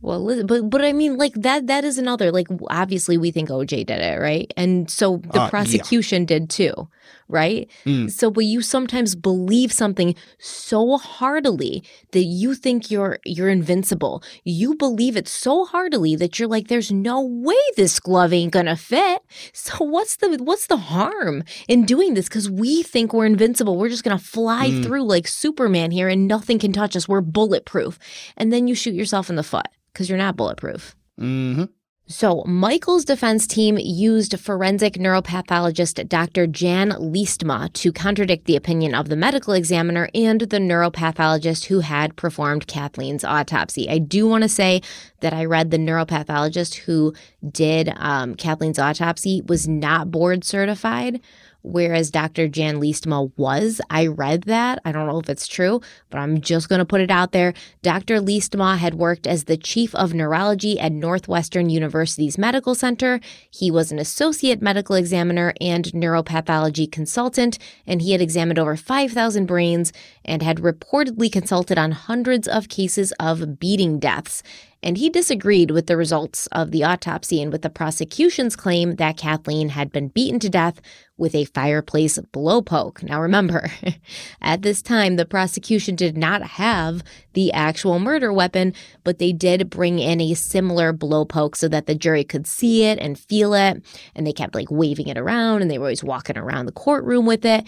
Well, 0.00 0.44
but 0.44 0.70
but 0.70 0.84
I 0.84 0.92
mean, 0.92 1.16
like 1.16 1.34
that 1.34 1.66
that 1.66 1.84
is 1.84 1.98
another 1.98 2.30
like 2.30 2.46
obviously 2.70 3.18
we 3.18 3.30
think 3.30 3.48
OJ 3.48 3.86
did 3.86 4.00
it, 4.00 4.20
right? 4.20 4.52
And 4.56 4.90
so 4.90 5.18
the 5.32 5.40
uh, 5.40 5.50
prosecution 5.50 6.22
yeah. 6.22 6.26
did 6.26 6.50
too, 6.50 6.88
right? 7.28 7.70
Mm. 7.84 8.10
So 8.10 8.30
but 8.30 8.44
you 8.44 8.62
sometimes 8.62 9.14
believe 9.14 9.72
something 9.72 10.14
so 10.38 10.96
heartily 10.96 11.82
that 12.12 12.24
you 12.24 12.54
think 12.54 12.90
you're 12.90 13.18
you're 13.24 13.48
invincible. 13.48 14.22
You 14.44 14.74
believe 14.74 15.16
it 15.16 15.28
so 15.28 15.64
heartily 15.64 16.16
that 16.16 16.38
you're 16.38 16.48
like, 16.48 16.68
there's 16.68 16.90
no 16.90 17.22
way 17.22 17.56
this 17.76 18.00
glove 18.00 18.32
ain't 18.32 18.52
gonna 18.52 18.76
fit. 18.76 19.22
So 19.52 19.84
what's 19.84 20.16
the 20.16 20.38
what's 20.42 20.66
the 20.66 20.76
harm 20.76 21.44
in 21.68 21.84
doing 21.84 22.14
this? 22.14 22.28
Because 22.28 22.50
we 22.50 22.82
think 22.82 23.12
we're 23.12 23.26
invincible. 23.26 23.76
We're 23.76 23.88
just 23.88 24.04
gonna 24.04 24.18
fly 24.18 24.70
mm. 24.70 24.82
through 24.82 25.04
like 25.04 25.28
Superman 25.28 25.90
here 25.90 26.08
and 26.08 26.26
nothing 26.26 26.58
can 26.58 26.72
touch 26.72 26.96
us. 26.96 27.08
We're 27.08 27.20
bulletproof. 27.20 27.98
And 28.36 28.52
then 28.52 28.68
you 28.68 28.74
shoot 28.74 28.94
yourself 28.94 29.30
in 29.30 29.36
the 29.36 29.42
foot 29.42 29.68
because 29.92 30.08
you're 30.08 30.18
not 30.18 30.36
bulletproof. 30.36 30.94
Mm-hmm. 31.20 31.64
So, 32.10 32.42
Michael's 32.46 33.04
defense 33.04 33.46
team 33.46 33.76
used 33.76 34.40
forensic 34.40 34.94
neuropathologist 34.94 36.08
Dr. 36.08 36.46
Jan 36.46 36.92
Leestma 36.92 37.70
to 37.74 37.92
contradict 37.92 38.46
the 38.46 38.56
opinion 38.56 38.94
of 38.94 39.10
the 39.10 39.16
medical 39.16 39.52
examiner 39.52 40.08
and 40.14 40.40
the 40.40 40.56
neuropathologist 40.56 41.66
who 41.66 41.80
had 41.80 42.16
performed 42.16 42.66
Kathleen's 42.66 43.24
autopsy. 43.24 43.90
I 43.90 43.98
do 43.98 44.26
want 44.26 44.40
to 44.40 44.48
say 44.48 44.80
that 45.20 45.34
I 45.34 45.44
read 45.44 45.70
the 45.70 45.76
neuropathologist 45.76 46.76
who 46.76 47.12
did 47.46 47.92
um, 47.96 48.36
Kathleen's 48.36 48.78
autopsy 48.78 49.42
was 49.46 49.68
not 49.68 50.10
board 50.10 50.44
certified 50.44 51.20
whereas 51.68 52.10
Dr. 52.10 52.48
Jan 52.48 52.80
Leestma 52.80 53.30
was. 53.36 53.80
I 53.90 54.06
read 54.06 54.44
that. 54.44 54.80
I 54.84 54.92
don't 54.92 55.06
know 55.06 55.18
if 55.18 55.28
it's 55.28 55.46
true, 55.46 55.80
but 56.10 56.18
I'm 56.18 56.40
just 56.40 56.68
going 56.68 56.78
to 56.78 56.84
put 56.84 57.00
it 57.00 57.10
out 57.10 57.32
there. 57.32 57.52
Dr. 57.82 58.20
Leestma 58.20 58.78
had 58.78 58.94
worked 58.94 59.26
as 59.26 59.44
the 59.44 59.56
chief 59.56 59.94
of 59.94 60.14
neurology 60.14 60.80
at 60.80 60.92
Northwestern 60.92 61.68
University's 61.68 62.38
Medical 62.38 62.74
Center. 62.74 63.20
He 63.50 63.70
was 63.70 63.92
an 63.92 63.98
associate 63.98 64.62
medical 64.62 64.96
examiner 64.96 65.52
and 65.60 65.84
neuropathology 65.86 66.90
consultant, 66.90 67.58
and 67.86 68.00
he 68.00 68.12
had 68.12 68.22
examined 68.22 68.58
over 68.58 68.76
5,000 68.76 69.46
brains 69.46 69.92
and 70.24 70.42
had 70.42 70.58
reportedly 70.58 71.30
consulted 71.30 71.78
on 71.78 71.92
hundreds 71.92 72.48
of 72.48 72.68
cases 72.68 73.12
of 73.20 73.58
beating 73.58 73.98
deaths 73.98 74.42
and 74.82 74.96
he 74.96 75.10
disagreed 75.10 75.70
with 75.70 75.86
the 75.86 75.96
results 75.96 76.46
of 76.48 76.70
the 76.70 76.84
autopsy 76.84 77.42
and 77.42 77.50
with 77.50 77.62
the 77.62 77.70
prosecution's 77.70 78.54
claim 78.54 78.96
that 78.96 79.16
Kathleen 79.16 79.70
had 79.70 79.90
been 79.90 80.08
beaten 80.08 80.38
to 80.40 80.48
death 80.48 80.80
with 81.16 81.34
a 81.34 81.46
fireplace 81.46 82.18
blowpoke. 82.32 83.02
Now 83.02 83.20
remember, 83.20 83.70
at 84.40 84.62
this 84.62 84.80
time, 84.80 85.16
the 85.16 85.26
prosecution 85.26 85.96
did 85.96 86.16
not 86.16 86.42
have 86.42 87.02
the 87.32 87.52
actual 87.52 87.98
murder 87.98 88.32
weapon, 88.32 88.72
but 89.02 89.18
they 89.18 89.32
did 89.32 89.68
bring 89.68 89.98
in 89.98 90.20
a 90.20 90.34
similar 90.34 90.92
blowpoke 90.92 91.56
so 91.56 91.66
that 91.68 91.86
the 91.86 91.96
jury 91.96 92.22
could 92.22 92.46
see 92.46 92.84
it 92.84 92.98
and 93.00 93.18
feel 93.18 93.54
it. 93.54 93.82
And 94.14 94.26
they 94.26 94.32
kept 94.32 94.54
like 94.54 94.70
waving 94.70 95.08
it 95.08 95.18
around 95.18 95.62
and 95.62 95.70
they 95.70 95.78
were 95.78 95.86
always 95.86 96.04
walking 96.04 96.38
around 96.38 96.66
the 96.66 96.72
courtroom 96.72 97.26
with 97.26 97.44
it. 97.44 97.66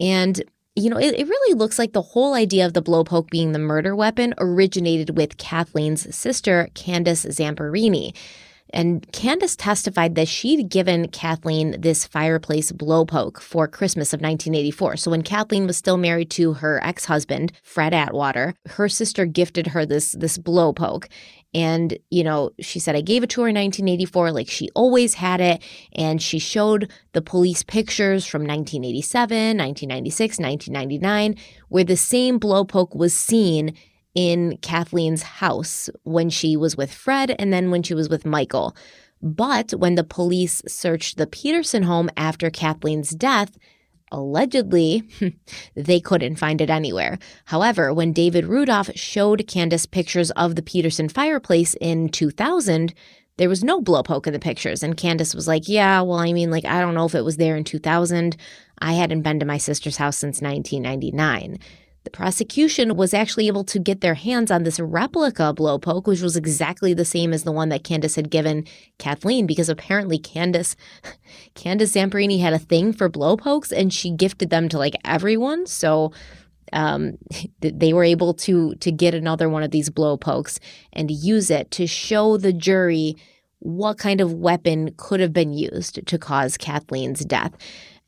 And 0.00 0.42
you 0.76 0.90
know, 0.90 0.98
it, 0.98 1.14
it 1.14 1.28
really 1.28 1.54
looks 1.54 1.78
like 1.78 1.92
the 1.92 2.02
whole 2.02 2.34
idea 2.34 2.66
of 2.66 2.72
the 2.72 2.82
blowpoke 2.82 3.30
being 3.30 3.52
the 3.52 3.58
murder 3.58 3.94
weapon 3.94 4.34
originated 4.38 5.16
with 5.16 5.36
Kathleen's 5.36 6.14
sister, 6.14 6.68
Candace 6.74 7.24
Zamperini. 7.26 8.14
And 8.70 9.06
Candace 9.12 9.54
testified 9.54 10.16
that 10.16 10.26
she'd 10.26 10.68
given 10.68 11.06
Kathleen 11.08 11.80
this 11.80 12.04
fireplace 12.04 12.72
blowpoke 12.72 13.40
for 13.40 13.68
Christmas 13.68 14.12
of 14.12 14.20
1984. 14.20 14.96
So 14.96 15.12
when 15.12 15.22
Kathleen 15.22 15.68
was 15.68 15.76
still 15.76 15.96
married 15.96 16.28
to 16.30 16.54
her 16.54 16.82
ex-husband, 16.82 17.52
Fred 17.62 17.94
Atwater, 17.94 18.54
her 18.66 18.88
sister 18.88 19.26
gifted 19.26 19.68
her 19.68 19.86
this 19.86 20.12
this 20.12 20.38
blowpoke. 20.38 21.06
And, 21.54 21.96
you 22.10 22.24
know, 22.24 22.50
she 22.58 22.80
said, 22.80 22.96
I 22.96 23.00
gave 23.00 23.22
it 23.22 23.30
to 23.30 23.42
her 23.42 23.48
in 23.48 23.54
1984, 23.54 24.32
like 24.32 24.48
she 24.48 24.68
always 24.74 25.14
had 25.14 25.40
it. 25.40 25.62
And 25.94 26.20
she 26.20 26.38
showed 26.38 26.90
the 27.12 27.22
police 27.22 27.62
pictures 27.62 28.26
from 28.26 28.42
1987, 28.42 29.56
1996, 29.56 30.38
1999, 30.38 31.36
where 31.68 31.84
the 31.84 31.96
same 31.96 32.40
blowpoke 32.40 32.96
was 32.96 33.14
seen 33.14 33.74
in 34.14 34.56
Kathleen's 34.58 35.22
house 35.22 35.88
when 36.02 36.30
she 36.30 36.56
was 36.56 36.76
with 36.76 36.92
Fred 36.92 37.34
and 37.38 37.52
then 37.52 37.70
when 37.70 37.82
she 37.82 37.94
was 37.94 38.08
with 38.08 38.26
Michael. 38.26 38.76
But 39.22 39.72
when 39.72 39.94
the 39.94 40.04
police 40.04 40.60
searched 40.66 41.16
the 41.16 41.26
Peterson 41.26 41.84
home 41.84 42.10
after 42.16 42.50
Kathleen's 42.50 43.10
death, 43.10 43.56
allegedly, 44.12 45.08
they 45.74 46.00
couldn't 46.00 46.36
find 46.36 46.60
it 46.60 46.70
anywhere. 46.70 47.18
However, 47.46 47.92
when 47.92 48.12
David 48.12 48.46
Rudolph 48.46 48.90
showed 48.94 49.46
Candace 49.46 49.86
pictures 49.86 50.30
of 50.32 50.56
the 50.56 50.62
Peterson 50.62 51.08
fireplace 51.08 51.74
in 51.80 52.08
2000, 52.08 52.94
there 53.36 53.48
was 53.48 53.64
no 53.64 53.80
blowpoke 53.80 54.26
in 54.26 54.32
the 54.32 54.38
pictures. 54.38 54.82
And 54.82 54.96
Candace 54.96 55.34
was 55.34 55.48
like, 55.48 55.68
Yeah, 55.68 56.00
well, 56.02 56.18
I 56.18 56.32
mean, 56.32 56.50
like, 56.50 56.64
I 56.64 56.80
don't 56.80 56.94
know 56.94 57.06
if 57.06 57.14
it 57.14 57.24
was 57.24 57.36
there 57.36 57.56
in 57.56 57.64
2000. 57.64 58.36
I 58.78 58.92
hadn't 58.92 59.22
been 59.22 59.40
to 59.40 59.46
my 59.46 59.58
sister's 59.58 59.96
house 59.96 60.18
since 60.18 60.40
1999. 60.40 61.58
The 62.04 62.10
prosecution 62.10 62.96
was 62.96 63.14
actually 63.14 63.46
able 63.46 63.64
to 63.64 63.78
get 63.78 64.02
their 64.02 64.14
hands 64.14 64.50
on 64.50 64.62
this 64.62 64.78
replica 64.78 65.54
blowpoke, 65.56 66.06
which 66.06 66.20
was 66.20 66.36
exactly 66.36 66.92
the 66.92 67.04
same 67.04 67.32
as 67.32 67.44
the 67.44 67.52
one 67.52 67.70
that 67.70 67.82
Candace 67.82 68.14
had 68.14 68.30
given 68.30 68.66
Kathleen, 68.98 69.46
because 69.46 69.70
apparently 69.70 70.18
Candace 70.18 70.76
Candace 71.54 71.92
Zamperini 71.92 72.40
had 72.40 72.52
a 72.52 72.58
thing 72.58 72.92
for 72.92 73.08
blowpokes 73.08 73.72
and 73.72 73.92
she 73.92 74.10
gifted 74.10 74.50
them 74.50 74.68
to 74.68 74.78
like 74.78 74.94
everyone. 75.04 75.66
So 75.66 76.12
um, 76.74 77.16
they 77.60 77.92
were 77.92 78.04
able 78.04 78.34
to 78.34 78.74
to 78.76 78.92
get 78.92 79.14
another 79.14 79.48
one 79.48 79.62
of 79.62 79.70
these 79.70 79.88
blowpokes 79.88 80.58
and 80.92 81.10
use 81.10 81.50
it 81.50 81.70
to 81.72 81.86
show 81.86 82.36
the 82.36 82.52
jury 82.52 83.16
what 83.60 83.96
kind 83.96 84.20
of 84.20 84.34
weapon 84.34 84.92
could 84.98 85.20
have 85.20 85.32
been 85.32 85.54
used 85.54 86.06
to 86.06 86.18
cause 86.18 86.58
Kathleen's 86.58 87.24
death. 87.24 87.54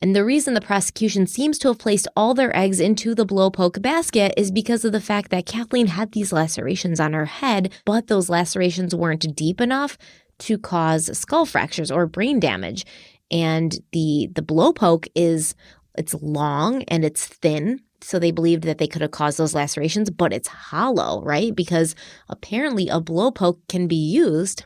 And 0.02 0.14
the 0.14 0.24
reason 0.24 0.54
the 0.54 0.60
prosecution 0.60 1.26
seems 1.26 1.58
to 1.58 1.68
have 1.68 1.78
placed 1.78 2.06
all 2.14 2.34
their 2.34 2.54
eggs 2.56 2.80
into 2.80 3.14
the 3.14 3.26
blowpoke 3.26 3.80
basket 3.80 4.34
is 4.36 4.50
because 4.50 4.84
of 4.84 4.92
the 4.92 5.00
fact 5.00 5.30
that 5.30 5.46
Kathleen 5.46 5.86
had 5.86 6.12
these 6.12 6.32
lacerations 6.32 7.00
on 7.00 7.14
her 7.14 7.24
head, 7.24 7.72
but 7.84 8.08
those 8.08 8.28
lacerations 8.28 8.94
weren't 8.94 9.34
deep 9.34 9.60
enough 9.60 9.96
to 10.38 10.58
cause 10.58 11.16
skull 11.18 11.46
fractures 11.46 11.90
or 11.90 12.06
brain 12.06 12.38
damage. 12.40 12.84
And 13.30 13.76
the 13.92 14.28
the 14.34 14.42
blowpoke 14.42 15.08
is 15.14 15.54
it's 15.96 16.14
long 16.14 16.82
and 16.84 17.04
it's 17.04 17.26
thin. 17.26 17.80
So 18.02 18.18
they 18.18 18.30
believed 18.30 18.64
that 18.64 18.78
they 18.78 18.86
could 18.86 19.02
have 19.02 19.10
caused 19.10 19.38
those 19.38 19.54
lacerations, 19.54 20.10
but 20.10 20.32
it's 20.32 20.48
hollow, 20.48 21.22
right? 21.22 21.56
Because 21.56 21.94
apparently 22.28 22.88
a 22.88 23.00
blowpoke 23.00 23.58
can 23.68 23.88
be 23.88 23.96
used 23.96 24.64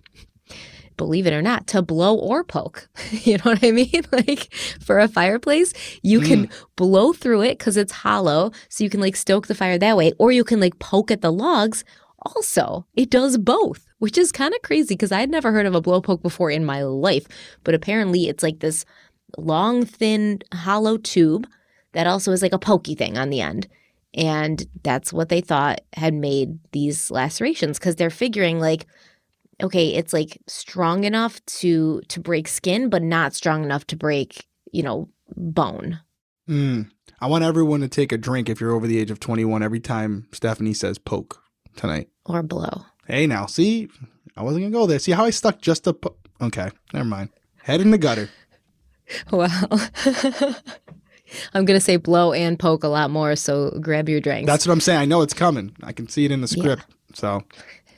believe 1.00 1.26
it 1.26 1.32
or 1.32 1.40
not, 1.40 1.66
to 1.68 1.80
blow 1.80 2.14
or 2.14 2.44
poke. 2.44 2.90
you 3.10 3.38
know 3.38 3.52
what 3.52 3.64
I 3.64 3.70
mean? 3.70 4.02
like 4.12 4.52
for 4.80 4.98
a 4.98 5.08
fireplace, 5.08 5.72
you 6.02 6.20
mm. 6.20 6.26
can 6.26 6.50
blow 6.76 7.14
through 7.14 7.40
it 7.40 7.58
because 7.58 7.78
it's 7.78 7.92
hollow. 7.92 8.52
So 8.68 8.84
you 8.84 8.90
can 8.90 9.00
like 9.00 9.16
stoke 9.16 9.46
the 9.46 9.54
fire 9.54 9.78
that 9.78 9.96
way, 9.96 10.12
or 10.18 10.30
you 10.30 10.44
can 10.44 10.60
like 10.60 10.78
poke 10.78 11.10
at 11.10 11.22
the 11.22 11.32
logs. 11.32 11.84
Also, 12.36 12.86
it 12.94 13.08
does 13.08 13.38
both, 13.38 13.86
which 13.98 14.18
is 14.18 14.30
kind 14.30 14.52
of 14.52 14.60
crazy 14.60 14.92
because 14.92 15.10
I 15.10 15.20
had 15.20 15.30
never 15.30 15.52
heard 15.52 15.64
of 15.64 15.74
a 15.74 15.80
blow 15.80 16.02
poke 16.02 16.22
before 16.22 16.50
in 16.50 16.66
my 16.66 16.82
life. 16.82 17.26
But 17.64 17.74
apparently, 17.74 18.28
it's 18.28 18.42
like 18.42 18.60
this 18.60 18.84
long, 19.38 19.86
thin, 19.86 20.40
hollow 20.52 20.98
tube 20.98 21.46
that 21.92 22.06
also 22.06 22.30
is 22.30 22.42
like 22.42 22.52
a 22.52 22.58
pokey 22.58 22.94
thing 22.94 23.16
on 23.16 23.30
the 23.30 23.40
end. 23.40 23.68
And 24.12 24.66
that's 24.82 25.14
what 25.14 25.30
they 25.30 25.40
thought 25.40 25.80
had 25.94 26.12
made 26.12 26.58
these 26.72 27.10
lacerations 27.10 27.78
because 27.78 27.96
they're 27.96 28.10
figuring 28.10 28.60
like, 28.60 28.86
okay, 29.62 29.94
it's 29.94 30.12
like 30.12 30.38
strong 30.46 31.04
enough 31.04 31.44
to 31.46 32.00
to 32.08 32.20
break 32.20 32.48
skin, 32.48 32.88
but 32.88 33.02
not 33.02 33.34
strong 33.34 33.64
enough 33.64 33.86
to 33.88 33.96
break, 33.96 34.46
you 34.72 34.82
know, 34.82 35.08
bone. 35.36 36.00
Mm. 36.48 36.90
I 37.20 37.26
want 37.26 37.44
everyone 37.44 37.80
to 37.80 37.88
take 37.88 38.12
a 38.12 38.18
drink 38.18 38.48
if 38.48 38.60
you're 38.60 38.72
over 38.72 38.86
the 38.86 38.98
age 38.98 39.10
of 39.10 39.20
21 39.20 39.62
every 39.62 39.80
time 39.80 40.26
Stephanie 40.32 40.72
says 40.72 40.98
poke 40.98 41.42
tonight. 41.76 42.08
Or 42.24 42.42
blow. 42.42 42.86
Hey, 43.06 43.26
now, 43.26 43.46
see, 43.46 43.88
I 44.36 44.42
wasn't 44.42 44.64
to 44.64 44.70
go 44.70 44.86
there. 44.86 44.98
See 44.98 45.12
how 45.12 45.24
I 45.24 45.30
stuck 45.30 45.60
just 45.60 45.86
a 45.86 45.92
po- 45.92 46.16
Okay, 46.40 46.70
never 46.94 47.04
mind. 47.04 47.30
Head 47.62 47.80
in 47.80 47.90
the 47.90 47.98
gutter. 47.98 48.30
Well, 49.32 49.50
I'm 51.52 51.64
going 51.64 51.76
to 51.76 51.80
say 51.80 51.96
blow 51.96 52.32
and 52.32 52.56
poke 52.56 52.84
a 52.84 52.88
lot 52.88 53.10
more, 53.10 53.34
so 53.34 53.76
grab 53.80 54.08
your 54.08 54.20
drinks. 54.20 54.46
That's 54.46 54.64
what 54.64 54.72
I'm 54.72 54.80
saying. 54.80 55.00
I 55.00 55.04
know 55.04 55.22
it's 55.22 55.34
coming. 55.34 55.74
I 55.82 55.92
can 55.92 56.08
see 56.08 56.24
it 56.24 56.30
in 56.30 56.42
the 56.42 56.46
script. 56.46 56.84
Yeah. 56.88 56.94
So 57.14 57.42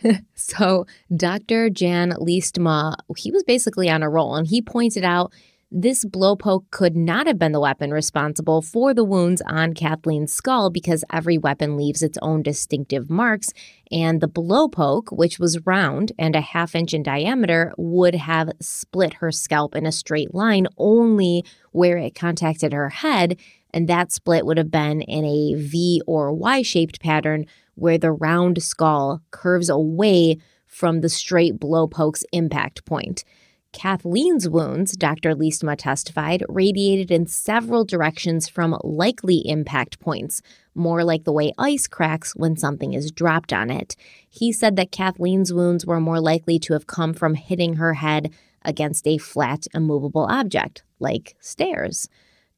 so 0.35 0.87
Dr. 1.15 1.71
Jan 1.71 2.13
Leestma, 2.13 2.97
he 3.17 3.31
was 3.31 3.43
basically 3.45 3.89
on 3.89 4.03
a 4.03 4.11
roll 4.11 4.37
and 4.37 4.47
he 4.47 4.63
pointed 4.63 5.05
out 5.05 5.33
this 5.75 6.05
blowpoke 6.05 6.71
could 6.71 6.95
not 6.95 7.27
have 7.27 7.39
been 7.39 7.53
the 7.53 7.61
weapon 7.61 7.93
responsible 7.93 8.61
for 8.61 8.93
the 8.93 9.05
wounds 9.05 9.41
on 9.47 9.73
Kathleen's 9.73 10.31
skull 10.31 10.69
because 10.69 11.03
every 11.11 11.39
weapon 11.39 11.79
leaves 11.79 12.03
its 12.03 12.19
own 12.21 12.43
distinctive 12.43 13.09
marks, 13.09 13.55
and 13.91 14.21
the 14.21 14.29
blowpoke, 14.29 15.17
which 15.17 15.39
was 15.39 15.65
round 15.65 16.13
and 16.19 16.37
a 16.37 16.43
half 16.43 16.75
inch 16.75 16.93
in 16.93 17.03
diameter, 17.03 17.73
would 17.79 18.15
have 18.15 18.51
split 18.61 19.15
her 19.15 19.33
scalp 19.33 19.75
in 19.75 19.87
a 19.87 19.93
straight 19.93 20.35
line 20.35 20.67
only 20.77 21.43
where 21.71 21.97
it 21.97 22.15
contacted 22.15 22.75
her 22.75 22.91
head, 22.91 23.41
and 23.73 23.89
that 23.89 24.13
split 24.13 24.45
would 24.45 24.59
have 24.59 24.71
been 24.71 25.01
in 25.01 25.25
a 25.25 25.55
V 25.55 26.03
or 26.07 26.35
Y 26.35 26.61
shaped 26.61 27.01
pattern 27.01 27.47
where 27.75 27.99
the 27.99 28.13
round 28.13 28.63
skull 28.63 29.23
curves 29.31 29.69
away 29.69 30.39
from 30.67 31.01
the 31.01 31.09
straight 31.09 31.59
blowpoke's 31.59 32.25
impact 32.33 32.85
point. 32.85 33.25
Kathleen's 33.73 34.49
wounds, 34.49 34.93
Dr. 34.93 35.35
Leestma 35.35 35.77
testified, 35.79 36.45
radiated 36.49 37.11
in 37.11 37.27
several 37.27 37.85
directions 37.85 38.47
from 38.47 38.79
likely 38.85 39.43
impact 39.49 39.99
points, 39.99 40.43
more 40.75 41.03
like 41.05 41.25
the 41.25 41.33
way 41.33 41.53
ice 41.59 41.87
cracks 41.87 42.37
when 42.37 42.57
something 42.57 42.93
is 42.93 43.11
dropped 43.11 43.53
on 43.53 43.71
it. 43.71 43.97
He 44.29 44.53
said 44.53 44.77
that 44.77 44.93
Kathleen's 44.93 45.55
wounds 45.55 45.87
were 45.87 46.01
more 46.01 46.21
likely 46.21 46.59
to 46.61 46.75
have 46.75 46.87
come 46.87 47.15
from 47.15 47.35
hitting 47.35 47.75
her 47.75 47.95
head 47.95 48.31
against 48.63 49.07
a 49.07 49.19
flat, 49.19 49.67
immovable 49.75 50.27
object, 50.27 50.83
like 51.01 51.35
stairs. 51.41 52.09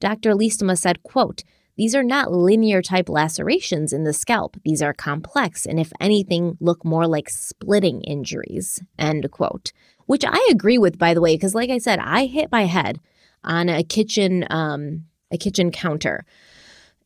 Dr. 0.01 0.33
Leestma 0.33 0.77
said, 0.77 1.03
quote, 1.05 1.45
these 1.77 1.95
are 1.95 2.03
not 2.03 2.33
linear 2.33 2.83
type 2.83 3.09
lacerations 3.09 3.93
in 3.93 4.05
the 4.05 4.13
scalp. 4.13 4.57
These 4.65 4.83
are 4.83 4.93
complex 4.95 5.67
and, 5.67 5.81
if 5.81 5.93
anything, 6.01 6.57
look 6.61 6.85
more 6.85 7.07
like 7.07 7.29
splitting 7.29 8.03
injuries. 8.03 8.83
End 8.99 9.31
quote. 9.31 9.73
Which 10.07 10.25
I 10.25 10.49
agree 10.51 10.79
with, 10.79 10.99
by 10.99 11.15
the 11.15 11.21
way, 11.21 11.35
because, 11.35 11.55
like 11.55 11.71
I 11.71 11.79
said, 11.79 11.99
I 11.99 12.27
hit 12.27 12.53
my 12.53 12.67
head 12.67 13.01
on 13.43 13.69
a 13.69 13.83
kitchen 13.83 14.47
um, 14.51 15.05
a 15.31 15.39
kitchen 15.39 15.71
counter 15.71 16.25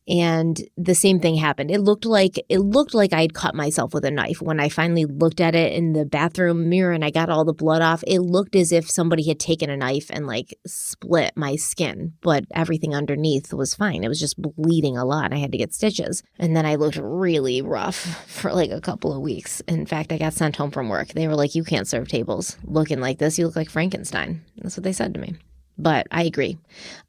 and 0.09 0.59
the 0.79 0.95
same 0.95 1.21
thing 1.21 1.35
happened. 1.35 1.71
It 1.71 1.83
looked 1.83 2.07
like 2.07 2.43
it 2.49 2.61
looked 2.61 2.95
like 2.95 3.13
I'd 3.13 3.35
cut 3.35 3.55
myself 3.55 3.93
with 3.93 4.07
a 4.07 4.11
knife. 4.11 4.41
When 4.41 4.59
I 4.59 4.71
finally 4.71 5.05
looked 5.05 5.41
at 5.41 5.55
it 5.55 5.75
in 5.75 5.93
the 5.93 6.07
bathroom 6.07 6.71
mirror 6.71 6.93
and 6.93 7.05
I 7.05 7.11
got 7.11 7.29
all 7.29 7.45
the 7.45 7.53
blood 7.53 7.83
off, 7.83 8.03
it 8.07 8.21
looked 8.21 8.57
as 8.57 8.73
if 8.73 8.91
somebody 8.91 9.29
had 9.29 9.39
taken 9.39 9.69
a 9.69 9.77
knife 9.77 10.07
and 10.11 10.27
like 10.27 10.59
split 10.67 11.33
my 11.37 11.57
skin, 11.57 12.15
but 12.23 12.47
everything 12.53 12.95
underneath 12.95 13.53
was 13.53 13.75
fine. 13.75 14.03
It 14.03 14.09
was 14.09 14.21
just 14.21 14.41
bleeding 14.41 14.97
a 14.97 15.05
lot. 15.05 15.35
I 15.35 15.37
had 15.39 15.53
to 15.53 15.59
get 15.59 15.75
stitches. 15.75 16.23
And 16.39 16.57
then 16.57 16.65
I 16.65 16.77
looked 16.77 16.97
really 16.97 17.61
rough 17.61 17.97
for 18.27 18.53
like 18.53 18.71
a 18.71 18.81
couple 18.81 19.15
of 19.15 19.21
weeks. 19.21 19.61
In 19.69 19.85
fact, 19.85 20.11
I 20.11 20.19
got 20.19 20.33
sent 20.33 20.57
home 20.57 20.71
from 20.71 20.89
work. 20.89 21.09
They 21.09 21.29
were 21.29 21.37
like, 21.37 21.55
"You 21.55 21.65
can't 21.65 21.87
serve 21.87 22.09
tables 22.09 22.57
looking 22.65 23.01
like 23.01 23.19
this. 23.19 23.39
You 23.39 23.47
look 23.47 23.57
like 23.57 23.69
Frankenstein." 23.69 24.43
That's 24.57 24.77
what 24.77 24.85
they 24.85 24.93
said 24.93 25.13
to 25.15 25.21
me. 25.21 25.35
But 25.77 26.07
I 26.11 26.25
agree. 26.25 26.59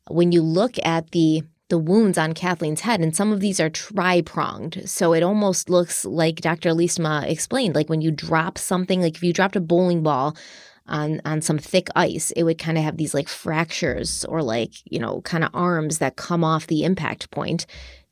When 0.10 0.32
you 0.32 0.42
look 0.42 0.76
at 0.84 1.12
the 1.12 1.44
the 1.70 1.78
wounds 1.78 2.18
on 2.18 2.34
Kathleen's 2.34 2.82
head, 2.82 3.00
and 3.00 3.16
some 3.16 3.32
of 3.32 3.40
these 3.40 3.60
are 3.60 3.70
tri 3.70 4.22
pronged. 4.22 4.82
So 4.86 5.14
it 5.14 5.24
almost 5.24 5.70
looks 5.70 6.04
like 6.04 6.42
Dr. 6.42 6.72
Leestma 6.72 7.30
explained, 7.30 7.76
like 7.76 7.90
when 7.90 8.02
you 8.02 8.12
drop 8.12 8.58
something, 8.58 9.02
like 9.02 9.16
if 9.16 9.24
you 9.24 9.34
dropped 9.34 9.56
a 9.56 9.62
bowling 9.62 10.04
ball 10.04 10.36
on 10.88 11.22
on 11.26 11.42
some 11.42 11.58
thick 11.60 11.88
ice, 11.96 12.32
it 12.32 12.44
would 12.44 12.58
kind 12.58 12.78
of 12.78 12.84
have 12.84 12.98
these 12.98 13.14
like 13.14 13.30
fractures 13.30 14.26
or 14.26 14.42
like 14.42 14.74
you 14.86 15.00
know 15.00 15.22
kind 15.22 15.44
of 15.44 15.52
arms 15.54 16.00
that 16.00 16.16
come 16.16 16.44
off 16.44 16.68
the 16.68 16.84
impact 16.84 17.32
point. 17.32 17.66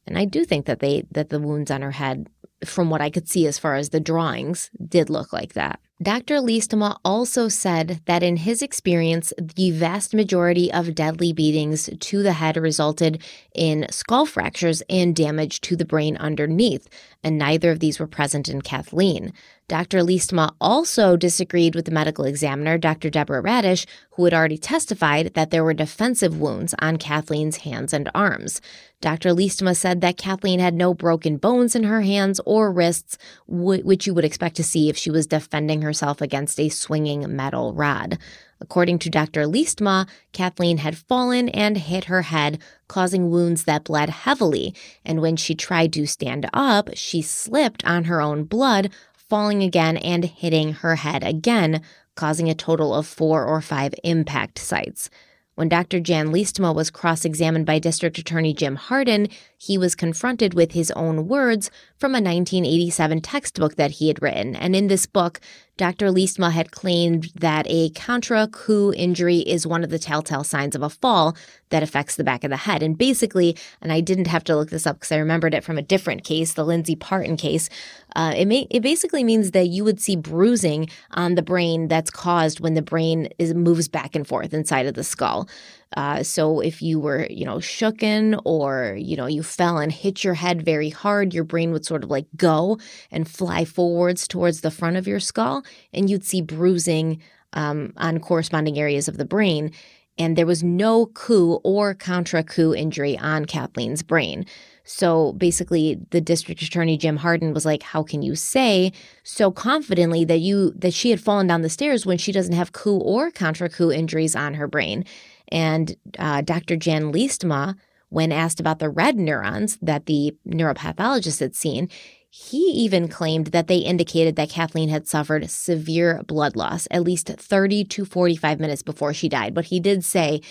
And 0.06 0.18
I 0.18 0.26
do 0.26 0.46
think 0.46 0.66
that 0.68 0.80
they 0.80 1.04
that 1.12 1.30
the 1.30 1.40
wounds 1.40 1.72
on 1.72 1.82
her 1.82 1.92
head, 1.92 2.28
from 2.66 2.90
what 2.90 3.02
I 3.02 3.10
could 3.10 3.30
see 3.30 3.46
as 3.48 3.60
far 3.60 3.76
as 3.76 3.90
the 3.90 4.00
drawings, 4.00 4.70
did 4.88 5.10
look 5.10 5.32
like 5.32 5.54
that. 5.54 5.80
Dr. 6.02 6.36
Leestma 6.36 7.00
also 7.04 7.48
said 7.48 8.02
that 8.06 8.22
in 8.22 8.38
his 8.38 8.62
experience, 8.62 9.34
the 9.40 9.72
vast 9.72 10.14
majority 10.14 10.72
of 10.72 10.94
deadly 10.94 11.34
beatings 11.34 11.90
to 12.00 12.22
the 12.22 12.34
head 12.34 12.56
resulted 12.56 13.20
in 13.56 13.88
skull 13.90 14.28
fractures 14.28 14.84
and 14.92 15.16
damage 15.16 15.60
to 15.62 15.76
the 15.76 15.86
brain 15.86 16.16
underneath, 16.18 16.88
and 17.24 17.40
neither 17.40 17.72
of 17.72 17.80
these 17.80 18.00
were 18.00 18.06
present 18.06 18.48
in 18.48 18.62
Kathleen. 18.62 19.34
Dr. 19.68 20.00
Leestma 20.00 20.54
also 20.62 21.18
disagreed 21.18 21.74
with 21.74 21.86
the 21.86 21.92
medical 21.92 22.26
examiner, 22.26 22.78
Dr. 22.78 23.10
Deborah 23.10 23.42
Radisch, 23.42 23.88
who 24.12 24.24
had 24.24 24.36
already 24.36 24.58
testified 24.58 25.34
that 25.34 25.50
there 25.50 25.64
were 25.64 25.74
defensive 25.74 26.40
wounds 26.40 26.76
on 26.80 26.98
Kathleen's 26.98 27.58
hands 27.58 27.92
and 27.92 28.10
arms. 28.14 28.62
Dr. 28.99 29.30
Leestma 29.30 29.76
said 29.76 30.02
that 30.02 30.18
Kathleen 30.18 30.60
had 30.60 30.74
no 30.74 30.94
broken 30.94 31.38
bones 31.38 31.76
in 31.76 31.84
her 31.84 32.02
hands 32.02 32.41
or 32.45 32.72
wrists, 32.72 33.18
which 33.48 34.07
you 34.07 34.14
would 34.15 34.26
expect 34.26 34.56
to 34.56 34.64
see 34.64 34.90
if 34.90 34.98
she 34.98 35.11
was 35.11 35.28
defending 35.28 35.84
herself 35.84 36.19
against 36.19 36.60
a 36.60 36.69
swinging 36.69 37.36
metal 37.36 37.74
rod. 37.74 38.18
According 38.60 38.98
to 38.99 39.11
Dr. 39.11 39.44
Leestma, 39.44 40.07
Kathleen 40.34 40.80
had 40.80 40.98
fallen 40.98 41.48
and 41.49 41.78
hit 41.78 42.06
her 42.06 42.24
head, 42.24 42.60
causing 42.88 43.30
wounds 43.30 43.65
that 43.65 43.84
bled 43.84 44.10
heavily. 44.10 44.74
And 45.06 45.22
when 45.22 45.36
she 45.36 45.53
tried 45.53 45.94
to 45.94 46.07
stand 46.07 46.49
up, 46.52 46.90
she 46.95 47.22
slipped 47.22 47.86
on 47.86 48.06
her 48.06 48.19
own 48.19 48.45
blood, 48.45 48.91
falling 49.15 49.61
again 49.61 49.98
and 49.98 50.26
hitting 50.26 50.74
her 50.74 50.95
head 50.95 51.24
again, 51.24 51.84
causing 52.15 52.49
a 52.49 52.56
total 52.56 52.95
of 52.95 53.06
four 53.06 53.45
or 53.45 53.61
five 53.61 53.94
impact 54.03 54.57
sites. 54.57 55.11
When 55.58 55.70
Dr. 55.70 56.00
Jan 56.00 56.28
Leestma 56.28 56.76
was 56.76 56.92
cross 56.92 57.26
examined 57.26 57.66
by 57.66 57.80
District 57.80 58.16
Attorney 58.20 58.54
Jim 58.54 58.76
Hardin, 58.76 59.28
he 59.58 59.78
was 59.78 59.96
confronted 59.96 60.54
with 60.54 60.74
his 60.74 60.92
own 60.92 61.28
words 61.28 61.72
from 61.98 62.12
a 62.12 62.22
1987 62.22 63.22
textbook 63.22 63.76
that 63.76 63.92
he 63.92 64.08
had 64.08 64.22
written. 64.22 64.56
And 64.56 64.76
in 64.76 64.88
this 64.88 65.08
book, 65.08 65.40
Dr. 65.78 66.08
Leestma 66.08 66.52
had 66.52 66.72
claimed 66.72 67.32
that 67.36 67.66
a 67.68 67.90
contra 67.92 68.48
coup 68.48 68.94
injury 68.94 69.40
is 69.40 69.68
one 69.68 69.84
of 69.84 69.90
the 69.90 70.00
telltale 70.00 70.44
signs 70.44 70.76
of 70.76 70.82
a 70.82 70.90
fall 70.90 71.36
that 71.70 71.84
affects 71.84 72.16
the 72.16 72.24
back 72.24 72.44
of 72.44 72.50
the 72.50 72.58
head. 72.58 72.82
And 72.82 72.98
basically, 72.98 73.56
and 73.82 73.92
I 73.92 74.00
didn't 74.00 74.28
have 74.28 74.44
to 74.46 74.56
look 74.56 74.70
this 74.70 74.88
up 74.88 74.98
because 74.98 75.12
I 75.12 75.18
remembered 75.18 75.54
it 75.54 75.64
from 75.64 75.78
a 75.78 75.84
different 75.84 76.24
case, 76.24 76.54
the 76.54 76.66
Lindsay 76.66 76.96
Parton 76.96 77.38
case, 77.38 77.70
uh, 78.16 78.34
it 78.36 78.48
may 78.48 78.66
it 78.72 78.82
basically 78.82 79.24
means 79.24 79.52
that 79.52 79.68
you 79.68 79.84
would 79.84 80.00
see 80.00 80.16
bruising 80.16 80.90
on 81.12 81.36
the 81.36 81.44
brain 81.44 81.88
that's 81.88 82.10
caused 82.10 82.60
when 82.60 82.74
the 82.74 82.82
brain 82.82 83.30
is 83.38 83.54
moves 83.54 83.88
back 83.88 84.16
and 84.16 84.28
forth 84.28 84.54
inside 84.54 84.88
of 84.88 84.96
the 84.96 85.04
skull. 85.04 85.48
Uh, 85.95 86.22
so 86.22 86.59
if 86.59 86.81
you 86.81 86.99
were, 86.99 87.26
you 87.30 87.45
know, 87.45 87.57
shooken 87.57 88.39
or, 88.43 88.95
you 88.99 89.15
know, 89.15 89.26
you 89.26 89.41
fell 89.41 89.77
and 89.77 89.91
hit 89.91 90.23
your 90.23 90.34
head 90.34 90.64
very 90.64 90.89
hard, 90.89 91.34
your 91.34 91.45
brain 91.45 91.72
would 91.72 91.85
sort 91.85 92.03
of 92.03 92.09
like 92.09 92.27
go 92.35 92.77
and 93.09 93.30
fly 93.30 93.64
forwards 93.64 94.27
towards 94.27 94.61
the 94.61 94.72
front 94.72 94.97
of 94.97 95.07
your 95.07 95.19
skull, 95.19 95.64
and 95.93 96.09
you'd 96.09 96.26
see 96.26 96.41
bruising 96.41 97.22
um, 97.53 97.93
on 97.97 98.19
corresponding 98.19 98.77
areas 98.77 99.07
of 99.07 99.18
the 99.18 99.26
brain. 99.26 99.72
And 100.19 100.35
there 100.35 100.47
was 100.47 100.64
no 100.64 101.05
coup 101.07 101.59
or 101.64 101.93
contra 101.93 102.43
coup 102.43 102.73
injury 102.73 103.18
on 103.19 103.45
Kathleen's 103.45 104.01
brain. 104.01 104.45
So 104.84 105.34
basically 105.34 105.99
the 106.11 106.22
district 106.22 106.61
attorney 106.61 106.97
Jim 106.97 107.18
Hardin 107.18 107.53
was 107.53 107.65
like, 107.65 107.84
"How 107.84 108.03
can 108.03 108.22
you 108.23 108.35
say 108.35 108.91
so 109.23 109.51
confidently 109.51 110.26
that 110.26 110.39
you 110.39 110.72
that 110.72 110.93
she 110.93 111.11
had 111.11 111.22
fallen 111.22 111.45
down 111.45 111.61
the 111.61 111.69
stairs 111.69 112.05
when 112.05 112.18
she 112.18 112.31
doesn't 112.31 112.55
have 112.55 112.72
coup 112.72 112.97
or 112.97 113.30
contra 113.31 113.69
coup 113.69 113.91
injuries 113.91 114.35
on 114.35 114.55
her 114.55 114.68
brain?" 114.68 115.05
And 115.49 115.95
uh, 116.18 116.41
Dr. 116.41 116.76
Jan 116.76 117.11
Leestma, 117.11 117.76
when 118.10 118.32
asked 118.32 118.60
about 118.60 118.80
the 118.80 118.90
red 118.90 119.18
neurons 119.18 119.78
that 119.82 120.06
the 120.06 120.36
neuropathologist 120.48 121.40
had 121.40 121.56
seen, 121.56 121.90
he 122.30 122.57
even 122.57 123.07
claimed 123.07 123.48
that 123.48 123.68
they 123.68 123.78
indicated 123.78 124.36
that 124.36 124.49
Kathleen 124.49 124.90
had 124.90 125.07
suffered 125.07 125.49
severe 125.49 126.22
blood 126.24 126.56
loss 126.56 126.88
at 126.91 127.03
least 127.03 127.28
30 127.28 127.86
to 127.86 128.06
45 128.06 128.60
minutes 128.60 128.84
before 128.84 129.14
she 129.14 129.30
died. 129.30 129.53
But 129.53 129.65
he 129.65 129.80
did 129.80 130.03
say 130.03 130.41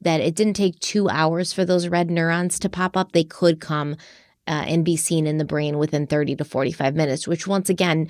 that 0.00 0.20
it 0.20 0.34
didn't 0.34 0.54
take 0.54 0.78
two 0.80 1.08
hours 1.08 1.52
for 1.52 1.64
those 1.64 1.88
red 1.88 2.10
neurons 2.10 2.58
to 2.60 2.68
pop 2.68 2.96
up. 2.96 3.12
They 3.12 3.24
could 3.24 3.60
come 3.60 3.96
uh, 4.46 4.64
and 4.66 4.84
be 4.84 4.96
seen 4.96 5.26
in 5.26 5.38
the 5.38 5.44
brain 5.44 5.78
within 5.78 6.06
30 6.06 6.36
to 6.36 6.44
45 6.44 6.94
minutes, 6.94 7.26
which 7.26 7.46
once 7.46 7.68
again 7.68 8.08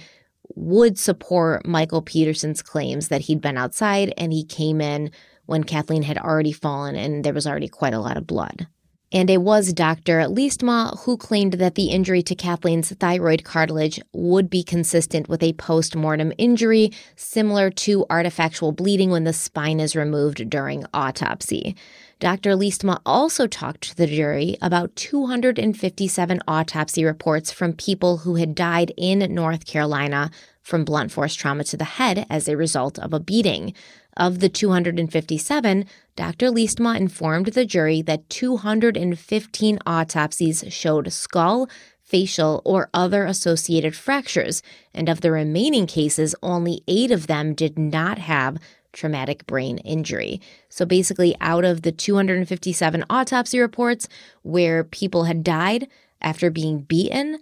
would 0.55 0.99
support 0.99 1.67
Michael 1.67 2.03
Peterson's 2.03 2.63
claims 2.63 3.09
that 3.09 3.23
he'd 3.23 3.41
been 3.41 3.57
outside 3.57 4.13
and 4.19 4.33
he 4.33 4.45
came 4.45 4.81
in 4.81 5.11
when 5.47 5.65
Kathleen 5.65 6.03
had 6.03 6.19
already 6.19 6.53
fallen 6.53 6.97
and 6.97 7.25
there 7.25 7.35
was 7.35 7.47
already 7.47 7.69
quite 7.69 7.95
a 7.95 8.01
lot 8.01 8.17
of 8.17 8.27
blood. 8.27 8.67
And 9.15 9.31
it 9.31 9.43
was 9.43 9.73
Dr. 9.73 10.23
Leestma 10.23 10.99
who 11.05 11.17
claimed 11.17 11.55
that 11.55 11.77
the 11.77 11.87
injury 11.87 12.21
to 12.25 12.35
Kathleen's 12.35 12.91
thyroid 12.91 13.45
cartilage 13.45 14.01
would 14.13 14.51
be 14.51 14.65
consistent 14.65 15.29
with 15.29 15.41
a 15.41 15.53
post 15.53 15.95
mortem 15.95 16.33
injury, 16.37 16.91
similar 17.15 17.71
to 17.71 18.07
artifactual 18.11 18.75
bleeding 18.75 19.11
when 19.11 19.23
the 19.23 19.33
spine 19.33 19.79
is 19.79 19.95
removed 19.95 20.51
during 20.51 20.85
autopsy. 20.93 21.77
Dr. 22.19 22.57
Leestma 22.57 23.01
also 23.07 23.47
talked 23.47 23.83
to 23.83 23.97
the 23.97 24.09
jury 24.09 24.57
about 24.61 24.97
257 24.97 26.41
autopsy 26.49 27.05
reports 27.05 27.53
from 27.53 27.73
people 27.73 28.19
who 28.19 28.35
had 28.35 28.57
died 28.57 28.93
in 28.97 29.21
North 29.33 29.65
Carolina 29.65 30.33
from 30.65 30.85
blunt 30.85 31.13
force 31.13 31.35
trauma 31.35 31.63
to 31.65 31.77
the 31.77 31.85
head 31.85 32.27
as 32.31 32.49
a 32.49 32.57
result 32.57 32.99
of 32.99 33.13
a 33.13 33.21
beating. 33.21 33.75
Of 34.17 34.39
the 34.39 34.49
257, 34.49 35.87
Dr. 36.15 36.51
Leestma 36.51 36.97
informed 36.97 37.47
the 37.47 37.65
jury 37.65 38.01
that 38.03 38.29
215 38.31 39.79
autopsies 39.87 40.65
showed 40.69 41.13
skull, 41.13 41.69
facial, 42.01 42.63
or 42.65 42.91
other 42.95 43.25
associated 43.25 43.97
fractures, 43.97 44.63
and 44.93 45.09
of 45.09 45.21
the 45.21 45.33
remaining 45.33 45.87
cases, 45.87 46.35
only 46.43 46.83
eight 46.87 47.11
of 47.11 47.27
them 47.27 47.55
did 47.55 47.77
not 47.77 48.19
have 48.19 48.59
traumatic 48.93 49.47
brain 49.47 49.79
injury. 49.79 50.41
So 50.69 50.87
basically, 50.87 51.35
out 51.41 51.65
of 51.65 51.83
the 51.83 51.91
257 51.91 53.05
autopsy 53.11 53.59
reports 53.59 54.09
where 54.43 54.85
people 54.85 55.25
had 55.25 55.43
died 55.43 55.89
after 56.21 56.51
being 56.51 56.81
beaten, 56.83 57.41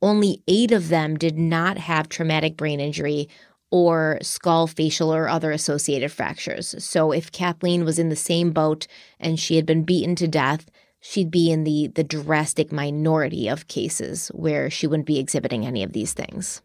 only 0.00 0.42
eight 0.48 0.72
of 0.72 0.88
them 0.88 1.16
did 1.16 1.38
not 1.38 1.78
have 1.78 2.08
traumatic 2.08 2.56
brain 2.56 2.80
injury 2.80 3.28
or 3.74 4.18
skull, 4.22 4.68
facial, 4.68 5.12
or 5.12 5.28
other 5.28 5.50
associated 5.50 6.12
fractures. 6.12 6.76
So 6.78 7.10
if 7.10 7.32
Kathleen 7.32 7.84
was 7.84 7.98
in 7.98 8.08
the 8.08 8.14
same 8.14 8.52
boat 8.52 8.86
and 9.18 9.40
she 9.40 9.56
had 9.56 9.66
been 9.66 9.82
beaten 9.82 10.14
to 10.14 10.28
death, 10.28 10.70
she'd 11.00 11.28
be 11.28 11.50
in 11.50 11.64
the 11.64 11.88
the 11.88 12.04
drastic 12.04 12.70
minority 12.70 13.48
of 13.48 13.66
cases 13.66 14.28
where 14.28 14.70
she 14.70 14.86
wouldn't 14.86 15.08
be 15.08 15.18
exhibiting 15.18 15.66
any 15.66 15.82
of 15.82 15.92
these 15.92 16.12
things. 16.12 16.62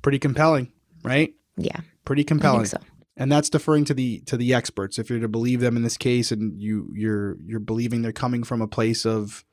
Pretty 0.00 0.20
compelling, 0.20 0.72
right? 1.02 1.34
Yeah. 1.56 1.80
Pretty 2.04 2.22
compelling. 2.22 2.66
so. 2.66 2.78
And 3.16 3.32
that's 3.32 3.50
deferring 3.50 3.84
to 3.86 3.94
the 3.94 4.20
to 4.26 4.36
the 4.36 4.54
experts. 4.54 4.96
If 4.96 5.10
you're 5.10 5.18
to 5.18 5.28
believe 5.28 5.58
them 5.58 5.76
in 5.76 5.82
this 5.82 5.96
case 5.96 6.30
and 6.30 6.62
you 6.62 6.88
you're 6.94 7.36
you're 7.44 7.58
believing 7.58 8.02
they're 8.02 8.12
coming 8.12 8.44
from 8.44 8.62
a 8.62 8.68
place 8.68 9.04
of 9.04 9.44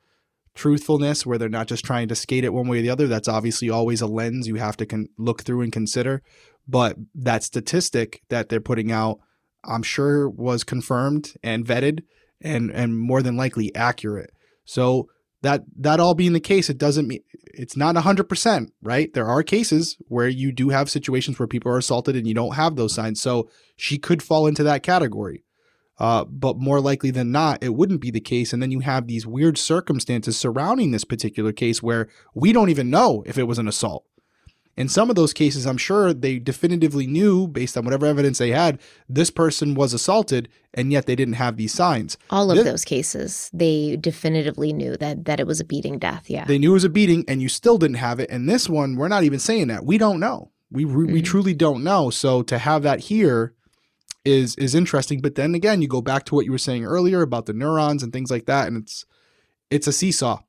truthfulness 0.54 1.24
where 1.24 1.38
they're 1.38 1.48
not 1.48 1.66
just 1.66 1.84
trying 1.84 2.08
to 2.08 2.14
skate 2.14 2.44
it 2.44 2.52
one 2.52 2.68
way 2.68 2.78
or 2.78 2.82
the 2.82 2.90
other, 2.90 3.06
that's 3.06 3.28
obviously 3.28 3.70
always 3.70 4.00
a 4.00 4.06
lens 4.06 4.46
you 4.46 4.56
have 4.56 4.76
to 4.76 4.86
con- 4.86 5.08
look 5.18 5.42
through 5.42 5.62
and 5.62 5.72
consider. 5.72 6.22
But 6.68 6.96
that 7.14 7.42
statistic 7.42 8.22
that 8.28 8.48
they're 8.48 8.60
putting 8.60 8.92
out, 8.92 9.18
I'm 9.64 9.82
sure 9.82 10.28
was 10.28 10.64
confirmed 10.64 11.34
and 11.42 11.66
vetted 11.66 12.02
and 12.40 12.70
and 12.70 12.98
more 12.98 13.22
than 13.22 13.36
likely 13.36 13.74
accurate. 13.74 14.30
So 14.64 15.08
that 15.42 15.64
that 15.76 16.00
all 16.00 16.14
being 16.14 16.32
the 16.32 16.40
case, 16.40 16.70
it 16.70 16.78
doesn't 16.78 17.08
mean 17.08 17.20
it's 17.54 17.76
not 17.76 17.94
100%, 17.96 18.68
right? 18.80 19.12
There 19.12 19.26
are 19.26 19.42
cases 19.42 19.98
where 20.08 20.28
you 20.28 20.52
do 20.52 20.70
have 20.70 20.88
situations 20.88 21.38
where 21.38 21.46
people 21.46 21.70
are 21.70 21.78
assaulted 21.78 22.16
and 22.16 22.26
you 22.26 22.34
don't 22.34 22.54
have 22.54 22.76
those 22.76 22.94
signs. 22.94 23.20
So 23.20 23.50
she 23.76 23.98
could 23.98 24.22
fall 24.22 24.46
into 24.46 24.62
that 24.62 24.82
category. 24.82 25.44
Uh, 25.98 26.24
but 26.24 26.56
more 26.56 26.80
likely 26.80 27.10
than 27.10 27.30
not, 27.30 27.62
it 27.62 27.74
wouldn't 27.74 28.00
be 28.00 28.10
the 28.10 28.20
case. 28.20 28.52
And 28.52 28.62
then 28.62 28.70
you 28.70 28.80
have 28.80 29.06
these 29.06 29.26
weird 29.26 29.58
circumstances 29.58 30.38
surrounding 30.38 30.90
this 30.90 31.04
particular 31.04 31.52
case 31.52 31.82
where 31.82 32.08
we 32.34 32.52
don't 32.52 32.70
even 32.70 32.90
know 32.90 33.22
if 33.26 33.36
it 33.36 33.44
was 33.44 33.58
an 33.58 33.68
assault. 33.68 34.04
In 34.76 34.88
some 34.88 35.10
of 35.10 35.16
those 35.16 35.34
cases, 35.34 35.66
I'm 35.66 35.76
sure 35.76 36.14
they 36.14 36.38
definitively 36.38 37.06
knew, 37.06 37.46
based 37.46 37.76
on 37.76 37.84
whatever 37.84 38.06
evidence 38.06 38.38
they 38.38 38.50
had, 38.50 38.80
this 39.06 39.30
person 39.30 39.74
was 39.74 39.92
assaulted, 39.92 40.48
and 40.72 40.90
yet 40.90 41.04
they 41.04 41.14
didn't 41.14 41.34
have 41.34 41.58
these 41.58 41.74
signs. 41.74 42.16
All 42.30 42.50
of 42.50 42.56
this, 42.56 42.64
those 42.64 42.84
cases, 42.84 43.50
they 43.52 43.96
definitively 43.96 44.72
knew 44.72 44.96
that 44.96 45.26
that 45.26 45.40
it 45.40 45.46
was 45.46 45.60
a 45.60 45.64
beating 45.64 45.98
death. 45.98 46.30
Yeah, 46.30 46.46
they 46.46 46.58
knew 46.58 46.70
it 46.70 46.74
was 46.74 46.84
a 46.84 46.88
beating, 46.88 47.24
and 47.28 47.42
you 47.42 47.50
still 47.50 47.76
didn't 47.76 47.96
have 47.96 48.18
it. 48.18 48.30
And 48.30 48.48
this 48.48 48.66
one, 48.68 48.96
we're 48.96 49.08
not 49.08 49.24
even 49.24 49.38
saying 49.38 49.68
that. 49.68 49.84
We 49.84 49.98
don't 49.98 50.20
know. 50.20 50.50
We 50.70 50.86
we, 50.86 51.04
mm-hmm. 51.04 51.12
we 51.12 51.22
truly 51.22 51.54
don't 51.54 51.84
know. 51.84 52.08
So 52.08 52.42
to 52.44 52.56
have 52.56 52.82
that 52.82 53.00
here 53.00 53.52
is 54.24 54.56
is 54.56 54.74
interesting. 54.74 55.20
But 55.20 55.34
then 55.34 55.54
again, 55.54 55.82
you 55.82 55.88
go 55.88 56.00
back 56.00 56.24
to 56.26 56.34
what 56.34 56.46
you 56.46 56.52
were 56.52 56.56
saying 56.56 56.86
earlier 56.86 57.20
about 57.20 57.44
the 57.44 57.52
neurons 57.52 58.02
and 58.02 58.10
things 58.10 58.30
like 58.30 58.46
that, 58.46 58.68
and 58.68 58.78
it's 58.78 59.04
it's 59.70 59.86
a 59.86 59.92
seesaw. 59.92 60.40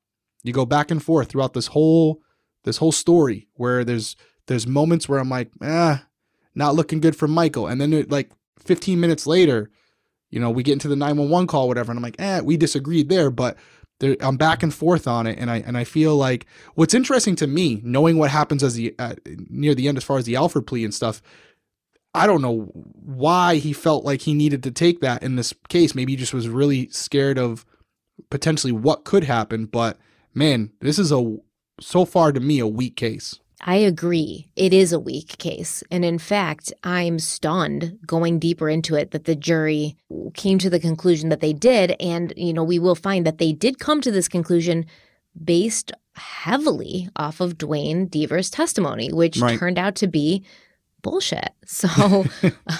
You 0.43 0.53
go 0.53 0.65
back 0.65 0.91
and 0.91 1.03
forth 1.03 1.29
throughout 1.29 1.53
this 1.53 1.67
whole 1.67 2.21
this 2.63 2.77
whole 2.77 2.91
story 2.91 3.47
where 3.53 3.83
there's 3.83 4.15
there's 4.47 4.67
moments 4.67 5.07
where 5.07 5.19
I'm 5.19 5.29
like, 5.29 5.51
ah, 5.61 6.05
not 6.55 6.75
looking 6.75 6.99
good 6.99 7.15
for 7.15 7.27
Michael, 7.27 7.67
and 7.67 7.79
then 7.79 7.93
it, 7.93 8.11
like 8.11 8.31
15 8.59 8.99
minutes 8.99 9.25
later, 9.25 9.69
you 10.29 10.39
know, 10.39 10.49
we 10.49 10.63
get 10.63 10.73
into 10.73 10.87
the 10.87 10.95
911 10.95 11.47
call, 11.47 11.67
whatever, 11.67 11.91
and 11.91 11.97
I'm 11.97 12.03
like, 12.03 12.19
eh, 12.19 12.41
we 12.41 12.57
disagreed 12.57 13.09
there, 13.09 13.29
but 13.29 13.57
there, 13.99 14.17
I'm 14.19 14.37
back 14.37 14.63
and 14.63 14.73
forth 14.73 15.07
on 15.07 15.27
it, 15.27 15.37
and 15.39 15.49
I 15.49 15.57
and 15.57 15.77
I 15.77 15.83
feel 15.83 16.15
like 16.15 16.45
what's 16.75 16.93
interesting 16.93 17.35
to 17.37 17.47
me, 17.47 17.81
knowing 17.83 18.17
what 18.17 18.31
happens 18.31 18.63
as 18.63 18.75
the 18.75 18.93
uh, 18.99 19.15
near 19.49 19.75
the 19.75 19.87
end 19.87 19.97
as 19.97 20.03
far 20.03 20.17
as 20.17 20.25
the 20.25 20.35
Alford 20.35 20.67
plea 20.67 20.83
and 20.83 20.93
stuff. 20.93 21.21
I 22.15 22.27
don't 22.27 22.43
know 22.43 22.69
why 22.73 23.55
he 23.55 23.73
felt 23.73 24.05
like 24.05 24.21
he 24.21 24.35
needed 24.35 24.61
to 24.63 24.71
take 24.71 24.99
that 25.01 25.23
in 25.23 25.35
this 25.35 25.51
case. 25.67 25.95
Maybe 25.95 26.11
he 26.11 26.17
just 26.17 26.33
was 26.33 26.47
really 26.47 26.87
scared 26.89 27.39
of 27.39 27.65
potentially 28.29 28.71
what 28.71 29.03
could 29.03 29.23
happen. 29.23 29.65
But 29.65 29.97
man, 30.33 30.71
this 30.79 30.99
is 30.99 31.11
a 31.11 31.37
so 31.85 32.05
far 32.05 32.31
to 32.31 32.39
me 32.39 32.59
a 32.59 32.67
weak 32.67 32.95
case. 32.95 33.39
I 33.65 33.75
agree. 33.75 34.49
It 34.55 34.73
is 34.73 34.91
a 34.91 34.99
weak 34.99 35.37
case. 35.37 35.83
And 35.89 36.03
in 36.03 36.17
fact, 36.17 36.73
I'm 36.83 37.17
stunned 37.17 37.97
going 38.05 38.39
deeper 38.39 38.69
into 38.69 38.95
it 38.95 39.11
that 39.11 39.23
the 39.23 39.35
jury 39.35 39.95
came 40.33 40.59
to 40.59 40.69
the 40.69 40.79
conclusion 40.79 41.29
that 41.29 41.39
they 41.39 41.53
did. 41.53 41.95
And, 41.99 42.33
you 42.35 42.53
know, 42.53 42.63
we 42.63 42.77
will 42.77 42.95
find 42.95 43.25
that 43.25 43.37
they 43.37 43.53
did 43.53 43.79
come 43.79 44.01
to 44.01 44.11
this 44.11 44.27
conclusion 44.27 44.85
based 45.41 45.93
heavily 46.15 47.09
off 47.15 47.39
of 47.39 47.57
Duane 47.57 48.07
Deaver's 48.07 48.49
testimony, 48.49 49.11
which 49.11 49.37
right. 49.37 49.57
turned 49.57 49.79
out 49.79 49.95
to 49.95 50.07
be 50.07 50.43
bullshit. 51.01 51.49
So, 51.65 51.87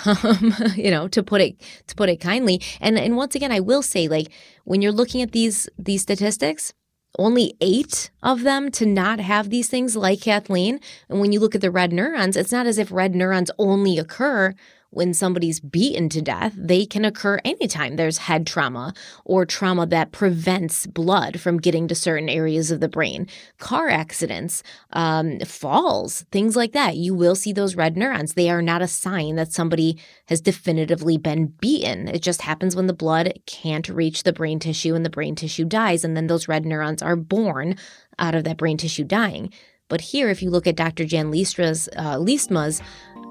um, 0.05 0.53
you 0.75 0.91
know, 0.91 1.07
to 1.07 1.23
put 1.23 1.41
it 1.41 1.55
to 1.88 1.95
put 1.95 2.09
it 2.09 2.17
kindly, 2.17 2.61
and 2.81 2.99
and 2.99 3.15
once 3.15 3.34
again, 3.34 3.51
I 3.51 3.61
will 3.61 3.81
say, 3.81 4.07
like 4.07 4.27
when 4.65 4.81
you're 4.81 4.91
looking 4.91 5.21
at 5.21 5.31
these 5.31 5.69
these 5.80 6.01
statistics, 6.01 6.73
only 7.19 7.56
eight 7.61 8.10
of 8.22 8.44
them 8.44 8.72
to 8.72 8.85
not 8.85 9.19
have 9.19 9.49
these 9.49 9.69
things 9.69 9.95
like 9.95 10.22
Kathleen. 10.22 10.80
And 11.10 11.19
when 11.19 11.31
you 11.31 11.40
look 11.40 11.56
at 11.56 11.61
the 11.61 11.72
red 11.72 11.94
neurons, 11.94 12.35
it's 12.35 12.52
not 12.52 12.65
as 12.65 12.77
if 12.77 12.91
red 12.91 13.15
neurons 13.15 13.52
only 13.57 13.98
occur 13.98 14.56
when 14.93 15.13
somebody's 15.13 15.59
beaten 15.59 16.09
to 16.09 16.21
death, 16.21 16.53
they 16.55 16.85
can 16.85 17.05
occur 17.05 17.39
anytime 17.43 17.95
there's 17.95 18.19
head 18.19 18.45
trauma 18.47 18.93
or 19.25 19.45
trauma 19.45 19.85
that 19.87 20.11
prevents 20.11 20.85
blood 20.85 21.39
from 21.39 21.59
getting 21.59 21.87
to 21.87 21.95
certain 21.95 22.29
areas 22.29 22.71
of 22.71 22.79
the 22.79 22.87
brain. 22.87 23.27
Car 23.57 23.89
accidents, 23.89 24.63
um, 24.91 25.39
falls, 25.41 26.25
things 26.31 26.55
like 26.55 26.71
that. 26.73 26.95
You 26.95 27.13
will 27.13 27.35
see 27.35 27.53
those 27.53 27.75
red 27.75 27.97
neurons. 27.97 28.33
They 28.33 28.49
are 28.49 28.61
not 28.61 28.81
a 28.81 28.87
sign 28.87 29.35
that 29.35 29.51
somebody 29.51 29.99
has 30.27 30.41
definitively 30.41 31.17
been 31.17 31.47
beaten. 31.47 32.07
It 32.07 32.21
just 32.21 32.41
happens 32.41 32.75
when 32.75 32.87
the 32.87 32.93
blood 32.93 33.33
can't 33.45 33.89
reach 33.89 34.23
the 34.23 34.33
brain 34.33 34.59
tissue 34.59 34.95
and 34.95 35.05
the 35.05 35.09
brain 35.09 35.35
tissue 35.35 35.65
dies, 35.65 36.03
and 36.03 36.15
then 36.15 36.27
those 36.27 36.47
red 36.47 36.65
neurons 36.65 37.01
are 37.01 37.15
born 37.15 37.75
out 38.19 38.35
of 38.35 38.43
that 38.43 38.57
brain 38.57 38.77
tissue 38.77 39.03
dying. 39.03 39.51
But 39.89 40.01
here, 40.01 40.29
if 40.29 40.41
you 40.41 40.49
look 40.49 40.65
at 40.65 40.75
Dr. 40.75 41.05
Jan 41.05 41.29
Listra's, 41.29 41.89
uh, 41.95 42.17
Leestma's 42.17 42.81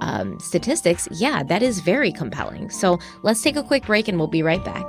um, 0.03 0.39
statistics, 0.41 1.07
yeah, 1.13 1.45
that 1.45 1.63
is 1.63 1.81
very 1.81 2.11
compelling. 2.11 2.71
So 2.71 2.99
let's 3.23 3.41
take 3.41 3.57
a 3.57 3.63
quick 3.63 3.87
break 3.87 4.09
and 4.09 4.19
we'll 4.19 4.27
be 4.27 4.43
right 4.43 4.63
back. 4.65 4.85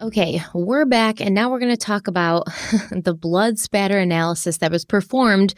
Okay, 0.00 0.40
we're 0.54 0.84
back, 0.84 1.20
and 1.20 1.34
now 1.34 1.50
we're 1.50 1.58
going 1.58 1.72
to 1.72 1.76
talk 1.76 2.06
about 2.06 2.46
the 2.92 3.14
blood 3.14 3.58
spatter 3.58 3.98
analysis 3.98 4.58
that 4.58 4.70
was 4.70 4.84
performed 4.84 5.54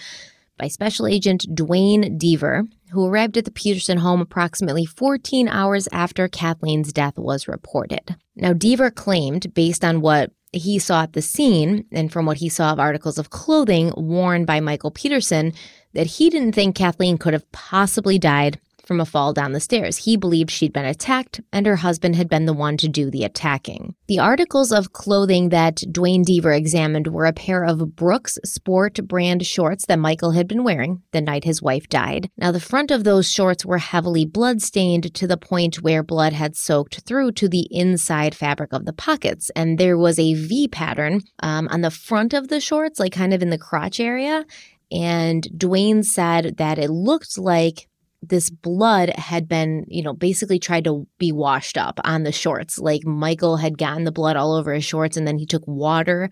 by 0.56 0.68
Special 0.68 1.06
Agent 1.06 1.44
Duane 1.52 2.18
Deaver, 2.18 2.66
who 2.90 3.06
arrived 3.06 3.36
at 3.36 3.44
the 3.44 3.50
Peterson 3.50 3.98
home 3.98 4.20
approximately 4.20 4.86
14 4.86 5.48
hours 5.48 5.86
after 5.92 6.28
Kathleen's 6.28 6.92
death 6.92 7.18
was 7.18 7.46
reported. 7.46 8.16
Now, 8.36 8.54
Deaver 8.54 8.94
claimed, 8.94 9.52
based 9.52 9.84
on 9.84 10.00
what 10.00 10.32
he 10.52 10.78
saw 10.78 11.02
at 11.02 11.12
the 11.12 11.22
scene 11.22 11.84
and 11.92 12.12
from 12.12 12.26
what 12.26 12.38
he 12.38 12.48
saw 12.48 12.72
of 12.72 12.80
articles 12.80 13.18
of 13.18 13.30
clothing 13.30 13.92
worn 13.96 14.44
by 14.44 14.60
Michael 14.60 14.90
Peterson 14.90 15.52
that 15.94 16.06
he 16.06 16.30
didn't 16.30 16.52
think 16.52 16.76
Kathleen 16.76 17.18
could 17.18 17.32
have 17.32 17.50
possibly 17.52 18.18
died 18.18 18.58
from 18.88 19.00
a 19.00 19.04
fall 19.04 19.34
down 19.34 19.52
the 19.52 19.60
stairs. 19.60 19.98
He 19.98 20.16
believed 20.16 20.50
she'd 20.50 20.72
been 20.72 20.86
attacked 20.86 21.42
and 21.52 21.66
her 21.66 21.76
husband 21.76 22.16
had 22.16 22.28
been 22.28 22.46
the 22.46 22.54
one 22.54 22.78
to 22.78 22.88
do 22.88 23.10
the 23.10 23.22
attacking. 23.22 23.94
The 24.08 24.18
articles 24.18 24.72
of 24.72 24.94
clothing 24.94 25.50
that 25.50 25.82
Duane 25.92 26.24
Deaver 26.24 26.56
examined 26.56 27.08
were 27.08 27.26
a 27.26 27.32
pair 27.34 27.64
of 27.64 27.94
Brooks 27.94 28.38
Sport 28.44 29.06
brand 29.06 29.46
shorts 29.46 29.84
that 29.86 29.98
Michael 29.98 30.32
had 30.32 30.48
been 30.48 30.64
wearing 30.64 31.02
the 31.12 31.20
night 31.20 31.44
his 31.44 31.60
wife 31.60 31.88
died. 31.88 32.30
Now, 32.38 32.50
the 32.50 32.60
front 32.60 32.90
of 32.90 33.04
those 33.04 33.30
shorts 33.30 33.66
were 33.66 33.78
heavily 33.78 34.24
blood-stained 34.24 35.12
to 35.14 35.26
the 35.26 35.36
point 35.36 35.82
where 35.82 36.02
blood 36.02 36.32
had 36.32 36.56
soaked 36.56 37.00
through 37.02 37.32
to 37.32 37.48
the 37.48 37.68
inside 37.70 38.34
fabric 38.34 38.72
of 38.72 38.86
the 38.86 38.94
pockets, 38.94 39.50
and 39.54 39.76
there 39.76 39.98
was 39.98 40.18
a 40.18 40.32
V 40.32 40.66
pattern 40.68 41.20
um, 41.40 41.68
on 41.70 41.82
the 41.82 41.90
front 41.90 42.32
of 42.32 42.48
the 42.48 42.60
shorts, 42.60 42.98
like 42.98 43.12
kind 43.12 43.34
of 43.34 43.42
in 43.42 43.50
the 43.50 43.58
crotch 43.58 44.00
area. 44.00 44.46
And 44.90 45.46
Duane 45.54 46.02
said 46.02 46.56
that 46.56 46.78
it 46.78 46.88
looked 46.88 47.36
like 47.36 47.87
this 48.22 48.50
blood 48.50 49.10
had 49.10 49.48
been, 49.48 49.84
you 49.88 50.02
know, 50.02 50.12
basically 50.12 50.58
tried 50.58 50.84
to 50.84 51.06
be 51.18 51.32
washed 51.32 51.78
up 51.78 52.00
on 52.04 52.24
the 52.24 52.32
shorts. 52.32 52.78
Like 52.78 53.04
Michael 53.04 53.56
had 53.56 53.78
gotten 53.78 54.04
the 54.04 54.12
blood 54.12 54.36
all 54.36 54.54
over 54.54 54.72
his 54.72 54.84
shorts 54.84 55.16
and 55.16 55.26
then 55.26 55.38
he 55.38 55.46
took 55.46 55.66
water 55.66 56.30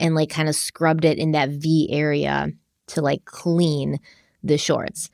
and 0.00 0.14
like 0.14 0.30
kind 0.30 0.48
of 0.48 0.54
scrubbed 0.54 1.04
it 1.04 1.18
in 1.18 1.32
that 1.32 1.50
V 1.50 1.88
area 1.92 2.50
to 2.88 3.02
like 3.02 3.24
clean 3.24 3.98
the 4.42 4.58
shorts. 4.58 5.10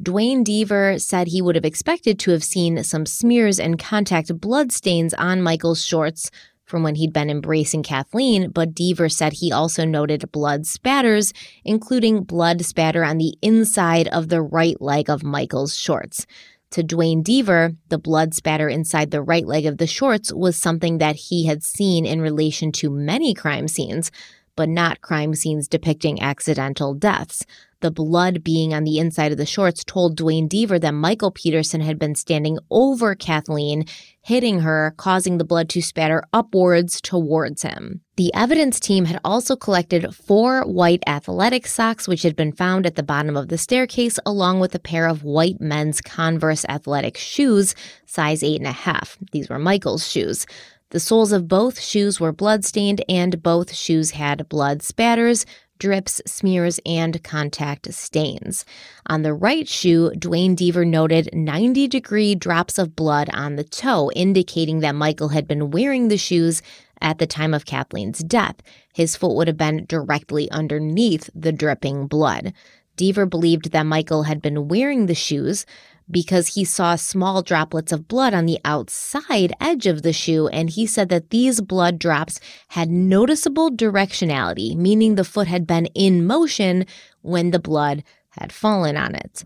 Duane 0.00 0.44
Deaver 0.44 1.00
said 1.00 1.26
he 1.26 1.42
would 1.42 1.56
have 1.56 1.64
expected 1.64 2.18
to 2.20 2.30
have 2.30 2.44
seen 2.44 2.82
some 2.84 3.04
smears 3.04 3.58
and 3.58 3.78
contact 3.78 4.40
blood 4.40 4.70
stains 4.70 5.12
on 5.14 5.42
Michael's 5.42 5.84
shorts 5.84 6.30
from 6.68 6.82
when 6.82 6.96
he'd 6.96 7.12
been 7.12 7.30
embracing 7.30 7.82
Kathleen, 7.82 8.50
but 8.50 8.74
Deaver 8.74 9.10
said 9.10 9.32
he 9.32 9.50
also 9.50 9.84
noted 9.84 10.30
blood 10.30 10.66
spatters, 10.66 11.32
including 11.64 12.24
blood 12.24 12.64
spatter 12.64 13.02
on 13.02 13.18
the 13.18 13.34
inside 13.40 14.06
of 14.08 14.28
the 14.28 14.42
right 14.42 14.80
leg 14.80 15.08
of 15.08 15.24
Michael's 15.24 15.76
shorts. 15.76 16.26
To 16.72 16.82
Duane 16.82 17.24
Deaver, 17.24 17.74
the 17.88 17.98
blood 17.98 18.34
spatter 18.34 18.68
inside 18.68 19.10
the 19.10 19.22
right 19.22 19.46
leg 19.46 19.64
of 19.64 19.78
the 19.78 19.86
shorts 19.86 20.30
was 20.32 20.56
something 20.56 20.98
that 20.98 21.16
he 21.16 21.46
had 21.46 21.62
seen 21.62 22.04
in 22.04 22.20
relation 22.20 22.70
to 22.72 22.90
many 22.90 23.32
crime 23.32 23.68
scenes, 23.68 24.10
but 24.54 24.68
not 24.68 25.00
crime 25.00 25.34
scenes 25.34 25.68
depicting 25.68 26.20
accidental 26.20 26.92
deaths. 26.92 27.46
The 27.80 27.90
blood 27.92 28.42
being 28.42 28.74
on 28.74 28.82
the 28.82 28.98
inside 28.98 29.30
of 29.30 29.38
the 29.38 29.46
shorts 29.46 29.84
told 29.84 30.16
Duane 30.16 30.48
Deaver 30.48 30.80
that 30.80 30.94
Michael 30.94 31.30
Peterson 31.30 31.80
had 31.80 31.96
been 31.96 32.16
standing 32.16 32.58
over 32.72 33.14
Kathleen, 33.14 33.84
hitting 34.20 34.60
her, 34.60 34.94
causing 34.96 35.38
the 35.38 35.44
blood 35.44 35.68
to 35.70 35.80
spatter 35.80 36.24
upwards 36.32 37.00
towards 37.00 37.62
him. 37.62 38.00
The 38.16 38.34
evidence 38.34 38.80
team 38.80 39.04
had 39.04 39.20
also 39.24 39.54
collected 39.54 40.12
four 40.12 40.62
white 40.62 41.04
athletic 41.06 41.68
socks, 41.68 42.08
which 42.08 42.22
had 42.22 42.34
been 42.34 42.50
found 42.50 42.84
at 42.84 42.96
the 42.96 43.04
bottom 43.04 43.36
of 43.36 43.46
the 43.46 43.58
staircase, 43.58 44.18
along 44.26 44.58
with 44.58 44.74
a 44.74 44.80
pair 44.80 45.06
of 45.06 45.22
white 45.22 45.60
men's 45.60 46.00
Converse 46.00 46.64
athletic 46.68 47.16
shoes, 47.16 47.76
size 48.06 48.42
8.5. 48.42 49.18
These 49.30 49.48
were 49.48 49.58
Michael's 49.60 50.10
shoes. 50.10 50.46
The 50.90 51.00
soles 51.00 51.32
of 51.32 51.48
both 51.48 51.78
shoes 51.78 52.18
were 52.18 52.32
bloodstained, 52.32 53.04
and 53.08 53.42
both 53.42 53.74
shoes 53.74 54.12
had 54.12 54.48
blood 54.48 54.82
spatters, 54.82 55.44
drips, 55.78 56.20
smears, 56.26 56.80
and 56.84 57.22
contact 57.22 57.92
stains. 57.92 58.64
On 59.06 59.22
the 59.22 59.34
right 59.34 59.68
shoe, 59.68 60.10
Duane 60.18 60.56
Deaver 60.56 60.86
noted 60.86 61.30
90 61.32 61.88
degree 61.88 62.34
drops 62.34 62.78
of 62.78 62.96
blood 62.96 63.28
on 63.32 63.56
the 63.56 63.64
toe, 63.64 64.10
indicating 64.14 64.80
that 64.80 64.94
Michael 64.94 65.28
had 65.28 65.46
been 65.48 65.70
wearing 65.70 66.08
the 66.08 66.16
shoes 66.16 66.62
at 67.00 67.18
the 67.18 67.26
time 67.26 67.54
of 67.54 67.64
Kathleen's 67.64 68.20
death. 68.20 68.56
His 68.92 69.16
foot 69.16 69.34
would 69.34 69.48
have 69.48 69.56
been 69.56 69.86
directly 69.86 70.50
underneath 70.50 71.30
the 71.34 71.52
dripping 71.52 72.06
blood. 72.06 72.52
Deaver 72.96 73.30
believed 73.30 73.70
that 73.70 73.84
Michael 73.84 74.24
had 74.24 74.42
been 74.42 74.66
wearing 74.66 75.06
the 75.06 75.14
shoes 75.14 75.64
because 76.10 76.54
he 76.54 76.64
saw 76.64 76.96
small 76.96 77.42
droplets 77.42 77.92
of 77.92 78.08
blood 78.08 78.34
on 78.34 78.46
the 78.46 78.58
outside 78.64 79.52
edge 79.60 79.86
of 79.86 80.02
the 80.02 80.12
shoe, 80.12 80.48
and 80.48 80.70
he 80.70 80.86
said 80.86 81.08
that 81.08 81.30
these 81.30 81.60
blood 81.60 81.98
drops 81.98 82.40
had 82.68 82.90
noticeable 82.90 83.70
directionality, 83.70 84.76
meaning 84.76 85.14
the 85.14 85.24
foot 85.24 85.48
had 85.48 85.66
been 85.66 85.86
in 85.94 86.26
motion 86.26 86.86
when 87.22 87.50
the 87.50 87.58
blood 87.58 88.02
had 88.30 88.52
fallen 88.52 88.96
on 88.96 89.14
it. 89.14 89.44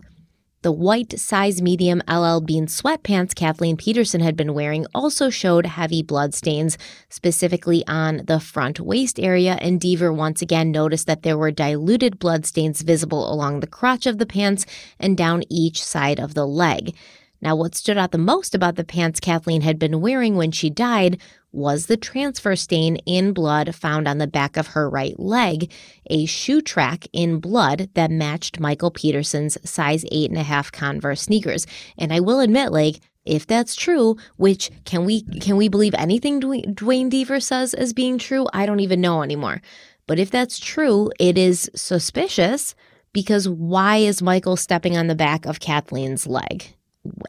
The 0.63 0.71
white 0.71 1.19
size 1.19 1.61
medium 1.61 2.01
LL 2.07 2.39
Bean 2.39 2.67
sweatpants 2.67 3.35
Kathleen 3.35 3.75
Peterson 3.75 4.21
had 4.21 4.37
been 4.37 4.53
wearing 4.53 4.85
also 4.95 5.29
showed 5.29 5.65
heavy 5.65 6.01
blood 6.01 6.33
stains, 6.33 6.77
specifically 7.09 7.85
on 7.85 8.21
the 8.27 8.39
front 8.39 8.79
waist 8.79 9.19
area, 9.19 9.57
and 9.59 9.77
Deaver 9.77 10.15
once 10.15 10.41
again 10.41 10.71
noticed 10.71 11.05
that 11.05 11.23
there 11.23 11.37
were 11.37 11.51
diluted 11.51 12.17
blood 12.17 12.45
stains 12.45 12.81
visible 12.81 13.29
along 13.29 13.59
the 13.59 13.67
crotch 13.67 14.05
of 14.05 14.19
the 14.19 14.25
pants 14.25 14.65
and 14.97 15.17
down 15.17 15.43
each 15.49 15.83
side 15.83 16.17
of 16.17 16.33
the 16.33 16.47
leg. 16.47 16.95
Now, 17.43 17.57
what 17.57 17.75
stood 17.75 17.97
out 17.97 18.11
the 18.11 18.17
most 18.17 18.55
about 18.55 18.77
the 18.77 18.85
pants 18.85 19.19
Kathleen 19.19 19.63
had 19.63 19.77
been 19.77 19.99
wearing 19.99 20.37
when 20.37 20.51
she 20.51 20.69
died 20.69 21.19
was 21.51 21.85
the 21.85 21.97
transfer 21.97 22.55
stain 22.55 22.95
in 23.05 23.33
blood 23.33 23.75
found 23.75 24.07
on 24.07 24.17
the 24.17 24.27
back 24.27 24.55
of 24.55 24.67
her 24.67 24.89
right 24.89 25.19
leg, 25.19 25.69
a 26.09 26.25
shoe 26.25 26.61
track 26.61 27.05
in 27.11 27.41
blood 27.41 27.89
that 27.95 28.09
matched 28.09 28.61
Michael 28.61 28.91
Peterson's 28.91 29.57
size 29.69 30.05
8.5 30.05 30.71
Converse 30.71 31.23
sneakers. 31.23 31.67
And 31.97 32.13
I 32.13 32.21
will 32.21 32.39
admit, 32.39 32.71
like, 32.71 33.01
if 33.25 33.45
that's 33.45 33.75
true, 33.75 34.15
which 34.37 34.71
can 34.85 35.03
we 35.03 35.23
can 35.23 35.57
we 35.57 35.67
believe 35.67 35.93
anything 35.95 36.39
Duane 36.39 37.11
Deaver 37.11 37.43
says 37.43 37.73
as 37.73 37.91
being 37.91 38.17
true? 38.17 38.47
I 38.53 38.65
don't 38.65 38.79
even 38.79 39.01
know 39.01 39.21
anymore. 39.21 39.61
But 40.07 40.17
if 40.17 40.31
that's 40.31 40.59
true, 40.59 41.11
it 41.19 41.37
is 41.37 41.69
suspicious 41.75 42.73
because 43.11 43.49
why 43.49 43.97
is 43.97 44.21
Michael 44.21 44.55
stepping 44.55 44.95
on 44.95 45.07
the 45.07 45.15
back 45.15 45.45
of 45.45 45.59
Kathleen's 45.59 46.25
leg? 46.25 46.73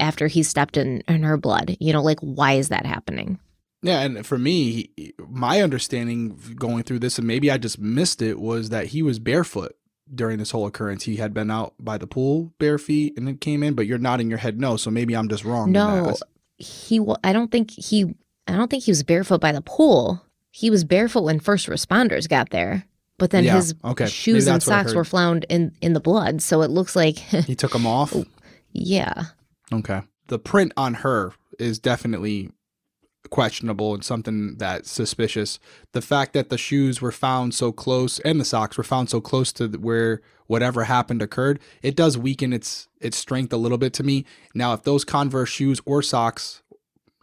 After 0.00 0.26
he 0.26 0.42
stepped 0.42 0.76
in, 0.76 1.02
in 1.08 1.22
her 1.22 1.36
blood. 1.36 1.76
You 1.80 1.92
know, 1.92 2.02
like, 2.02 2.20
why 2.20 2.54
is 2.54 2.68
that 2.68 2.86
happening? 2.86 3.38
Yeah, 3.82 4.00
and 4.00 4.26
for 4.26 4.38
me, 4.38 4.90
my 5.28 5.60
understanding 5.60 6.40
going 6.56 6.84
through 6.84 7.00
this, 7.00 7.18
and 7.18 7.26
maybe 7.26 7.50
I 7.50 7.58
just 7.58 7.78
missed 7.78 8.22
it, 8.22 8.40
was 8.40 8.70
that 8.70 8.86
he 8.86 9.02
was 9.02 9.18
barefoot 9.18 9.76
during 10.12 10.38
this 10.38 10.52
whole 10.52 10.66
occurrence. 10.66 11.04
He 11.04 11.16
had 11.16 11.34
been 11.34 11.50
out 11.50 11.74
by 11.78 11.98
the 11.98 12.06
pool 12.06 12.54
bare 12.58 12.78
feet 12.78 13.14
and 13.16 13.26
then 13.26 13.36
came 13.36 13.62
in, 13.62 13.74
but 13.74 13.86
you're 13.86 13.98
nodding 13.98 14.30
your 14.30 14.38
head 14.38 14.58
no, 14.58 14.76
so 14.76 14.90
maybe 14.90 15.14
I'm 15.14 15.28
just 15.28 15.44
wrong. 15.44 15.70
No, 15.70 16.14
he. 16.56 17.00
I 17.22 17.32
don't 17.34 17.50
think 17.50 17.70
he. 17.70 18.14
I 18.46 18.52
don't 18.56 18.70
think 18.70 18.84
he 18.84 18.90
was 18.90 19.02
barefoot 19.02 19.40
by 19.40 19.52
the 19.52 19.60
pool. 19.62 20.24
He 20.50 20.70
was 20.70 20.84
barefoot 20.84 21.24
when 21.24 21.40
first 21.40 21.66
responders 21.66 22.28
got 22.28 22.50
there. 22.50 22.86
But 23.18 23.30
then 23.30 23.44
yeah, 23.44 23.56
his 23.56 23.74
okay. 23.84 24.06
shoes 24.06 24.48
and 24.48 24.62
socks 24.62 24.94
were 24.94 25.04
found 25.04 25.44
in 25.48 25.72
in 25.82 25.92
the 25.92 26.00
blood, 26.00 26.42
so 26.42 26.62
it 26.62 26.70
looks 26.70 26.96
like 26.96 27.18
he 27.18 27.54
took 27.54 27.72
them 27.72 27.86
off. 27.86 28.14
Yeah. 28.76 29.26
Okay. 29.72 30.02
The 30.28 30.38
print 30.38 30.72
on 30.76 30.94
her 30.94 31.32
is 31.58 31.78
definitely 31.78 32.50
questionable 33.30 33.94
and 33.94 34.04
something 34.04 34.56
that's 34.58 34.90
suspicious. 34.90 35.58
The 35.92 36.02
fact 36.02 36.32
that 36.34 36.50
the 36.50 36.58
shoes 36.58 37.00
were 37.00 37.12
found 37.12 37.54
so 37.54 37.72
close 37.72 38.20
and 38.20 38.40
the 38.40 38.44
socks 38.44 38.76
were 38.76 38.84
found 38.84 39.10
so 39.10 39.20
close 39.20 39.52
to 39.54 39.68
where 39.68 40.20
whatever 40.46 40.84
happened 40.84 41.22
occurred, 41.22 41.60
it 41.82 41.96
does 41.96 42.18
weaken 42.18 42.52
its 42.52 42.88
its 43.00 43.16
strength 43.16 43.52
a 43.52 43.56
little 43.56 43.78
bit 43.78 43.92
to 43.94 44.02
me. 44.02 44.24
Now, 44.54 44.74
if 44.74 44.82
those 44.82 45.04
Converse 45.04 45.48
shoes 45.48 45.80
or 45.84 46.02
socks 46.02 46.62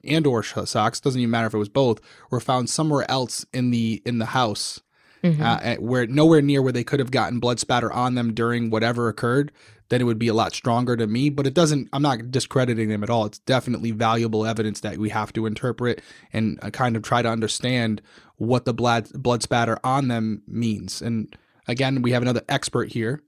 and 0.04 0.26
or 0.26 0.44
socks 0.44 1.00
doesn't 1.00 1.22
even 1.22 1.32
matter 1.32 1.48
if 1.48 1.54
it 1.54 1.60
was 1.60 1.70
both 1.70 2.02
were 2.30 2.40
found 2.40 2.70
somewhere 2.70 3.10
else 3.10 3.46
in 3.54 3.72
the 3.72 4.02
in 4.06 4.18
the 4.18 4.28
house 4.28 4.82
Mhm. 5.24 5.40
uh, 5.42 5.76
where 5.82 6.08
nowhere 6.08 6.42
near 6.42 6.62
where 6.62 6.72
they 6.74 6.84
could 6.84 7.00
have 7.00 7.12
gotten 7.12 7.40
blood 7.40 7.60
spatter 7.60 7.92
on 7.92 8.16
them 8.16 8.34
during 8.34 8.70
whatever 8.70 9.08
occurred, 9.08 9.52
then 9.90 10.02
it 10.02 10.06
would 10.06 10.18
be 10.20 10.30
a 10.30 10.34
lot 10.34 10.54
stronger 10.54 10.96
to 10.98 11.06
me. 11.06 11.30
But 11.30 11.46
it 11.46 11.54
doesn't. 11.54 11.90
I'm 11.94 12.02
not 12.02 12.32
discrediting 12.32 12.90
them 12.90 13.04
at 13.04 13.10
all. 13.10 13.26
It's 13.26 13.40
definitely 13.40 13.92
valuable 13.92 14.46
evidence 14.46 14.80
that 14.82 14.98
we 14.98 15.10
have 15.10 15.32
to 15.34 15.46
interpret 15.46 16.02
and 16.34 16.58
uh, 16.62 16.70
kind 16.72 16.96
of 16.96 17.04
try 17.04 17.22
to 17.22 17.30
understand 17.30 18.02
what 18.38 18.66
the 18.66 18.74
blood 18.74 19.10
blood 19.14 19.44
spatter 19.44 19.78
on 19.84 20.08
them 20.08 20.42
means. 20.48 21.02
And 21.02 21.36
again, 21.68 22.02
we 22.02 22.12
have 22.12 22.22
another 22.24 22.42
expert 22.50 22.92
here, 22.92 23.22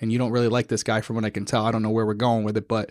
and 0.00 0.12
you 0.12 0.18
don't 0.18 0.30
really 0.30 0.48
like 0.48 0.68
this 0.68 0.82
guy 0.84 1.00
from 1.00 1.16
what 1.16 1.24
I 1.24 1.30
can 1.30 1.44
tell. 1.44 1.66
I 1.66 1.72
don't 1.72 1.82
know 1.82 1.90
where 1.90 2.06
we're 2.06 2.14
going 2.14 2.44
with 2.44 2.56
it, 2.56 2.68
but. 2.68 2.90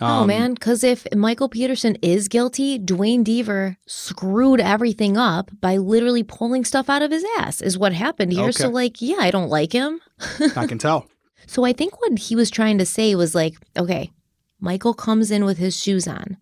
Oh 0.00 0.06
um, 0.06 0.26
man, 0.26 0.54
because 0.54 0.84
if 0.84 1.06
Michael 1.14 1.48
Peterson 1.48 1.96
is 2.02 2.28
guilty, 2.28 2.76
Duane 2.78 3.24
Deaver 3.24 3.76
screwed 3.86 4.60
everything 4.60 5.16
up 5.16 5.50
by 5.60 5.78
literally 5.78 6.22
pulling 6.22 6.64
stuff 6.64 6.90
out 6.90 7.02
of 7.02 7.10
his 7.10 7.24
ass. 7.38 7.62
Is 7.62 7.78
what 7.78 7.94
happened 7.94 8.32
here. 8.32 8.52
So 8.52 8.68
like, 8.68 9.00
yeah, 9.00 9.16
I 9.20 9.30
don't 9.30 9.48
like 9.48 9.72
him. 9.72 10.00
I 10.56 10.66
can 10.66 10.78
tell. 10.78 11.06
So 11.48 11.64
I 11.64 11.72
think 11.72 12.00
what 12.00 12.18
he 12.18 12.34
was 12.34 12.50
trying 12.50 12.78
to 12.78 12.84
say 12.84 13.14
was 13.14 13.32
like, 13.32 13.54
okay, 13.76 14.10
Michael 14.58 14.94
comes 14.94 15.30
in 15.30 15.44
with 15.44 15.58
his 15.58 15.80
shoes 15.80 16.08
on. 16.08 16.38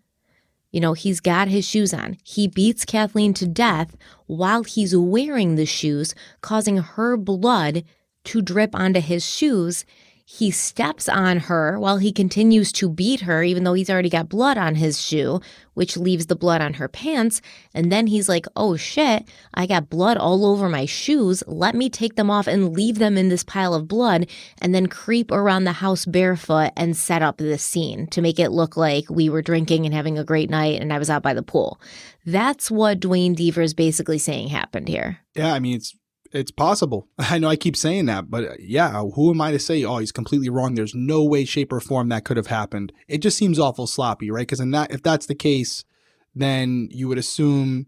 You 0.70 0.80
know, 0.80 0.94
he's 0.94 1.20
got 1.20 1.48
his 1.48 1.64
shoes 1.66 1.92
on. 1.92 2.16
He 2.24 2.48
beats 2.48 2.84
Kathleen 2.84 3.34
to 3.34 3.46
death 3.46 3.96
while 4.26 4.64
he's 4.64 4.96
wearing 4.96 5.56
the 5.56 5.66
shoes, 5.66 6.14
causing 6.40 6.78
her 6.78 7.16
blood 7.16 7.84
to 8.24 8.42
drip 8.42 8.74
onto 8.74 9.00
his 9.00 9.24
shoes. 9.24 9.84
He 10.26 10.50
steps 10.50 11.06
on 11.06 11.38
her 11.38 11.78
while 11.78 11.98
he 11.98 12.10
continues 12.10 12.72
to 12.72 12.88
beat 12.88 13.20
her, 13.20 13.42
even 13.42 13.62
though 13.62 13.74
he's 13.74 13.90
already 13.90 14.08
got 14.08 14.30
blood 14.30 14.56
on 14.56 14.76
his 14.76 14.98
shoe, 14.98 15.40
which 15.74 15.98
leaves 15.98 16.26
the 16.26 16.34
blood 16.34 16.62
on 16.62 16.74
her 16.74 16.88
pants. 16.88 17.42
And 17.74 17.92
then 17.92 18.06
he's 18.06 18.26
like, 18.26 18.46
oh 18.56 18.74
shit, 18.74 19.28
I 19.52 19.66
got 19.66 19.90
blood 19.90 20.16
all 20.16 20.46
over 20.46 20.70
my 20.70 20.86
shoes. 20.86 21.42
Let 21.46 21.74
me 21.74 21.90
take 21.90 22.16
them 22.16 22.30
off 22.30 22.46
and 22.46 22.72
leave 22.72 22.98
them 22.98 23.18
in 23.18 23.28
this 23.28 23.44
pile 23.44 23.74
of 23.74 23.86
blood, 23.86 24.26
and 24.62 24.74
then 24.74 24.86
creep 24.86 25.30
around 25.30 25.64
the 25.64 25.72
house 25.72 26.06
barefoot 26.06 26.70
and 26.74 26.96
set 26.96 27.20
up 27.20 27.36
this 27.36 27.62
scene 27.62 28.06
to 28.06 28.22
make 28.22 28.38
it 28.38 28.50
look 28.50 28.78
like 28.78 29.10
we 29.10 29.28
were 29.28 29.42
drinking 29.42 29.84
and 29.84 29.94
having 29.94 30.16
a 30.16 30.24
great 30.24 30.48
night 30.48 30.80
and 30.80 30.90
I 30.90 30.98
was 30.98 31.10
out 31.10 31.22
by 31.22 31.34
the 31.34 31.42
pool. 31.42 31.78
That's 32.24 32.70
what 32.70 32.98
Duane 32.98 33.36
Deaver 33.36 33.62
is 33.62 33.74
basically 33.74 34.18
saying 34.18 34.48
happened 34.48 34.88
here. 34.88 35.18
Yeah, 35.34 35.52
I 35.52 35.58
mean 35.58 35.76
it's 35.76 35.94
it's 36.34 36.50
possible. 36.50 37.08
I 37.18 37.38
know 37.38 37.48
I 37.48 37.56
keep 37.56 37.76
saying 37.76 38.06
that, 38.06 38.30
but 38.30 38.44
uh, 38.44 38.54
yeah, 38.58 39.02
who 39.14 39.30
am 39.30 39.40
I 39.40 39.52
to 39.52 39.58
say? 39.58 39.84
Oh, 39.84 39.98
he's 39.98 40.12
completely 40.12 40.50
wrong. 40.50 40.74
There's 40.74 40.94
no 40.94 41.24
way, 41.24 41.44
shape, 41.44 41.72
or 41.72 41.80
form 41.80 42.08
that 42.10 42.24
could 42.24 42.36
have 42.36 42.48
happened. 42.48 42.92
It 43.08 43.18
just 43.18 43.38
seems 43.38 43.58
awful 43.58 43.86
sloppy, 43.86 44.30
right? 44.30 44.46
Because 44.46 44.58
that, 44.58 44.92
if 44.92 45.02
that's 45.02 45.26
the 45.26 45.34
case, 45.34 45.84
then 46.34 46.88
you 46.90 47.08
would 47.08 47.18
assume 47.18 47.86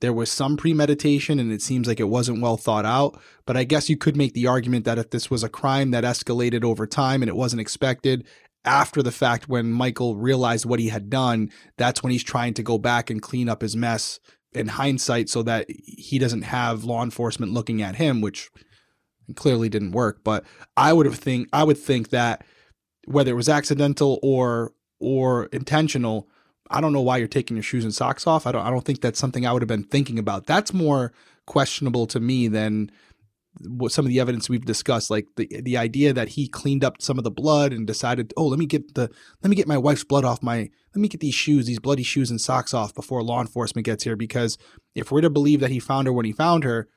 there 0.00 0.12
was 0.12 0.30
some 0.30 0.56
premeditation, 0.56 1.40
and 1.40 1.52
it 1.52 1.60
seems 1.60 1.88
like 1.88 1.98
it 1.98 2.04
wasn't 2.04 2.40
well 2.40 2.56
thought 2.56 2.86
out. 2.86 3.20
But 3.44 3.56
I 3.56 3.64
guess 3.64 3.90
you 3.90 3.96
could 3.96 4.16
make 4.16 4.32
the 4.32 4.46
argument 4.46 4.84
that 4.84 4.98
if 4.98 5.10
this 5.10 5.28
was 5.28 5.42
a 5.42 5.48
crime 5.48 5.90
that 5.90 6.04
escalated 6.04 6.64
over 6.64 6.86
time 6.86 7.20
and 7.22 7.28
it 7.28 7.36
wasn't 7.36 7.60
expected. 7.60 8.24
After 8.64 9.02
the 9.02 9.12
fact, 9.12 9.48
when 9.48 9.72
Michael 9.72 10.16
realized 10.16 10.66
what 10.66 10.80
he 10.80 10.88
had 10.88 11.08
done, 11.10 11.50
that's 11.76 12.02
when 12.02 12.12
he's 12.12 12.24
trying 12.24 12.54
to 12.54 12.62
go 12.62 12.76
back 12.76 13.08
and 13.08 13.22
clean 13.22 13.48
up 13.48 13.62
his 13.62 13.74
mess 13.74 14.20
in 14.52 14.68
hindsight 14.68 15.28
so 15.28 15.42
that 15.42 15.66
he 15.68 16.18
doesn't 16.18 16.42
have 16.42 16.84
law 16.84 17.02
enforcement 17.02 17.52
looking 17.52 17.82
at 17.82 17.96
him 17.96 18.20
which 18.20 18.50
clearly 19.36 19.68
didn't 19.68 19.92
work. 19.92 20.20
But 20.24 20.44
i 20.76 20.92
would 20.92 21.06
have 21.06 21.16
think 21.16 21.48
i 21.52 21.64
would 21.64 21.78
think 21.78 22.10
that 22.10 22.44
whether 23.06 23.32
it 23.32 23.36
was 23.36 23.48
accidental 23.48 24.18
or 24.22 24.72
or 25.00 25.46
intentional 25.46 26.28
i 26.70 26.80
don't 26.80 26.92
know 26.92 27.00
why 27.00 27.16
you're 27.16 27.28
taking 27.28 27.56
your 27.56 27.64
shoes 27.64 27.84
and 27.84 27.94
socks 27.94 28.26
off. 28.26 28.46
I 28.46 28.52
don't 28.52 28.66
i 28.66 28.70
don't 28.70 28.84
think 28.84 29.00
that's 29.00 29.18
something 29.18 29.46
i 29.46 29.52
would 29.52 29.62
have 29.62 29.68
been 29.68 29.84
thinking 29.84 30.18
about. 30.18 30.46
That's 30.46 30.72
more 30.72 31.12
questionable 31.46 32.06
to 32.06 32.20
me 32.20 32.48
than 32.48 32.90
some 33.88 34.04
of 34.04 34.08
the 34.08 34.20
evidence 34.20 34.48
we've 34.48 34.64
discussed 34.64 35.10
like 35.10 35.26
the 35.36 35.48
the 35.62 35.76
idea 35.76 36.12
that 36.12 36.30
he 36.30 36.48
cleaned 36.48 36.84
up 36.84 37.00
some 37.02 37.18
of 37.18 37.24
the 37.24 37.30
blood 37.30 37.72
and 37.72 37.86
decided 37.86 38.32
oh 38.36 38.46
let 38.46 38.58
me 38.58 38.66
get 38.66 38.94
the 38.94 39.10
let 39.42 39.50
me 39.50 39.56
get 39.56 39.66
my 39.66 39.78
wife's 39.78 40.04
blood 40.04 40.24
off 40.24 40.42
my 40.42 40.68
let 40.94 41.02
me 41.02 41.08
get 41.08 41.20
these 41.20 41.34
shoes 41.34 41.66
these 41.66 41.78
bloody 41.78 42.02
shoes 42.02 42.30
and 42.30 42.40
socks 42.40 42.74
off 42.74 42.94
before 42.94 43.22
law 43.22 43.40
enforcement 43.40 43.84
gets 43.84 44.04
here. 44.04 44.16
Because 44.16 44.58
if 44.94 45.12
we're 45.12 45.20
to 45.20 45.30
believe 45.30 45.60
that 45.60 45.70
he 45.70 45.78
found 45.78 46.06
her 46.06 46.12
when 46.12 46.24
he 46.24 46.32
found 46.32 46.64
her 46.64 46.88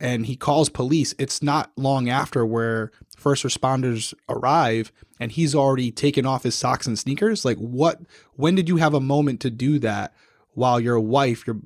and 0.00 0.26
he 0.26 0.36
calls 0.36 0.68
police 0.68 1.14
it's 1.18 1.42
not 1.42 1.72
long 1.76 2.08
after 2.08 2.46
where 2.46 2.92
first 3.16 3.44
responders 3.44 4.14
arrive 4.28 4.92
and 5.18 5.32
he's 5.32 5.54
already 5.54 5.90
taken 5.90 6.24
off 6.24 6.44
his 6.44 6.54
socks 6.54 6.86
and 6.86 6.98
sneakers. 6.98 7.44
Like 7.44 7.58
what 7.58 8.00
when 8.34 8.54
did 8.54 8.68
you 8.68 8.76
have 8.76 8.94
a 8.94 9.00
moment 9.00 9.40
to 9.40 9.50
do 9.50 9.78
that 9.80 10.14
while 10.54 10.78
your 10.78 11.00
wife 11.00 11.46
your 11.46 11.56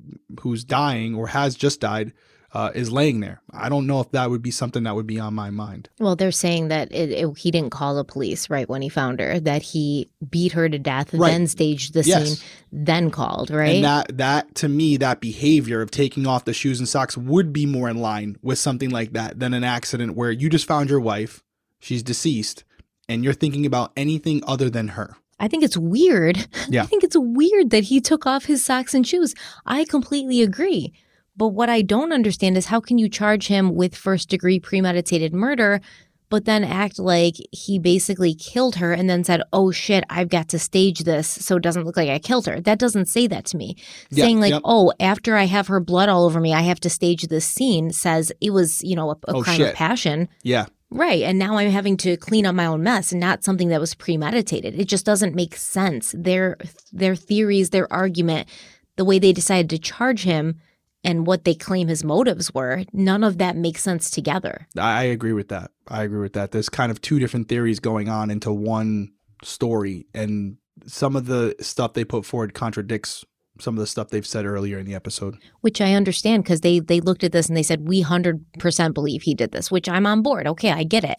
who's 0.41 0.63
dying 0.63 1.15
or 1.15 1.27
has 1.27 1.55
just 1.55 1.79
died 1.79 2.13
uh, 2.53 2.69
is 2.75 2.91
laying 2.91 3.19
there. 3.19 3.41
I 3.51 3.67
don't 3.67 3.87
know 3.87 3.99
if 3.99 4.11
that 4.11 4.29
would 4.29 4.41
be 4.43 4.51
something 4.51 4.83
that 4.83 4.93
would 4.95 5.07
be 5.07 5.19
on 5.19 5.33
my 5.33 5.49
mind. 5.49 5.89
Well, 5.99 6.15
they're 6.15 6.31
saying 6.31 6.67
that 6.67 6.91
it, 6.91 7.09
it, 7.11 7.37
he 7.37 7.49
didn't 7.49 7.71
call 7.71 7.95
the 7.95 8.03
police 8.03 8.49
right 8.49 8.69
when 8.69 8.81
he 8.83 8.89
found 8.89 9.19
her, 9.19 9.39
that 9.39 9.63
he 9.63 10.09
beat 10.29 10.51
her 10.51 10.69
to 10.69 10.77
death, 10.77 11.13
Right. 11.13 11.31
then 11.31 11.47
staged 11.47 11.93
the 11.93 12.03
Yes. 12.03 12.37
scene, 12.39 12.47
then 12.71 13.09
called, 13.09 13.49
right? 13.49 13.75
And 13.77 13.83
that 13.85 14.17
that 14.17 14.53
to 14.55 14.69
me, 14.69 14.97
that 14.97 15.19
behavior 15.19 15.81
of 15.81 15.89
taking 15.91 16.27
off 16.27 16.45
the 16.45 16.53
shoes 16.53 16.79
and 16.79 16.87
socks 16.87 17.17
would 17.17 17.51
be 17.53 17.65
more 17.65 17.89
in 17.89 17.97
line 17.97 18.37
with 18.43 18.59
something 18.59 18.91
like 18.91 19.13
that 19.13 19.39
than 19.39 19.53
an 19.53 19.63
accident 19.63 20.15
where 20.15 20.31
you 20.31 20.47
just 20.49 20.67
found 20.67 20.89
your 20.89 20.99
wife, 20.99 21.43
she's 21.79 22.03
deceased, 22.03 22.63
and 23.09 23.23
you're 23.23 23.33
thinking 23.33 23.65
about 23.65 23.91
anything 23.97 24.43
other 24.45 24.69
than 24.69 24.89
her. 24.89 25.15
I 25.39 25.47
think 25.47 25.63
it's 25.63 25.75
weird. 25.75 26.47
Yeah. 26.69 26.83
I 26.83 26.85
think 26.85 27.03
it's 27.03 27.17
weird 27.17 27.71
that 27.71 27.83
he 27.85 27.99
took 27.99 28.25
off 28.25 28.45
his 28.45 28.63
socks 28.63 28.93
and 28.93 29.05
shoes. 29.05 29.33
I 29.65 29.83
completely 29.85 30.41
agree. 30.41 30.93
But 31.35 31.49
what 31.49 31.69
I 31.69 31.81
don't 31.81 32.11
understand 32.13 32.57
is 32.57 32.67
how 32.67 32.79
can 32.79 32.97
you 32.97 33.09
charge 33.09 33.47
him 33.47 33.75
with 33.75 33.95
first 33.95 34.29
degree 34.29 34.59
premeditated 34.59 35.33
murder, 35.33 35.81
but 36.29 36.45
then 36.45 36.63
act 36.63 36.97
like 36.99 37.35
he 37.51 37.77
basically 37.79 38.33
killed 38.33 38.75
her 38.77 38.91
and 38.93 39.09
then 39.09 39.23
said, 39.23 39.41
oh 39.51 39.71
shit, 39.71 40.03
I've 40.09 40.29
got 40.29 40.49
to 40.49 40.59
stage 40.59 40.99
this 41.01 41.27
so 41.27 41.57
it 41.57 41.63
doesn't 41.63 41.85
look 41.85 41.97
like 41.97 42.09
I 42.09 42.17
killed 42.19 42.47
her. 42.47 42.59
That 42.59 42.79
doesn't 42.79 43.05
say 43.05 43.27
that 43.27 43.45
to 43.45 43.57
me. 43.57 43.75
Yeah, 44.09 44.25
Saying 44.25 44.39
like, 44.39 44.53
yep. 44.53 44.61
oh, 44.65 44.93
after 44.99 45.35
I 45.35 45.43
have 45.45 45.67
her 45.67 45.79
blood 45.79 46.09
all 46.09 46.25
over 46.25 46.39
me, 46.39 46.53
I 46.53 46.61
have 46.61 46.79
to 46.81 46.89
stage 46.89 47.23
this 47.27 47.45
scene 47.45 47.91
says 47.91 48.31
it 48.41 48.49
was, 48.51 48.83
you 48.83 48.95
know, 48.95 49.09
a, 49.11 49.13
a 49.27 49.35
Oh, 49.35 49.43
crime 49.43 49.57
shit. 49.57 49.69
of 49.69 49.75
passion. 49.75 50.27
Yeah. 50.43 50.65
Right. 50.89 51.23
And 51.23 51.39
now 51.39 51.57
I'm 51.57 51.71
having 51.71 51.97
to 51.97 52.17
clean 52.17 52.45
up 52.45 52.53
my 52.55 52.67
own 52.67 52.83
mess 52.83 53.11
and 53.11 53.19
not 53.19 53.43
something 53.43 53.69
that 53.69 53.79
was 53.81 53.95
premeditated. 53.95 54.79
It 54.79 54.85
just 54.87 55.05
doesn't 55.05 55.33
make 55.35 55.55
sense. 55.55 56.13
Their 56.17 56.57
their 56.91 57.15
theories, 57.15 57.71
their 57.71 57.91
argument, 57.91 58.47
the 58.95 59.05
way 59.05 59.17
they 59.17 59.33
decided 59.33 59.69
to 59.71 59.79
charge 59.79 60.23
him 60.23 60.59
and 61.03 61.27
what 61.27 61.43
they 61.43 61.53
claim 61.53 61.87
his 61.87 62.03
motives 62.03 62.53
were, 62.53 62.83
none 62.93 63.23
of 63.23 63.37
that 63.37 63.55
makes 63.55 63.81
sense 63.81 64.09
together. 64.09 64.67
I 64.77 65.03
agree 65.03 65.33
with 65.33 65.49
that. 65.49 65.71
I 65.87 66.03
agree 66.03 66.21
with 66.21 66.33
that. 66.33 66.51
There's 66.51 66.69
kind 66.69 66.91
of 66.91 67.01
two 67.01 67.19
different 67.19 67.49
theories 67.49 67.79
going 67.79 68.09
on 68.09 68.31
into 68.31 68.51
one 68.53 69.11
story, 69.43 70.07
and 70.13 70.57
some 70.85 71.15
of 71.15 71.25
the 71.25 71.55
stuff 71.59 71.93
they 71.93 72.05
put 72.05 72.25
forward 72.25 72.53
contradicts 72.53 73.25
some 73.59 73.75
of 73.75 73.79
the 73.79 73.87
stuff 73.87 74.09
they've 74.09 74.25
said 74.25 74.45
earlier 74.45 74.79
in 74.79 74.85
the 74.85 74.95
episode. 74.95 75.37
Which 75.61 75.79
I 75.81 75.93
understand 75.93 76.43
because 76.43 76.61
they 76.61 76.79
they 76.79 76.99
looked 76.99 77.23
at 77.23 77.31
this 77.31 77.47
and 77.47 77.55
they 77.55 77.63
said 77.63 77.87
we 77.87 78.01
hundred 78.01 78.43
percent 78.59 78.93
believe 78.93 79.23
he 79.23 79.33
did 79.33 79.51
this, 79.51 79.71
which 79.71 79.87
I'm 79.87 80.05
on 80.05 80.21
board. 80.21 80.47
Okay, 80.47 80.71
I 80.71 80.83
get 80.83 81.03
it. 81.03 81.17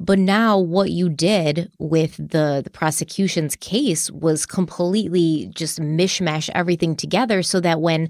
But 0.00 0.18
now 0.18 0.58
what 0.58 0.90
you 0.90 1.08
did 1.08 1.70
with 1.78 2.16
the 2.16 2.62
the 2.62 2.70
prosecution's 2.70 3.56
case 3.56 4.10
was 4.10 4.46
completely 4.46 5.50
just 5.54 5.80
mishmash 5.80 6.48
everything 6.54 6.96
together 6.96 7.42
so 7.42 7.60
that 7.60 7.80
when 7.80 8.08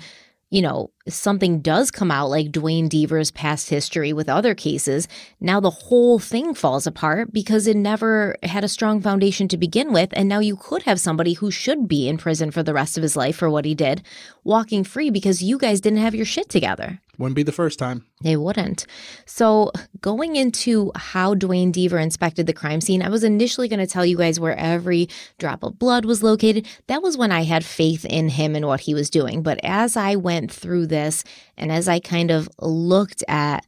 you 0.50 0.62
know 0.62 0.90
something 1.08 1.60
does 1.60 1.90
come 1.90 2.10
out 2.10 2.28
like 2.28 2.52
Duane 2.52 2.88
Deaver's 2.88 3.30
past 3.30 3.70
history 3.70 4.12
with 4.12 4.28
other 4.28 4.54
cases, 4.54 5.08
now 5.40 5.60
the 5.60 5.70
whole 5.70 6.18
thing 6.18 6.54
falls 6.54 6.86
apart 6.86 7.32
because 7.32 7.66
it 7.66 7.76
never 7.76 8.36
had 8.42 8.64
a 8.64 8.68
strong 8.68 9.00
foundation 9.00 9.48
to 9.48 9.56
begin 9.56 9.92
with. 9.92 10.10
And 10.12 10.28
now 10.28 10.40
you 10.40 10.56
could 10.56 10.82
have 10.82 11.00
somebody 11.00 11.34
who 11.34 11.50
should 11.50 11.88
be 11.88 12.08
in 12.08 12.18
prison 12.18 12.50
for 12.50 12.62
the 12.62 12.74
rest 12.74 12.96
of 12.96 13.02
his 13.02 13.16
life 13.16 13.36
for 13.36 13.50
what 13.50 13.64
he 13.64 13.74
did 13.74 14.02
walking 14.48 14.82
free 14.82 15.10
because 15.10 15.42
you 15.42 15.58
guys 15.58 15.80
didn't 15.80 15.98
have 15.98 16.14
your 16.14 16.24
shit 16.24 16.48
together. 16.48 16.98
Wouldn't 17.18 17.36
be 17.36 17.42
the 17.42 17.52
first 17.52 17.78
time. 17.78 18.06
They 18.22 18.36
wouldn't. 18.36 18.86
So, 19.26 19.72
going 20.00 20.36
into 20.36 20.90
how 20.94 21.34
Duane 21.34 21.72
Deaver 21.72 22.02
inspected 22.02 22.46
the 22.46 22.52
crime 22.52 22.80
scene, 22.80 23.02
I 23.02 23.10
was 23.10 23.24
initially 23.24 23.68
going 23.68 23.80
to 23.80 23.86
tell 23.86 24.06
you 24.06 24.16
guys 24.16 24.40
where 24.40 24.56
every 24.56 25.08
drop 25.36 25.62
of 25.62 25.78
blood 25.78 26.04
was 26.04 26.22
located. 26.22 26.66
That 26.86 27.02
was 27.02 27.16
when 27.16 27.30
I 27.30 27.42
had 27.42 27.64
faith 27.64 28.04
in 28.04 28.30
him 28.30 28.56
and 28.56 28.66
what 28.66 28.80
he 28.80 28.94
was 28.94 29.10
doing. 29.10 29.42
But 29.42 29.60
as 29.62 29.96
I 29.96 30.16
went 30.16 30.50
through 30.50 30.86
this 30.86 31.24
and 31.56 31.70
as 31.70 31.88
I 31.88 32.00
kind 32.00 32.30
of 32.30 32.48
looked 32.60 33.22
at 33.28 33.66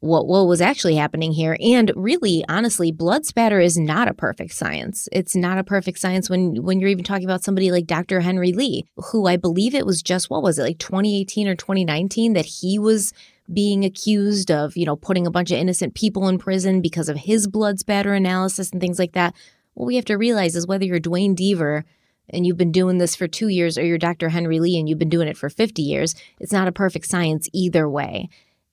what 0.00 0.26
what 0.26 0.46
was 0.46 0.60
actually 0.60 0.96
happening 0.96 1.32
here 1.32 1.56
and 1.60 1.90
really 1.96 2.44
honestly 2.48 2.92
blood 2.92 3.24
spatter 3.24 3.58
is 3.60 3.78
not 3.78 4.08
a 4.08 4.14
perfect 4.14 4.52
science 4.52 5.08
it's 5.10 5.34
not 5.34 5.58
a 5.58 5.64
perfect 5.64 5.98
science 5.98 6.28
when 6.28 6.62
when 6.62 6.80
you're 6.80 6.90
even 6.90 7.04
talking 7.04 7.24
about 7.24 7.42
somebody 7.42 7.70
like 7.70 7.86
Dr. 7.86 8.20
Henry 8.20 8.52
Lee 8.52 8.84
who 8.96 9.26
I 9.26 9.36
believe 9.36 9.74
it 9.74 9.86
was 9.86 10.02
just 10.02 10.28
what 10.28 10.42
was 10.42 10.58
it 10.58 10.62
like 10.62 10.78
2018 10.78 11.48
or 11.48 11.54
2019 11.54 12.34
that 12.34 12.44
he 12.44 12.78
was 12.78 13.14
being 13.52 13.84
accused 13.84 14.50
of 14.50 14.76
you 14.76 14.84
know 14.84 14.96
putting 14.96 15.26
a 15.26 15.30
bunch 15.30 15.50
of 15.50 15.58
innocent 15.58 15.94
people 15.94 16.28
in 16.28 16.38
prison 16.38 16.82
because 16.82 17.08
of 17.08 17.16
his 17.16 17.46
blood 17.46 17.78
spatter 17.78 18.12
analysis 18.12 18.70
and 18.70 18.80
things 18.80 18.98
like 18.98 19.12
that 19.12 19.34
what 19.74 19.86
we 19.86 19.96
have 19.96 20.04
to 20.04 20.16
realize 20.16 20.56
is 20.56 20.66
whether 20.66 20.84
you're 20.84 21.00
Duane 21.00 21.34
Deaver 21.34 21.84
and 22.28 22.44
you've 22.44 22.56
been 22.56 22.72
doing 22.72 22.98
this 22.98 23.14
for 23.14 23.28
2 23.28 23.48
years 23.48 23.78
or 23.78 23.84
you're 23.84 23.98
Dr. 23.98 24.30
Henry 24.30 24.58
Lee 24.58 24.78
and 24.78 24.88
you've 24.88 24.98
been 24.98 25.08
doing 25.08 25.28
it 25.28 25.38
for 25.38 25.48
50 25.48 25.80
years 25.80 26.14
it's 26.38 26.52
not 26.52 26.68
a 26.68 26.72
perfect 26.72 27.06
science 27.06 27.48
either 27.54 27.88
way 27.88 28.28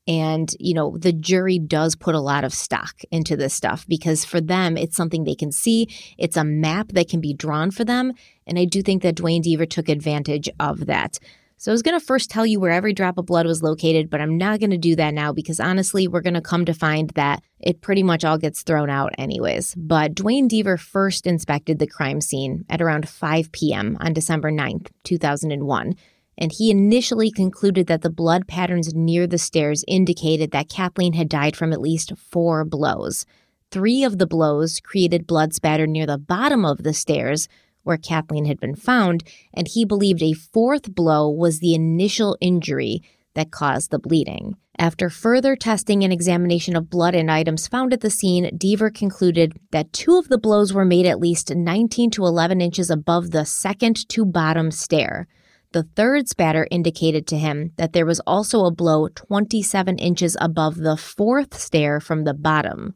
And, 0.07 0.53
you 0.59 0.73
know, 0.73 0.97
the 0.97 1.13
jury 1.13 1.59
does 1.59 1.95
put 1.95 2.15
a 2.15 2.19
lot 2.19 2.43
of 2.43 2.53
stock 2.53 3.01
into 3.11 3.37
this 3.37 3.53
stuff 3.53 3.85
because 3.87 4.25
for 4.25 4.41
them, 4.41 4.75
it's 4.75 4.97
something 4.97 5.23
they 5.23 5.35
can 5.35 5.51
see. 5.51 5.87
It's 6.17 6.35
a 6.35 6.43
map 6.43 6.89
that 6.89 7.09
can 7.09 7.21
be 7.21 7.33
drawn 7.33 7.71
for 7.71 7.85
them. 7.85 8.13
And 8.45 8.59
I 8.59 8.65
do 8.65 8.81
think 8.81 9.01
that 9.03 9.15
Duane 9.15 9.43
Deaver 9.43 9.69
took 9.69 9.87
advantage 9.87 10.49
of 10.59 10.87
that. 10.87 11.19
So 11.63 11.71
I 11.71 11.73
was 11.73 11.81
going 11.81 11.97
to 11.97 12.05
first 12.05 12.29
tell 12.29 12.45
you 12.45 12.59
where 12.59 12.71
every 12.71 12.91
drop 12.91 13.17
of 13.17 13.25
blood 13.25 13.45
was 13.45 13.63
located, 13.63 14.09
but 14.09 14.19
I'm 14.19 14.37
not 14.37 14.59
going 14.59 14.71
to 14.71 14.77
do 14.77 14.97
that 14.97 15.13
now 15.13 15.31
because 15.31 15.61
honestly, 15.61 16.09
we're 16.09 16.19
going 16.19 16.33
to 16.33 16.41
come 16.41 16.65
to 16.65 16.73
find 16.73 17.09
that 17.11 17.41
it 17.61 17.79
pretty 17.79 18.03
much 18.03 18.25
all 18.25 18.37
gets 18.37 18.63
thrown 18.63 18.89
out 18.89 19.13
anyways. 19.17 19.73
But 19.75 20.13
Duane 20.13 20.49
Deaver 20.49 20.77
first 20.77 21.25
inspected 21.25 21.79
the 21.79 21.87
crime 21.87 22.19
scene 22.19 22.65
at 22.69 22.81
around 22.81 23.07
5 23.07 23.53
p.m. 23.53 23.95
on 24.01 24.11
December 24.11 24.51
9th, 24.51 24.89
2001 25.05 25.95
and 26.37 26.51
he 26.51 26.71
initially 26.71 27.31
concluded 27.31 27.87
that 27.87 28.01
the 28.01 28.09
blood 28.09 28.47
patterns 28.47 28.93
near 28.93 29.27
the 29.27 29.37
stairs 29.37 29.83
indicated 29.87 30.51
that 30.51 30.69
Kathleen 30.69 31.13
had 31.13 31.29
died 31.29 31.55
from 31.55 31.73
at 31.73 31.81
least 31.81 32.13
four 32.17 32.65
blows. 32.65 33.25
Three 33.71 34.03
of 34.03 34.17
the 34.17 34.27
blows 34.27 34.79
created 34.79 35.27
blood 35.27 35.53
spatter 35.53 35.87
near 35.87 36.05
the 36.05 36.17
bottom 36.17 36.65
of 36.65 36.83
the 36.83 36.93
stairs 36.93 37.47
where 37.83 37.97
Kathleen 37.97 38.45
had 38.45 38.59
been 38.59 38.75
found, 38.75 39.23
and 39.53 39.67
he 39.67 39.85
believed 39.85 40.23
a 40.23 40.33
fourth 40.33 40.95
blow 40.95 41.29
was 41.29 41.59
the 41.59 41.75
initial 41.75 42.37
injury 42.39 43.01
that 43.35 43.51
caused 43.51 43.91
the 43.91 43.99
bleeding. 43.99 44.55
After 44.77 45.09
further 45.09 45.55
testing 45.55 46.03
and 46.03 46.11
examination 46.11 46.75
of 46.75 46.89
blood 46.89 47.13
and 47.13 47.29
items 47.29 47.67
found 47.67 47.93
at 47.93 48.01
the 48.01 48.09
scene, 48.09 48.57
Deaver 48.57 48.93
concluded 48.93 49.59
that 49.71 49.93
two 49.93 50.17
of 50.17 50.29
the 50.29 50.37
blows 50.37 50.73
were 50.73 50.85
made 50.85 51.05
at 51.05 51.19
least 51.19 51.53
19 51.53 52.09
to 52.11 52.25
11 52.25 52.59
inches 52.59 52.89
above 52.89 53.31
the 53.31 53.45
second 53.45 54.07
to 54.09 54.25
bottom 54.25 54.71
stair. 54.71 55.27
The 55.73 55.83
third 55.95 56.29
spatter 56.29 56.67
indicated 56.69 57.25
to 57.27 57.37
him 57.37 57.71
that 57.77 57.93
there 57.93 58.05
was 58.05 58.19
also 58.27 58.65
a 58.65 58.71
blow 58.71 59.07
27 59.07 59.97
inches 59.97 60.37
above 60.39 60.75
the 60.75 60.95
fourth 60.95 61.59
stair 61.59 61.99
from 61.99 62.25
the 62.25 62.33
bottom. 62.35 62.93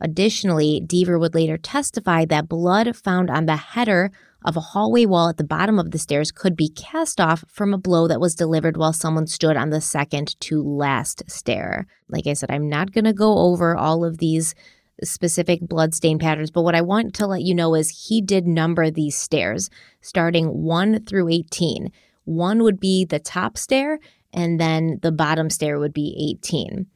Additionally, 0.00 0.80
Deaver 0.80 1.18
would 1.18 1.34
later 1.34 1.58
testify 1.58 2.24
that 2.24 2.48
blood 2.48 2.94
found 2.94 3.30
on 3.30 3.46
the 3.46 3.56
header 3.56 4.12
of 4.44 4.56
a 4.56 4.60
hallway 4.60 5.06
wall 5.06 5.28
at 5.28 5.38
the 5.38 5.44
bottom 5.44 5.76
of 5.80 5.90
the 5.90 5.98
stairs 5.98 6.30
could 6.30 6.54
be 6.54 6.68
cast 6.68 7.20
off 7.20 7.44
from 7.48 7.74
a 7.74 7.78
blow 7.78 8.06
that 8.06 8.20
was 8.20 8.36
delivered 8.36 8.76
while 8.76 8.92
someone 8.92 9.26
stood 9.26 9.56
on 9.56 9.70
the 9.70 9.80
second 9.80 10.38
to 10.38 10.62
last 10.62 11.28
stair. 11.28 11.88
Like 12.08 12.28
I 12.28 12.34
said, 12.34 12.52
I'm 12.52 12.68
not 12.68 12.92
going 12.92 13.06
to 13.06 13.12
go 13.12 13.38
over 13.38 13.76
all 13.76 14.04
of 14.04 14.18
these 14.18 14.54
specific 15.02 15.62
blood 15.62 15.94
stain 15.94 16.20
patterns, 16.20 16.52
but 16.52 16.62
what 16.62 16.76
I 16.76 16.82
want 16.82 17.12
to 17.14 17.26
let 17.26 17.42
you 17.42 17.56
know 17.56 17.74
is 17.74 18.06
he 18.06 18.22
did 18.22 18.46
number 18.46 18.88
these 18.88 19.16
stairs 19.16 19.68
starting 20.00 20.62
1 20.62 21.06
through 21.06 21.28
18. 21.28 21.90
One 22.30 22.62
would 22.62 22.78
be 22.78 23.04
the 23.04 23.18
top 23.18 23.58
stair, 23.58 23.98
and 24.32 24.60
then 24.60 25.00
the 25.02 25.10
bottom 25.10 25.50
stair 25.50 25.80
would 25.80 25.92
be 25.92 26.36
18. 26.44 26.86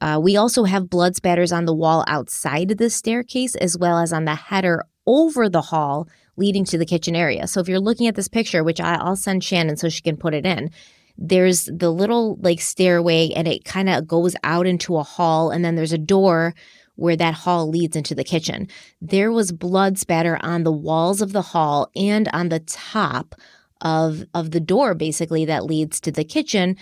Uh, 0.00 0.18
we 0.22 0.34
also 0.38 0.64
have 0.64 0.88
blood 0.88 1.14
spatters 1.14 1.52
on 1.52 1.66
the 1.66 1.74
wall 1.74 2.04
outside 2.06 2.70
the 2.78 2.88
staircase, 2.88 3.54
as 3.56 3.76
well 3.76 3.98
as 3.98 4.14
on 4.14 4.24
the 4.24 4.34
header 4.34 4.82
over 5.06 5.50
the 5.50 5.60
hall 5.60 6.08
leading 6.38 6.64
to 6.64 6.78
the 6.78 6.86
kitchen 6.86 7.14
area. 7.14 7.46
So 7.46 7.60
if 7.60 7.68
you're 7.68 7.80
looking 7.80 8.06
at 8.06 8.14
this 8.14 8.28
picture, 8.28 8.64
which 8.64 8.80
I'll 8.80 9.16
send 9.16 9.44
Shannon 9.44 9.76
so 9.76 9.90
she 9.90 10.00
can 10.00 10.16
put 10.16 10.32
it 10.32 10.46
in, 10.46 10.70
there's 11.18 11.64
the 11.64 11.90
little 11.90 12.38
like 12.40 12.60
stairway 12.60 13.30
and 13.36 13.46
it 13.46 13.66
kind 13.66 13.90
of 13.90 14.06
goes 14.06 14.36
out 14.42 14.66
into 14.66 14.96
a 14.96 15.02
hall, 15.02 15.50
and 15.50 15.62
then 15.62 15.74
there's 15.74 15.92
a 15.92 15.98
door 15.98 16.54
where 16.94 17.16
that 17.16 17.34
hall 17.34 17.68
leads 17.68 17.94
into 17.94 18.14
the 18.14 18.24
kitchen. 18.24 18.68
There 19.02 19.30
was 19.30 19.52
blood 19.52 19.98
spatter 19.98 20.38
on 20.40 20.62
the 20.62 20.72
walls 20.72 21.20
of 21.20 21.32
the 21.32 21.42
hall 21.42 21.90
and 21.94 22.26
on 22.32 22.48
the 22.48 22.60
top 22.60 23.34
of 23.80 24.24
of 24.34 24.50
the 24.50 24.60
door 24.60 24.94
basically 24.94 25.44
that 25.44 25.64
leads 25.64 26.00
to 26.00 26.10
the 26.10 26.24
kitchen 26.24 26.76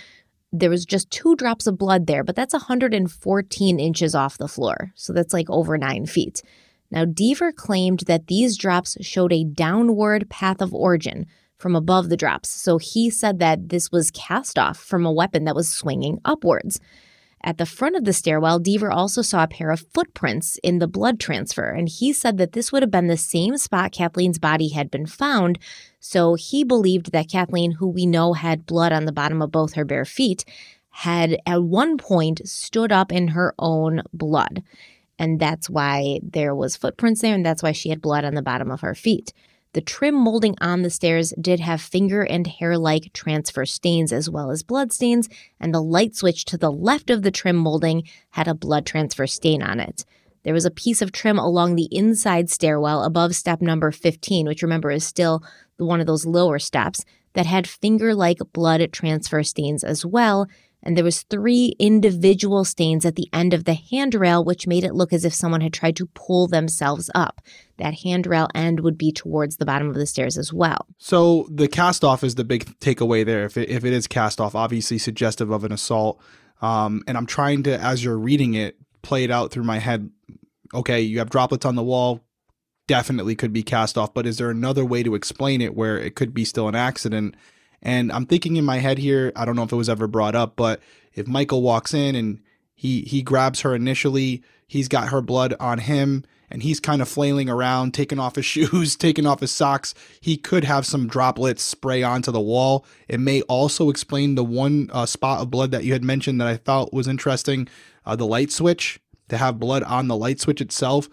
there 0.53 0.71
was 0.71 0.85
just 0.85 1.11
two 1.11 1.37
drops 1.37 1.67
of 1.67 1.79
blood 1.79 2.07
there 2.07 2.25
but 2.25 2.37
that's 2.37 2.55
114 2.55 3.81
inches 3.81 4.15
off 4.15 4.39
the 4.39 4.49
floor. 4.49 4.93
So 4.95 5.13
that's 5.13 5.33
like 5.33 5.51
over 5.51 5.77
nine 5.77 6.07
feet. 6.07 6.43
Now 6.91 7.05
deaver 7.05 7.55
claimed 7.55 8.01
that 8.07 8.29
these 8.29 8.57
drops 8.57 8.97
showed 9.05 9.33
a 9.33 9.45
downward 9.45 10.31
path 10.31 10.61
of 10.61 10.73
origin 10.73 11.27
from 11.59 11.75
above 11.75 12.09
the 12.09 12.17
drops. 12.17 12.51
So 12.51 12.79
he 12.79 13.11
said 13.11 13.39
that 13.41 13.71
this 13.71 13.91
was 13.91 14.11
cast 14.11 14.59
off 14.59 14.79
from 14.79 15.05
a 15.05 15.13
weapon 15.13 15.45
that 15.45 15.57
was 15.57 15.69
swinging 15.69 16.21
upwards 16.25 16.81
at 17.47 17.59
the 17.59 17.65
front 17.65 17.95
of 17.95 18.05
the 18.05 18.13
stairwell, 18.13 18.59
Deaver 18.59 18.93
also 18.93 19.23
saw 19.23 19.45
a 19.45 19.49
pair 19.49 19.71
of 19.71 19.87
footprints 19.95 20.59
in 20.65 20.81
the 20.81 20.89
blood 20.89 21.21
transfer, 21.21 21.71
and 21.71 21.89
he 21.89 22.13
said 22.13 22.39
that 22.39 22.53
this 22.53 22.73
would 22.73 22.83
have 22.83 22.91
been 22.91 23.07
the 23.07 23.17
same 23.17 23.57
spot 23.57 23.93
Kathleen's 23.93 24.41
body 24.41 24.71
had 24.71 24.91
been 24.91 25.07
found. 25.07 25.61
So 26.01 26.35
he 26.35 26.65
believed 26.65 27.13
that 27.13 27.31
Kathleen, 27.31 27.71
who 27.71 27.87
we 27.87 28.05
know 28.05 28.33
had 28.33 28.67
blood 28.67 28.93
on 28.93 29.05
the 29.05 29.13
bottom 29.13 29.41
of 29.41 29.53
both 29.53 29.75
her 29.75 29.85
bare 29.85 30.05
feet, 30.05 30.45
had 30.91 31.39
at 31.47 31.63
one 31.63 31.99
point 31.99 32.41
stood 32.49 32.91
up 32.91 33.13
in 33.13 33.29
her 33.29 33.55
own 33.61 34.03
blood. 34.13 34.65
And 35.17 35.39
that's 35.39 35.71
why 35.71 36.19
there 36.25 36.55
was 36.55 36.77
footprints 36.77 37.23
there, 37.23 37.35
and 37.35 37.47
that's 37.47 37.63
why 37.63 37.71
she 37.71 37.91
had 37.91 38.03
blood 38.03 38.25
on 38.25 38.35
the 38.35 38.43
bottom 38.43 38.73
of 38.73 38.81
her 38.81 38.97
feet. 38.97 39.33
The 39.77 39.83
trim 39.83 40.15
molding 40.15 40.55
on 40.59 40.81
the 40.81 40.89
stairs 40.89 41.35
did 41.39 41.61
have 41.61 41.83
finger 41.83 42.23
and 42.23 42.47
hair 42.47 42.79
like 42.79 43.13
transfer 43.13 43.67
stains 43.67 44.11
as 44.11 44.31
well 44.31 44.51
as 44.51 44.63
blood 44.63 44.91
stains, 44.91 45.29
and 45.61 45.75
the 45.75 45.83
light 45.83 46.17
switch 46.17 46.47
to 46.47 46.57
the 46.57 46.73
left 46.73 47.11
of 47.11 47.21
the 47.21 47.31
trim 47.31 47.57
molding 47.57 48.05
had 48.31 48.49
a 48.49 48.55
blood 48.55 48.87
transfer 48.87 49.27
stain 49.27 49.63
on 49.63 49.79
it. 49.79 50.07
There 50.45 50.55
was 50.55 50.65
a 50.65 50.71
piece 50.71 51.03
of 51.03 51.13
trim 51.13 51.39
along 51.39 51.77
the 51.77 51.91
inside 51.91 52.49
stairwell 52.49 53.05
above 53.05 53.37
step 53.37 53.61
number 53.61 53.91
15, 53.91 54.47
which 54.47 54.63
remember 54.63 54.91
is 54.91 55.05
still 55.05 55.45
one 55.77 56.01
of 56.01 56.07
those 56.07 56.25
lower 56.25 56.59
steps, 56.59 57.05
that 57.35 57.45
had 57.45 57.69
finger 57.69 58.15
like 58.15 58.39
blood 58.55 58.91
transfer 58.93 59.43
stains 59.43 59.85
as 59.85 60.07
well, 60.07 60.47
and 60.87 60.97
there 60.97 61.05
was 61.05 61.23
three 61.23 61.75
individual 61.81 62.65
stains 62.65 63.05
at 63.05 63.17
the 63.17 63.29
end 63.33 63.53
of 63.53 63.65
the 63.65 63.75
handrail 63.75 64.45
which 64.45 64.69
made 64.69 64.85
it 64.85 64.95
look 64.95 65.13
as 65.13 65.25
if 65.25 65.35
someone 65.35 65.61
had 65.61 65.73
tried 65.73 65.97
to 65.97 66.07
pull 66.15 66.47
themselves 66.47 67.11
up. 67.13 67.41
That 67.79 68.01
handrail 68.01 68.49
end 68.55 68.81
would 68.81 68.97
be 68.97 69.11
towards 69.11 69.57
the 69.57 69.67
bottom 69.67 69.89
of 69.89 69.97
the 69.97 70.07
stairs 70.07 70.39
as 70.39 70.53
well. 70.53 70.87
So 70.99 71.49
the 71.51 71.67
cast 71.67 72.05
off 72.05 72.23
is 72.23 72.37
the 72.37 72.45
big 72.45 72.79
takeaway 72.79 73.27
there. 73.27 73.45
If 73.45 73.57
it, 73.57 73.69
if 73.69 73.85
it 73.85 73.93
is 73.93 74.07
cast 74.07 74.41
off 74.41 74.55
obviously 74.55 74.99
suggestive 74.99 75.51
of 75.51 75.65
an 75.65 75.73
assault. 75.73 76.21
Um, 76.63 77.03
and 77.07 77.19
i'm 77.19 77.27
trying 77.27 77.65
to 77.65 77.79
as 77.79 78.03
you're 78.03 78.17
reading 78.17 78.55
it 78.55 78.79
play 79.03 79.25
it 79.25 79.31
out 79.31 79.51
through 79.51 79.65
my 79.65 79.79
head. 79.79 80.11
Okay 80.73 81.01
you 81.01 81.19
have 81.19 81.31
droplets 81.31 81.67
on 81.67 81.75
the 81.75 81.83
wall. 81.83 82.21
Definitely 82.87 83.35
could 83.35 83.53
be 83.53 83.65
cast 83.65 83.99
off 83.99 84.15
but 84.15 84.25
is 84.25 84.39
there 84.39 84.51
another 84.51 84.85
way 84.85 85.03
to 85.03 85.17
explain 85.17 85.61
it 85.61 85.75
where 85.75 85.99
it 85.99 86.15
could 86.15 86.33
be 86.33 86.45
still 86.45 86.69
an 86.69 86.77
accident 86.77 87.35
and 87.83 88.11
I'm 88.13 88.27
thinking 88.27 88.57
in 88.57 88.65
my 88.65 88.79
head 88.79 88.99
here, 88.99 89.33
I 89.37 89.45
don't 89.45 89.57
know 89.57 89.63
if 89.63 89.73
it 89.73 89.77
was 89.77 89.89
ever 89.89 90.07
brought 90.07 90.35
up, 90.35 90.57
but 90.57 90.81
if 91.15 91.27
Michael 91.27 91.63
walks 91.63 91.95
in 91.95 92.15
and 92.15 92.41
he 92.75 93.03
he 93.03 93.23
grabs 93.23 93.61
her 93.63 93.75
initially, 93.75 94.43
he's 94.67 94.89
got 94.89 95.09
her 95.09 95.21
blood 95.21 95.55
on 95.61 95.79
him 95.79 96.25
and 96.51 96.63
he's 96.63 96.81
kind 96.81 97.03
of 97.03 97.09
flailing 97.09 97.49
around, 97.49 97.93
taking 97.93 98.19
off 98.19 98.37
his 98.37 98.45
shoes, 98.47 98.97
taking 98.97 99.27
off 99.27 99.41
his 99.41 99.51
socks. 99.51 99.95
He 100.21 100.37
could 100.37 100.65
have 100.65 100.87
some 100.87 101.09
droplets 101.09 101.63
spray 101.63 102.03
onto 102.03 102.31
the 102.31 102.41
wall. 102.41 102.85
It 103.09 103.21
may 103.21 103.43
also 103.43 103.91
explain 103.91 104.35
the 104.35 104.45
one 104.45 104.91
uh, 104.93 105.07
spot 105.07 105.41
of 105.41 105.51
blood 105.51 105.71
that 105.71 105.85
you 105.85 105.93
had 105.93 106.05
mentioned 106.05 106.41
that 106.41 106.49
I 106.49 106.57
thought 106.57 106.93
was 106.93 107.09
interesting 107.09 107.69
uh, 108.05 108.17
the 108.17 108.27
light 108.27 108.53
switch, 108.53 109.01
to 109.29 109.37
have 109.37 109.59
blood 109.59 109.83
on 109.83 110.09
the 110.09 110.17
light 110.17 110.41
switch 110.41 110.61
itself. 110.61 111.09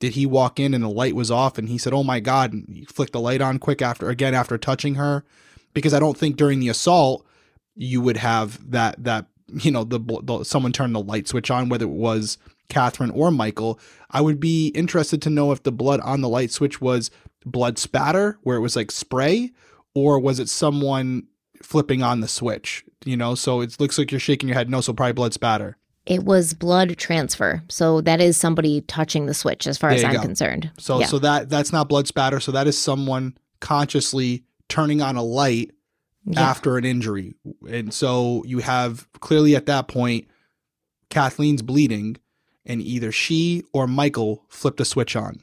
Did 0.00 0.12
he 0.12 0.26
walk 0.26 0.60
in 0.60 0.74
and 0.74 0.84
the 0.84 0.88
light 0.88 1.14
was 1.14 1.30
off 1.30 1.56
and 1.56 1.68
he 1.68 1.78
said, 1.78 1.94
Oh 1.94 2.04
my 2.04 2.20
God, 2.20 2.52
and 2.52 2.68
he 2.68 2.84
flicked 2.84 3.12
the 3.12 3.20
light 3.20 3.40
on 3.40 3.58
quick 3.58 3.80
after, 3.80 4.10
again, 4.10 4.34
after 4.34 4.58
touching 4.58 4.96
her? 4.96 5.24
Because 5.74 5.92
I 5.92 5.98
don't 5.98 6.16
think 6.16 6.36
during 6.36 6.60
the 6.60 6.68
assault 6.68 7.26
you 7.74 8.00
would 8.00 8.16
have 8.16 8.70
that 8.70 9.02
that 9.02 9.26
you 9.48 9.70
know 9.70 9.84
the, 9.84 9.98
the 10.22 10.44
someone 10.44 10.72
turned 10.72 10.94
the 10.94 11.00
light 11.00 11.28
switch 11.28 11.50
on 11.50 11.68
whether 11.68 11.84
it 11.84 11.88
was 11.88 12.38
Catherine 12.68 13.10
or 13.10 13.30
Michael. 13.30 13.78
I 14.10 14.20
would 14.20 14.40
be 14.40 14.68
interested 14.68 15.20
to 15.22 15.30
know 15.30 15.52
if 15.52 15.62
the 15.62 15.72
blood 15.72 16.00
on 16.00 16.20
the 16.20 16.28
light 16.28 16.50
switch 16.50 16.80
was 16.80 17.10
blood 17.44 17.78
spatter 17.78 18.38
where 18.42 18.56
it 18.56 18.60
was 18.60 18.76
like 18.76 18.90
spray 18.90 19.52
or 19.94 20.18
was 20.18 20.40
it 20.40 20.48
someone 20.48 21.26
flipping 21.62 22.02
on 22.02 22.20
the 22.20 22.28
switch, 22.28 22.84
you 23.04 23.16
know? 23.16 23.34
So 23.34 23.60
it 23.60 23.78
looks 23.78 23.98
like 23.98 24.10
you're 24.10 24.20
shaking 24.20 24.48
your 24.48 24.56
head 24.56 24.70
no 24.70 24.80
so 24.80 24.92
probably 24.92 25.12
blood 25.12 25.34
spatter. 25.34 25.76
It 26.06 26.24
was 26.24 26.52
blood 26.52 26.96
transfer. 26.98 27.62
So 27.68 28.02
that 28.02 28.20
is 28.20 28.36
somebody 28.36 28.82
touching 28.82 29.26
the 29.26 29.34
switch 29.34 29.66
as 29.66 29.78
far 29.78 29.90
there 29.90 29.98
as 29.98 30.04
I'm 30.04 30.14
go. 30.14 30.20
concerned. 30.22 30.70
So 30.78 31.00
yeah. 31.00 31.06
so 31.06 31.18
that 31.18 31.48
that's 31.48 31.72
not 31.72 31.88
blood 31.88 32.06
spatter, 32.06 32.40
so 32.40 32.52
that 32.52 32.66
is 32.66 32.76
someone 32.78 33.36
consciously 33.60 34.44
turning 34.68 35.00
on 35.00 35.16
a 35.16 35.22
light 35.22 35.72
yeah. 36.24 36.40
after 36.40 36.76
an 36.76 36.84
injury. 36.84 37.34
And 37.68 37.92
so 37.92 38.42
you 38.46 38.58
have 38.58 39.08
clearly 39.20 39.56
at 39.56 39.66
that 39.66 39.88
point, 39.88 40.26
Kathleen's 41.10 41.62
bleeding, 41.62 42.16
and 42.66 42.80
either 42.80 43.12
she 43.12 43.62
or 43.72 43.86
Michael 43.86 44.44
flipped 44.48 44.80
a 44.80 44.84
switch 44.84 45.16
on. 45.16 45.42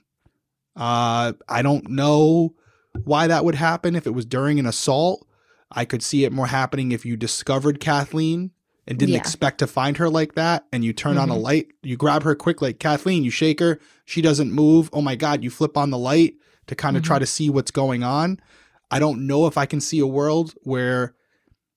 Uh, 0.75 1.33
I 1.47 1.61
don't 1.61 1.89
know 1.89 2.55
why 3.03 3.27
that 3.27 3.45
would 3.45 3.55
happen 3.55 3.95
if 3.95 4.07
it 4.07 4.11
was 4.11 4.25
during 4.25 4.59
an 4.59 4.65
assault. 4.65 5.25
I 5.71 5.85
could 5.85 6.03
see 6.03 6.25
it 6.25 6.33
more 6.33 6.47
happening 6.47 6.91
if 6.91 7.05
you 7.05 7.15
discovered 7.15 7.79
Kathleen 7.79 8.51
and 8.87 8.97
didn't 8.97 9.13
yeah. 9.13 9.19
expect 9.19 9.59
to 9.59 9.67
find 9.67 9.97
her 9.97 10.09
like 10.09 10.35
that 10.35 10.65
and 10.73 10.83
you 10.83 10.91
turn 10.91 11.13
mm-hmm. 11.13 11.21
on 11.21 11.29
a 11.29 11.33
mm-hmm. 11.33 11.43
light, 11.43 11.67
you 11.83 11.95
grab 11.95 12.23
her 12.23 12.35
quick 12.35 12.61
like 12.61 12.79
Kathleen, 12.79 13.23
you 13.23 13.31
shake 13.31 13.59
her, 13.59 13.79
she 14.05 14.21
doesn't 14.21 14.51
move. 14.51 14.89
Oh 14.91 15.01
my 15.01 15.15
god, 15.15 15.43
you 15.43 15.49
flip 15.49 15.77
on 15.77 15.91
the 15.91 15.97
light 15.97 16.35
to 16.67 16.75
kind 16.75 16.97
of 16.97 17.03
mm-hmm. 17.03 17.07
try 17.07 17.19
to 17.19 17.25
see 17.25 17.49
what's 17.49 17.71
going 17.71 18.03
on. 18.03 18.39
I 18.91 18.99
don't 18.99 19.25
know 19.25 19.47
if 19.47 19.57
I 19.57 19.65
can 19.65 19.81
see 19.81 19.99
a 19.99 20.05
world 20.05 20.53
where 20.63 21.15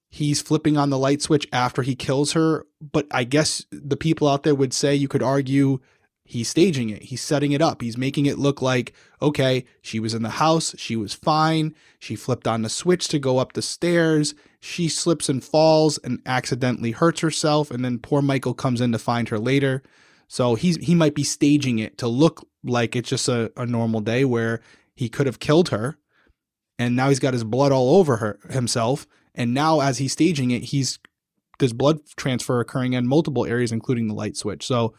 he's 0.09 0.43
flipping 0.43 0.77
on 0.77 0.91
the 0.91 0.99
light 0.99 1.23
switch 1.23 1.49
after 1.53 1.82
he 1.82 1.95
kills 1.95 2.32
her. 2.32 2.66
But 2.81 3.07
I 3.11 3.24
guess 3.24 3.65
the 3.70 3.97
people 3.97 4.28
out 4.28 4.43
there 4.43 4.55
would 4.55 4.73
say 4.73 4.95
you 4.95 5.09
could 5.09 5.23
argue 5.23 5.81
he's 6.24 6.49
staging 6.49 6.91
it. 6.91 7.05
He's 7.05 7.20
setting 7.20 7.53
it 7.53 7.62
up. 7.62 7.82
He's 7.82 7.99
making 7.99 8.27
it 8.27 8.39
look 8.39 8.62
like, 8.62 8.93
okay, 9.20 9.65
she 9.82 10.01
was 10.01 10.15
in 10.15 10.23
the 10.23 10.31
house. 10.31 10.74
She 10.78 10.97
was 10.97 11.15
fine. 11.15 11.74
She 11.99 12.16
flipped 12.16 12.47
on 12.47 12.62
the 12.62 12.69
switch 12.69 13.09
to 13.09 13.19
go 13.19 13.39
up 13.39 13.53
the 13.53 13.62
stairs. 13.62 14.35
She 14.61 14.89
slips 14.89 15.28
and 15.28 15.43
falls 15.43 15.99
and 15.99 16.20
accidentally 16.27 16.93
hurts 16.93 17.20
herself. 17.20 17.70
And 17.70 17.85
then 17.85 17.99
poor 17.99 18.23
Michael 18.23 18.55
comes 18.55 18.81
in 18.81 18.93
to 18.93 18.99
find 18.99 19.28
her 19.28 19.39
later. 19.39 19.82
So 20.28 20.55
he's 20.55 20.77
he 20.77 20.95
might 20.95 21.15
be 21.15 21.24
staging 21.24 21.78
it 21.78 21.99
to 21.99 22.09
look 22.09 22.47
like 22.62 22.97
it's 22.97 23.11
just 23.11 23.28
a, 23.28 23.53
a 23.57 23.66
normal 23.66 24.01
day 24.01 24.24
where 24.24 24.61
he 24.95 25.09
could 25.09 25.27
have 25.27 25.39
killed 25.39 25.69
her. 25.69 25.99
And 26.78 26.96
now 26.96 27.09
he's 27.09 27.20
got 27.20 27.34
his 27.34 27.44
blood 27.44 27.72
all 27.72 27.96
over 27.96 28.16
her 28.16 28.38
himself. 28.51 29.06
And 29.34 29.55
now 29.55 29.80
as 29.80 29.98
he's 29.98 30.12
staging 30.12 30.51
it, 30.51 30.64
he's 30.64 30.98
there's 31.59 31.72
blood 31.72 32.01
transfer 32.16 32.60
occurring 32.60 32.94
in 32.94 33.06
multiple 33.06 33.46
areas, 33.46 33.72
including 33.72 34.09
the 34.09 34.14
light 34.14 34.36
switch. 34.36 34.66
So 34.66 34.94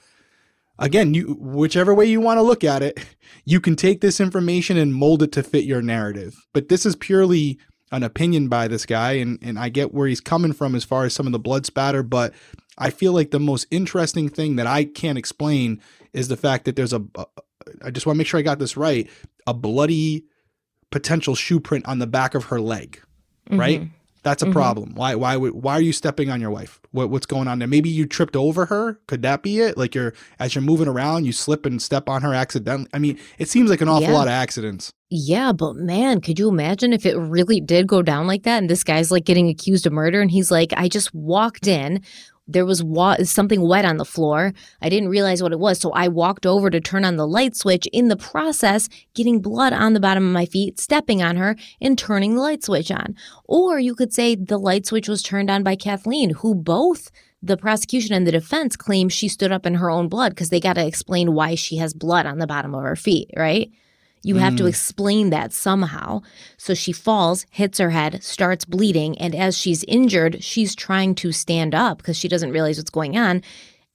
again, 0.80 1.14
you 1.14 1.36
whichever 1.40 1.94
way 1.94 2.06
you 2.06 2.22
want 2.22 2.38
to 2.38 2.44
look 2.44 2.64
at 2.64 2.82
it, 2.82 3.00
you 3.46 3.60
can 3.60 3.76
take 3.76 4.02
this 4.02 4.20
information 4.20 4.78
and 4.78 4.94
mold 4.94 5.24
it 5.24 5.32
to 5.34 5.44
fit 5.44 5.66
your 5.66 5.82
narrative. 5.82 6.48
But 6.54 6.70
this 6.70 6.86
is 6.86 6.96
purely 6.96 7.60
an 7.92 8.04
opinion 8.04 8.48
by 8.48 8.68
this 8.68 8.86
guy, 8.86 9.14
and 9.14 9.40
and 9.42 9.60
I 9.60 9.70
get 9.70 9.94
where 9.94 10.08
he's 10.08 10.22
coming 10.22 10.54
from 10.54 10.76
as 10.76 10.84
far 10.84 11.06
as 11.06 11.14
some 11.14 11.26
of 11.26 11.34
the 11.34 11.40
blood 11.40 11.66
spatter, 11.66 12.04
but 12.04 12.34
I 12.78 12.90
feel 12.90 13.14
like 13.14 13.32
the 13.32 13.40
most 13.40 13.68
interesting 13.72 14.30
thing 14.30 14.58
that 14.58 14.68
I 14.68 14.84
can't 14.86 15.18
explain 15.18 15.82
is 16.14 16.28
the 16.28 16.38
fact 16.38 16.66
that 16.66 16.76
there's 16.76 16.94
a. 16.94 17.04
I 17.84 17.90
just 17.90 18.06
want 18.06 18.16
to 18.16 18.18
make 18.18 18.28
sure 18.28 18.40
I 18.40 18.44
got 18.44 18.60
this 18.60 18.78
right. 18.78 19.10
A 19.48 19.54
bloody 19.54 20.26
potential 20.96 21.36
shoe 21.36 21.60
print 21.60 21.86
on 21.86 22.00
the 22.00 22.08
back 22.08 22.36
of 22.36 22.46
her 22.46 22.62
leg, 22.62 23.02
mm-hmm. 23.50 23.60
right? 23.60 23.88
That's 24.24 24.42
a 24.42 24.46
mm-hmm. 24.46 24.54
problem. 24.54 24.96
Why 24.96 25.14
why 25.16 25.36
why 25.36 25.74
are 25.74 25.82
you 25.82 25.92
stepping 25.92 26.30
on 26.32 26.40
your 26.40 26.52
wife? 26.52 26.80
What 26.92 27.10
what's 27.10 27.26
going 27.26 27.50
on 27.50 27.60
there? 27.60 27.68
Maybe 27.68 27.90
you 27.90 28.06
tripped 28.06 28.38
over 28.38 28.68
her. 28.68 28.98
Could 29.08 29.22
that 29.24 29.44
be 29.44 29.60
it? 29.60 29.78
Like 29.78 29.94
you're 29.94 30.14
as 30.40 30.56
you're 30.56 30.62
moving 30.62 30.88
around, 30.88 31.26
you 31.26 31.34
slip 31.34 31.66
and 31.66 31.82
step 31.82 32.08
on 32.08 32.22
her 32.22 32.34
accidentally. 32.34 32.90
I 32.94 33.00
mean, 33.00 33.20
it 33.40 33.50
seems 33.50 33.70
like 33.70 33.82
an 33.82 33.90
awful 33.90 34.08
yeah. 34.08 34.14
lot 34.14 34.28
of 34.28 34.32
accidents. 34.32 34.90
Yeah, 35.10 35.52
but 35.52 35.76
man, 35.76 36.22
could 36.22 36.40
you 36.40 36.48
imagine 36.48 36.94
if 36.94 37.06
it 37.06 37.18
really 37.18 37.60
did 37.60 37.88
go 37.88 38.02
down 38.02 38.26
like 38.26 38.44
that 38.44 38.60
and 38.60 38.70
this 38.70 38.86
guy's 38.86 39.12
like 39.12 39.26
getting 39.26 39.50
accused 39.50 39.86
of 39.86 39.92
murder 39.92 40.22
and 40.22 40.32
he's 40.32 40.50
like, 40.50 40.74
I 40.78 40.88
just 40.88 41.14
walked 41.14 41.68
in, 41.68 42.02
there 42.48 42.66
was 42.66 42.84
wa- 42.84 43.18
something 43.24 43.62
wet 43.62 43.86
on 43.86 43.98
the 43.98 44.06
floor. 44.06 44.54
I 44.82 44.90
didn't 44.90 45.10
realize 45.10 45.42
what 45.42 45.52
it 45.52 45.60
was, 45.60 45.80
so 45.80 45.92
I 45.92 46.08
walked 46.08 46.46
over 46.46 46.70
to 46.70 46.80
turn 46.80 47.06
on 47.06 47.16
the 47.16 47.28
light 47.28 47.56
switch. 47.56 47.88
In 47.92 48.08
the 48.08 48.18
process, 48.18 48.88
getting 49.14 49.42
blood 49.42 49.74
on 49.74 49.94
the 49.94 50.00
bottom 50.00 50.26
of 50.26 50.34
my 50.34 50.46
feet, 50.46 50.80
stepping 50.80 51.24
on 51.24 51.38
her, 51.38 51.56
and 51.82 51.98
turning 51.98 52.36
the 52.36 52.42
light 52.42 52.64
switch 52.64 52.92
on. 52.92 53.16
Or 53.46 53.80
you 53.80 53.96
could 53.96 54.14
say 54.14 54.36
the 54.36 54.60
light 54.60 54.86
switch 54.86 55.10
was 55.10 55.24
turned 55.24 55.50
on 55.50 55.64
by 55.64 55.76
Kathleen, 55.76 56.32
who 56.32 56.54
both 56.54 57.10
the 57.42 57.58
prosecution 57.58 58.14
and 58.16 58.26
the 58.26 58.32
defense 58.32 58.76
claim 58.76 59.10
she 59.10 59.28
stood 59.28 59.52
up 59.52 59.66
in 59.66 59.76
her 59.76 59.90
own 59.90 60.08
blood 60.08 60.32
because 60.32 60.50
they 60.50 60.60
got 60.60 60.74
to 60.74 60.86
explain 60.86 61.34
why 61.34 61.56
she 61.56 61.78
has 61.78 61.94
blood 61.94 62.26
on 62.26 62.40
the 62.40 62.48
bottom 62.48 62.74
of 62.74 62.84
her 62.84 62.96
feet, 62.96 63.30
right? 63.36 63.72
You 64.26 64.38
have 64.38 64.56
to 64.56 64.64
mm. 64.64 64.70
explain 64.70 65.30
that 65.30 65.54
somehow. 65.54 66.24
So 66.58 66.74
she 66.74 66.92
falls, 66.92 67.46
hits 67.52 67.78
her 67.78 67.92
head, 67.92 68.24
starts 68.24 68.66
bleeding, 68.66 69.16
and 69.20 69.36
as 69.36 69.56
she's 69.56 69.84
injured, 69.84 70.44
she's 70.44 70.74
trying 70.74 71.14
to 71.16 71.32
stand 71.32 71.76
up 71.76 72.00
because 72.00 72.18
she 72.18 72.28
doesn't 72.28 72.50
realize 72.50 72.78
what's 72.78 72.90
going 72.90 73.20
on. 73.20 73.44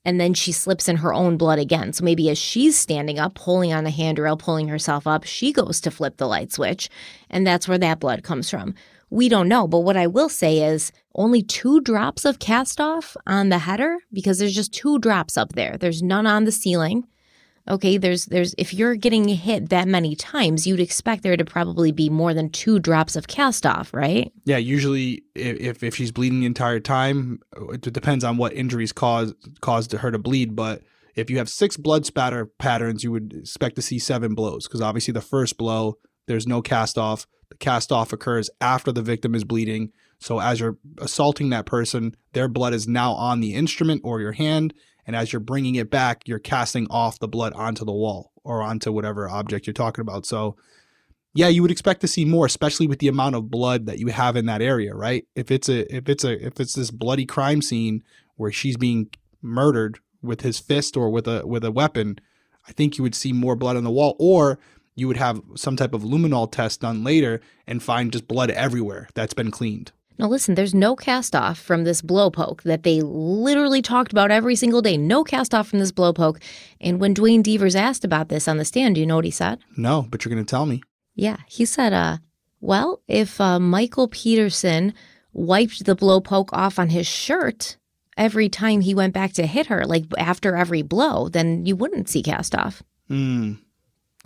And 0.04 0.20
then 0.20 0.32
she 0.32 0.52
slips 0.52 0.88
in 0.88 0.98
her 0.98 1.12
own 1.12 1.36
blood 1.36 1.58
again. 1.58 1.92
So 1.92 2.04
maybe 2.04 2.30
as 2.30 2.38
she's 2.38 2.78
standing 2.78 3.18
up, 3.18 3.34
pulling 3.34 3.72
on 3.72 3.82
the 3.82 3.90
handrail, 3.90 4.36
pulling 4.36 4.68
herself 4.68 5.04
up, 5.04 5.24
she 5.24 5.52
goes 5.52 5.80
to 5.80 5.90
flip 5.90 6.16
the 6.16 6.28
light 6.28 6.52
switch. 6.52 6.88
And 7.28 7.44
that's 7.44 7.66
where 7.66 7.76
that 7.78 7.98
blood 7.98 8.22
comes 8.22 8.48
from. 8.48 8.76
We 9.10 9.28
don't 9.28 9.48
know. 9.48 9.66
But 9.66 9.80
what 9.80 9.96
I 9.96 10.06
will 10.06 10.28
say 10.28 10.62
is 10.62 10.92
only 11.16 11.42
two 11.42 11.80
drops 11.80 12.24
of 12.24 12.38
cast 12.38 12.80
off 12.80 13.16
on 13.26 13.48
the 13.48 13.58
header 13.58 13.98
because 14.12 14.38
there's 14.38 14.54
just 14.54 14.72
two 14.72 15.00
drops 15.00 15.36
up 15.36 15.54
there. 15.54 15.76
There's 15.76 16.04
none 16.04 16.28
on 16.28 16.44
the 16.44 16.52
ceiling. 16.52 17.08
Okay, 17.68 17.98
there's 17.98 18.26
there's 18.26 18.54
if 18.58 18.72
you're 18.72 18.94
getting 18.94 19.28
hit 19.28 19.68
that 19.68 19.86
many 19.86 20.16
times, 20.16 20.66
you'd 20.66 20.80
expect 20.80 21.22
there 21.22 21.36
to 21.36 21.44
probably 21.44 21.92
be 21.92 22.08
more 22.08 22.34
than 22.34 22.50
two 22.50 22.78
drops 22.78 23.16
of 23.16 23.28
cast 23.28 23.66
off, 23.66 23.92
right? 23.92 24.32
Yeah, 24.44 24.56
usually 24.56 25.22
if 25.34 25.82
if 25.82 25.94
she's 25.94 26.10
bleeding 26.10 26.40
the 26.40 26.46
entire 26.46 26.80
time, 26.80 27.40
it 27.72 27.82
depends 27.82 28.24
on 28.24 28.36
what 28.36 28.52
injuries 28.54 28.92
caused 28.92 29.34
caused 29.60 29.92
her 29.92 30.10
to 30.10 30.18
bleed, 30.18 30.56
but 30.56 30.82
if 31.14 31.28
you 31.28 31.38
have 31.38 31.48
six 31.48 31.76
blood 31.76 32.06
spatter 32.06 32.46
patterns, 32.58 33.04
you 33.04 33.12
would 33.12 33.34
expect 33.34 33.76
to 33.76 33.82
see 33.82 33.98
seven 33.98 34.34
blows 34.34 34.66
because 34.66 34.80
obviously 34.80 35.12
the 35.12 35.20
first 35.20 35.58
blow 35.58 35.98
there's 36.26 36.46
no 36.46 36.62
cast 36.62 36.96
off. 36.96 37.26
The 37.50 37.56
cast 37.56 37.90
off 37.90 38.12
occurs 38.12 38.48
after 38.60 38.92
the 38.92 39.02
victim 39.02 39.34
is 39.34 39.44
bleeding. 39.44 39.90
So 40.20 40.40
as 40.40 40.60
you're 40.60 40.76
assaulting 40.98 41.50
that 41.50 41.66
person, 41.66 42.14
their 42.34 42.46
blood 42.46 42.74
is 42.74 42.86
now 42.86 43.12
on 43.12 43.40
the 43.40 43.54
instrument 43.54 44.02
or 44.04 44.20
your 44.20 44.32
hand 44.32 44.72
and 45.10 45.16
as 45.16 45.32
you're 45.32 45.40
bringing 45.40 45.74
it 45.74 45.90
back, 45.90 46.28
you're 46.28 46.38
casting 46.38 46.86
off 46.88 47.18
the 47.18 47.26
blood 47.26 47.52
onto 47.54 47.84
the 47.84 47.90
wall 47.90 48.30
or 48.44 48.62
onto 48.62 48.92
whatever 48.92 49.28
object 49.28 49.66
you're 49.66 49.74
talking 49.74 50.02
about. 50.02 50.24
So, 50.24 50.54
yeah, 51.34 51.48
you 51.48 51.62
would 51.62 51.72
expect 51.72 52.00
to 52.02 52.06
see 52.06 52.24
more, 52.24 52.46
especially 52.46 52.86
with 52.86 53.00
the 53.00 53.08
amount 53.08 53.34
of 53.34 53.50
blood 53.50 53.86
that 53.86 53.98
you 53.98 54.06
have 54.06 54.36
in 54.36 54.46
that 54.46 54.62
area, 54.62 54.94
right? 54.94 55.26
If 55.34 55.50
it's 55.50 55.68
a 55.68 55.92
if 55.92 56.08
it's 56.08 56.22
a 56.22 56.46
if 56.46 56.60
it's 56.60 56.74
this 56.74 56.92
bloody 56.92 57.26
crime 57.26 57.60
scene 57.60 58.04
where 58.36 58.52
she's 58.52 58.76
being 58.76 59.10
murdered 59.42 59.98
with 60.22 60.42
his 60.42 60.60
fist 60.60 60.96
or 60.96 61.10
with 61.10 61.26
a 61.26 61.44
with 61.44 61.64
a 61.64 61.72
weapon, 61.72 62.20
I 62.68 62.70
think 62.70 62.96
you 62.96 63.02
would 63.02 63.16
see 63.16 63.32
more 63.32 63.56
blood 63.56 63.76
on 63.76 63.82
the 63.82 63.90
wall 63.90 64.14
or 64.20 64.60
you 64.94 65.08
would 65.08 65.16
have 65.16 65.42
some 65.56 65.74
type 65.74 65.92
of 65.92 66.02
luminol 66.02 66.48
test 66.52 66.82
done 66.82 67.02
later 67.02 67.40
and 67.66 67.82
find 67.82 68.12
just 68.12 68.28
blood 68.28 68.52
everywhere 68.52 69.08
that's 69.14 69.34
been 69.34 69.50
cleaned. 69.50 69.90
Now, 70.20 70.28
listen, 70.28 70.54
there's 70.54 70.74
no 70.74 70.96
cast 70.96 71.34
off 71.34 71.58
from 71.58 71.84
this 71.84 72.02
blowpoke 72.02 72.60
that 72.64 72.82
they 72.82 73.00
literally 73.00 73.80
talked 73.80 74.12
about 74.12 74.30
every 74.30 74.54
single 74.54 74.82
day. 74.82 74.98
No 74.98 75.24
cast 75.24 75.54
off 75.54 75.68
from 75.68 75.78
this 75.78 75.92
blowpoke. 75.92 76.42
And 76.78 77.00
when 77.00 77.14
Duane 77.14 77.42
Deavers 77.42 77.74
asked 77.74 78.04
about 78.04 78.28
this 78.28 78.46
on 78.46 78.58
the 78.58 78.66
stand, 78.66 78.96
do 78.96 79.00
you 79.00 79.06
know 79.06 79.16
what 79.16 79.24
he 79.24 79.30
said? 79.30 79.60
No, 79.78 80.06
but 80.10 80.22
you're 80.22 80.34
going 80.34 80.44
to 80.44 80.50
tell 80.50 80.66
me. 80.66 80.82
Yeah, 81.14 81.38
he 81.48 81.64
said, 81.64 81.94
uh, 81.94 82.18
well, 82.60 83.00
if 83.08 83.40
uh, 83.40 83.58
Michael 83.58 84.08
Peterson 84.08 84.92
wiped 85.32 85.86
the 85.86 85.96
blowpoke 85.96 86.50
off 86.52 86.78
on 86.78 86.90
his 86.90 87.06
shirt 87.06 87.78
every 88.18 88.50
time 88.50 88.82
he 88.82 88.94
went 88.94 89.14
back 89.14 89.32
to 89.32 89.46
hit 89.46 89.68
her, 89.68 89.86
like 89.86 90.04
after 90.18 90.54
every 90.54 90.82
blow, 90.82 91.30
then 91.30 91.64
you 91.64 91.76
wouldn't 91.76 92.10
see 92.10 92.22
cast 92.22 92.54
off. 92.54 92.82
Hmm. 93.08 93.54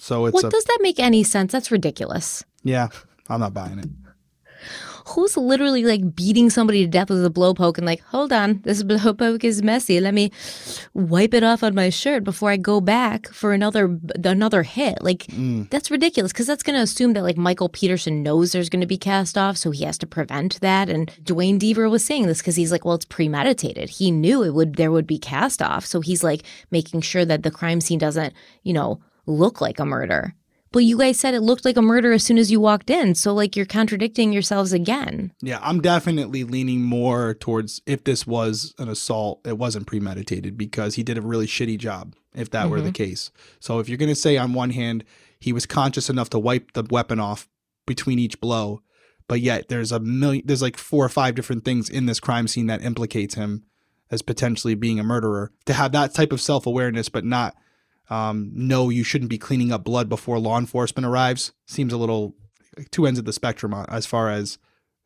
So 0.00 0.26
it's. 0.26 0.34
What 0.34 0.46
a... 0.46 0.48
does 0.48 0.64
that 0.64 0.78
make 0.80 0.98
any 0.98 1.22
sense? 1.22 1.52
That's 1.52 1.70
ridiculous. 1.70 2.44
Yeah, 2.64 2.88
I'm 3.28 3.38
not 3.38 3.54
buying 3.54 3.78
it 3.78 4.03
who's 5.06 5.36
literally 5.36 5.84
like 5.84 6.14
beating 6.14 6.50
somebody 6.50 6.82
to 6.82 6.90
death 6.90 7.10
with 7.10 7.24
a 7.24 7.30
blowpoke 7.30 7.76
and 7.76 7.86
like, 7.86 8.00
hold 8.02 8.32
on, 8.32 8.60
this 8.62 8.82
blowpoke 8.82 9.44
is 9.44 9.62
messy. 9.62 10.00
Let 10.00 10.14
me 10.14 10.32
wipe 10.94 11.34
it 11.34 11.44
off 11.44 11.62
on 11.62 11.74
my 11.74 11.90
shirt 11.90 12.24
before 12.24 12.50
I 12.50 12.56
go 12.56 12.80
back 12.80 13.28
for 13.28 13.52
another 13.52 13.98
another 14.24 14.62
hit. 14.62 15.02
Like 15.02 15.26
mm. 15.26 15.68
that's 15.70 15.90
ridiculous 15.90 16.32
because 16.32 16.46
that's 16.46 16.62
going 16.62 16.76
to 16.76 16.82
assume 16.82 17.12
that 17.14 17.22
like 17.22 17.36
Michael 17.36 17.68
Peterson 17.68 18.22
knows 18.22 18.52
there's 18.52 18.70
going 18.70 18.80
to 18.80 18.86
be 18.86 18.98
cast 18.98 19.36
off, 19.36 19.56
so 19.56 19.70
he 19.70 19.84
has 19.84 19.98
to 19.98 20.06
prevent 20.06 20.60
that. 20.60 20.88
And 20.88 21.10
Duane 21.22 21.58
Deaver 21.58 21.90
was 21.90 22.04
saying 22.04 22.26
this 22.26 22.38
because 22.38 22.56
he's 22.56 22.72
like, 22.72 22.84
well, 22.84 22.94
it's 22.94 23.04
premeditated. 23.04 23.90
He 23.90 24.10
knew 24.10 24.42
it 24.42 24.54
would 24.54 24.76
there 24.76 24.92
would 24.92 25.06
be 25.06 25.18
cast 25.18 25.60
off, 25.60 25.84
so 25.84 26.00
he's 26.00 26.24
like 26.24 26.42
making 26.70 27.02
sure 27.02 27.24
that 27.24 27.42
the 27.42 27.50
crime 27.50 27.80
scene 27.80 27.98
doesn't, 27.98 28.32
you 28.62 28.72
know, 28.72 29.00
look 29.26 29.60
like 29.60 29.78
a 29.78 29.84
murder. 29.84 30.34
But 30.74 30.82
you 30.82 30.98
guys 30.98 31.20
said 31.20 31.34
it 31.34 31.40
looked 31.40 31.64
like 31.64 31.76
a 31.76 31.82
murder 31.82 32.12
as 32.12 32.24
soon 32.24 32.36
as 32.36 32.50
you 32.50 32.58
walked 32.58 32.90
in. 32.90 33.14
So, 33.14 33.32
like, 33.32 33.54
you're 33.54 33.64
contradicting 33.64 34.32
yourselves 34.32 34.72
again. 34.72 35.32
Yeah, 35.40 35.60
I'm 35.62 35.80
definitely 35.80 36.42
leaning 36.42 36.82
more 36.82 37.34
towards 37.34 37.80
if 37.86 38.02
this 38.02 38.26
was 38.26 38.74
an 38.78 38.88
assault, 38.88 39.40
it 39.46 39.56
wasn't 39.56 39.86
premeditated 39.86 40.58
because 40.58 40.96
he 40.96 41.04
did 41.04 41.16
a 41.16 41.22
really 41.22 41.46
shitty 41.46 41.78
job 41.78 42.16
if 42.34 42.50
that 42.50 42.62
mm-hmm. 42.62 42.70
were 42.72 42.80
the 42.80 42.88
mm-hmm. 42.88 43.04
case. 43.04 43.30
So, 43.60 43.78
if 43.78 43.88
you're 43.88 43.98
going 43.98 44.08
to 44.08 44.16
say 44.16 44.36
on 44.36 44.52
one 44.52 44.70
hand, 44.70 45.04
he 45.38 45.52
was 45.52 45.64
conscious 45.64 46.10
enough 46.10 46.28
to 46.30 46.40
wipe 46.40 46.72
the 46.72 46.82
weapon 46.90 47.20
off 47.20 47.48
between 47.86 48.18
each 48.18 48.40
blow, 48.40 48.82
but 49.28 49.40
yet 49.40 49.68
there's 49.68 49.92
a 49.92 50.00
million, 50.00 50.42
there's 50.44 50.62
like 50.62 50.76
four 50.76 51.04
or 51.04 51.08
five 51.08 51.36
different 51.36 51.64
things 51.64 51.88
in 51.88 52.06
this 52.06 52.18
crime 52.18 52.48
scene 52.48 52.66
that 52.66 52.82
implicates 52.82 53.36
him 53.36 53.62
as 54.10 54.22
potentially 54.22 54.74
being 54.74 54.98
a 54.98 55.04
murderer. 55.04 55.52
To 55.66 55.72
have 55.72 55.92
that 55.92 56.14
type 56.14 56.32
of 56.32 56.40
self 56.40 56.66
awareness, 56.66 57.08
but 57.08 57.24
not 57.24 57.54
um, 58.10 58.50
no, 58.52 58.90
you 58.90 59.02
shouldn't 59.04 59.30
be 59.30 59.38
cleaning 59.38 59.72
up 59.72 59.84
blood 59.84 60.08
before 60.08 60.38
law 60.38 60.58
enforcement 60.58 61.06
arrives 61.06 61.52
seems 61.66 61.92
a 61.92 61.96
little 61.96 62.34
two 62.90 63.06
ends 63.06 63.18
of 63.18 63.24
the 63.24 63.32
spectrum 63.32 63.72
as 63.88 64.06
far 64.06 64.30
as 64.30 64.58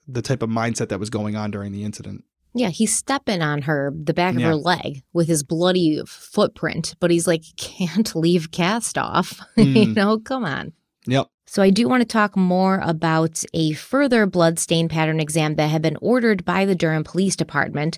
the 0.07 0.23
type 0.23 0.43
of 0.43 0.49
mindset 0.49 0.89
that 0.89 0.99
was 0.99 1.11
going 1.11 1.37
on 1.37 1.51
during 1.51 1.73
the 1.73 1.85
incident. 1.85 2.25
Yeah, 2.55 2.71
he's 2.71 2.97
stepping 2.97 3.43
on 3.43 3.63
her, 3.63 3.93
the 3.95 4.15
back 4.15 4.35
of 4.35 4.41
yeah. 4.41 4.49
her 4.49 4.57
leg 4.57 5.03
with 5.13 5.29
his 5.29 5.43
bloody 5.43 6.03
footprint, 6.07 6.95
but 6.99 7.11
he's 7.11 7.27
like, 7.27 7.45
can't 7.57 8.15
leave 8.17 8.51
cast 8.51 8.99
off. 8.99 9.41
Mm. 9.57 9.77
you 9.87 9.95
know, 9.95 10.19
come 10.19 10.45
on. 10.45 10.73
Yep. 11.07 11.29
So 11.47 11.63
I 11.63 11.71
do 11.71 11.89
want 11.89 12.03
to 12.03 12.07
talk 12.07 12.37
more 12.37 12.81
about 12.83 13.43
a 13.55 13.73
further 13.73 14.27
blood 14.27 14.59
stain 14.59 14.89
pattern 14.89 15.21
exam 15.21 15.55
that 15.55 15.69
had 15.69 15.81
been 15.81 15.97
ordered 16.03 16.45
by 16.45 16.67
the 16.67 16.75
Durham 16.75 17.05
Police 17.05 17.37
Department 17.37 17.97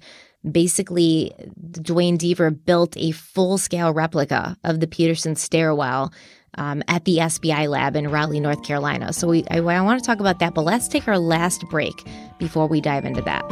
basically 0.49 1.33
Duane 1.73 2.19
Deaver 2.19 2.51
built 2.65 2.97
a 2.97 3.13
full 3.13 3.59
scale 3.59 3.93
replica 3.93 4.57
of 4.65 4.81
the 4.81 4.87
Peterson 4.87 5.37
stairwell 5.37 6.13
um, 6.57 6.83
at 6.89 7.05
the 7.05 7.19
SBI 7.19 7.69
lab 7.69 7.97
in 7.97 8.09
Raleigh, 8.09 8.41
North 8.41 8.63
Carolina. 8.65 9.13
So 9.13 9.29
we, 9.29 9.45
I, 9.51 9.59
I 9.59 9.81
want 9.81 10.01
to 10.01 10.07
talk 10.07 10.21
about 10.21 10.39
that, 10.41 10.55
but 10.55 10.63
let's 10.63 10.89
take 10.89 11.07
our 11.07 11.19
last 11.19 11.65
break 11.69 12.07
before 12.39 12.67
we 12.67 12.81
dive 12.81 13.05
into 13.05 13.23
that. 13.23 13.45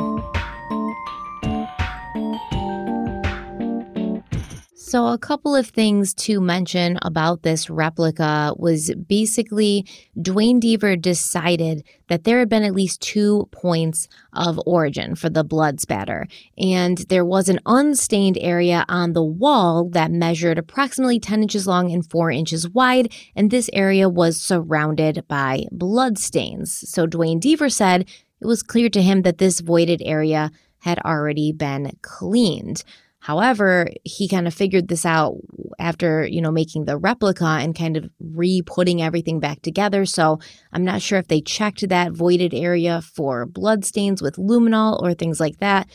So, 4.88 5.08
a 5.08 5.18
couple 5.18 5.54
of 5.54 5.66
things 5.66 6.14
to 6.14 6.40
mention 6.40 6.98
about 7.02 7.42
this 7.42 7.68
replica 7.68 8.54
was 8.56 8.90
basically 8.94 9.84
Duane 10.18 10.62
Deaver 10.62 10.98
decided 10.98 11.86
that 12.08 12.24
there 12.24 12.38
had 12.38 12.48
been 12.48 12.62
at 12.62 12.74
least 12.74 13.02
two 13.02 13.50
points 13.52 14.08
of 14.32 14.58
origin 14.64 15.14
for 15.14 15.28
the 15.28 15.44
blood 15.44 15.78
spatter, 15.78 16.26
and 16.56 16.96
there 17.10 17.26
was 17.26 17.50
an 17.50 17.60
unstained 17.66 18.38
area 18.40 18.86
on 18.88 19.12
the 19.12 19.22
wall 19.22 19.90
that 19.90 20.10
measured 20.10 20.56
approximately 20.56 21.20
10 21.20 21.42
inches 21.42 21.66
long 21.66 21.92
and 21.92 22.10
4 22.10 22.30
inches 22.30 22.66
wide, 22.66 23.12
and 23.36 23.50
this 23.50 23.68
area 23.74 24.08
was 24.08 24.40
surrounded 24.40 25.22
by 25.28 25.66
blood 25.70 26.16
stains. 26.16 26.88
So, 26.90 27.04
Duane 27.04 27.40
Deaver 27.40 27.70
said 27.70 28.08
it 28.40 28.46
was 28.46 28.62
clear 28.62 28.88
to 28.88 29.02
him 29.02 29.20
that 29.20 29.36
this 29.36 29.60
voided 29.60 30.00
area 30.06 30.50
had 30.78 30.98
already 31.00 31.52
been 31.52 31.92
cleaned. 32.00 32.84
However, 33.20 33.88
he 34.04 34.28
kind 34.28 34.46
of 34.46 34.54
figured 34.54 34.88
this 34.88 35.04
out 35.04 35.36
after, 35.78 36.26
you 36.26 36.40
know, 36.40 36.52
making 36.52 36.84
the 36.84 36.96
replica 36.96 37.44
and 37.44 37.76
kind 37.76 37.96
of 37.96 38.08
re 38.20 38.62
putting 38.64 39.02
everything 39.02 39.40
back 39.40 39.60
together. 39.62 40.06
So 40.06 40.38
I'm 40.72 40.84
not 40.84 41.02
sure 41.02 41.18
if 41.18 41.28
they 41.28 41.40
checked 41.40 41.88
that 41.88 42.12
voided 42.12 42.54
area 42.54 43.02
for 43.02 43.44
bloodstains 43.44 44.22
with 44.22 44.36
luminol 44.36 45.02
or 45.02 45.14
things 45.14 45.40
like 45.40 45.58
that. 45.58 45.88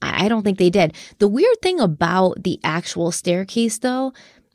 I 0.00 0.28
don't 0.28 0.42
think 0.42 0.58
they 0.58 0.70
did. 0.70 0.94
The 1.18 1.26
weird 1.26 1.56
thing 1.60 1.80
about 1.80 2.42
the 2.44 2.60
actual 2.62 3.10
staircase, 3.10 3.78
though, 3.78 4.12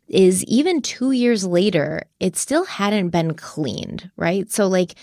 is 0.08 0.44
even 0.46 0.82
two 0.82 1.12
years 1.12 1.46
later, 1.46 2.04
it 2.20 2.38
still 2.38 2.64
hadn't 2.64 3.10
been 3.10 3.34
cleaned, 3.34 4.10
right? 4.16 4.50
So, 4.50 4.68
like, 4.68 4.96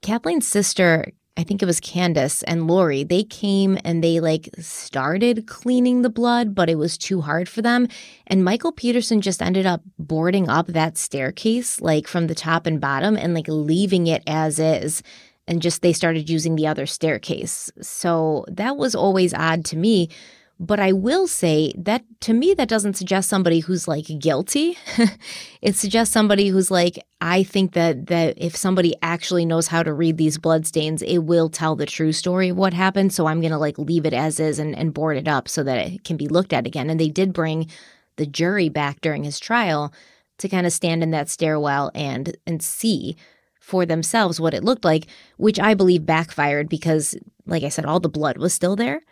Kathleen's 0.00 0.46
sister 0.46 1.12
I 1.38 1.42
think 1.42 1.62
it 1.62 1.66
was 1.66 1.80
Candace 1.80 2.42
and 2.44 2.66
Lori, 2.66 3.04
they 3.04 3.22
came 3.22 3.78
and 3.84 4.02
they 4.02 4.20
like 4.20 4.48
started 4.58 5.46
cleaning 5.46 6.00
the 6.00 6.10
blood, 6.10 6.54
but 6.54 6.70
it 6.70 6.76
was 6.76 6.96
too 6.96 7.20
hard 7.20 7.48
for 7.48 7.60
them. 7.60 7.88
And 8.26 8.42
Michael 8.42 8.72
Peterson 8.72 9.20
just 9.20 9.42
ended 9.42 9.66
up 9.66 9.82
boarding 9.98 10.48
up 10.48 10.68
that 10.68 10.96
staircase, 10.96 11.80
like 11.80 12.08
from 12.08 12.26
the 12.26 12.34
top 12.34 12.66
and 12.66 12.80
bottom, 12.80 13.16
and 13.16 13.34
like 13.34 13.48
leaving 13.48 14.06
it 14.06 14.22
as 14.26 14.58
is. 14.58 15.02
And 15.46 15.62
just 15.62 15.82
they 15.82 15.92
started 15.92 16.28
using 16.28 16.56
the 16.56 16.66
other 16.66 16.86
staircase. 16.86 17.70
So 17.80 18.46
that 18.48 18.76
was 18.76 18.94
always 18.94 19.32
odd 19.34 19.64
to 19.66 19.76
me. 19.76 20.08
But 20.58 20.80
I 20.80 20.92
will 20.92 21.26
say 21.26 21.74
that 21.76 22.02
to 22.20 22.32
me, 22.32 22.54
that 22.54 22.68
doesn't 22.68 22.96
suggest 22.96 23.28
somebody 23.28 23.60
who's 23.60 23.86
like 23.86 24.06
guilty. 24.18 24.78
it 25.60 25.76
suggests 25.76 26.14
somebody 26.14 26.48
who's 26.48 26.70
like, 26.70 26.98
I 27.20 27.42
think 27.42 27.72
that 27.74 28.06
that 28.06 28.34
if 28.38 28.56
somebody 28.56 28.94
actually 29.02 29.44
knows 29.44 29.66
how 29.66 29.82
to 29.82 29.92
read 29.92 30.16
these 30.16 30.38
bloodstains, 30.38 31.02
it 31.02 31.18
will 31.18 31.50
tell 31.50 31.76
the 31.76 31.84
true 31.84 32.12
story 32.12 32.48
of 32.48 32.56
what 32.56 32.72
happened. 32.72 33.12
So 33.12 33.26
I'm 33.26 33.42
gonna 33.42 33.58
like 33.58 33.78
leave 33.78 34.06
it 34.06 34.14
as 34.14 34.40
is 34.40 34.58
and, 34.58 34.74
and 34.74 34.94
board 34.94 35.18
it 35.18 35.28
up 35.28 35.46
so 35.46 35.62
that 35.62 35.86
it 35.86 36.04
can 36.04 36.16
be 36.16 36.26
looked 36.26 36.54
at 36.54 36.66
again. 36.66 36.88
And 36.88 36.98
they 36.98 37.10
did 37.10 37.34
bring 37.34 37.68
the 38.16 38.26
jury 38.26 38.70
back 38.70 39.02
during 39.02 39.24
his 39.24 39.38
trial 39.38 39.92
to 40.38 40.48
kind 40.48 40.66
of 40.66 40.72
stand 40.72 41.02
in 41.02 41.10
that 41.10 41.28
stairwell 41.28 41.90
and 41.94 42.34
and 42.46 42.62
see 42.62 43.14
for 43.60 43.84
themselves 43.84 44.40
what 44.40 44.54
it 44.54 44.64
looked 44.64 44.86
like, 44.86 45.06
which 45.36 45.60
I 45.60 45.74
believe 45.74 46.06
backfired 46.06 46.70
because, 46.70 47.14
like 47.46 47.62
I 47.62 47.68
said, 47.68 47.84
all 47.84 48.00
the 48.00 48.08
blood 48.08 48.38
was 48.38 48.54
still 48.54 48.76
there 48.76 49.02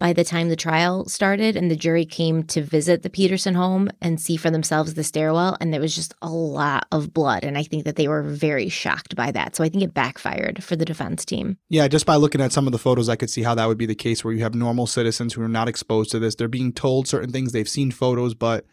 by 0.00 0.14
the 0.14 0.24
time 0.24 0.48
the 0.48 0.56
trial 0.56 1.06
started 1.06 1.56
and 1.56 1.70
the 1.70 1.76
jury 1.76 2.06
came 2.06 2.42
to 2.44 2.62
visit 2.62 3.02
the 3.02 3.10
Peterson 3.10 3.54
home 3.54 3.90
and 4.00 4.18
see 4.18 4.36
for 4.36 4.50
themselves 4.50 4.94
the 4.94 5.04
stairwell. 5.04 5.58
And 5.60 5.72
there 5.72 5.80
was 5.80 5.94
just 5.94 6.14
a 6.22 6.30
lot 6.30 6.86
of 6.90 7.12
blood. 7.12 7.44
And 7.44 7.56
I 7.58 7.62
think 7.62 7.84
that 7.84 7.96
they 7.96 8.08
were 8.08 8.22
very 8.22 8.70
shocked 8.70 9.14
by 9.14 9.30
that. 9.32 9.54
So 9.54 9.62
I 9.62 9.68
think 9.68 9.84
it 9.84 9.92
backfired 9.92 10.64
for 10.64 10.74
the 10.74 10.86
defense 10.86 11.26
team. 11.26 11.58
Yeah, 11.68 11.86
just 11.86 12.06
by 12.06 12.16
looking 12.16 12.40
at 12.40 12.50
some 12.50 12.66
of 12.66 12.72
the 12.72 12.78
photos, 12.78 13.10
I 13.10 13.16
could 13.16 13.28
see 13.28 13.42
how 13.42 13.54
that 13.54 13.68
would 13.68 13.78
be 13.78 13.86
the 13.86 13.94
case 13.94 14.24
where 14.24 14.32
you 14.32 14.42
have 14.42 14.54
normal 14.54 14.86
citizens 14.86 15.34
who 15.34 15.42
are 15.42 15.48
not 15.48 15.68
exposed 15.68 16.10
to 16.12 16.18
this. 16.18 16.34
They're 16.34 16.48
being 16.48 16.72
told 16.72 17.06
certain 17.06 17.30
things, 17.30 17.52
they've 17.52 17.68
seen 17.68 17.90
photos, 17.90 18.34
but 18.34 18.64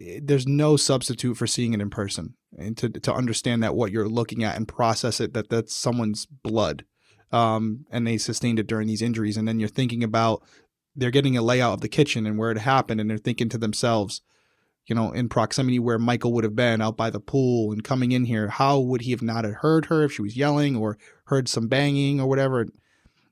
eh, 0.00 0.20
there's 0.22 0.46
no 0.46 0.76
substitute 0.76 1.36
for 1.36 1.48
seeing 1.48 1.74
it 1.74 1.80
in 1.80 1.90
person 1.90 2.34
and 2.56 2.76
to, 2.78 2.88
to 2.88 3.12
understand 3.12 3.64
that 3.64 3.74
what 3.74 3.90
you're 3.90 4.08
looking 4.08 4.44
at 4.44 4.56
and 4.56 4.68
process 4.68 5.20
it 5.20 5.34
that 5.34 5.50
that's 5.50 5.74
someone's 5.74 6.26
blood 6.26 6.84
um, 7.30 7.84
and 7.90 8.06
they 8.06 8.16
sustained 8.16 8.58
it 8.58 8.66
during 8.66 8.86
these 8.88 9.02
injuries 9.02 9.36
and 9.36 9.46
then 9.46 9.60
you're 9.60 9.68
thinking 9.68 10.02
about 10.02 10.42
they're 10.98 11.10
getting 11.10 11.36
a 11.36 11.42
layout 11.42 11.74
of 11.74 11.80
the 11.80 11.88
kitchen 11.88 12.26
and 12.26 12.38
where 12.38 12.50
it 12.50 12.58
happened 12.58 13.00
and 13.00 13.08
they're 13.08 13.18
thinking 13.18 13.48
to 13.48 13.58
themselves 13.58 14.20
you 14.86 14.94
know 14.94 15.12
in 15.12 15.28
proximity 15.28 15.78
where 15.78 15.98
michael 15.98 16.32
would 16.32 16.44
have 16.44 16.56
been 16.56 16.80
out 16.80 16.96
by 16.96 17.08
the 17.08 17.20
pool 17.20 17.72
and 17.72 17.84
coming 17.84 18.12
in 18.12 18.24
here 18.24 18.48
how 18.48 18.78
would 18.78 19.02
he 19.02 19.10
have 19.12 19.22
not 19.22 19.44
heard 19.44 19.86
her 19.86 20.04
if 20.04 20.12
she 20.12 20.22
was 20.22 20.36
yelling 20.36 20.76
or 20.76 20.98
heard 21.28 21.48
some 21.48 21.68
banging 21.68 22.20
or 22.20 22.26
whatever? 22.26 22.66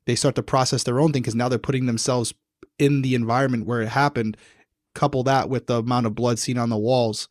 They 0.05 0.14
start 0.14 0.34
to 0.36 0.43
process 0.43 0.82
their 0.84 1.01
own 1.01 1.12
thing 1.12 1.22
because 1.22 1.34
now 1.34 1.48
they're 1.48 1.59
putting 1.59 1.86
themselves 1.86 2.32
in 2.78 3.02
the 3.02 3.14
environment 3.14 3.66
where 3.66 3.82
it 3.82 3.88
happened 3.88 4.36
couple 4.94 5.22
that 5.22 5.51
with 5.51 5.66
the 5.66 5.80
amount 5.80 6.06
of 6.06 6.14
blood 6.14 6.38
seen 6.38 6.56
on 6.56 6.70
the 6.70 6.76
walls 6.76 7.28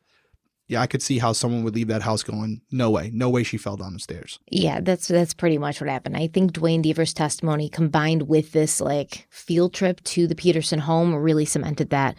yeah, 0.67 0.81
I 0.81 0.87
could 0.87 1.01
see 1.01 1.19
how 1.19 1.31
someone 1.33 1.63
would 1.63 1.75
leave 1.75 1.89
that 1.89 2.01
house 2.01 2.23
going, 2.23 2.61
no 2.71 2.89
way, 2.89 3.11
no 3.13 3.29
way 3.29 3.43
she 3.43 3.57
fell 3.57 3.77
down 3.77 3.93
the 3.93 3.99
stairs. 3.99 4.39
Yeah, 4.49 4.79
that's 4.81 5.07
that's 5.07 5.33
pretty 5.33 5.59
much 5.59 5.79
what 5.79 5.89
happened. 5.89 6.17
I 6.17 6.27
think 6.27 6.53
Duane 6.53 6.81
Deaver's 6.81 7.13
testimony 7.13 7.69
combined 7.69 8.27
with 8.27 8.51
this 8.51 8.81
like 8.81 9.27
field 9.29 9.73
trip 9.73 10.03
to 10.05 10.25
the 10.25 10.35
Peterson 10.35 10.79
home 10.79 11.13
really 11.13 11.45
cemented 11.45 11.91
that 11.91 12.15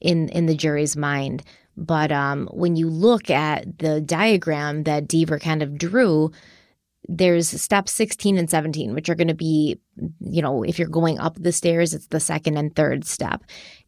in 0.00 0.28
in 0.28 0.46
the 0.46 0.54
jury's 0.54 0.96
mind. 0.96 1.42
But 1.78 2.12
um, 2.12 2.48
when 2.52 2.76
you 2.76 2.88
look 2.88 3.30
at 3.30 3.78
the 3.78 4.00
diagram 4.00 4.84
that 4.84 5.08
Deaver 5.08 5.40
kind 5.40 5.62
of 5.62 5.76
drew, 5.76 6.32
there's 7.08 7.48
steps 7.48 7.92
16 7.92 8.38
and 8.38 8.50
17, 8.50 8.94
which 8.94 9.08
are 9.08 9.14
going 9.14 9.28
to 9.28 9.34
be, 9.34 9.78
you 10.20 10.42
know, 10.42 10.62
if 10.62 10.78
you're 10.78 10.88
going 10.88 11.18
up 11.18 11.36
the 11.38 11.52
stairs, 11.52 11.94
it's 11.94 12.08
the 12.08 12.20
second 12.20 12.56
and 12.56 12.74
third 12.74 13.04
step 13.04 13.44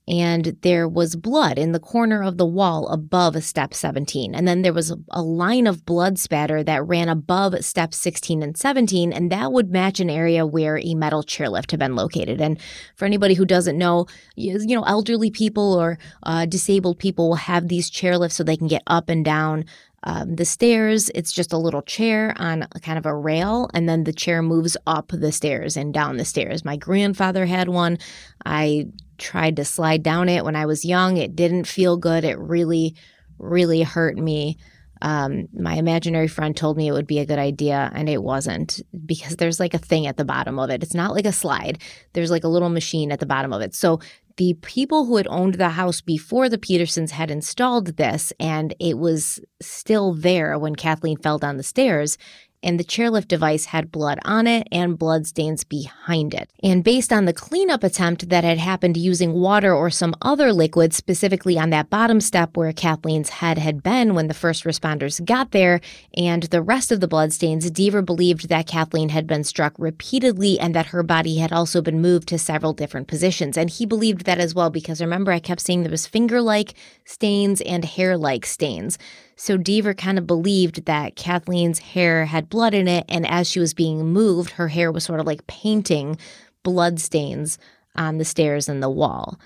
and 0.08 0.56
there 0.62 0.88
was 0.88 1.16
blood 1.16 1.58
in 1.58 1.72
the 1.72 1.78
corner 1.78 2.22
of 2.22 2.38
the 2.38 2.46
wall 2.46 2.88
above 2.88 3.42
step 3.44 3.74
17. 3.74 4.34
And 4.34 4.48
then 4.48 4.62
there 4.62 4.72
was 4.72 4.94
a 5.10 5.22
line 5.22 5.66
of 5.66 5.84
blood 5.84 6.18
spatter 6.18 6.64
that 6.64 6.86
ran 6.86 7.10
above 7.10 7.62
step 7.62 7.92
16 7.92 8.42
and 8.42 8.56
17, 8.56 9.12
and 9.12 9.30
that 9.30 9.52
would 9.52 9.70
match 9.70 10.00
an 10.00 10.08
area 10.08 10.46
where 10.46 10.78
a 10.78 10.94
metal 10.94 11.22
chairlift 11.22 11.70
had 11.72 11.80
been 11.80 11.94
located. 11.94 12.40
And 12.40 12.58
for 12.96 13.04
anybody 13.04 13.34
who 13.34 13.44
doesn't 13.44 13.76
know, 13.76 14.06
you 14.34 14.58
know, 14.76 14.84
elderly 14.84 15.30
people 15.30 15.74
or 15.74 15.98
uh, 16.22 16.46
disabled 16.46 16.98
people 16.98 17.28
will 17.28 17.36
have 17.36 17.68
these 17.68 17.90
chairlifts 17.90 18.32
so 18.32 18.42
they 18.42 18.56
can 18.56 18.68
get 18.68 18.82
up 18.86 19.10
and 19.10 19.24
down 19.24 19.66
um, 20.04 20.36
the 20.36 20.44
stairs, 20.44 21.10
it's 21.14 21.32
just 21.32 21.52
a 21.52 21.58
little 21.58 21.82
chair 21.82 22.32
on 22.38 22.66
kind 22.82 22.98
of 22.98 23.04
a 23.04 23.14
rail, 23.14 23.68
and 23.74 23.88
then 23.88 24.04
the 24.04 24.12
chair 24.12 24.42
moves 24.42 24.76
up 24.86 25.08
the 25.08 25.32
stairs 25.32 25.76
and 25.76 25.92
down 25.92 26.16
the 26.16 26.24
stairs. 26.24 26.64
My 26.64 26.76
grandfather 26.76 27.44
had 27.46 27.68
one. 27.68 27.98
I 28.46 28.86
tried 29.18 29.56
to 29.56 29.64
slide 29.64 30.02
down 30.02 30.28
it 30.28 30.44
when 30.44 30.56
I 30.56 30.66
was 30.66 30.84
young. 30.84 31.16
It 31.16 31.36
didn't 31.36 31.66
feel 31.66 31.96
good. 31.96 32.24
It 32.24 32.38
really, 32.38 32.94
really 33.38 33.82
hurt 33.82 34.16
me. 34.16 34.56
Um, 35.00 35.48
my 35.52 35.74
imaginary 35.74 36.28
friend 36.28 36.56
told 36.56 36.76
me 36.76 36.88
it 36.88 36.92
would 36.92 37.06
be 37.06 37.20
a 37.20 37.26
good 37.26 37.38
idea, 37.38 37.90
and 37.94 38.08
it 38.08 38.22
wasn't 38.22 38.80
because 39.06 39.36
there's 39.36 39.60
like 39.60 39.74
a 39.74 39.78
thing 39.78 40.06
at 40.06 40.16
the 40.16 40.24
bottom 40.24 40.58
of 40.58 40.70
it. 40.70 40.82
It's 40.82 40.94
not 40.94 41.14
like 41.14 41.26
a 41.26 41.32
slide, 41.32 41.78
there's 42.14 42.30
like 42.30 42.44
a 42.44 42.48
little 42.48 42.68
machine 42.68 43.12
at 43.12 43.20
the 43.20 43.26
bottom 43.26 43.52
of 43.52 43.62
it. 43.62 43.74
So 43.74 44.00
the 44.38 44.54
people 44.62 45.04
who 45.04 45.16
had 45.16 45.26
owned 45.28 45.54
the 45.54 45.70
house 45.70 46.00
before 46.00 46.48
the 46.48 46.58
Petersons 46.58 47.10
had 47.10 47.30
installed 47.30 47.96
this, 47.96 48.32
and 48.40 48.74
it 48.80 48.98
was 48.98 49.40
still 49.60 50.14
there 50.14 50.58
when 50.58 50.76
Kathleen 50.76 51.18
fell 51.18 51.38
down 51.38 51.56
the 51.56 51.62
stairs, 51.62 52.18
and 52.62 52.78
the 52.78 52.84
chairlift 52.84 53.28
device 53.28 53.66
had 53.66 53.92
blood 53.92 54.18
on 54.24 54.46
it 54.46 54.66
and 54.72 54.98
blood 54.98 55.26
stains 55.26 55.64
behind 55.64 56.34
it. 56.34 56.50
And 56.62 56.82
based 56.82 57.12
on 57.12 57.24
the 57.24 57.32
cleanup 57.32 57.84
attempt 57.84 58.28
that 58.28 58.44
had 58.44 58.58
happened 58.58 58.96
using 58.96 59.32
water 59.32 59.74
or 59.74 59.90
some 59.90 60.14
other 60.22 60.52
liquid, 60.52 60.92
specifically 60.92 61.58
on 61.58 61.70
that 61.70 61.90
bottom 61.90 62.20
step 62.20 62.56
where 62.56 62.72
Kathleen's 62.72 63.28
head 63.28 63.58
had 63.58 63.82
been 63.82 64.14
when 64.14 64.28
the 64.28 64.34
first 64.34 64.64
responders 64.64 65.24
got 65.24 65.52
there, 65.52 65.80
and 66.16 66.44
the 66.44 66.62
rest 66.62 66.90
of 66.90 67.00
the 67.00 67.08
blood 67.08 67.32
stains, 67.32 67.70
Deaver 67.70 68.04
believed 68.04 68.48
that 68.48 68.66
Kathleen 68.66 69.10
had 69.10 69.26
been 69.26 69.44
struck 69.44 69.74
repeatedly 69.78 70.58
and 70.58 70.74
that 70.74 70.86
her 70.86 71.02
body 71.02 71.38
had 71.38 71.52
also 71.52 71.80
been 71.80 72.00
moved 72.00 72.28
to 72.28 72.38
several 72.38 72.72
different 72.72 73.08
positions. 73.08 73.56
And 73.56 73.70
he 73.70 73.86
believed 73.86 74.24
that 74.24 74.38
as 74.38 74.54
well 74.54 74.70
because 74.70 75.00
remember, 75.00 75.32
I 75.32 75.38
kept 75.38 75.60
saying 75.60 75.82
there 75.82 75.90
was 75.90 76.06
finger 76.06 76.40
like 76.40 76.74
stains 77.04 77.60
and 77.60 77.84
hair 77.84 78.16
like 78.16 78.46
stains. 78.46 78.98
So 79.40 79.56
Deaver 79.56 79.96
kind 79.96 80.18
of 80.18 80.26
believed 80.26 80.86
that 80.86 81.14
Kathleen's 81.14 81.78
hair 81.78 82.26
had 82.26 82.50
blood 82.50 82.74
in 82.74 82.88
it, 82.88 83.04
and 83.08 83.24
as 83.24 83.48
she 83.48 83.60
was 83.60 83.72
being 83.72 84.04
moved, 84.04 84.50
her 84.50 84.66
hair 84.66 84.90
was 84.90 85.04
sort 85.04 85.20
of 85.20 85.26
like 85.26 85.46
painting 85.46 86.18
blood 86.64 86.98
stains 86.98 87.56
on 87.94 88.18
the 88.18 88.24
stairs 88.24 88.68
and 88.68 88.82
the 88.82 88.90
wall. 88.90 89.38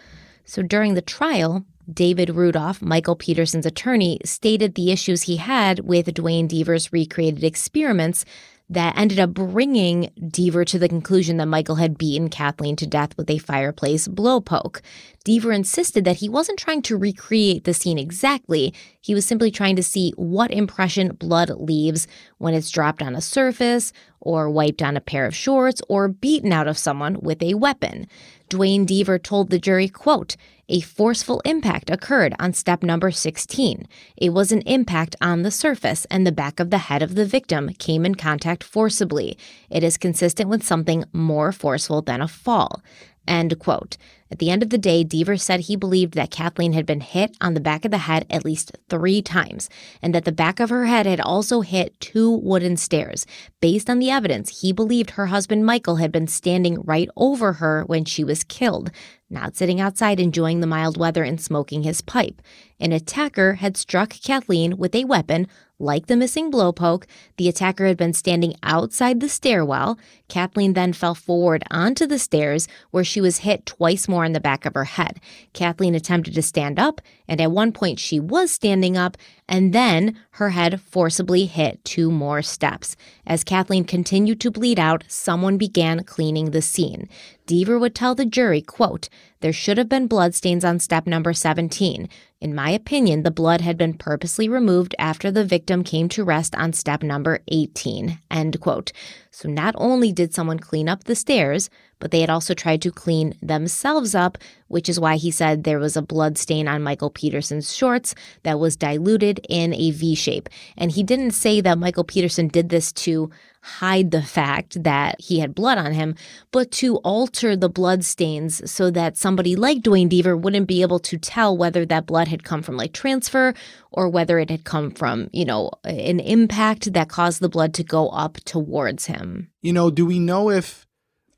So 0.47 0.63
during 0.63 0.95
the 0.95 1.03
trial, 1.03 1.67
David 1.93 2.31
Rudolph, 2.31 2.81
Michael 2.81 3.17
Peterson's 3.17 3.67
attorney, 3.67 4.19
stated 4.25 4.77
the 4.77 4.91
issues 4.91 5.23
he 5.23 5.37
had 5.37 5.81
with 5.81 6.15
Duane 6.15 6.49
Deaver's 6.49 6.91
recreated 6.91 7.45
experiments 7.45 8.25
that 8.73 8.97
ended 8.97 9.21
up 9.21 9.35
bringing 9.35 10.11
Deaver 10.19 10.65
to 10.67 10.79
the 10.79 10.89
conclusion 10.89 11.37
that 11.37 11.47
Michael 11.47 11.77
had 11.77 11.99
beaten 11.99 12.29
Kathleen 12.29 12.77
to 12.77 12.87
death 12.87 13.17
with 13.17 13.29
a 13.31 13.39
fireplace 13.39 14.09
blowpoke. 14.09 14.81
Deaver 15.25 15.55
insisted 15.55 16.05
that 16.05 16.17
he 16.17 16.29
wasn't 16.29 16.59
trying 16.59 16.83
to 16.83 16.97
recreate 16.97 17.65
the 17.65 17.75
scene 17.75 17.99
exactly, 17.99 18.75
he 19.01 19.15
was 19.15 19.27
simply 19.27 19.51
trying 19.51 19.77
to 19.77 19.83
see 19.83 20.13
what 20.17 20.51
impression 20.51 21.15
blood 21.15 21.51
leaves 21.51 22.07
when 22.39 22.55
it's 22.55 22.71
dropped 22.71 23.03
on 23.03 23.15
a 23.15 23.21
surface 23.21 23.93
or 24.23 24.49
wiped 24.49 24.83
on 24.83 24.97
a 24.97 25.01
pair 25.01 25.27
of 25.27 25.35
shorts, 25.35 25.83
or 25.89 26.09
beaten 26.09 26.53
out 26.53 26.69
of 26.69 26.79
someone 26.79 27.19
with 27.21 27.43
a 27.43 27.55
weapon. 27.55 28.07
Duane 28.53 28.85
Deaver 28.85 29.19
told 29.19 29.49
the 29.49 29.59
jury, 29.59 29.89
quote, 29.89 30.37
a 30.69 30.83
forceful 30.83 31.41
impact 31.47 31.89
occurred 31.89 32.35
on 32.39 32.53
step 32.53 32.83
number 32.83 33.11
16. 33.11 33.89
It 34.19 34.29
was 34.35 34.53
an 34.53 34.61
impact 34.67 35.17
on 35.23 35.41
the 35.41 35.51
surface, 35.51 36.05
and 36.11 36.27
the 36.27 36.33
back 36.33 36.61
of 36.61 36.69
the 36.69 36.77
head 36.77 37.01
of 37.01 37.15
the 37.15 37.25
victim 37.25 37.71
came 37.79 38.05
in 38.05 38.15
contact 38.15 38.63
forcibly. 38.63 39.39
It 39.71 39.83
is 39.83 39.97
consistent 39.97 40.51
with 40.51 40.63
something 40.63 41.07
more 41.15 41.51
forceful 41.51 42.03
than 42.03 42.21
a 42.21 42.29
fall. 42.29 42.83
End 43.27 43.59
quote. 43.59 43.97
At 44.33 44.39
the 44.39 44.49
end 44.49 44.63
of 44.63 44.71
the 44.71 44.79
day, 44.79 45.05
Deaver 45.05 45.39
said 45.39 45.61
he 45.61 45.77
believed 45.77 46.15
that 46.15 46.31
Kathleen 46.31 46.73
had 46.73 46.87
been 46.87 47.03
hit 47.03 47.37
on 47.43 47.53
the 47.53 47.61
back 47.61 47.85
of 47.85 47.91
the 47.91 47.99
head 47.99 48.25
at 48.31 48.47
least 48.47 48.75
three 48.89 49.21
times, 49.21 49.69
and 50.01 50.15
that 50.15 50.25
the 50.25 50.33
back 50.33 50.59
of 50.59 50.71
her 50.71 50.87
head 50.87 51.05
had 51.05 51.21
also 51.21 51.61
hit 51.61 52.01
two 52.01 52.31
wooden 52.31 52.79
stairs. 52.79 53.27
Based 53.61 53.91
on 53.91 53.99
the 53.99 54.11
evidence, 54.11 54.63
he 54.63 54.73
believed 54.73 55.11
her 55.11 55.27
husband 55.27 55.67
Michael 55.67 55.97
had 55.97 56.11
been 56.11 56.27
standing 56.27 56.81
right 56.81 57.11
over 57.15 57.53
her 57.55 57.85
when 57.85 58.07
she 58.07 58.25
was 58.25 58.43
killed, 58.43 58.91
not 59.29 59.55
sitting 59.55 59.83
outside 59.83 60.19
enjoying 60.19 60.61
the 60.61 60.67
mild 60.67 60.97
weather 60.97 61.25
and 61.25 61.39
smoking 61.39 61.83
his 61.83 62.01
pipe. 62.01 62.41
An 62.81 62.91
attacker 62.91 63.55
had 63.57 63.77
struck 63.77 64.15
Kathleen 64.25 64.79
with 64.79 64.95
a 64.95 65.05
weapon, 65.05 65.47
like 65.83 66.07
the 66.07 66.17
missing 66.17 66.51
blowpoke, 66.51 67.05
the 67.37 67.49
attacker 67.49 67.87
had 67.87 67.97
been 67.97 68.13
standing 68.13 68.55
outside 68.63 69.21
the 69.21 69.29
stairwell. 69.29 69.99
Kathleen 70.29 70.73
then 70.73 70.93
fell 70.93 71.15
forward 71.15 71.65
onto 71.71 72.07
the 72.07 72.19
stairs, 72.19 72.69
where 72.91 73.05
she 73.05 73.21
was 73.21 73.39
hit 73.39 73.67
twice 73.67 74.09
more 74.09 74.25
in 74.25 74.33
the 74.33 74.41
back 74.41 74.65
of 74.65 74.75
her 74.75 74.85
head. 74.85 75.21
Kathleen 75.53 75.95
attempted 75.95 76.35
to 76.35 76.43
stand 76.43 76.79
up, 76.79 77.01
and 77.29 77.41
at 77.41 77.51
one 77.51 77.73
point 77.73 77.99
she 77.99 78.21
was 78.21 78.51
standing 78.51 78.97
up, 78.97 79.17
and 79.49 79.73
then 79.73 80.17
her 80.33 80.51
head 80.51 80.81
forcibly 80.81 81.47
hit 81.47 81.85
two 81.85 82.11
more 82.11 82.41
steps. 82.41 82.97
As 83.27 83.45
Kathleen 83.45 83.85
continued 83.85 84.41
to 84.41 84.51
bleed 84.51 84.79
out, 84.79 85.05
someone 85.09 85.59
began 85.59 86.05
cleaning 86.05 86.53
the 86.53 86.63
scene. 86.63 87.09
Deaver 87.47 87.79
would 87.79 87.95
tell 87.95 88.15
the 88.15 88.25
jury, 88.25 88.63
quote, 88.63 89.09
there 89.43 89.53
should 89.53 89.77
have 89.77 89.89
been 89.89 90.07
bloodstains 90.07 90.65
on 90.65 90.79
step 90.79 91.07
number 91.07 91.33
17. 91.33 92.09
In 92.41 92.55
my 92.55 92.71
opinion, 92.71 93.23
the 93.23 93.31
blood 93.31 93.61
had 93.61 93.77
been 93.77 93.95
purposely 93.95 94.49
removed 94.49 94.95
after 94.99 95.31
the 95.31 95.45
victim 95.45 95.85
came 95.85 96.09
to 96.09 96.25
rest 96.25 96.55
on 96.55 96.73
step 96.73 97.03
number 97.03 97.41
18. 97.49 98.19
End 98.31 98.61
quote. 98.61 98.93
So 99.31 99.49
not 99.49 99.75
only 99.79 100.13
did 100.13 100.33
someone 100.33 100.59
clean 100.59 100.89
up 100.89 101.05
the 101.05 101.15
stairs, 101.15 101.71
but 101.99 102.11
they 102.11 102.21
had 102.21 102.31
also 102.31 102.55
tried 102.55 102.83
to 102.83 102.91
clean 102.91 103.35
themselves 103.43 104.15
up, 104.15 104.39
which 104.69 104.89
is 104.89 104.99
why 104.99 105.17
he 105.17 105.31
said 105.31 105.63
there 105.63 105.79
was 105.79 105.97
a 105.97 106.03
blood 106.03 106.37
stain 106.39 106.67
on 106.67 106.83
Michael 106.83 107.11
Peterson's 107.11 107.75
shorts 107.75 108.15
that 108.43 108.59
was 108.59 108.77
diluted 108.77 109.45
in 109.49 109.73
a 109.75 109.91
V 109.93 110.15
shape. 110.15 110.49
And 110.77 110.91
he 110.91 111.03
didn't 111.03 111.31
say 111.31 111.61
that 111.61 111.79
Michael 111.79 112.05
Peterson 112.05 112.49
did 112.49 112.71
this 112.71 112.93
to 112.93 113.31
hide 113.63 114.11
the 114.11 114.23
fact 114.23 114.83
that 114.83 115.21
he 115.21 115.39
had 115.39 115.55
blood 115.55 115.79
on 115.79 115.93
him, 115.93 116.15
but 116.51 116.71
to 116.73 116.97
alter 116.99 117.57
the 117.57 117.69
blood 117.69 118.05
stains 118.05 118.71
so 118.71 118.91
that 118.91 119.17
somebody 119.17 119.55
like 119.55 119.83
Duane 119.83 120.11
Deaver 120.11 120.39
wouldn't 120.39 120.67
be 120.67 120.83
able 120.83 120.99
to 121.01 121.17
tell 121.17 121.57
whether 121.57 121.87
that 121.87 122.07
blood 122.07 122.29
had 122.29 122.45
come 122.45 122.63
from 122.63 122.77
like 122.77 122.93
transfer 122.93 123.55
or 123.93 124.09
whether 124.09 124.39
it 124.39 124.51
had 124.51 124.65
come 124.65 124.91
from, 124.91 125.31
you 125.33 125.45
know, 125.45 125.71
an 125.85 126.19
impact 126.21 126.93
that 126.93 127.09
caused 127.09 127.41
the 127.41 127.49
blood 127.49 127.73
to 127.75 127.85
go 127.85 128.09
up 128.09 128.39
towards 128.45 129.07
him. 129.07 129.49
You 129.63 129.73
know, 129.73 129.91
do 129.91 130.07
we 130.07 130.19
know 130.19 130.51
if 130.51 130.87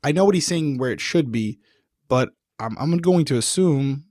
I 0.03 0.11
know 0.11 0.25
what 0.25 0.35
he's 0.35 0.47
saying 0.47 0.77
where 0.77 0.91
it 0.91 1.01
should 1.01 1.31
be, 1.31 1.59
but 2.07 2.29
I'm, 2.59 2.77
I'm 2.77 2.97
going 2.97 3.25
to 3.25 3.37
assume 3.37 4.05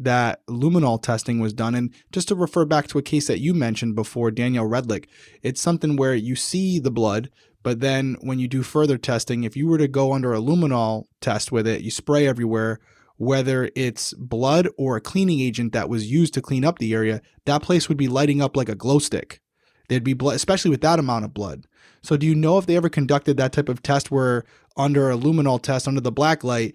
that 0.00 0.44
luminol 0.46 1.00
testing 1.00 1.38
was 1.40 1.52
done. 1.52 1.74
And 1.74 1.94
just 2.10 2.28
to 2.28 2.34
refer 2.34 2.64
back 2.64 2.88
to 2.88 2.98
a 2.98 3.02
case 3.02 3.26
that 3.26 3.40
you 3.40 3.52
mentioned 3.52 3.94
before, 3.94 4.30
Danielle 4.30 4.68
Redlick, 4.68 5.06
it's 5.42 5.60
something 5.60 5.96
where 5.96 6.14
you 6.14 6.34
see 6.34 6.78
the 6.78 6.90
blood, 6.90 7.30
but 7.62 7.80
then 7.80 8.16
when 8.20 8.38
you 8.38 8.48
do 8.48 8.62
further 8.62 8.96
testing, 8.98 9.44
if 9.44 9.56
you 9.56 9.66
were 9.66 9.78
to 9.78 9.88
go 9.88 10.12
under 10.12 10.32
a 10.32 10.40
luminol 10.40 11.04
test 11.20 11.52
with 11.52 11.66
it, 11.66 11.82
you 11.82 11.90
spray 11.90 12.26
everywhere, 12.26 12.80
whether 13.16 13.70
it's 13.74 14.14
blood 14.14 14.68
or 14.78 14.96
a 14.96 15.00
cleaning 15.00 15.40
agent 15.40 15.72
that 15.72 15.88
was 15.88 16.10
used 16.10 16.32
to 16.34 16.40
clean 16.40 16.64
up 16.64 16.78
the 16.78 16.94
area, 16.94 17.20
that 17.44 17.62
place 17.62 17.88
would 17.88 17.98
be 17.98 18.08
lighting 18.08 18.40
up 18.40 18.56
like 18.56 18.68
a 18.68 18.74
glow 18.74 18.98
stick. 18.98 19.40
There'd 19.88 20.04
be 20.04 20.14
blood, 20.14 20.36
especially 20.36 20.70
with 20.70 20.80
that 20.82 20.98
amount 20.98 21.24
of 21.24 21.34
blood. 21.34 21.66
So, 22.02 22.16
do 22.16 22.26
you 22.26 22.34
know 22.34 22.56
if 22.56 22.64
they 22.64 22.76
ever 22.76 22.88
conducted 22.88 23.36
that 23.36 23.52
type 23.52 23.68
of 23.68 23.82
test 23.82 24.10
where 24.10 24.44
under 24.76 25.10
a 25.10 25.16
luminol 25.16 25.60
test 25.60 25.86
under 25.86 26.00
the 26.00 26.12
black 26.12 26.42
light, 26.42 26.74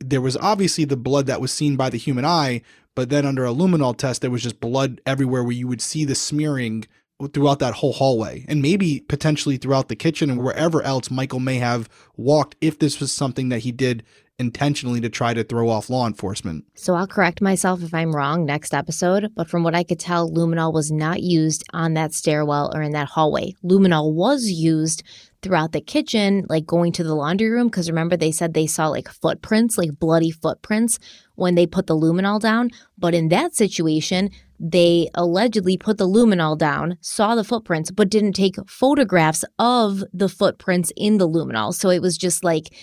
there 0.00 0.20
was 0.20 0.36
obviously 0.38 0.84
the 0.84 0.96
blood 0.96 1.26
that 1.26 1.40
was 1.40 1.52
seen 1.52 1.76
by 1.76 1.90
the 1.90 1.98
human 1.98 2.24
eye, 2.24 2.62
but 2.96 3.10
then 3.10 3.24
under 3.24 3.44
a 3.44 3.52
luminol 3.52 3.96
test, 3.96 4.20
there 4.20 4.30
was 4.30 4.42
just 4.42 4.60
blood 4.60 5.00
everywhere 5.06 5.44
where 5.44 5.52
you 5.52 5.68
would 5.68 5.80
see 5.80 6.04
the 6.04 6.14
smearing 6.14 6.86
throughout 7.32 7.58
that 7.60 7.74
whole 7.74 7.92
hallway 7.92 8.44
and 8.48 8.60
maybe 8.60 9.00
potentially 9.08 9.56
throughout 9.56 9.88
the 9.88 9.96
kitchen 9.96 10.30
and 10.30 10.42
wherever 10.42 10.82
else 10.82 11.10
Michael 11.10 11.40
may 11.40 11.56
have 11.56 11.88
walked 12.16 12.56
if 12.60 12.78
this 12.78 13.00
was 13.00 13.12
something 13.12 13.48
that 13.48 13.60
he 13.60 13.72
did 13.72 14.04
intentionally 14.38 15.00
to 15.00 15.08
try 15.08 15.32
to 15.32 15.44
throw 15.44 15.68
off 15.68 15.88
law 15.88 16.06
enforcement. 16.06 16.64
So 16.74 16.94
I'll 16.94 17.06
correct 17.06 17.40
myself 17.40 17.82
if 17.82 17.94
I'm 17.94 18.14
wrong 18.14 18.44
next 18.44 18.74
episode, 18.74 19.30
but 19.36 19.48
from 19.48 19.62
what 19.62 19.74
I 19.74 19.84
could 19.84 20.00
tell, 20.00 20.28
luminol 20.28 20.72
was 20.72 20.90
not 20.90 21.22
used 21.22 21.62
on 21.72 21.94
that 21.94 22.12
stairwell 22.12 22.72
or 22.74 22.82
in 22.82 22.92
that 22.92 23.08
hallway. 23.08 23.54
Luminol 23.64 24.12
was 24.12 24.50
used 24.50 25.04
throughout 25.40 25.72
the 25.72 25.80
kitchen, 25.80 26.44
like 26.48 26.66
going 26.66 26.90
to 26.92 27.04
the 27.04 27.14
laundry 27.14 27.50
room, 27.50 27.68
because 27.68 27.88
remember 27.88 28.16
they 28.16 28.32
said 28.32 28.54
they 28.54 28.66
saw 28.66 28.88
like 28.88 29.08
footprints, 29.08 29.78
like 29.78 29.98
bloody 30.00 30.30
footprints 30.30 30.98
when 31.36 31.54
they 31.54 31.66
put 31.66 31.86
the 31.86 31.96
luminol 31.96 32.40
down. 32.40 32.70
But 32.98 33.14
in 33.14 33.28
that 33.28 33.54
situation, 33.54 34.30
they 34.58 35.10
allegedly 35.14 35.76
put 35.76 35.98
the 35.98 36.08
luminol 36.08 36.56
down, 36.56 36.96
saw 37.00 37.34
the 37.34 37.44
footprints, 37.44 37.90
but 37.90 38.08
didn't 38.08 38.34
take 38.34 38.56
photographs 38.68 39.44
of 39.58 40.04
the 40.12 40.28
footprints 40.28 40.92
in 40.96 41.18
the 41.18 41.28
luminol. 41.28 41.74
So 41.74 41.90
it 41.90 42.00
was 42.00 42.16
just 42.16 42.44
like 42.44 42.74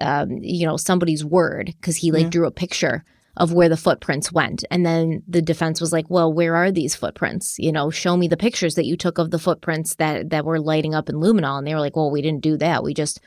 um, 0.00 0.38
you 0.40 0.66
know, 0.66 0.76
somebody's 0.76 1.24
word 1.24 1.74
because 1.80 1.96
he 1.96 2.12
like 2.12 2.24
yeah. 2.24 2.30
drew 2.30 2.46
a 2.46 2.52
picture 2.52 3.04
of 3.36 3.52
where 3.52 3.68
the 3.68 3.76
footprints 3.76 4.32
went. 4.32 4.64
And 4.70 4.84
then 4.84 5.22
the 5.28 5.42
defense 5.42 5.80
was 5.80 5.92
like, 5.92 6.10
well, 6.10 6.32
where 6.32 6.56
are 6.56 6.72
these 6.72 6.96
footprints? 6.96 7.56
You 7.58 7.70
know, 7.70 7.90
show 7.90 8.16
me 8.16 8.26
the 8.26 8.36
pictures 8.36 8.74
that 8.74 8.86
you 8.86 8.96
took 8.96 9.18
of 9.18 9.30
the 9.30 9.38
footprints 9.38 9.94
that 9.96 10.30
that 10.30 10.44
were 10.44 10.60
lighting 10.60 10.94
up 10.94 11.08
in 11.08 11.16
luminol. 11.16 11.58
And 11.58 11.66
they 11.66 11.74
were 11.74 11.80
like, 11.80 11.96
well, 11.96 12.10
we 12.10 12.22
didn't 12.22 12.42
do 12.42 12.56
that. 12.58 12.82
We 12.82 12.94
just 12.94 13.20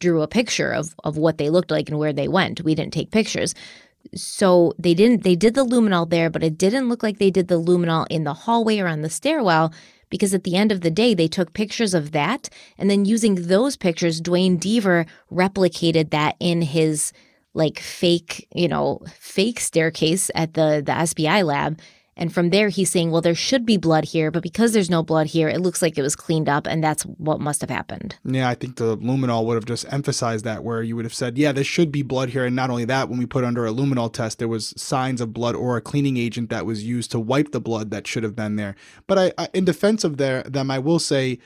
drew 0.00 0.22
a 0.22 0.28
picture 0.28 0.70
of 0.70 0.94
of 1.04 1.16
what 1.16 1.38
they 1.38 1.50
looked 1.50 1.70
like 1.70 1.88
and 1.88 1.98
where 1.98 2.12
they 2.12 2.28
went. 2.28 2.62
We 2.62 2.74
didn't 2.74 2.92
take 2.92 3.10
pictures. 3.10 3.54
So 4.14 4.72
they 4.78 4.94
didn't 4.94 5.22
they 5.22 5.36
did 5.36 5.54
the 5.54 5.64
luminol 5.64 6.08
there, 6.08 6.30
but 6.30 6.42
it 6.42 6.56
didn't 6.56 6.88
look 6.88 7.02
like 7.02 7.18
they 7.18 7.30
did 7.30 7.48
the 7.48 7.60
luminol 7.60 8.06
in 8.08 8.24
the 8.24 8.34
hallway 8.34 8.78
or 8.78 8.88
on 8.88 9.02
the 9.02 9.10
stairwell 9.10 9.72
because 10.10 10.34
at 10.34 10.44
the 10.44 10.56
end 10.56 10.72
of 10.72 10.80
the 10.80 10.90
day, 10.90 11.14
they 11.14 11.28
took 11.28 11.52
pictures 11.52 11.94
of 11.94 12.12
that. 12.12 12.48
And 12.78 12.90
then 12.90 13.04
using 13.04 13.34
those 13.34 13.76
pictures, 13.76 14.20
Duane 14.20 14.58
Deaver 14.58 15.06
replicated 15.30 16.10
that 16.10 16.36
in 16.40 16.62
his 16.62 17.12
like 17.54 17.78
fake, 17.78 18.46
you 18.54 18.68
know, 18.68 19.00
fake 19.18 19.60
staircase 19.60 20.30
at 20.34 20.54
the, 20.54 20.82
the 20.84 20.92
SBI 20.92 21.44
lab. 21.44 21.80
And 22.18 22.34
from 22.34 22.50
there, 22.50 22.68
he's 22.68 22.90
saying, 22.90 23.12
well, 23.12 23.22
there 23.22 23.34
should 23.34 23.64
be 23.64 23.76
blood 23.76 24.04
here, 24.04 24.30
but 24.30 24.42
because 24.42 24.72
there's 24.72 24.90
no 24.90 25.02
blood 25.04 25.28
here, 25.28 25.48
it 25.48 25.60
looks 25.60 25.80
like 25.80 25.96
it 25.96 26.02
was 26.02 26.16
cleaned 26.16 26.48
up, 26.48 26.66
and 26.66 26.82
that's 26.82 27.04
what 27.04 27.40
must 27.40 27.60
have 27.60 27.70
happened. 27.70 28.16
Yeah, 28.24 28.48
I 28.48 28.56
think 28.56 28.76
the 28.76 28.98
luminol 28.98 29.46
would 29.46 29.54
have 29.54 29.64
just 29.64 29.90
emphasized 29.92 30.44
that, 30.44 30.64
where 30.64 30.82
you 30.82 30.96
would 30.96 31.04
have 31.04 31.14
said, 31.14 31.38
yeah, 31.38 31.52
there 31.52 31.64
should 31.64 31.92
be 31.92 32.02
blood 32.02 32.30
here. 32.30 32.44
And 32.44 32.56
not 32.56 32.70
only 32.70 32.84
that, 32.86 33.08
when 33.08 33.18
we 33.18 33.26
put 33.26 33.44
under 33.44 33.66
a 33.66 33.70
luminol 33.70 34.12
test, 34.12 34.40
there 34.40 34.48
was 34.48 34.74
signs 34.76 35.20
of 35.20 35.32
blood 35.32 35.54
or 35.54 35.76
a 35.76 35.80
cleaning 35.80 36.16
agent 36.16 36.50
that 36.50 36.66
was 36.66 36.84
used 36.84 37.12
to 37.12 37.20
wipe 37.20 37.52
the 37.52 37.60
blood 37.60 37.92
that 37.92 38.06
should 38.06 38.24
have 38.24 38.34
been 38.34 38.56
there. 38.56 38.74
But 39.06 39.18
I, 39.18 39.32
I 39.38 39.48
in 39.54 39.64
defense 39.64 40.02
of 40.02 40.16
their, 40.16 40.42
them, 40.42 40.72
I 40.72 40.80
will 40.80 40.98
say, 40.98 41.38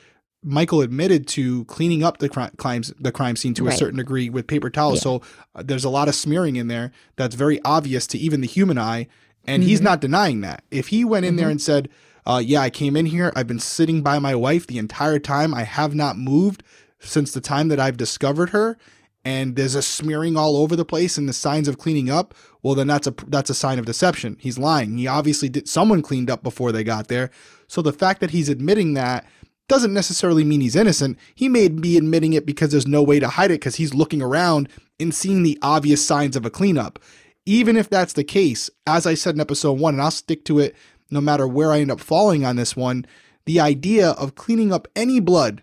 Michael 0.42 0.80
admitted 0.80 1.28
to 1.28 1.64
cleaning 1.66 2.02
up 2.02 2.18
the 2.18 2.28
crimes 2.28 2.92
the 2.98 3.12
crime 3.12 3.36
scene 3.36 3.54
to 3.54 3.64
right. 3.64 3.74
a 3.74 3.76
certain 3.76 3.98
degree 3.98 4.28
with 4.28 4.46
paper 4.46 4.70
towels. 4.70 4.96
Yeah. 4.96 5.02
So 5.02 5.22
uh, 5.54 5.62
there's 5.64 5.84
a 5.84 5.90
lot 5.90 6.08
of 6.08 6.14
smearing 6.14 6.56
in 6.56 6.66
there 6.66 6.92
that's 7.16 7.34
very 7.34 7.60
obvious 7.64 8.06
to 8.08 8.18
even 8.18 8.40
the 8.40 8.48
human 8.48 8.78
eye. 8.78 9.06
And 9.46 9.62
mm-hmm. 9.62 9.68
he's 9.68 9.80
not 9.80 10.00
denying 10.00 10.40
that. 10.42 10.64
If 10.70 10.88
he 10.88 11.04
went 11.04 11.24
in 11.24 11.32
mm-hmm. 11.32 11.38
there 11.38 11.50
and 11.50 11.60
said, 11.60 11.88
uh, 12.26 12.42
Yeah, 12.44 12.60
I 12.60 12.70
came 12.70 12.96
in 12.96 13.06
here, 13.06 13.32
I've 13.34 13.46
been 13.46 13.58
sitting 13.58 14.02
by 14.02 14.18
my 14.18 14.34
wife 14.34 14.66
the 14.66 14.78
entire 14.78 15.18
time, 15.18 15.54
I 15.54 15.64
have 15.64 15.94
not 15.94 16.16
moved 16.16 16.62
since 17.00 17.32
the 17.32 17.40
time 17.40 17.68
that 17.68 17.80
I've 17.80 17.96
discovered 17.96 18.50
her, 18.50 18.78
and 19.24 19.56
there's 19.56 19.74
a 19.74 19.82
smearing 19.82 20.36
all 20.36 20.56
over 20.56 20.74
the 20.76 20.84
place 20.84 21.16
and 21.16 21.28
the 21.28 21.32
signs 21.32 21.68
of 21.68 21.78
cleaning 21.78 22.10
up, 22.10 22.34
well 22.62 22.74
then 22.74 22.86
that's 22.86 23.06
a 23.06 23.14
that's 23.28 23.50
a 23.50 23.54
sign 23.54 23.78
of 23.78 23.86
deception. 23.86 24.36
He's 24.40 24.58
lying. 24.58 24.98
He 24.98 25.06
obviously 25.06 25.48
did 25.48 25.68
someone 25.68 26.02
cleaned 26.02 26.30
up 26.30 26.42
before 26.42 26.72
they 26.72 26.84
got 26.84 27.08
there. 27.08 27.30
So 27.68 27.82
the 27.82 27.92
fact 27.92 28.20
that 28.20 28.30
he's 28.30 28.48
admitting 28.48 28.94
that 28.94 29.26
doesn't 29.68 29.94
necessarily 29.94 30.44
mean 30.44 30.60
he's 30.60 30.76
innocent. 30.76 31.18
He 31.34 31.48
may 31.48 31.68
be 31.68 31.96
admitting 31.96 32.32
it 32.32 32.44
because 32.44 32.72
there's 32.72 32.86
no 32.86 33.02
way 33.02 33.20
to 33.20 33.28
hide 33.28 33.50
it 33.50 33.60
because 33.60 33.76
he's 33.76 33.94
looking 33.94 34.20
around 34.20 34.68
and 34.98 35.14
seeing 35.14 35.42
the 35.42 35.58
obvious 35.62 36.04
signs 36.04 36.36
of 36.36 36.44
a 36.44 36.50
cleanup 36.50 36.98
even 37.46 37.76
if 37.76 37.88
that's 37.88 38.12
the 38.12 38.24
case, 38.24 38.70
as 38.86 39.06
I 39.06 39.14
said 39.14 39.34
in 39.34 39.40
episode 39.40 39.78
one, 39.78 39.94
and 39.94 40.02
I'll 40.02 40.10
stick 40.10 40.44
to 40.46 40.58
it 40.58 40.76
no 41.10 41.20
matter 41.20 41.46
where 41.46 41.72
I 41.72 41.80
end 41.80 41.90
up 41.90 42.00
falling 42.00 42.44
on 42.44 42.56
this 42.56 42.74
one, 42.76 43.06
the 43.44 43.60
idea 43.60 44.10
of 44.10 44.34
cleaning 44.34 44.72
up 44.72 44.88
any 44.94 45.20
blood 45.20 45.62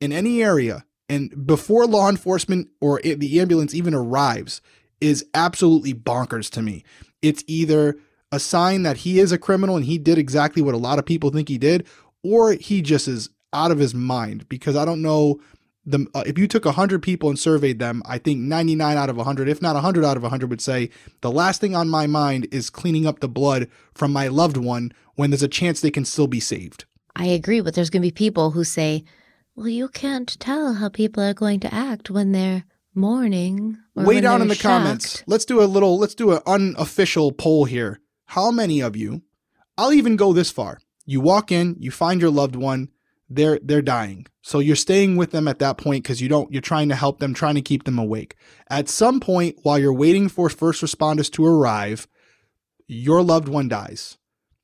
in 0.00 0.12
any 0.12 0.42
area 0.42 0.84
and 1.08 1.46
before 1.46 1.86
law 1.86 2.08
enforcement 2.08 2.68
or 2.80 3.00
the 3.00 3.40
ambulance 3.40 3.74
even 3.74 3.94
arrives 3.94 4.60
is 5.00 5.26
absolutely 5.34 5.92
bonkers 5.92 6.48
to 6.50 6.62
me. 6.62 6.84
It's 7.22 7.44
either 7.46 7.96
a 8.32 8.38
sign 8.38 8.82
that 8.84 8.98
he 8.98 9.18
is 9.18 9.32
a 9.32 9.38
criminal 9.38 9.76
and 9.76 9.84
he 9.84 9.98
did 9.98 10.18
exactly 10.18 10.62
what 10.62 10.74
a 10.74 10.78
lot 10.78 10.98
of 10.98 11.06
people 11.06 11.30
think 11.30 11.48
he 11.48 11.58
did, 11.58 11.86
or 12.22 12.52
he 12.52 12.82
just 12.82 13.06
is 13.06 13.30
out 13.52 13.70
of 13.70 13.78
his 13.78 13.94
mind 13.94 14.48
because 14.48 14.76
I 14.76 14.84
don't 14.84 15.02
know 15.02 15.40
the 15.86 16.06
uh, 16.14 16.24
if 16.26 16.38
you 16.38 16.46
took 16.46 16.64
100 16.64 17.02
people 17.02 17.28
and 17.28 17.38
surveyed 17.38 17.78
them, 17.78 18.02
I 18.06 18.18
think 18.18 18.40
99 18.40 18.96
out 18.96 19.10
of 19.10 19.16
100, 19.16 19.48
if 19.48 19.60
not 19.60 19.74
100 19.74 20.04
out 20.04 20.16
of 20.16 20.22
100 20.22 20.50
would 20.50 20.60
say 20.60 20.90
the 21.20 21.30
last 21.30 21.60
thing 21.60 21.76
on 21.76 21.88
my 21.88 22.06
mind 22.06 22.46
is 22.50 22.70
cleaning 22.70 23.06
up 23.06 23.20
the 23.20 23.28
blood 23.28 23.68
from 23.94 24.12
my 24.12 24.28
loved 24.28 24.56
one 24.56 24.92
when 25.14 25.30
there's 25.30 25.42
a 25.42 25.48
chance 25.48 25.80
they 25.80 25.90
can 25.90 26.04
still 26.04 26.26
be 26.26 26.40
saved. 26.40 26.84
I 27.16 27.26
agree, 27.26 27.60
but 27.60 27.74
there's 27.74 27.90
going 27.90 28.02
to 28.02 28.06
be 28.06 28.12
people 28.12 28.52
who 28.52 28.64
say, 28.64 29.04
"Well, 29.54 29.68
you 29.68 29.88
can't 29.88 30.38
tell 30.40 30.74
how 30.74 30.88
people 30.88 31.22
are 31.22 31.34
going 31.34 31.60
to 31.60 31.74
act 31.74 32.10
when 32.10 32.32
they're 32.32 32.64
mourning." 32.94 33.78
Way 33.94 34.20
down 34.20 34.42
in 34.42 34.48
the 34.48 34.54
they're 34.54 34.62
comments. 34.62 35.22
Let's 35.26 35.44
do 35.44 35.62
a 35.62 35.64
little 35.64 35.98
let's 35.98 36.14
do 36.14 36.32
an 36.32 36.40
unofficial 36.46 37.32
poll 37.32 37.64
here. 37.64 38.00
How 38.26 38.50
many 38.50 38.80
of 38.80 38.96
you 38.96 39.22
I'll 39.76 39.92
even 39.92 40.16
go 40.16 40.32
this 40.32 40.50
far. 40.50 40.78
You 41.04 41.20
walk 41.20 41.50
in, 41.50 41.76
you 41.78 41.90
find 41.90 42.20
your 42.20 42.30
loved 42.30 42.56
one, 42.56 42.88
they're 43.34 43.58
they're 43.62 43.82
dying. 43.82 44.26
So 44.42 44.58
you're 44.58 44.76
staying 44.76 45.16
with 45.16 45.30
them 45.30 45.48
at 45.48 45.58
that 45.58 45.78
point 45.78 46.04
cuz 46.04 46.20
you 46.20 46.28
don't 46.28 46.52
you're 46.52 46.62
trying 46.62 46.88
to 46.90 46.94
help 46.94 47.18
them, 47.20 47.34
trying 47.34 47.54
to 47.54 47.62
keep 47.62 47.84
them 47.84 47.98
awake. 47.98 48.36
At 48.68 48.88
some 48.88 49.20
point 49.20 49.56
while 49.62 49.78
you're 49.78 49.92
waiting 49.92 50.28
for 50.28 50.48
first 50.48 50.82
responders 50.82 51.30
to 51.32 51.44
arrive, 51.46 52.06
your 52.86 53.22
loved 53.22 53.48
one 53.48 53.68
dies. 53.68 54.18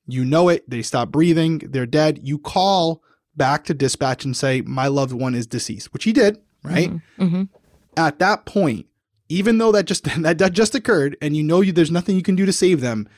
You 0.07 0.25
know 0.25 0.49
it, 0.49 0.69
they 0.69 0.83
stop 0.83 1.11
breathing, 1.11 1.59
they're 1.59 1.87
dead. 1.87 2.21
You 2.23 2.39
call 2.39 3.03
back 3.37 3.65
to 3.65 3.75
dispatch 3.75 4.25
and 4.25 4.37
say 4.37 4.61
my 4.63 4.89
loved 4.89 5.13
one 5.13 5.35
is 5.35 5.47
deceased, 5.47 5.93
which 5.93 6.05
he 6.05 6.13
did, 6.13 6.39
right? 6.63 6.93
Mhm. 7.19 7.49
at 7.97 8.19
that 8.19 8.45
point, 8.45 8.87
even 9.29 9.59
though 9.59 9.73
that 9.73 9.85
just 9.87 10.05
that, 10.23 10.39
that 10.39 10.53
just 10.53 10.75
occurred, 10.75 11.17
and 11.23 11.37
you 11.37 11.43
know 11.43 11.61
you, 11.61 11.73
there's 11.73 11.91
nothing 11.91 12.17
you 12.17 12.23
can 12.23 12.37
do 12.37 12.45
to 12.47 12.53
save 12.53 12.81
them, 12.81 13.09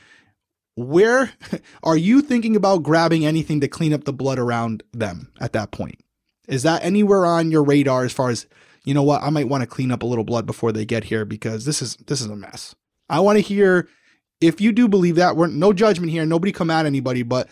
where 0.77 1.33
are 1.83 1.97
you 1.97 2.23
thinking 2.23 2.57
about 2.57 2.83
grabbing 2.83 3.25
anything 3.25 3.61
to 3.61 3.69
clean 3.69 3.93
up 3.93 4.05
the 4.05 4.13
blood 4.13 4.39
around 4.39 4.83
them 4.93 5.33
at 5.41 5.53
that 5.53 5.71
point? 5.71 6.01
Is 6.49 6.63
that 6.65 6.85
anywhere 6.85 7.25
on 7.25 7.51
your 7.51 7.63
radar 7.63 8.05
as 8.05 8.13
far 8.13 8.31
as 8.31 8.47
you 8.85 8.95
know 8.95 9.03
what 9.03 9.23
I 9.23 9.31
might 9.31 9.49
want 9.49 9.63
to 9.63 9.67
clean 9.67 9.93
up 9.93 10.03
a 10.03 10.07
little 10.07 10.25
blood 10.25 10.45
before 10.45 10.73
they 10.73 10.85
get 10.85 11.05
here 11.05 11.25
because 11.25 11.65
this 11.65 11.81
is 11.81 11.97
this 12.07 12.21
is 12.21 12.27
a 12.27 12.37
mess. 12.37 12.75
I 13.09 13.21
want 13.21 13.37
to 13.37 13.43
hear 13.43 13.89
if 14.41 14.61
you 14.61 14.73
do 14.73 14.89
believe 14.89 15.17
that. 15.17 15.37
We're 15.37 15.47
no 15.47 15.73
judgment 15.73 16.11
here. 16.11 16.27
Nobody 16.27 16.53
come 16.53 16.71
at 16.71 16.87
anybody, 16.87 17.23
but 17.23 17.49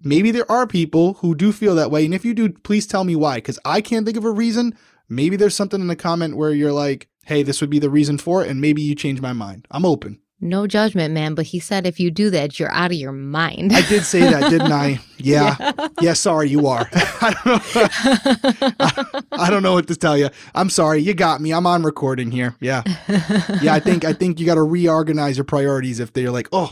maybe 0.00 0.30
there 0.30 0.50
are 0.50 0.66
people 0.66 1.14
who 1.14 1.34
do 1.34 1.52
feel 1.52 1.74
that 1.76 1.90
way. 1.90 2.04
And 2.04 2.14
if 2.14 2.24
you 2.24 2.34
do, 2.34 2.50
please 2.50 2.86
tell 2.86 3.04
me 3.04 3.16
why 3.16 3.36
because 3.36 3.58
I 3.64 3.80
can't 3.80 4.04
think 4.04 4.18
of 4.18 4.24
a 4.24 4.30
reason. 4.30 4.76
Maybe 5.08 5.36
there's 5.36 5.56
something 5.56 5.80
in 5.80 5.86
the 5.86 5.96
comment 5.96 6.36
where 6.36 6.50
you're 6.50 6.72
like, 6.72 7.08
hey, 7.24 7.42
this 7.42 7.60
would 7.60 7.70
be 7.70 7.78
the 7.78 7.90
reason 7.90 8.18
for 8.18 8.44
it. 8.44 8.50
And 8.50 8.60
maybe 8.60 8.82
you 8.82 8.94
change 8.94 9.22
my 9.22 9.32
mind. 9.32 9.66
I'm 9.70 9.86
open. 9.86 10.20
No 10.40 10.68
judgment, 10.68 11.12
man, 11.12 11.34
but 11.34 11.46
he 11.46 11.58
said 11.58 11.84
if 11.84 11.98
you 11.98 12.12
do 12.12 12.30
that, 12.30 12.60
you're 12.60 12.70
out 12.70 12.92
of 12.92 12.96
your 12.96 13.10
mind. 13.10 13.72
I 13.72 13.82
did 13.88 14.04
say 14.04 14.20
that, 14.20 14.48
didn't 14.50 14.70
I? 14.72 15.00
Yeah. 15.20 15.56
Yeah, 16.00 16.12
sorry, 16.12 16.48
you 16.48 16.68
are. 16.68 16.88
I 16.94 17.34
don't 17.44 17.74
know. 17.74 17.88
I, 18.80 19.22
I 19.32 19.50
don't 19.50 19.64
know 19.64 19.72
what 19.74 19.88
to 19.88 19.96
tell 19.96 20.16
you. 20.16 20.28
I'm 20.54 20.70
sorry. 20.70 21.00
You 21.02 21.12
got 21.12 21.40
me. 21.40 21.52
I'm 21.52 21.66
on 21.66 21.82
recording 21.82 22.30
here. 22.30 22.54
Yeah. 22.60 22.84
Yeah, 23.60 23.74
I 23.74 23.80
think 23.80 24.04
I 24.04 24.12
think 24.12 24.38
you 24.38 24.46
got 24.46 24.54
to 24.54 24.62
reorganize 24.62 25.36
your 25.36 25.44
priorities 25.44 25.98
if 25.98 26.12
they're 26.12 26.30
like, 26.30 26.48
"Oh, 26.52 26.70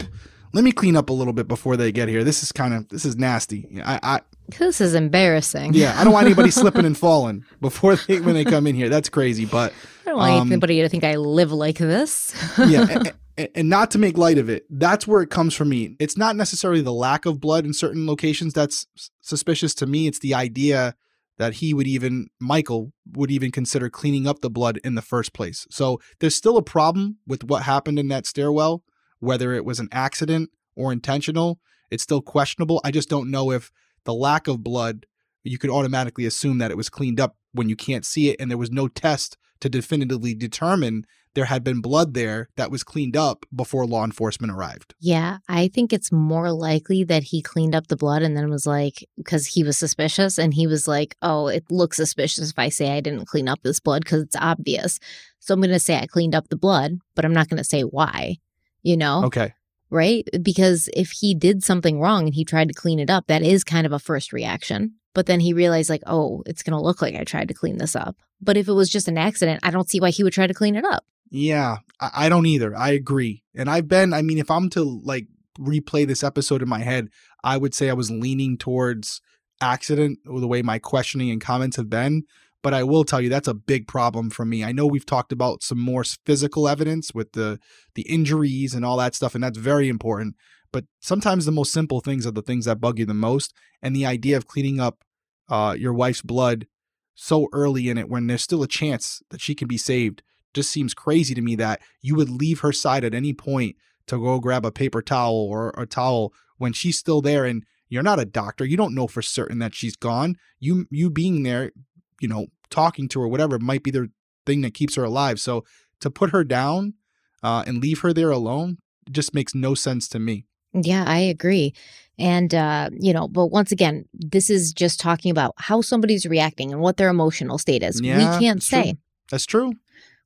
let 0.52 0.62
me 0.62 0.70
clean 0.70 0.94
up 0.96 1.10
a 1.10 1.12
little 1.12 1.32
bit 1.32 1.48
before 1.48 1.76
they 1.76 1.90
get 1.90 2.08
here. 2.08 2.22
This 2.22 2.44
is 2.44 2.52
kind 2.52 2.72
of 2.72 2.88
this 2.88 3.04
is 3.04 3.16
nasty." 3.16 3.66
I 3.84 3.98
I 4.02 4.20
this 4.60 4.80
is 4.80 4.94
embarrassing. 4.94 5.74
yeah, 5.74 5.98
I 6.00 6.04
don't 6.04 6.12
want 6.12 6.26
anybody 6.26 6.52
slipping 6.52 6.84
and 6.84 6.96
falling 6.96 7.44
before 7.60 7.96
they 7.96 8.20
when 8.20 8.34
they 8.36 8.44
come 8.44 8.68
in 8.68 8.76
here. 8.76 8.88
That's 8.88 9.08
crazy, 9.08 9.44
but 9.44 9.72
I 10.06 10.10
don't 10.10 10.18
want 10.18 10.40
Um, 10.42 10.52
anybody 10.52 10.80
to 10.82 10.88
think 10.88 11.02
I 11.02 11.16
live 11.16 11.50
like 11.50 11.78
this. 11.78 12.32
yeah 12.58 13.02
and, 13.36 13.68
not 13.68 13.90
to 13.90 13.98
make 13.98 14.16
light 14.16 14.38
of 14.38 14.48
it 14.48 14.64
that's 14.70 15.06
where 15.06 15.22
it 15.22 15.30
comes 15.30 15.54
from 15.54 15.68
me. 15.68 15.96
It's 15.98 16.16
not 16.16 16.36
necessarily 16.36 16.80
the 16.80 16.92
lack 16.92 17.26
of 17.26 17.40
blood 17.40 17.64
in 17.64 17.72
certain 17.72 18.06
locations 18.06 18.52
that's 18.52 18.86
suspicious 19.20 19.74
to 19.76 19.86
me. 19.86 20.06
It's 20.06 20.18
the 20.18 20.34
idea 20.34 20.94
that 21.38 21.54
he 21.54 21.74
would 21.74 21.86
even 21.86 22.28
michael 22.40 22.92
would 23.12 23.30
even 23.30 23.50
consider 23.52 23.90
cleaning 23.90 24.26
up 24.26 24.40
the 24.40 24.50
blood 24.50 24.78
in 24.84 24.94
the 24.94 25.02
first 25.02 25.32
place. 25.34 25.66
So 25.70 26.00
there's 26.20 26.34
still 26.34 26.56
a 26.56 26.62
problem 26.62 27.18
with 27.26 27.44
what 27.44 27.62
happened 27.62 27.98
in 27.98 28.08
that 28.08 28.26
stairwell 28.26 28.82
whether 29.20 29.54
it 29.54 29.64
was 29.64 29.80
an 29.80 29.88
accident 29.92 30.50
or 30.74 30.92
intentional. 30.92 31.58
It's 31.90 32.02
still 32.02 32.22
questionable. 32.22 32.80
I 32.84 32.90
just 32.90 33.08
don't 33.08 33.30
know 33.30 33.50
if 33.50 33.70
the 34.04 34.14
lack 34.14 34.46
of 34.46 34.62
blood 34.62 35.06
you 35.42 35.58
could 35.58 35.70
automatically 35.70 36.26
assume 36.26 36.58
that 36.58 36.70
it 36.70 36.76
was 36.76 36.88
cleaned 36.88 37.20
up 37.20 37.36
when 37.52 37.68
you 37.68 37.76
can't 37.76 38.04
see 38.04 38.30
it 38.30 38.36
and 38.40 38.50
there 38.50 38.58
was 38.58 38.70
no 38.70 38.88
test 38.88 39.36
to 39.60 39.68
definitively 39.68 40.34
determine 40.34 41.06
there 41.36 41.44
had 41.44 41.62
been 41.62 41.80
blood 41.80 42.14
there 42.14 42.48
that 42.56 42.72
was 42.72 42.82
cleaned 42.82 43.16
up 43.16 43.46
before 43.54 43.86
law 43.86 44.02
enforcement 44.02 44.52
arrived. 44.52 44.96
Yeah, 44.98 45.38
I 45.48 45.68
think 45.68 45.92
it's 45.92 46.10
more 46.10 46.50
likely 46.50 47.04
that 47.04 47.22
he 47.24 47.42
cleaned 47.42 47.74
up 47.74 47.86
the 47.86 47.96
blood 47.96 48.22
and 48.22 48.36
then 48.36 48.50
was 48.50 48.66
like, 48.66 49.06
because 49.16 49.46
he 49.46 49.62
was 49.62 49.78
suspicious 49.78 50.38
and 50.38 50.54
he 50.54 50.66
was 50.66 50.88
like, 50.88 51.14
oh, 51.20 51.46
it 51.46 51.64
looks 51.70 51.98
suspicious 51.98 52.50
if 52.50 52.58
I 52.58 52.70
say 52.70 52.90
I 52.90 53.00
didn't 53.00 53.26
clean 53.26 53.48
up 53.48 53.62
this 53.62 53.78
blood 53.78 54.02
because 54.02 54.22
it's 54.22 54.34
obvious. 54.34 54.98
So 55.38 55.54
I'm 55.54 55.60
going 55.60 55.70
to 55.70 55.78
say 55.78 55.96
I 55.96 56.06
cleaned 56.06 56.34
up 56.34 56.48
the 56.48 56.56
blood, 56.56 56.98
but 57.14 57.24
I'm 57.24 57.34
not 57.34 57.48
going 57.48 57.58
to 57.58 57.64
say 57.64 57.82
why, 57.82 58.38
you 58.82 58.96
know? 58.96 59.26
Okay. 59.26 59.52
right? 59.90 60.28
Because 60.42 60.88
if 60.94 61.10
he 61.10 61.34
did 61.34 61.62
something 61.62 62.00
wrong 62.00 62.26
and 62.26 62.34
he 62.34 62.44
tried 62.44 62.68
to 62.68 62.74
clean 62.74 62.98
it 62.98 63.10
up, 63.10 63.26
that 63.26 63.42
is 63.42 63.64
kind 63.64 63.86
of 63.86 63.92
a 63.92 63.98
first 63.98 64.32
reaction. 64.32 64.94
But 65.14 65.26
then 65.26 65.40
he 65.40 65.52
realized, 65.52 65.88
like, 65.88 66.02
oh, 66.06 66.42
it's 66.44 66.62
going 66.62 66.76
to 66.76 66.82
look 66.82 67.00
like 67.00 67.14
I 67.14 67.24
tried 67.24 67.48
to 67.48 67.54
clean 67.54 67.78
this 67.78 67.96
up. 67.96 68.16
But 68.40 68.56
if 68.56 68.68
it 68.68 68.72
was 68.72 68.90
just 68.90 69.08
an 69.08 69.16
accident, 69.16 69.60
I 69.62 69.70
don't 69.70 69.88
see 69.88 70.00
why 70.00 70.10
he 70.10 70.22
would 70.22 70.34
try 70.34 70.46
to 70.46 70.54
clean 70.54 70.76
it 70.76 70.84
up. 70.84 71.04
Yeah, 71.30 71.78
I, 72.00 72.10
I 72.14 72.28
don't 72.28 72.46
either. 72.46 72.76
I 72.76 72.90
agree. 72.90 73.42
And 73.54 73.68
I've 73.70 73.88
been, 73.88 74.12
I 74.12 74.22
mean, 74.22 74.38
if 74.38 74.50
I'm 74.50 74.68
to 74.70 74.82
like 74.82 75.26
replay 75.58 76.06
this 76.06 76.22
episode 76.22 76.62
in 76.62 76.68
my 76.68 76.80
head, 76.80 77.08
I 77.42 77.56
would 77.56 77.74
say 77.74 77.90
I 77.90 77.94
was 77.94 78.10
leaning 78.10 78.58
towards 78.58 79.20
accident 79.60 80.18
the 80.24 80.46
way 80.46 80.62
my 80.62 80.78
questioning 80.78 81.30
and 81.30 81.40
comments 81.40 81.76
have 81.76 81.90
been. 81.90 82.24
But 82.62 82.74
I 82.74 82.82
will 82.82 83.04
tell 83.04 83.20
you 83.20 83.28
that's 83.28 83.46
a 83.46 83.54
big 83.54 83.86
problem 83.86 84.28
for 84.28 84.44
me. 84.44 84.64
I 84.64 84.72
know 84.72 84.86
we've 84.86 85.06
talked 85.06 85.30
about 85.30 85.62
some 85.62 85.78
more 85.78 86.02
physical 86.02 86.66
evidence 86.66 87.14
with 87.14 87.32
the 87.32 87.60
the 87.94 88.02
injuries 88.02 88.74
and 88.74 88.84
all 88.84 88.96
that 88.96 89.14
stuff, 89.14 89.36
and 89.36 89.44
that's 89.44 89.58
very 89.58 89.88
important. 89.88 90.34
But 90.72 90.84
sometimes 91.00 91.44
the 91.44 91.52
most 91.52 91.72
simple 91.72 92.00
things 92.00 92.26
are 92.26 92.32
the 92.32 92.42
things 92.42 92.64
that 92.64 92.80
bug 92.80 92.98
you 92.98 93.06
the 93.06 93.14
most. 93.14 93.54
And 93.82 93.94
the 93.94 94.06
idea 94.06 94.36
of 94.36 94.48
cleaning 94.48 94.80
up 94.80 95.04
uh, 95.48 95.76
your 95.78 95.92
wife's 95.92 96.22
blood 96.22 96.66
so 97.14 97.46
early 97.52 97.88
in 97.88 97.98
it 97.98 98.08
when 98.08 98.26
there's 98.26 98.42
still 98.42 98.64
a 98.64 98.68
chance 98.68 99.22
that 99.30 99.40
she 99.40 99.54
can 99.54 99.68
be 99.68 99.78
saved 99.78 100.22
just 100.56 100.70
seems 100.70 100.94
crazy 100.94 101.34
to 101.34 101.42
me 101.42 101.54
that 101.54 101.82
you 102.00 102.14
would 102.14 102.30
leave 102.30 102.60
her 102.60 102.72
side 102.72 103.04
at 103.04 103.12
any 103.12 103.34
point 103.34 103.76
to 104.06 104.18
go 104.18 104.40
grab 104.40 104.64
a 104.64 104.72
paper 104.72 105.02
towel 105.02 105.34
or 105.34 105.72
a 105.76 105.84
towel 105.84 106.32
when 106.56 106.72
she's 106.72 106.98
still 106.98 107.20
there 107.20 107.44
and 107.44 107.62
you're 107.90 108.02
not 108.02 108.18
a 108.18 108.24
doctor 108.24 108.64
you 108.64 108.76
don't 108.76 108.94
know 108.94 109.06
for 109.06 109.20
certain 109.20 109.58
that 109.58 109.74
she's 109.74 109.96
gone 109.96 110.34
you 110.58 110.86
you 110.90 111.10
being 111.10 111.42
there 111.42 111.72
you 112.20 112.26
know 112.26 112.46
talking 112.70 113.06
to 113.06 113.20
her 113.20 113.28
whatever 113.28 113.58
might 113.58 113.82
be 113.82 113.90
the 113.90 114.10
thing 114.46 114.62
that 114.62 114.72
keeps 114.72 114.94
her 114.94 115.04
alive 115.04 115.38
so 115.38 115.62
to 116.00 116.10
put 116.10 116.30
her 116.30 116.42
down 116.42 116.94
uh, 117.42 117.62
and 117.66 117.82
leave 117.82 118.00
her 118.00 118.14
there 118.14 118.30
alone 118.30 118.78
just 119.10 119.34
makes 119.34 119.54
no 119.54 119.74
sense 119.74 120.08
to 120.08 120.18
me 120.18 120.46
Yeah, 120.72 121.04
I 121.06 121.18
agree. 121.18 121.74
And, 122.18 122.54
uh, 122.54 122.90
you 122.98 123.12
know, 123.12 123.28
but 123.28 123.46
once 123.46 123.72
again, 123.72 124.04
this 124.12 124.50
is 124.50 124.72
just 124.72 125.00
talking 125.00 125.30
about 125.30 125.52
how 125.56 125.80
somebody's 125.80 126.26
reacting 126.26 126.72
and 126.72 126.80
what 126.80 126.96
their 126.96 127.08
emotional 127.08 127.56
state 127.58 127.82
is. 127.82 128.00
Yeah, 128.00 128.16
we 128.16 128.24
can't 128.38 128.58
it's 128.58 128.68
true. 128.68 128.82
say. 128.82 128.96
that's 129.30 129.46
true 129.46 129.74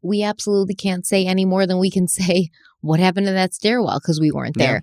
We 0.02 0.22
absolutely 0.22 0.74
can't 0.74 1.06
say 1.06 1.26
any 1.26 1.44
more 1.44 1.66
than 1.66 1.78
we 1.78 1.90
can 1.90 2.08
say 2.20 2.50
what 2.80 3.00
happened 3.00 3.26
to 3.26 3.32
that 3.32 3.54
stairwell 3.54 4.00
because 4.00 4.20
we 4.20 4.30
weren't 4.32 4.56
Yeah. 4.58 4.66
there. 4.66 4.82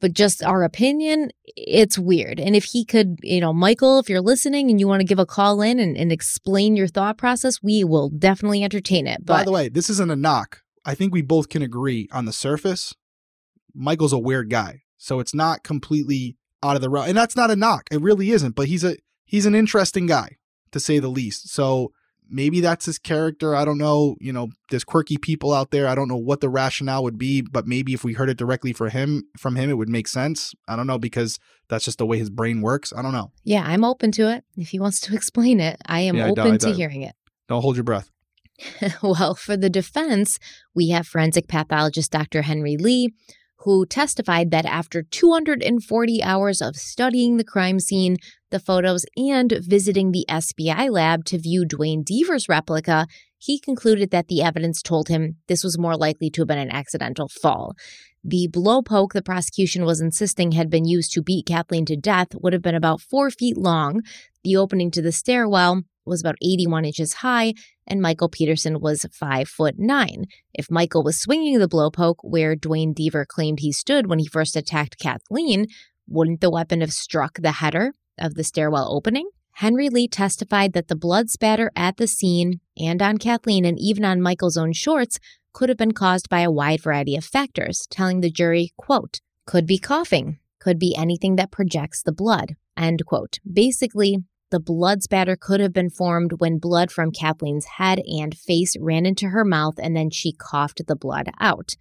But 0.00 0.14
just 0.14 0.42
our 0.42 0.62
opinion, 0.62 1.30
it's 1.44 1.98
weird. 1.98 2.40
And 2.40 2.54
if 2.56 2.64
he 2.64 2.84
could, 2.84 3.18
you 3.22 3.40
know, 3.40 3.52
Michael, 3.52 3.98
if 3.98 4.08
you're 4.08 4.20
listening 4.20 4.70
and 4.70 4.78
you 4.80 4.86
want 4.88 5.00
to 5.00 5.06
give 5.06 5.18
a 5.18 5.26
call 5.26 5.60
in 5.60 5.78
and, 5.78 5.96
and 5.96 6.10
explain 6.12 6.76
your 6.76 6.86
thought 6.86 7.18
process, 7.18 7.62
we 7.62 7.84
will 7.84 8.08
definitely 8.08 8.62
entertain 8.64 9.06
it. 9.06 9.26
But 9.26 9.34
By 9.38 9.44
the 9.44 9.52
way 9.52 9.68
this 9.68 9.90
isn't 9.90 10.10
a 10.10 10.16
knock 10.16 10.62
i 10.86 10.94
think 10.94 11.12
we 11.12 11.20
both 11.20 11.50
can 11.50 11.60
agree 11.60 12.08
on 12.10 12.24
the 12.24 12.32
surface 12.32 12.94
michael's 13.74 14.14
a 14.14 14.18
weird 14.18 14.48
guy 14.48 14.80
so 14.96 15.20
it's 15.20 15.34
not 15.34 15.62
completely 15.62 16.36
out 16.62 16.74
of 16.74 16.80
the 16.82 16.88
realm 16.88 17.06
and 17.08 17.16
that's 17.18 17.36
not 17.36 17.50
a 17.50 17.56
knock 17.56 17.82
it 17.90 18.00
really 18.00 18.30
isn't 18.30 18.54
but 18.54 18.66
he's 18.66 18.82
a 18.82 18.96
he's 19.24 19.44
an 19.44 19.54
interesting 19.54 20.06
guy 20.06 20.36
to 20.72 20.80
say 20.80 20.98
the 20.98 21.08
least 21.08 21.50
so 21.50 21.92
maybe 22.30 22.60
that's 22.60 22.86
his 22.86 22.98
character 22.98 23.54
i 23.54 23.64
don't 23.64 23.78
know 23.78 24.16
you 24.20 24.32
know 24.32 24.48
there's 24.70 24.84
quirky 24.84 25.16
people 25.16 25.52
out 25.52 25.70
there 25.70 25.86
i 25.88 25.94
don't 25.94 26.08
know 26.08 26.16
what 26.16 26.40
the 26.40 26.48
rationale 26.48 27.02
would 27.02 27.18
be 27.18 27.40
but 27.42 27.66
maybe 27.66 27.92
if 27.92 28.04
we 28.04 28.12
heard 28.12 28.30
it 28.30 28.36
directly 28.38 28.72
for 28.72 28.88
him 28.88 29.22
from 29.38 29.56
him 29.56 29.68
it 29.68 29.74
would 29.78 29.88
make 29.88 30.06
sense 30.08 30.52
i 30.68 30.76
don't 30.76 30.86
know 30.86 30.98
because 30.98 31.38
that's 31.68 31.84
just 31.84 31.98
the 31.98 32.06
way 32.06 32.18
his 32.18 32.30
brain 32.30 32.60
works 32.62 32.92
i 32.96 33.02
don't 33.02 33.12
know 33.12 33.30
yeah, 33.44 33.64
I'm 33.66 33.84
open 33.84 34.12
to 34.12 34.30
it. 34.30 34.44
If 34.56 34.68
he 34.68 34.78
wants 34.78 35.00
to 35.00 35.14
explain 35.18 35.60
it, 35.60 35.76
I 35.86 36.00
am 36.00 36.16
Yeah, 36.16 36.26
I 36.26 36.30
open 36.30 36.46
I 36.46 36.50
to 36.52 36.58
don't- 36.58 36.74
hearing 36.74 37.02
it. 37.02 37.14
don't 37.48 37.62
hold 37.62 37.76
your 37.76 37.84
breath 37.84 38.10
well, 39.02 39.34
for 39.34 39.56
the 39.56 39.70
defense, 39.70 40.38
we 40.74 40.90
have 40.90 41.06
forensic 41.06 41.48
pathologist 41.48 42.10
Dr. 42.12 42.42
Henry 42.42 42.76
Lee, 42.76 43.14
who 43.60 43.84
testified 43.84 44.50
that 44.50 44.64
after 44.64 45.02
240 45.02 46.22
hours 46.22 46.62
of 46.62 46.76
studying 46.76 47.36
the 47.36 47.44
crime 47.44 47.78
scene, 47.78 48.16
the 48.50 48.58
photos, 48.58 49.04
and 49.16 49.58
visiting 49.60 50.12
the 50.12 50.24
SBI 50.28 50.90
lab 50.90 51.24
to 51.26 51.38
view 51.38 51.64
Duane 51.64 52.02
Deaver's 52.02 52.48
replica, 52.48 53.06
he 53.38 53.58
concluded 53.58 54.10
that 54.10 54.28
the 54.28 54.42
evidence 54.42 54.82
told 54.82 55.08
him 55.08 55.36
this 55.46 55.62
was 55.62 55.78
more 55.78 55.96
likely 55.96 56.30
to 56.30 56.42
have 56.42 56.48
been 56.48 56.58
an 56.58 56.70
accidental 56.70 57.28
fall. 57.28 57.74
The 58.22 58.48
blow 58.48 58.82
poke 58.82 59.12
the 59.12 59.22
prosecution 59.22 59.84
was 59.84 60.00
insisting 60.00 60.52
had 60.52 60.68
been 60.68 60.84
used 60.84 61.12
to 61.12 61.22
beat 61.22 61.46
Kathleen 61.46 61.86
to 61.86 61.96
death 61.96 62.28
would 62.34 62.52
have 62.52 62.62
been 62.62 62.74
about 62.74 63.00
four 63.00 63.30
feet 63.30 63.56
long. 63.56 64.02
The 64.44 64.56
opening 64.56 64.90
to 64.92 65.02
the 65.02 65.12
stairwell 65.12 65.82
was 66.10 66.20
about 66.20 66.36
81 66.42 66.84
inches 66.84 67.14
high 67.14 67.54
and 67.86 68.02
Michael 68.02 68.28
Peterson 68.28 68.80
was 68.80 69.06
5 69.10 69.48
foot 69.48 69.76
9. 69.78 70.26
If 70.52 70.70
Michael 70.70 71.02
was 71.02 71.18
swinging 71.18 71.58
the 71.58 71.68
blowpoke 71.68 72.16
where 72.22 72.54
Duane 72.54 72.94
Deaver 72.94 73.26
claimed 73.26 73.60
he 73.60 73.72
stood 73.72 74.08
when 74.08 74.18
he 74.18 74.26
first 74.26 74.56
attacked 74.56 74.98
Kathleen, 74.98 75.66
wouldn't 76.06 76.40
the 76.40 76.50
weapon 76.50 76.82
have 76.82 76.92
struck 76.92 77.38
the 77.40 77.52
header 77.52 77.92
of 78.18 78.34
the 78.34 78.44
stairwell 78.44 78.94
opening? 78.94 79.30
Henry 79.54 79.88
Lee 79.88 80.08
testified 80.08 80.72
that 80.72 80.88
the 80.88 80.96
blood 80.96 81.30
spatter 81.30 81.70
at 81.76 81.96
the 81.96 82.06
scene 82.06 82.60
and 82.78 83.02
on 83.02 83.18
Kathleen 83.18 83.64
and 83.64 83.78
even 83.78 84.04
on 84.04 84.22
Michael's 84.22 84.56
own 84.56 84.72
shorts 84.72 85.18
could 85.52 85.68
have 85.68 85.78
been 85.78 85.92
caused 85.92 86.28
by 86.28 86.40
a 86.40 86.50
wide 86.50 86.82
variety 86.82 87.16
of 87.16 87.24
factors, 87.24 87.86
telling 87.90 88.20
the 88.20 88.30
jury, 88.30 88.72
quote, 88.76 89.20
could 89.46 89.66
be 89.66 89.78
coughing, 89.78 90.38
could 90.60 90.78
be 90.78 90.94
anything 90.96 91.36
that 91.36 91.50
projects 91.50 92.02
the 92.02 92.12
blood, 92.12 92.54
end 92.76 93.04
quote. 93.04 93.38
Basically, 93.50 94.18
the 94.50 94.60
blood 94.60 95.02
spatter 95.02 95.36
could 95.36 95.60
have 95.60 95.72
been 95.72 95.90
formed 95.90 96.34
when 96.38 96.58
blood 96.58 96.90
from 96.90 97.12
Kathleen's 97.12 97.64
head 97.64 98.00
and 98.06 98.36
face 98.36 98.76
ran 98.80 99.06
into 99.06 99.28
her 99.28 99.44
mouth 99.44 99.74
and 99.78 99.96
then 99.96 100.10
she 100.10 100.32
coughed 100.32 100.82
the 100.86 100.96
blood 100.96 101.30
out. 101.38 101.76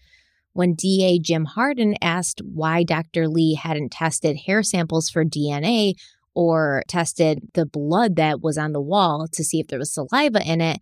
When 0.53 0.73
DA 0.73 1.19
Jim 1.19 1.45
Hardin 1.45 1.95
asked 2.01 2.41
why 2.43 2.83
Dr. 2.83 3.27
Lee 3.27 3.55
hadn't 3.55 3.91
tested 3.91 4.41
hair 4.45 4.63
samples 4.63 5.09
for 5.09 5.23
DNA 5.23 5.93
or 6.33 6.83
tested 6.87 7.39
the 7.53 7.65
blood 7.65 8.15
that 8.15 8.41
was 8.41 8.57
on 8.57 8.73
the 8.73 8.81
wall 8.81 9.27
to 9.31 9.43
see 9.43 9.59
if 9.59 9.67
there 9.67 9.79
was 9.79 9.93
saliva 9.93 10.41
in 10.45 10.61
it, 10.61 10.79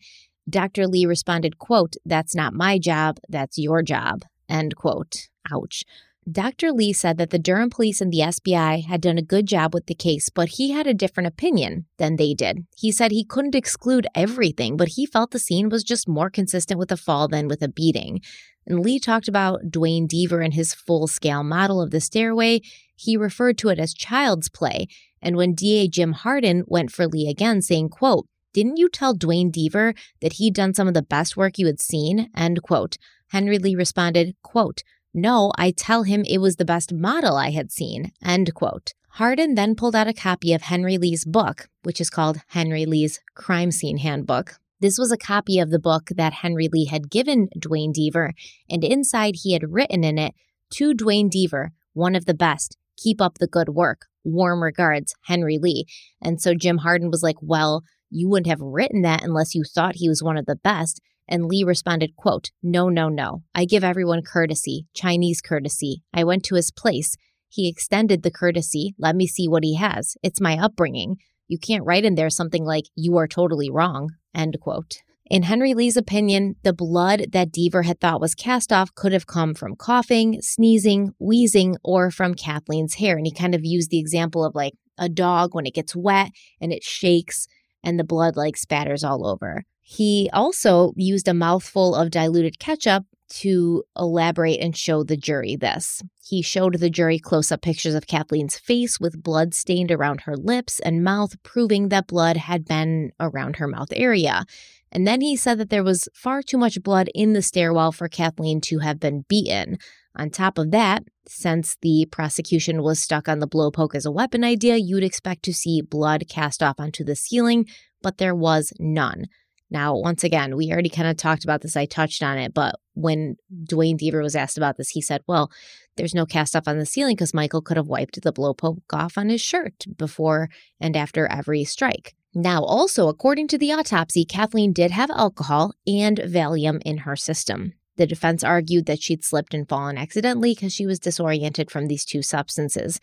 Dr. 0.49 0.87
Lee 0.87 1.05
responded, 1.05 1.57
quote, 1.57 1.95
that's 2.05 2.35
not 2.35 2.53
my 2.53 2.79
job, 2.79 3.19
that's 3.27 3.57
your 3.57 3.81
job, 3.81 4.23
end 4.49 4.75
quote. 4.75 5.27
Ouch. 5.51 5.83
Dr. 6.29 6.73
Lee 6.73 6.91
said 6.91 7.17
that 7.17 7.29
the 7.29 7.39
Durham 7.39 7.69
police 7.69 8.01
and 8.01 8.11
the 8.11 8.19
SBI 8.19 8.85
had 8.85 8.99
done 8.99 9.17
a 9.17 9.21
good 9.21 9.45
job 9.45 9.73
with 9.73 9.85
the 9.85 9.95
case, 9.95 10.27
but 10.29 10.49
he 10.49 10.71
had 10.71 10.85
a 10.85 10.93
different 10.93 11.27
opinion 11.27 11.85
than 11.97 12.17
they 12.17 12.33
did. 12.33 12.65
He 12.75 12.91
said 12.91 13.11
he 13.11 13.23
couldn't 13.23 13.55
exclude 13.55 14.07
everything, 14.13 14.75
but 14.75 14.89
he 14.89 15.05
felt 15.05 15.31
the 15.31 15.39
scene 15.39 15.69
was 15.69 15.85
just 15.85 16.05
more 16.05 16.29
consistent 16.29 16.79
with 16.79 16.91
a 16.91 16.97
fall 16.97 17.29
than 17.29 17.47
with 17.47 17.61
a 17.61 17.69
beating. 17.69 18.19
And 18.65 18.81
Lee 18.81 18.99
talked 18.99 19.29
about 19.29 19.71
Duane 19.71 20.05
Deaver 20.05 20.43
and 20.43 20.53
his 20.53 20.73
full 20.73 21.07
scale 21.07 21.43
model 21.43 21.81
of 21.81 21.91
the 21.91 22.01
stairway. 22.01 22.59
He 22.97 23.15
referred 23.15 23.57
to 23.59 23.69
it 23.69 23.79
as 23.79 23.93
child's 23.93 24.49
play. 24.49 24.87
And 25.21 25.37
when 25.37 25.53
DA 25.53 25.87
Jim 25.87 26.11
Hardin 26.11 26.65
went 26.67 26.91
for 26.91 27.07
Lee 27.07 27.29
again, 27.29 27.61
saying, 27.61 27.89
quote, 27.89 28.27
didn't 28.53 28.77
you 28.77 28.89
tell 28.89 29.13
Duane 29.13 29.51
Deaver 29.51 29.95
that 30.21 30.33
he'd 30.33 30.55
done 30.55 30.73
some 30.73 30.89
of 30.89 30.93
the 30.93 31.01
best 31.01 31.37
work 31.37 31.57
you 31.57 31.67
had 31.67 31.79
seen? 31.79 32.29
End 32.35 32.61
quote. 32.63 32.97
Henry 33.29 33.59
Lee 33.59 33.75
responded, 33.75 34.35
quote, 34.41 34.83
no, 35.13 35.51
I 35.57 35.71
tell 35.71 36.03
him 36.03 36.23
it 36.25 36.39
was 36.39 36.57
the 36.57 36.65
best 36.65 36.93
model 36.93 37.35
I 37.35 37.51
had 37.51 37.71
seen. 37.71 38.11
End 38.23 38.53
quote. 38.53 38.93
Hardin 39.11 39.55
then 39.55 39.73
pulled 39.73 39.95
out 39.95 40.07
a 40.07 40.13
copy 40.13 40.53
of 40.53 40.61
Henry 40.61 40.97
Lee's 40.97 41.25
book, 41.25 41.69
which 41.83 41.99
is 41.99 42.09
called 42.09 42.41
Henry 42.49 42.85
Lee's 42.85 43.19
Crime 43.33 43.71
Scene 43.71 43.97
Handbook. 43.97 44.59
This 44.79 44.99
was 44.99 45.11
a 45.11 45.17
copy 45.17 45.57
of 45.57 45.71
the 45.71 45.79
book 45.79 46.09
that 46.15 46.33
Henry 46.33 46.69
Lee 46.71 46.85
had 46.85 47.09
given 47.09 47.49
Duane 47.57 47.91
Deaver, 47.91 48.33
and 48.69 48.83
inside 48.83 49.37
he 49.41 49.53
had 49.53 49.71
written 49.71 50.03
in 50.03 50.19
it, 50.19 50.35
To 50.75 50.93
Duane 50.93 51.31
Deaver, 51.31 51.69
one 51.93 52.13
of 52.13 52.25
the 52.25 52.35
best, 52.35 52.77
keep 52.95 53.19
up 53.19 53.39
the 53.39 53.47
good 53.47 53.69
work. 53.69 54.05
Warm 54.23 54.61
regards, 54.61 55.15
Henry 55.23 55.57
Lee. 55.57 55.85
And 56.21 56.39
so 56.39 56.53
Jim 56.53 56.79
Hardin 56.79 57.09
was 57.09 57.23
like, 57.23 57.37
Well, 57.41 57.81
you 58.11 58.29
wouldn't 58.29 58.47
have 58.47 58.61
written 58.61 59.01
that 59.01 59.23
unless 59.23 59.55
you 59.55 59.63
thought 59.63 59.95
he 59.95 60.09
was 60.09 60.21
one 60.21 60.37
of 60.37 60.45
the 60.45 60.55
best. 60.55 61.01
And 61.27 61.45
Lee 61.45 61.63
responded, 61.63 62.15
quote, 62.15 62.51
No, 62.63 62.89
no, 62.89 63.09
no. 63.09 63.43
I 63.53 63.65
give 63.65 63.83
everyone 63.83 64.21
courtesy, 64.21 64.87
Chinese 64.93 65.41
courtesy. 65.41 66.03
I 66.13 66.23
went 66.23 66.43
to 66.45 66.55
his 66.55 66.71
place. 66.71 67.15
He 67.49 67.67
extended 67.67 68.23
the 68.23 68.31
courtesy. 68.31 68.95
Let 68.97 69.15
me 69.15 69.27
see 69.27 69.47
what 69.47 69.63
he 69.63 69.75
has. 69.75 70.15
It's 70.23 70.41
my 70.41 70.57
upbringing. 70.57 71.17
You 71.47 71.57
can't 71.57 71.85
write 71.85 72.05
in 72.05 72.15
there 72.15 72.29
something 72.29 72.65
like, 72.65 72.85
You 72.95 73.17
are 73.17 73.27
totally 73.27 73.69
wrong, 73.69 74.09
end 74.35 74.57
quote. 74.61 74.97
In 75.29 75.43
Henry 75.43 75.73
Lee's 75.73 75.97
opinion, 75.97 76.55
the 76.63 76.71
blood 76.73 77.27
that 77.33 77.51
Deaver 77.51 77.83
had 77.83 77.99
thought 77.99 78.21
was 78.21 78.33
cast 78.33 78.71
off 78.71 78.95
could 78.95 79.11
have 79.11 79.27
come 79.27 79.53
from 79.53 79.75
coughing, 79.75 80.41
sneezing, 80.41 81.11
wheezing, 81.19 81.75
or 81.83 82.11
from 82.11 82.33
Kathleen's 82.33 82.95
hair. 82.95 83.17
And 83.17 83.25
he 83.25 83.33
kind 83.33 83.53
of 83.53 83.65
used 83.65 83.89
the 83.89 83.99
example 83.99 84.45
of 84.45 84.55
like 84.55 84.73
a 84.97 85.09
dog 85.09 85.53
when 85.53 85.65
it 85.65 85.73
gets 85.73 85.95
wet 85.95 86.31
and 86.61 86.71
it 86.71 86.83
shakes 86.83 87.47
and 87.83 87.99
the 87.99 88.05
blood 88.05 88.37
like 88.37 88.55
spatters 88.55 89.03
all 89.03 89.27
over. 89.27 89.65
He 89.89 90.29
also 90.33 90.91
used 90.97 91.29
a 91.29 91.33
mouthful 91.33 91.95
of 91.95 92.11
diluted 92.11 92.59
ketchup 92.59 93.05
to 93.29 93.85
elaborate 93.97 94.59
and 94.59 94.75
show 94.75 95.01
the 95.01 95.15
jury 95.15 95.55
this. 95.55 96.03
He 96.21 96.41
showed 96.41 96.79
the 96.79 96.89
jury 96.89 97.19
close 97.19 97.53
up 97.53 97.61
pictures 97.61 97.95
of 97.95 98.05
Kathleen's 98.05 98.57
face 98.57 98.99
with 98.99 99.23
blood 99.23 99.53
stained 99.53 99.89
around 99.89 100.21
her 100.21 100.35
lips 100.35 100.81
and 100.81 101.05
mouth, 101.05 101.41
proving 101.41 101.87
that 101.87 102.07
blood 102.07 102.35
had 102.35 102.65
been 102.65 103.13
around 103.17 103.55
her 103.55 103.67
mouth 103.67 103.87
area. 103.93 104.43
And 104.91 105.07
then 105.07 105.21
he 105.21 105.37
said 105.37 105.57
that 105.57 105.69
there 105.69 105.85
was 105.85 106.09
far 106.13 106.41
too 106.41 106.57
much 106.57 106.83
blood 106.83 107.09
in 107.15 107.31
the 107.31 107.41
stairwell 107.41 107.93
for 107.93 108.09
Kathleen 108.09 108.59
to 108.61 108.79
have 108.79 108.99
been 108.99 109.23
beaten. 109.29 109.77
On 110.17 110.29
top 110.29 110.57
of 110.57 110.71
that, 110.71 111.03
since 111.29 111.77
the 111.81 112.09
prosecution 112.11 112.83
was 112.83 113.01
stuck 113.01 113.29
on 113.29 113.39
the 113.39 113.47
blowpoke 113.47 113.95
as 113.95 114.05
a 114.05 114.11
weapon 114.11 114.43
idea, 114.43 114.75
you'd 114.75 115.03
expect 115.05 115.43
to 115.43 115.53
see 115.53 115.81
blood 115.81 116.25
cast 116.27 116.61
off 116.61 116.77
onto 116.77 117.05
the 117.05 117.15
ceiling, 117.15 117.65
but 118.01 118.17
there 118.17 118.35
was 118.35 118.73
none. 118.79 119.27
Now, 119.69 119.95
once 119.97 120.23
again, 120.23 120.55
we 120.55 120.71
already 120.71 120.89
kind 120.89 121.09
of 121.09 121.17
talked 121.17 121.43
about 121.43 121.61
this. 121.61 121.75
I 121.75 121.85
touched 121.85 122.23
on 122.23 122.37
it, 122.37 122.53
but 122.53 122.75
when 122.93 123.35
Duane 123.65 123.97
Deaver 123.97 124.21
was 124.21 124.35
asked 124.35 124.57
about 124.57 124.77
this, 124.77 124.89
he 124.89 125.01
said, 125.01 125.21
Well, 125.27 125.51
there's 125.97 126.15
no 126.15 126.25
cast 126.25 126.55
off 126.55 126.67
on 126.67 126.79
the 126.79 126.85
ceiling 126.85 127.15
because 127.15 127.33
Michael 127.33 127.61
could 127.61 127.77
have 127.77 127.87
wiped 127.87 128.21
the 128.21 128.31
blowpoke 128.31 128.81
off 128.93 129.17
on 129.17 129.29
his 129.29 129.41
shirt 129.41 129.85
before 129.97 130.49
and 130.79 130.95
after 130.95 131.27
every 131.27 131.63
strike. 131.63 132.15
Now, 132.33 132.63
also, 132.63 133.09
according 133.09 133.47
to 133.49 133.57
the 133.57 133.73
autopsy, 133.73 134.23
Kathleen 134.23 134.71
did 134.71 134.91
have 134.91 135.09
alcohol 135.11 135.73
and 135.85 136.17
Valium 136.17 136.81
in 136.85 136.99
her 136.99 137.15
system. 137.15 137.73
The 137.97 138.05
defense 138.05 138.43
argued 138.43 138.85
that 138.85 139.01
she'd 139.01 139.23
slipped 139.23 139.55
and 139.55 139.67
fallen 139.67 139.97
accidentally 139.97 140.53
because 140.53 140.71
she 140.71 140.85
was 140.85 140.99
disoriented 140.99 141.71
from 141.71 141.87
these 141.87 142.05
two 142.05 142.21
substances. 142.21 142.99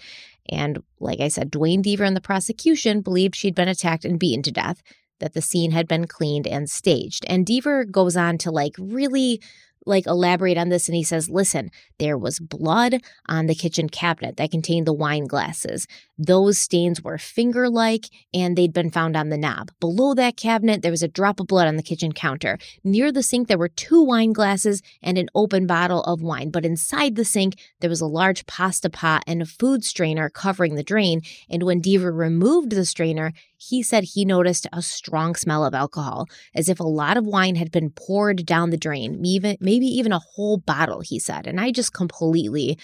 And 0.48 0.78
like 1.00 1.18
I 1.18 1.28
said, 1.28 1.50
Duane 1.50 1.82
Deaver 1.82 2.06
and 2.06 2.16
the 2.16 2.20
prosecution 2.20 3.00
believed 3.00 3.34
she'd 3.34 3.56
been 3.56 3.66
attacked 3.66 4.04
and 4.04 4.20
beaten 4.20 4.42
to 4.44 4.52
death 4.52 4.82
that 5.20 5.34
the 5.34 5.42
scene 5.42 5.70
had 5.70 5.88
been 5.88 6.06
cleaned 6.06 6.46
and 6.46 6.70
staged. 6.70 7.24
And 7.28 7.46
Deaver 7.46 7.90
goes 7.90 8.16
on 8.16 8.38
to 8.38 8.50
like 8.50 8.74
really 8.78 9.40
like 9.86 10.06
elaborate 10.06 10.56
on 10.56 10.70
this 10.70 10.88
and 10.88 10.96
he 10.96 11.02
says, 11.02 11.28
"Listen, 11.28 11.70
there 11.98 12.16
was 12.16 12.40
blood 12.40 13.02
on 13.28 13.46
the 13.46 13.54
kitchen 13.54 13.88
cabinet 13.88 14.36
that 14.36 14.50
contained 14.50 14.86
the 14.86 14.92
wine 14.94 15.26
glasses. 15.26 15.86
Those 16.16 16.58
stains 16.58 17.02
were 17.02 17.18
finger-like 17.18 18.06
and 18.32 18.56
they'd 18.56 18.72
been 18.72 18.90
found 18.90 19.16
on 19.16 19.28
the 19.28 19.36
knob. 19.36 19.72
Below 19.80 20.14
that 20.14 20.36
cabinet, 20.36 20.82
there 20.82 20.90
was 20.90 21.02
a 21.02 21.08
drop 21.08 21.40
of 21.40 21.48
blood 21.48 21.68
on 21.68 21.76
the 21.76 21.82
kitchen 21.82 22.12
counter. 22.12 22.58
Near 22.82 23.12
the 23.12 23.22
sink 23.22 23.48
there 23.48 23.58
were 23.58 23.68
two 23.68 24.02
wine 24.02 24.32
glasses 24.32 24.80
and 25.02 25.18
an 25.18 25.28
open 25.34 25.66
bottle 25.66 26.02
of 26.04 26.22
wine, 26.22 26.50
but 26.50 26.64
inside 26.64 27.16
the 27.16 27.24
sink 27.24 27.58
there 27.80 27.90
was 27.90 28.00
a 28.00 28.06
large 28.06 28.46
pasta 28.46 28.88
pot 28.88 29.22
and 29.26 29.42
a 29.42 29.46
food 29.46 29.84
strainer 29.84 30.30
covering 30.30 30.76
the 30.76 30.82
drain, 30.82 31.20
and 31.50 31.62
when 31.64 31.82
Deaver 31.82 32.16
removed 32.16 32.70
the 32.70 32.86
strainer, 32.86 33.32
he 33.68 33.82
said 33.82 34.04
he 34.04 34.24
noticed 34.24 34.66
a 34.72 34.82
strong 34.82 35.34
smell 35.34 35.64
of 35.64 35.74
alcohol, 35.74 36.26
as 36.54 36.68
if 36.68 36.80
a 36.80 36.84
lot 36.84 37.16
of 37.16 37.26
wine 37.26 37.56
had 37.56 37.70
been 37.70 37.90
poured 37.90 38.44
down 38.44 38.70
the 38.70 38.76
drain, 38.76 39.24
even 39.24 39.56
maybe 39.60 39.86
even 39.86 40.12
a 40.12 40.18
whole 40.18 40.58
bottle, 40.58 41.00
he 41.00 41.18
said. 41.18 41.46
And 41.46 41.60
I 41.60 41.70
just 41.70 41.92
completely 41.92 42.78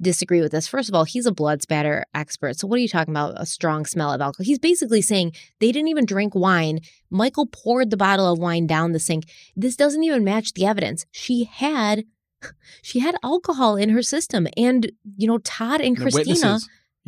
disagree 0.00 0.40
with 0.40 0.52
this. 0.52 0.68
First 0.68 0.88
of 0.88 0.94
all, 0.94 1.04
he's 1.04 1.26
a 1.26 1.32
blood 1.32 1.62
spatter 1.62 2.04
expert. 2.14 2.58
So 2.58 2.66
what 2.66 2.76
are 2.76 2.82
you 2.82 2.88
talking 2.88 3.12
about? 3.12 3.34
A 3.36 3.46
strong 3.46 3.84
smell 3.84 4.12
of 4.12 4.20
alcohol. 4.20 4.44
He's 4.44 4.58
basically 4.58 5.02
saying 5.02 5.32
they 5.60 5.72
didn't 5.72 5.88
even 5.88 6.04
drink 6.04 6.34
wine. 6.34 6.80
Michael 7.10 7.46
poured 7.46 7.90
the 7.90 7.96
bottle 7.96 8.32
of 8.32 8.38
wine 8.38 8.66
down 8.66 8.92
the 8.92 9.00
sink. 9.00 9.24
This 9.56 9.76
doesn't 9.76 10.04
even 10.04 10.24
match 10.24 10.52
the 10.52 10.66
evidence. 10.66 11.04
She 11.10 11.44
had 11.44 12.04
she 12.82 13.00
had 13.00 13.16
alcohol 13.22 13.76
in 13.76 13.90
her 13.90 14.02
system. 14.02 14.46
And, 14.56 14.92
you 15.16 15.26
know, 15.26 15.38
Todd 15.38 15.80
and 15.80 15.96
Christina 15.96 16.58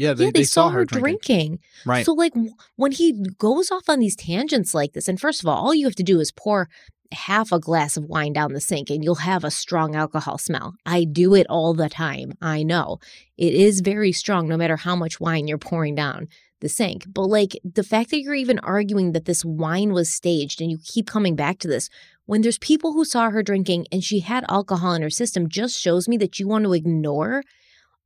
yeah, 0.00 0.14
they, 0.14 0.24
yeah, 0.24 0.30
they, 0.32 0.40
they 0.40 0.44
saw, 0.44 0.68
saw 0.68 0.70
her 0.70 0.84
drinking. 0.86 1.10
drinking. 1.10 1.58
Right. 1.84 2.06
So, 2.06 2.14
like, 2.14 2.32
when 2.76 2.92
he 2.92 3.22
goes 3.38 3.70
off 3.70 3.88
on 3.88 3.98
these 3.98 4.16
tangents 4.16 4.72
like 4.72 4.94
this, 4.94 5.08
and 5.08 5.20
first 5.20 5.42
of 5.42 5.48
all, 5.48 5.62
all 5.62 5.74
you 5.74 5.84
have 5.84 5.94
to 5.96 6.02
do 6.02 6.20
is 6.20 6.32
pour 6.32 6.68
half 7.12 7.52
a 7.52 7.58
glass 7.58 7.98
of 7.98 8.04
wine 8.04 8.32
down 8.32 8.52
the 8.52 8.60
sink 8.60 8.88
and 8.88 9.04
you'll 9.04 9.16
have 9.16 9.44
a 9.44 9.50
strong 9.50 9.96
alcohol 9.96 10.38
smell. 10.38 10.74
I 10.86 11.04
do 11.04 11.34
it 11.34 11.46
all 11.50 11.74
the 11.74 11.88
time. 11.88 12.32
I 12.40 12.62
know. 12.62 12.98
It 13.36 13.52
is 13.52 13.80
very 13.80 14.12
strong 14.12 14.48
no 14.48 14.56
matter 14.56 14.76
how 14.76 14.94
much 14.96 15.20
wine 15.20 15.48
you're 15.48 15.58
pouring 15.58 15.96
down 15.96 16.28
the 16.60 16.68
sink. 16.68 17.04
But, 17.06 17.26
like, 17.26 17.58
the 17.62 17.82
fact 17.82 18.10
that 18.10 18.20
you're 18.20 18.34
even 18.34 18.58
arguing 18.60 19.12
that 19.12 19.26
this 19.26 19.44
wine 19.44 19.92
was 19.92 20.10
staged 20.10 20.62
and 20.62 20.70
you 20.70 20.78
keep 20.82 21.06
coming 21.08 21.36
back 21.36 21.58
to 21.58 21.68
this 21.68 21.90
when 22.24 22.40
there's 22.40 22.58
people 22.58 22.92
who 22.92 23.04
saw 23.04 23.28
her 23.28 23.42
drinking 23.42 23.86
and 23.92 24.02
she 24.02 24.20
had 24.20 24.44
alcohol 24.48 24.94
in 24.94 25.02
her 25.02 25.10
system 25.10 25.48
just 25.48 25.78
shows 25.78 26.08
me 26.08 26.16
that 26.16 26.38
you 26.38 26.48
want 26.48 26.64
to 26.64 26.72
ignore 26.72 27.42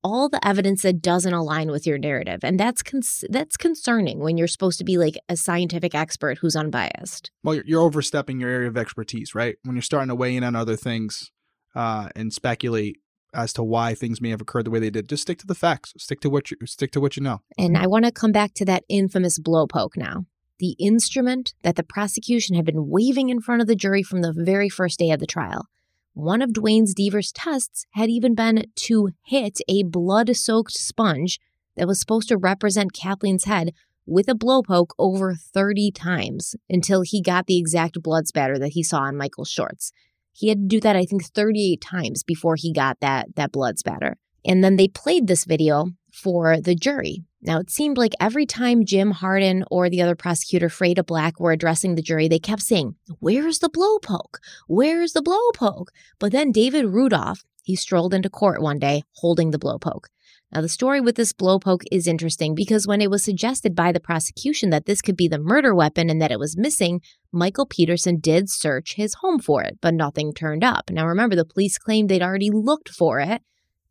all 0.05 0.29
the 0.29 0.47
evidence 0.47 0.83
that 0.83 1.03
doesn't 1.03 1.33
align 1.33 1.71
with 1.71 1.87
your 1.87 1.99
narrative 1.99 2.41
and 2.45 2.61
that's 2.61 2.83
cons- 2.83 3.25
that's 3.31 3.57
concerning 3.57 4.21
when 4.21 4.37
you're 4.37 4.47
supposed 4.47 4.79
to 4.79 4.85
be 4.85 4.99
like 4.99 5.17
a 5.29 5.37
scientific 5.37 5.95
expert 5.95 6.39
who's 6.39 6.55
unbiased 6.55 7.31
Well, 7.43 7.57
you're, 7.57 7.65
you're 7.67 7.83
overstepping 7.83 8.39
your 8.39 8.51
area 8.51 8.69
of 8.69 8.77
expertise, 8.77 9.35
right? 9.35 9.57
When 9.65 9.75
you're 9.75 9.83
starting 9.83 10.09
to 10.09 10.15
weigh 10.15 10.37
in 10.37 10.45
on 10.45 10.55
other 10.55 10.77
things 10.77 11.33
uh, 11.75 12.11
and 12.15 12.33
speculate 12.33 12.99
as 13.33 13.53
to 13.55 13.65
why 13.65 13.95
things 13.95 14.21
may 14.21 14.31
have 14.31 14.41
occurred 14.41 14.65
the 14.67 14.71
way 14.71 14.79
they 14.79 14.91
did, 14.91 15.09
just 15.09 15.23
stick 15.23 15.39
to 15.39 15.47
the 15.47 15.57
facts. 15.57 15.93
Stick 15.99 16.21
to 16.21 16.31
what 16.31 16.51
you 16.53 16.57
stick 16.67 16.93
to 16.93 17.01
what 17.01 17.17
you 17.17 17.23
know. 17.23 17.41
and 17.59 17.77
i 17.77 17.87
want 17.87 18.05
to 18.05 18.13
come 18.13 18.31
back 18.31 18.55
to 18.55 18.65
that 18.65 18.85
infamous 18.89 19.39
blowpoke 19.41 19.97
now 19.97 20.27
the 20.59 20.77
instrument 20.79 21.55
that 21.63 21.77
the 21.77 21.83
prosecution 21.83 22.55
had 22.55 22.65
been 22.65 22.89
waving 22.89 23.29
in 23.29 23.41
front 23.41 23.61
of 23.61 23.67
the 23.67 23.75
jury 23.75 24.03
from 24.03 24.23
the 24.23 24.33
very 24.33 24.69
first 24.69 24.99
day 24.99 25.11
of 25.11 25.21
the 25.21 25.27
trial. 25.27 25.67
One 26.15 26.43
of 26.43 26.53
Duane's 26.53 26.95
Deaver's 26.95 27.33
tests 27.33 27.87
had 27.95 28.09
even 28.09 28.37
been 28.37 28.67
to 28.77 29.11
hit 29.25 29.59
a 29.69 29.83
blood 29.83 30.37
soaked 30.37 30.75
sponge 30.75 31.41
that 31.77 31.89
was 31.89 31.99
supposed 31.99 32.29
to 32.29 32.37
represent 32.37 32.93
Kathleen's 32.93 33.47
head 33.47 33.73
with 34.07 34.29
a 34.29 34.35
blowpoke 34.35 34.91
over 34.97 35.35
30 35.35 35.91
times 35.91 36.55
until 36.71 37.03
he 37.03 37.21
got 37.21 37.47
the 37.47 37.59
exact 37.59 38.01
blood 38.01 38.29
spatter 38.29 38.61
that 38.61 38.75
he 38.75 38.83
saw 38.85 39.01
on 39.01 39.17
Michael's 39.17 39.51
shorts. 39.51 39.91
He 40.33 40.51
had 40.51 40.59
to 40.59 40.67
do 40.69 40.81
that, 40.83 40.95
I 40.95 41.05
think, 41.05 41.25
38 41.25 41.81
times 41.81 42.23
before 42.23 42.55
he 42.55 42.73
got 42.73 43.01
that, 43.01 43.35
that 43.35 43.51
blood 43.51 43.81
spatter. 43.81 44.17
And 44.45 44.63
then 44.63 44.77
they 44.77 44.87
played 44.87 45.27
this 45.27 45.45
video 45.45 45.89
for 46.15 46.61
the 46.61 46.75
jury. 46.75 47.25
Now, 47.43 47.59
it 47.59 47.71
seemed 47.71 47.99
like 47.99 48.15
every 48.21 48.47
time 48.47 48.87
Jim 48.87 49.11
Hardin 49.11 49.65
or 49.71 49.91
the 49.91 50.01
other 50.01 50.15
prosecutor, 50.15 50.69
Freda 50.69 51.05
Black, 51.05 51.39
were 51.39 51.53
addressing 51.53 51.95
the 51.95 52.03
jury, 52.03 52.29
they 52.29 52.39
kept 52.39 52.63
saying, 52.63 52.95
Where's 53.19 53.59
the 53.59 53.69
blowpoke? 53.69 54.39
Where's 54.67 55.13
the 55.13 55.23
blowpoke? 55.23 55.89
But 56.19 56.33
then 56.33 56.53
David 56.53 56.87
Rudolph, 56.87 57.43
he 57.63 57.77
strolled 57.77 58.15
into 58.15 58.31
court 58.31 58.63
one 58.63 58.79
day 58.79 59.03
holding 59.17 59.51
the 59.51 59.59
blowpoke. 59.59 60.07
Now, 60.53 60.61
the 60.61 60.69
story 60.69 61.01
with 61.01 61.17
this 61.17 61.33
blowpoke 61.33 61.83
is 61.91 62.07
interesting 62.07 62.55
because 62.55 62.87
when 62.87 63.01
it 63.01 63.11
was 63.11 63.25
suggested 63.25 63.75
by 63.75 63.91
the 63.91 63.99
prosecution 63.99 64.71
that 64.71 64.87
this 64.87 65.03
could 65.03 65.17
be 65.17 65.27
the 65.27 65.39
murder 65.39 65.75
weapon 65.75 66.09
and 66.09 66.23
that 66.23 66.31
it 66.31 66.39
was 66.39 66.57
missing, 66.57 67.01
Michael 67.33 67.67
Peterson 67.67 68.21
did 68.21 68.49
search 68.49 68.95
his 68.95 69.15
home 69.15 69.41
for 69.41 69.63
it, 69.65 69.79
but 69.83 69.95
nothing 69.95 70.33
turned 70.33 70.63
up. 70.63 70.91
Now, 70.91 71.07
remember, 71.07 71.35
the 71.35 71.45
police 71.45 71.77
claimed 71.77 72.09
they'd 72.09 72.23
already 72.23 72.51
looked 72.51 72.89
for 72.89 73.19
it 73.19 73.43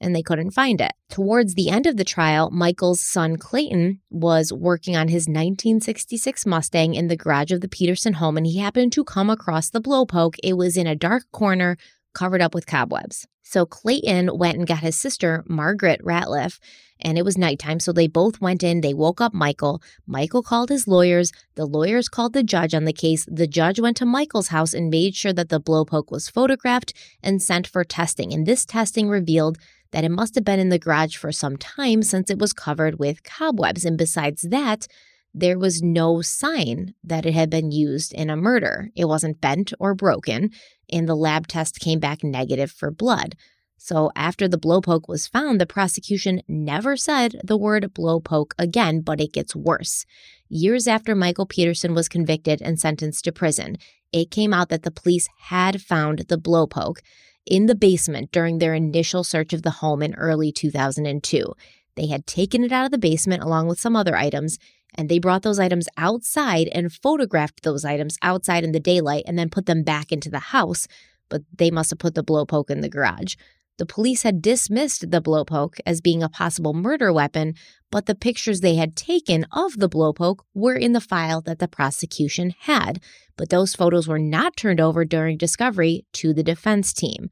and 0.04 0.16
they 0.16 0.22
couldn't 0.22 0.52
find 0.52 0.82
it. 0.82 0.92
Towards 1.10 1.56
the 1.56 1.70
end 1.70 1.86
of 1.86 1.98
the 1.98 2.04
trial, 2.04 2.52
Michael's 2.52 3.02
son 3.02 3.38
Clayton 3.38 4.02
was 4.10 4.52
working 4.54 4.96
on 4.96 5.08
his 5.08 5.24
1966 5.24 6.46
Mustang 6.46 6.94
in 6.94 7.08
the 7.08 7.18
garage 7.18 7.52
of 7.52 7.62
the 7.62 7.70
Peterson 7.70 8.14
home 8.14 8.38
and 8.38 8.46
he 8.46 8.60
happened 8.60 8.94
to 8.94 9.04
come 9.04 9.30
across 9.30 9.70
the 9.70 9.82
blowpoke. 9.82 10.36
It 10.44 10.54
was 10.54 10.78
in 10.78 10.88
a 10.88 10.96
dark 10.96 11.24
corner 11.32 11.78
covered 12.14 12.42
up 12.42 12.54
with 12.54 12.68
cobwebs. 12.68 13.28
So 13.42 13.66
Clayton 13.66 14.38
went 14.38 14.58
and 14.58 14.66
got 14.66 14.80
his 14.80 14.98
sister, 14.98 15.44
Margaret 15.48 16.02
Ratliff, 16.04 16.60
and 17.00 17.18
it 17.18 17.26
was 17.26 17.38
nighttime. 17.38 17.80
So 17.80 17.92
they 17.92 18.08
both 18.08 18.42
went 18.42 18.64
in. 18.64 18.82
They 18.82 18.94
woke 18.94 19.22
up 19.22 19.34
Michael. 19.34 19.82
Michael 20.08 20.42
called 20.42 20.70
his 20.70 20.88
lawyers. 20.88 21.32
The 21.56 21.66
lawyers 21.66 22.08
called 22.08 22.34
the 22.34 22.44
judge 22.44 22.74
on 22.74 22.86
the 22.86 22.94
case. 22.94 23.26
The 23.30 23.46
judge 23.46 23.80
went 23.80 23.98
to 23.98 24.06
Michael's 24.06 24.48
house 24.48 24.74
and 24.74 24.90
made 24.90 25.16
sure 25.16 25.34
that 25.34 25.50
the 25.50 25.62
blowpoke 25.62 26.10
was 26.10 26.30
photographed 26.30 26.94
and 27.22 27.42
sent 27.42 27.68
for 27.68 27.84
testing. 27.84 28.34
And 28.34 28.46
this 28.46 28.66
testing 28.66 29.10
revealed 29.10 29.58
that 29.94 30.04
it 30.04 30.12
must 30.12 30.36
have 30.36 30.44
been 30.44 30.60
in 30.60 30.70
the 30.70 30.80
garage 30.80 31.16
for 31.16 31.32
some 31.32 31.56
time 31.56 32.02
since 32.02 32.30
it 32.30 32.40
was 32.40 32.52
covered 32.52 33.00
with 33.00 33.24
cobwebs. 33.24 33.86
And 33.86 33.98
besides 33.98 34.42
that, 34.42 34.88
there 35.34 35.58
was 35.58 35.82
no 35.82 36.22
sign 36.22 36.94
that 37.04 37.26
it 37.26 37.34
had 37.34 37.50
been 37.50 37.72
used 37.72 38.14
in 38.14 38.30
a 38.30 38.36
murder. 38.36 38.90
It 38.96 39.06
wasn't 39.06 39.42
bent 39.42 39.72
or 39.80 39.96
broken, 39.96 40.52
and 40.92 41.08
the 41.08 41.16
lab 41.16 41.48
test 41.48 41.80
came 41.80 42.00
back 42.00 42.24
negative 42.24 42.72
for 42.72 42.92
blood. 42.92 43.36
So, 43.78 44.12
after 44.16 44.48
the 44.48 44.60
blowpoke 44.60 45.10
was 45.10 45.28
found, 45.28 45.60
the 45.60 45.66
prosecution 45.66 46.42
never 46.48 46.96
said 46.96 47.42
the 47.44 47.58
word 47.58 47.94
blowpoke 47.94 48.54
again, 48.58 49.02
but 49.02 49.20
it 49.20 49.34
gets 49.34 49.56
worse. 49.56 50.06
Years 50.48 50.88
after 50.88 51.16
Michael 51.16 51.46
Peterson 51.46 51.94
was 51.94 52.08
convicted 52.08 52.62
and 52.62 52.80
sentenced 52.80 53.26
to 53.26 53.32
prison, 53.32 53.78
it 54.14 54.32
came 54.32 54.54
out 54.54 54.70
that 54.70 54.84
the 54.84 54.92
police 54.92 55.28
had 55.50 55.82
found 55.82 56.20
the 56.30 56.38
blowpoke 56.38 57.00
in 57.46 57.66
the 57.66 57.76
basement 57.76 58.32
during 58.32 58.58
their 58.58 58.74
initial 58.74 59.24
search 59.24 59.54
of 59.54 59.64
the 59.64 59.70
home 59.70 60.02
in 60.02 60.16
early 60.16 60.52
2002. 60.52 61.54
They 61.96 62.08
had 62.08 62.26
taken 62.26 62.64
it 62.64 62.72
out 62.72 62.86
of 62.86 62.92
the 62.92 62.98
basement 62.98 63.44
along 63.44 63.68
with 63.68 63.80
some 63.80 63.96
other 63.96 64.16
items 64.16 64.58
and 64.96 65.10
they 65.10 65.20
brought 65.20 65.42
those 65.42 65.60
items 65.60 65.88
outside 65.98 66.70
and 66.72 66.94
photographed 66.94 67.64
those 67.64 67.86
items 67.86 68.18
outside 68.22 68.64
in 68.64 68.72
the 68.72 68.80
daylight 68.80 69.24
and 69.28 69.38
then 69.38 69.50
put 69.50 69.66
them 69.66 69.84
back 69.84 70.12
into 70.12 70.30
the 70.30 70.40
house, 70.40 70.88
but 71.30 71.42
they 71.56 71.72
must 71.72 71.90
have 71.90 72.00
put 72.00 72.16
the 72.16 72.24
blowpoke 72.24 72.70
in 72.70 72.82
the 72.82 72.90
garage. 72.90 73.36
The 73.78 73.86
police 73.88 74.22
had 74.22 74.42
dismissed 74.42 75.10
the 75.10 75.22
blowpoke 75.22 75.80
as 75.86 76.00
being 76.00 76.22
a 76.22 76.30
possible 76.30 76.74
murder 76.74 77.12
weapon, 77.12 77.56
but 77.90 78.06
the 78.06 78.16
pictures 78.16 78.62
they 78.62 78.76
had 78.76 78.96
taken 78.96 79.46
of 79.52 79.80
the 79.80 79.90
blowpoke 79.90 80.40
were 80.54 80.76
in 80.76 80.94
the 80.94 81.02
file 81.02 81.42
that 81.42 81.60
the 81.60 81.68
prosecution 81.68 82.54
had. 82.62 83.02
But 83.36 83.50
those 83.50 83.76
photos 83.76 84.08
were 84.08 84.20
not 84.20 84.56
turned 84.56 84.80
over 84.80 85.06
during 85.06 85.38
discovery 85.38 86.06
to 86.14 86.34
the 86.34 86.44
defense 86.44 86.94
team. 86.94 87.30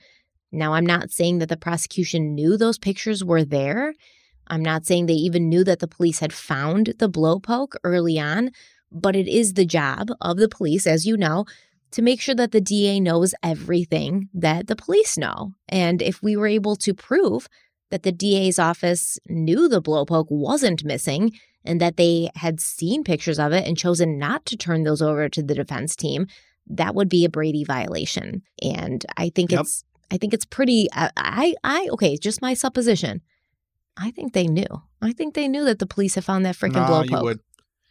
Now, 0.51 0.73
I'm 0.73 0.85
not 0.85 1.11
saying 1.11 1.39
that 1.39 1.49
the 1.49 1.57
prosecution 1.57 2.33
knew 2.33 2.57
those 2.57 2.77
pictures 2.79 3.23
were 3.23 3.45
there. 3.45 3.93
I'm 4.47 4.63
not 4.63 4.85
saying 4.85 5.05
they 5.05 5.13
even 5.13 5.47
knew 5.47 5.63
that 5.63 5.79
the 5.79 5.87
police 5.87 6.19
had 6.19 6.33
found 6.33 6.95
the 6.97 7.09
blowpoke 7.09 7.73
early 7.83 8.19
on, 8.19 8.51
but 8.91 9.15
it 9.15 9.27
is 9.27 9.53
the 9.53 9.65
job 9.65 10.09
of 10.19 10.37
the 10.37 10.49
police, 10.49 10.85
as 10.85 11.05
you 11.05 11.15
know, 11.15 11.45
to 11.91 12.01
make 12.01 12.21
sure 12.21 12.35
that 12.35 12.51
the 12.51 12.61
DA 12.61 12.99
knows 12.99 13.35
everything 13.43 14.29
that 14.33 14.67
the 14.67 14.75
police 14.75 15.17
know. 15.17 15.53
And 15.69 16.01
if 16.01 16.21
we 16.23 16.35
were 16.35 16.47
able 16.47 16.75
to 16.77 16.93
prove 16.93 17.47
that 17.89 18.03
the 18.03 18.11
DA's 18.11 18.57
office 18.57 19.19
knew 19.27 19.67
the 19.67 19.81
blowpoke 19.81 20.31
wasn't 20.31 20.85
missing 20.85 21.33
and 21.63 21.79
that 21.79 21.97
they 21.97 22.29
had 22.35 22.59
seen 22.59 23.03
pictures 23.03 23.37
of 23.37 23.51
it 23.51 23.67
and 23.67 23.77
chosen 23.77 24.17
not 24.17 24.45
to 24.47 24.57
turn 24.57 24.83
those 24.83 25.01
over 25.01 25.29
to 25.29 25.43
the 25.43 25.53
defense 25.53 25.95
team, 25.95 26.27
that 26.67 26.95
would 26.95 27.09
be 27.09 27.25
a 27.25 27.29
Brady 27.29 27.63
violation. 27.63 28.41
And 28.61 29.05
I 29.17 29.29
think 29.29 29.51
yep. 29.51 29.61
it's 29.61 29.83
I 30.09 30.17
think 30.17 30.33
it's 30.33 30.45
pretty 30.45 30.87
I, 30.93 31.53
I 31.63 31.87
okay, 31.93 32.17
just 32.17 32.41
my 32.41 32.53
supposition. 32.53 33.21
I 33.97 34.11
think 34.11 34.33
they 34.33 34.47
knew. 34.47 34.81
I 35.01 35.11
think 35.11 35.33
they 35.33 35.47
knew 35.47 35.65
that 35.65 35.79
the 35.79 35.85
police 35.85 36.15
had 36.15 36.25
found 36.25 36.45
that 36.45 36.55
freaking 36.55 36.73
nah, 36.73 37.03
blowpoke. 37.03 37.39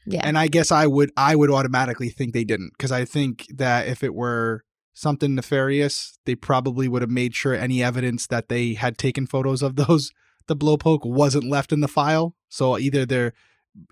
Yeah. 0.07 0.23
And 0.25 0.39
I 0.39 0.49
guess 0.49 0.73
I 0.73 0.87
would 0.87 1.11
I 1.17 1.37
would 1.37 1.51
automatically 1.51 2.09
think 2.09 2.33
they 2.33 2.45
didn't 2.45 2.73
because 2.77 2.93
I 2.93 3.05
think 3.05 3.47
that 3.55 3.87
if 3.87 4.03
it 4.03 4.15
were 4.15 4.65
something 4.95 5.35
nefarious, 5.35 6.19
they 6.25 6.35
probably 6.35 6.89
would 6.89 7.03
have 7.03 7.11
made 7.11 7.35
sure 7.35 7.55
any 7.55 7.83
evidence 7.83 8.27
that 8.27 8.49
they 8.49 8.75
had 8.75 8.99
taken 8.99 9.27
photos 9.27 9.63
of 9.63 9.77
those 9.77 10.13
the 10.47 10.57
blowpoke 10.57 11.07
wasn't 11.07 11.49
left 11.49 11.73
in 11.73 11.81
the 11.81 11.89
file. 11.89 12.35
So 12.49 12.79
either 12.79 13.07
they're 13.07 13.33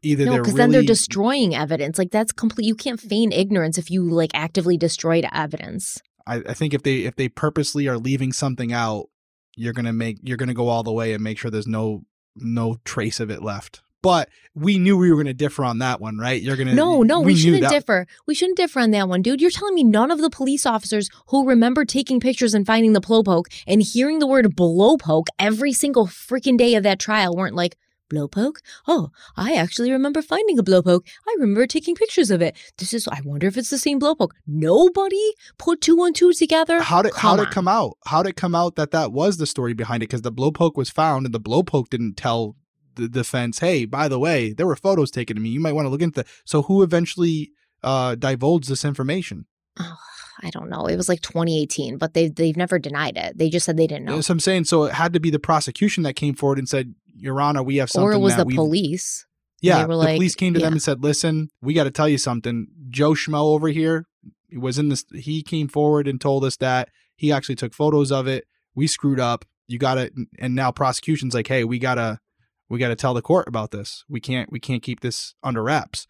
either 0.02 0.24
no, 0.24 0.32
because 0.32 0.54
really... 0.54 0.58
then 0.58 0.70
they're 0.72 0.82
destroying 0.82 1.54
evidence. 1.54 1.98
Like 1.98 2.10
that's 2.10 2.32
complete. 2.32 2.66
You 2.66 2.74
can't 2.74 3.00
feign 3.00 3.32
ignorance 3.32 3.78
if 3.78 3.90
you 3.90 4.08
like 4.08 4.32
actively 4.34 4.76
destroyed 4.76 5.26
evidence. 5.32 6.00
I, 6.26 6.42
I 6.48 6.54
think 6.54 6.74
if 6.74 6.82
they 6.82 6.98
if 6.98 7.16
they 7.16 7.28
purposely 7.28 7.88
are 7.88 7.98
leaving 7.98 8.32
something 8.32 8.72
out, 8.72 9.08
you're 9.56 9.72
gonna 9.72 9.92
make 9.92 10.18
you're 10.22 10.36
gonna 10.36 10.54
go 10.54 10.68
all 10.68 10.82
the 10.82 10.92
way 10.92 11.12
and 11.12 11.22
make 11.22 11.38
sure 11.38 11.50
there's 11.50 11.66
no 11.66 12.04
no 12.36 12.76
trace 12.84 13.20
of 13.20 13.30
it 13.30 13.42
left. 13.42 13.82
But 14.02 14.28
we 14.54 14.78
knew 14.78 14.96
we 14.96 15.10
were 15.10 15.16
gonna 15.16 15.34
differ 15.34 15.64
on 15.64 15.78
that 15.78 16.00
one, 16.00 16.18
right? 16.18 16.40
You're 16.40 16.56
gonna 16.56 16.74
No, 16.74 17.02
no, 17.02 17.20
we, 17.20 17.32
we 17.32 17.36
shouldn't 17.36 17.68
differ. 17.68 18.06
We 18.26 18.34
shouldn't 18.34 18.56
differ 18.56 18.80
on 18.80 18.90
that 18.92 19.08
one, 19.08 19.22
dude. 19.22 19.40
You're 19.40 19.50
telling 19.50 19.74
me 19.74 19.84
none 19.84 20.10
of 20.10 20.20
the 20.20 20.30
police 20.30 20.66
officers 20.66 21.08
who 21.28 21.46
remember 21.46 21.84
taking 21.84 22.20
pictures 22.20 22.54
and 22.54 22.66
finding 22.66 22.92
the 22.92 23.00
blowpoke 23.00 23.46
and 23.66 23.82
hearing 23.82 24.18
the 24.18 24.26
word 24.26 24.46
blowpoke 24.56 25.26
every 25.38 25.72
single 25.72 26.06
freaking 26.06 26.56
day 26.56 26.74
of 26.74 26.82
that 26.84 26.98
trial 26.98 27.34
weren't 27.34 27.56
like, 27.56 27.76
Blowpoke? 28.08 28.56
Oh, 28.86 29.10
I 29.36 29.54
actually 29.54 29.92
remember 29.92 30.22
finding 30.22 30.58
a 30.58 30.62
blowpoke. 30.62 31.06
I 31.26 31.36
remember 31.38 31.66
taking 31.66 31.94
pictures 31.94 32.30
of 32.30 32.40
it. 32.40 32.56
This 32.78 32.94
is, 32.94 33.06
I 33.08 33.20
wonder 33.24 33.46
if 33.46 33.56
it's 33.56 33.70
the 33.70 33.78
same 33.78 34.00
blowpoke. 34.00 34.30
Nobody 34.46 35.34
put 35.58 35.80
two 35.80 36.02
and 36.02 36.14
two 36.16 36.32
together. 36.32 36.80
How 36.80 37.02
did 37.02 37.12
how 37.14 37.36
did 37.36 37.48
it 37.48 37.50
come 37.50 37.68
out? 37.68 37.98
How 38.06 38.22
did 38.22 38.30
it 38.30 38.36
come 38.36 38.54
out 38.54 38.76
that 38.76 38.92
that 38.92 39.12
was 39.12 39.36
the 39.36 39.46
story 39.46 39.74
behind 39.74 40.02
it? 40.02 40.08
Because 40.08 40.22
the 40.22 40.32
blowpoke 40.32 40.76
was 40.76 40.90
found, 40.90 41.26
and 41.26 41.34
the 41.34 41.40
blowpoke 41.40 41.90
didn't 41.90 42.16
tell 42.16 42.56
the 42.98 43.08
defense, 43.08 43.60
"Hey, 43.60 43.84
by 43.84 44.08
the 44.08 44.18
way, 44.18 44.52
there 44.52 44.66
were 44.66 44.76
photos 44.76 45.10
taken 45.10 45.36
of 45.36 45.42
me. 45.42 45.48
You 45.48 45.60
might 45.60 45.72
want 45.72 45.86
to 45.86 45.90
look 45.90 46.02
into." 46.02 46.22
That. 46.22 46.26
So, 46.44 46.62
who 46.62 46.82
eventually 46.82 47.52
uh, 47.82 48.14
divulged 48.14 48.68
this 48.68 48.84
information? 48.84 49.46
Oh, 49.78 49.96
I 50.42 50.50
don't 50.50 50.68
know. 50.68 50.86
It 50.86 50.96
was 50.96 51.08
like 51.08 51.20
2018, 51.22 51.98
but 51.98 52.14
they 52.14 52.28
they've 52.28 52.56
never 52.56 52.78
denied 52.78 53.16
it. 53.16 53.38
They 53.38 53.48
just 53.48 53.66
said 53.66 53.76
they 53.76 53.86
didn't 53.86 54.04
know. 54.04 54.20
So 54.20 54.32
I'm 54.32 54.40
saying, 54.40 54.64
so 54.64 54.84
it 54.84 54.94
had 54.94 55.12
to 55.14 55.20
be 55.20 55.30
the 55.30 55.38
prosecution 55.38 56.02
that 56.04 56.14
came 56.14 56.34
forward 56.34 56.58
and 56.58 56.68
said, 56.68 56.94
Your 57.16 57.40
Honor, 57.40 57.62
we 57.62 57.76
have 57.76 57.90
something. 57.90 58.08
Or 58.08 58.12
it 58.12 58.18
was 58.18 58.36
the 58.36 58.46
police. 58.46 59.26
Yeah, 59.60 59.86
the 59.86 59.96
like, 59.96 60.16
police 60.16 60.36
came 60.36 60.54
to 60.54 60.60
yeah. 60.60 60.66
them 60.66 60.74
and 60.74 60.82
said, 60.82 61.02
"Listen, 61.02 61.50
we 61.60 61.74
got 61.74 61.84
to 61.84 61.90
tell 61.90 62.08
you 62.08 62.18
something. 62.18 62.68
Joe 62.90 63.12
Schmo 63.12 63.42
over 63.54 63.68
here 63.68 64.06
was 64.52 64.78
in 64.78 64.88
this. 64.88 65.04
He 65.12 65.42
came 65.42 65.66
forward 65.66 66.06
and 66.06 66.20
told 66.20 66.44
us 66.44 66.56
that 66.58 66.90
he 67.16 67.32
actually 67.32 67.56
took 67.56 67.74
photos 67.74 68.12
of 68.12 68.28
it. 68.28 68.44
We 68.76 68.86
screwed 68.86 69.18
up. 69.18 69.44
You 69.66 69.78
got 69.78 69.98
it." 69.98 70.12
and 70.38 70.54
now 70.54 70.70
prosecution's 70.70 71.34
like, 71.34 71.48
hey, 71.48 71.64
we 71.64 71.80
gotta, 71.80 72.20
we 72.68 72.78
gotta 72.78 72.96
tell 72.96 73.14
the 73.14 73.22
court 73.22 73.48
about 73.48 73.70
this. 73.70 74.04
We 74.08 74.20
can't, 74.20 74.50
we 74.52 74.60
can't 74.60 74.82
keep 74.82 75.00
this 75.00 75.34
under 75.42 75.62
wraps. 75.62 76.06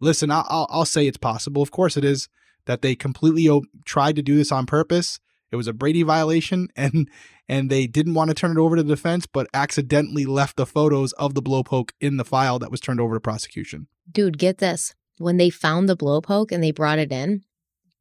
Listen, 0.00 0.30
I'll, 0.30 0.46
I'll, 0.48 0.66
I'll 0.70 0.84
say 0.84 1.06
it's 1.06 1.16
possible. 1.16 1.62
Of 1.62 1.70
course, 1.70 1.96
it 1.96 2.04
is 2.04 2.28
that 2.66 2.82
they 2.82 2.94
completely 2.94 3.48
tried 3.84 4.16
to 4.16 4.22
do 4.22 4.36
this 4.36 4.52
on 4.52 4.66
purpose. 4.66 5.18
It 5.50 5.56
was 5.56 5.68
a 5.68 5.72
Brady 5.72 6.02
violation, 6.02 6.68
and 6.76 7.08
and 7.48 7.70
they 7.70 7.86
didn't 7.86 8.14
want 8.14 8.28
to 8.28 8.34
turn 8.34 8.50
it 8.50 8.60
over 8.60 8.76
to 8.76 8.82
the 8.82 8.94
defense, 8.94 9.26
but 9.26 9.46
accidentally 9.54 10.26
left 10.26 10.56
the 10.56 10.66
photos 10.66 11.12
of 11.12 11.34
the 11.34 11.42
blowpoke 11.42 11.90
in 12.00 12.16
the 12.16 12.24
file 12.24 12.58
that 12.58 12.70
was 12.70 12.80
turned 12.80 13.00
over 13.00 13.14
to 13.14 13.20
prosecution. 13.20 13.86
Dude, 14.10 14.38
get 14.38 14.58
this. 14.58 14.94
When 15.18 15.36
they 15.36 15.48
found 15.48 15.88
the 15.88 15.96
blowpoke 15.96 16.50
and 16.50 16.62
they 16.62 16.72
brought 16.72 16.98
it 16.98 17.12
in, 17.12 17.42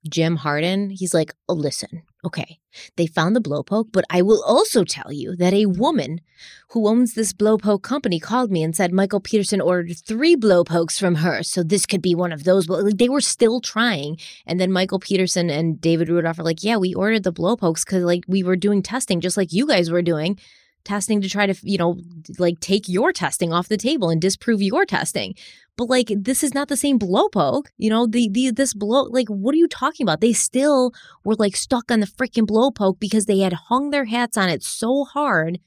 Jim 0.09 0.37
Hardin, 0.37 0.89
he's 0.89 1.13
like, 1.13 1.33
oh, 1.49 1.53
listen, 1.53 2.03
okay, 2.23 2.59
they 2.95 3.07
found 3.07 3.35
the 3.35 3.41
blowpoke, 3.41 3.91
but 3.91 4.05
I 4.09 4.21
will 4.21 4.43
also 4.43 4.83
tell 4.83 5.11
you 5.11 5.35
that 5.37 5.53
a 5.53 5.65
woman 5.65 6.21
who 6.69 6.87
owns 6.87 7.13
this 7.13 7.33
blowpoke 7.33 7.81
company 7.81 8.19
called 8.19 8.51
me 8.51 8.63
and 8.63 8.75
said 8.75 8.91
Michael 8.91 9.19
Peterson 9.19 9.61
ordered 9.61 9.97
three 9.97 10.35
blowpokes 10.35 10.99
from 10.99 11.15
her. 11.15 11.43
So 11.43 11.63
this 11.63 11.85
could 11.85 12.01
be 12.01 12.15
one 12.15 12.31
of 12.31 12.43
those. 12.43 12.67
But 12.67 12.83
like, 12.83 12.97
they 12.97 13.09
were 13.09 13.21
still 13.21 13.61
trying. 13.61 14.17
And 14.45 14.59
then 14.59 14.71
Michael 14.71 14.99
Peterson 14.99 15.49
and 15.49 15.79
David 15.79 16.09
Rudolph 16.09 16.39
are 16.39 16.43
like, 16.43 16.63
yeah, 16.63 16.77
we 16.77 16.93
ordered 16.93 17.23
the 17.23 17.33
blowpokes 17.33 17.85
because 17.85 18.03
like 18.03 18.23
we 18.27 18.43
were 18.43 18.55
doing 18.55 18.81
testing 18.81 19.21
just 19.21 19.37
like 19.37 19.53
you 19.53 19.67
guys 19.67 19.89
were 19.89 20.01
doing 20.01 20.39
testing 20.85 21.19
to 21.21 21.29
try 21.29 21.45
to, 21.45 21.55
you 21.63 21.77
know, 21.77 21.99
like 22.39 22.59
take 22.59 22.87
your 22.87 23.11
testing 23.11 23.51
off 23.51 23.67
the 23.67 23.77
table 23.77 24.09
and 24.09 24.21
disprove 24.21 24.61
your 24.61 24.85
testing. 24.85 25.35
But 25.77 25.89
like 25.89 26.11
this 26.15 26.43
is 26.43 26.53
not 26.53 26.69
the 26.69 26.77
same 26.77 26.97
blowpoke. 26.97 27.65
You 27.77 27.89
know, 27.89 28.07
the 28.07 28.29
the 28.31 28.51
this 28.51 28.73
blow 28.73 29.03
like 29.03 29.27
what 29.27 29.53
are 29.53 29.57
you 29.57 29.67
talking 29.67 30.05
about? 30.05 30.21
They 30.21 30.33
still 30.33 30.93
were 31.25 31.35
like 31.35 31.55
stuck 31.55 31.91
on 31.91 31.99
the 31.99 32.07
freaking 32.07 32.47
blowpoke 32.47 32.99
because 32.99 33.25
they 33.25 33.39
had 33.39 33.53
hung 33.53 33.89
their 33.89 34.05
hats 34.05 34.37
on 34.37 34.47
it 34.47 34.63
so 34.63 35.03
hard 35.03 35.59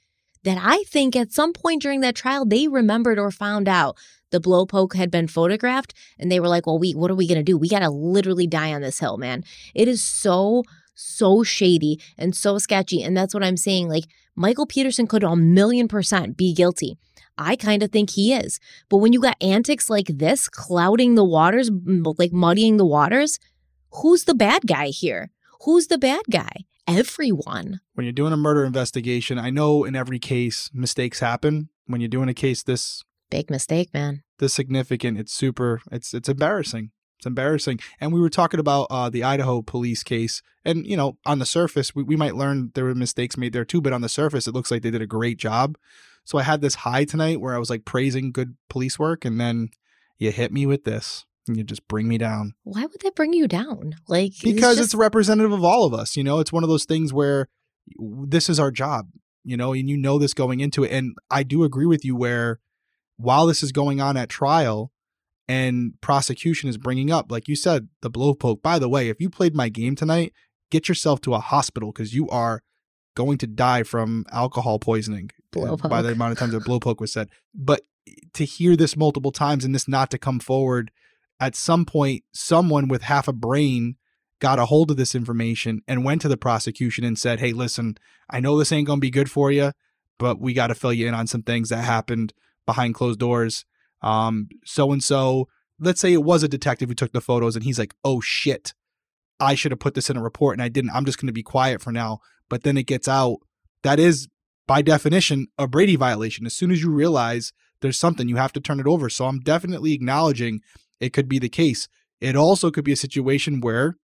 that 0.45 0.59
I 0.61 0.85
think 0.85 1.15
at 1.15 1.33
some 1.33 1.53
point 1.53 1.83
during 1.83 2.01
that 2.01 2.15
trial 2.15 2.47
they 2.47 2.69
remembered 2.69 3.19
or 3.19 3.31
found 3.31 3.69
out 3.69 3.99
the 4.31 4.41
blowpoke 4.41 4.95
had 4.95 5.11
been 5.11 5.27
photographed 5.27 5.95
and 6.19 6.31
they 6.31 6.41
were 6.41 6.49
like, 6.49 6.67
"Well, 6.67 6.79
we 6.79 6.93
what 6.93 7.11
are 7.11 7.17
we 7.17 7.29
going 7.29 7.39
to 7.39 7.43
do? 7.45 7.59
We 7.59 7.69
got 7.69 7.81
to 7.81 7.91
literally 7.91 8.47
die 8.47 8.73
on 8.73 8.81
this 8.83 8.99
hill, 8.99 9.19
man." 9.19 9.45
It 9.75 9.89
is 9.89 10.03
so 10.03 10.65
so 10.99 11.43
shady 11.43 12.01
and 12.17 12.35
so 12.35 12.59
sketchy 12.59 13.03
and 13.03 13.17
that's 13.17 13.33
what 13.33 13.45
I'm 13.45 13.57
saying 13.57 13.89
like 13.89 14.05
Michael 14.39 14.67
Peterson 14.67 15.09
could 15.09 15.25
a 15.25 15.35
million 15.35 15.89
percent 15.89 16.37
be 16.37 16.55
guilty. 16.55 16.97
I 17.37 17.57
kind 17.57 17.83
of 17.83 17.91
think 17.91 18.11
he 18.11 18.33
is. 18.33 18.61
But 18.89 18.99
when 18.99 19.13
you 19.13 19.21
got 19.21 19.37
antics 19.41 19.91
like 19.91 20.07
this 20.07 20.49
clouding 20.49 21.17
the 21.17 21.25
waters, 21.25 21.71
like 22.19 22.33
muddying 22.33 22.77
the 22.77 22.87
waters, 22.87 23.41
who's 23.95 24.25
the 24.25 24.35
bad 24.35 24.63
guy 24.67 24.89
here? 24.89 25.31
Who's 25.65 25.89
the 25.89 25.99
bad 25.99 26.23
guy? 26.31 26.53
Everyone. 26.87 27.81
When 27.95 28.05
you're 28.05 28.13
doing 28.13 28.33
a 28.33 28.37
murder 28.37 28.65
investigation, 28.65 29.41
I 29.41 29.51
know 29.51 29.83
in 29.83 29.97
every 29.97 30.21
case 30.21 30.71
mistakes 30.73 31.19
happen. 31.19 31.69
When 31.87 32.01
you're 32.01 32.09
doing 32.09 32.29
a 32.29 32.35
case 32.35 32.63
this 32.63 33.03
big 33.31 33.51
mistake, 33.51 33.93
man. 33.93 34.23
This 34.39 34.55
significant, 34.55 35.19
it's 35.19 35.35
super 35.35 35.81
it's 35.91 36.15
it's 36.15 36.29
embarrassing. 36.29 36.93
It's 37.19 37.27
embarrassing. 37.27 37.81
And 38.01 38.13
we 38.13 38.21
were 38.21 38.31
talking 38.31 38.61
about 38.61 38.87
uh, 38.91 39.11
the 39.11 39.25
Idaho 39.25 39.61
police 39.61 40.03
case. 40.03 40.41
And, 40.65 40.87
you 40.87 40.97
know, 40.97 41.19
on 41.27 41.41
the 41.41 41.47
surface, 41.47 41.95
we, 41.95 42.03
we 42.03 42.17
might 42.17 42.37
learn 42.37 42.71
there 42.75 42.85
were 42.85 42.95
mistakes 42.95 43.37
made 43.37 43.53
there 43.53 43.65
too, 43.65 43.81
but 43.81 43.93
on 43.93 44.03
the 44.03 44.09
surface, 44.09 44.47
it 44.47 44.55
looks 44.55 44.71
like 44.71 44.83
they 44.83 44.91
did 44.91 45.03
a 45.03 45.07
great 45.07 45.39
job. 45.39 45.77
So 46.25 46.39
I 46.39 46.43
had 46.43 46.61
this 46.61 46.77
high 46.77 47.05
tonight 47.05 47.41
where 47.41 47.55
I 47.55 47.59
was 47.59 47.71
like 47.71 47.85
praising 47.85 48.33
good 48.33 48.57
police 48.69 48.99
work, 48.99 49.25
and 49.25 49.41
then 49.41 49.71
you 50.19 50.31
hit 50.31 50.53
me 50.53 50.67
with 50.67 50.85
this. 50.85 51.25
And 51.47 51.57
you 51.57 51.65
just 51.65 51.89
bring 51.89 52.07
me 52.07 52.19
down. 52.19 52.53
Why 52.65 52.83
would 52.83 53.01
that 53.01 53.15
bring 53.15 53.33
you 53.33 53.49
down? 53.49 53.95
Like 54.07 54.35
because 54.43 54.73
it's, 54.73 54.81
just... 54.81 54.81
it's 54.81 54.95
representative 54.95 55.53
of 55.53 55.65
all 55.65 55.87
of 55.87 55.95
us. 55.95 56.17
You 56.17 56.23
know, 56.23 56.39
it's 56.41 56.53
one 56.53 56.63
of 56.63 56.69
those 56.69 56.85
things 56.85 57.13
where 57.13 57.49
this 57.97 58.51
is 58.51 58.61
our 58.61 58.71
job. 58.71 59.09
You 59.45 59.57
know, 59.57 59.73
and 59.73 59.89
you 59.89 59.97
know 59.97 60.19
this 60.19 60.35
going 60.35 60.61
into 60.61 60.85
it. 60.85 60.93
And 60.93 61.17
I 61.31 61.43
do 61.43 61.65
agree 61.65 61.87
with 61.87 62.05
you 62.05 62.15
where 62.15 62.61
while 63.17 63.47
this 63.47 63.63
is 63.63 63.73
going 63.73 63.99
on 63.99 64.19
at 64.19 64.29
trial, 64.29 64.93
and 65.49 65.95
prosecution 66.01 66.69
is 66.69 66.77
bringing 66.77 67.11
up, 67.11 67.33
like 67.33 67.49
you 67.49 67.57
said, 67.57 67.89
the 68.03 68.11
blowpoke. 68.11 68.63
By 68.63 68.79
the 68.79 68.89
way, 68.89 69.09
if 69.09 69.21
you 69.21 69.31
played 69.31 69.55
my 69.55 69.69
game 69.69 69.97
tonight, 69.97 70.33
get 70.71 70.89
yourself 70.89 71.21
to 71.23 71.35
a 71.35 71.41
hospital 71.41 71.91
because 71.91 72.15
you 72.15 72.29
are 72.29 72.63
going 73.15 73.39
to 73.39 73.47
die 73.47 73.83
from 73.83 74.25
alcohol 74.31 74.79
poisoning 74.79 75.31
blowpoke. 75.53 75.89
by 75.89 76.03
the 76.03 76.13
amount 76.13 76.33
of 76.33 76.39
times 76.39 76.53
that 76.53 76.65
blowpoke 76.65 77.01
was 77.01 77.13
said. 77.13 77.29
But 77.55 77.83
to 78.35 78.45
hear 78.45 78.77
this 78.77 78.97
multiple 78.97 79.33
times 79.33 79.65
and 79.65 79.75
this 79.75 79.89
not 79.89 80.11
to 80.11 80.19
come 80.19 80.39
forward, 80.39 80.91
at 81.41 81.57
some 81.57 81.85
point, 81.85 82.25
someone 82.33 82.89
with 82.89 83.03
half 83.03 83.29
a 83.29 83.33
brain 83.33 83.97
got 84.41 84.59
a 84.59 84.67
hold 84.67 84.91
of 84.91 84.97
this 84.97 85.15
information 85.15 85.83
and 85.89 86.05
went 86.05 86.23
to 86.23 86.29
the 86.29 86.37
prosecution 86.37 87.05
and 87.05 87.19
said, 87.19 87.41
Hey, 87.41 87.53
listen, 87.53 87.97
I 88.31 88.41
know 88.41 88.59
this 88.59 88.73
ain't 88.73 88.87
going 88.87 88.99
to 88.99 89.05
be 89.05 89.11
good 89.11 89.31
for 89.31 89.51
you, 89.51 89.73
but 90.19 90.41
we 90.41 90.53
got 90.53 90.69
to 90.69 90.75
fill 90.75 90.93
you 90.93 91.09
in 91.09 91.15
on 91.15 91.27
some 91.27 91.43
things 91.43 91.71
that 91.71 91.85
happened 91.85 92.33
behind 92.67 92.95
closed 92.95 93.19
doors. 93.19 93.65
Um, 94.03 94.49
so 94.65 94.93
and 94.93 95.03
so, 95.03 95.49
let's 95.79 96.01
say 96.01 96.13
it 96.13 96.25
was 96.25 96.43
a 96.43 96.49
detective 96.49 96.89
who 96.89 96.95
took 96.95 97.13
the 97.13 97.21
photos 97.21 97.57
and 97.57 97.65
he's 97.65 97.79
like, 97.79 97.95
Oh 98.05 98.21
shit, 98.21 98.73
I 99.41 99.55
should 99.55 99.73
have 99.73 99.81
put 99.81 99.95
this 99.95 100.11
in 100.11 100.17
a 100.17 100.23
report 100.23 100.55
and 100.55 100.63
I 100.63 100.69
didn't. 100.69 100.91
I'm 100.91 101.05
just 101.05 101.21
going 101.21 101.29
to 101.29 101.33
be 101.33 101.43
quiet 101.43 101.81
for 101.81 101.93
now 101.93 102.21
but 102.49 102.63
then 102.63 102.77
it 102.77 102.87
gets 102.87 103.09
out, 103.09 103.39
that 103.83 103.99
is 103.99 104.29
by 104.67 104.83
definition 104.83 105.49
a 105.59 105.67
Brady 105.67 105.97
violation. 105.97 106.47
As 106.47 106.55
soon 106.55 106.71
as 106.71 106.83
you 106.83 106.91
realize 106.91 107.53
there's 107.81 107.99
something, 107.99 108.29
you 108.29 108.37
have 108.37 108.53
to 108.53 108.61
turn 108.61 108.81
it 108.81 108.87
over. 108.87 109.09
So 109.09 109.27
I'm 109.27 109.41
definitely 109.41 109.93
acknowledging 109.93 110.61
it 111.01 111.13
could 111.13 111.29
be 111.29 111.39
the 111.39 111.49
case. 111.49 111.89
It 112.21 112.37
also 112.37 112.71
could 112.71 112.85
be 112.85 112.93
a 112.93 112.97
situation 112.97 113.61
where 113.61 113.97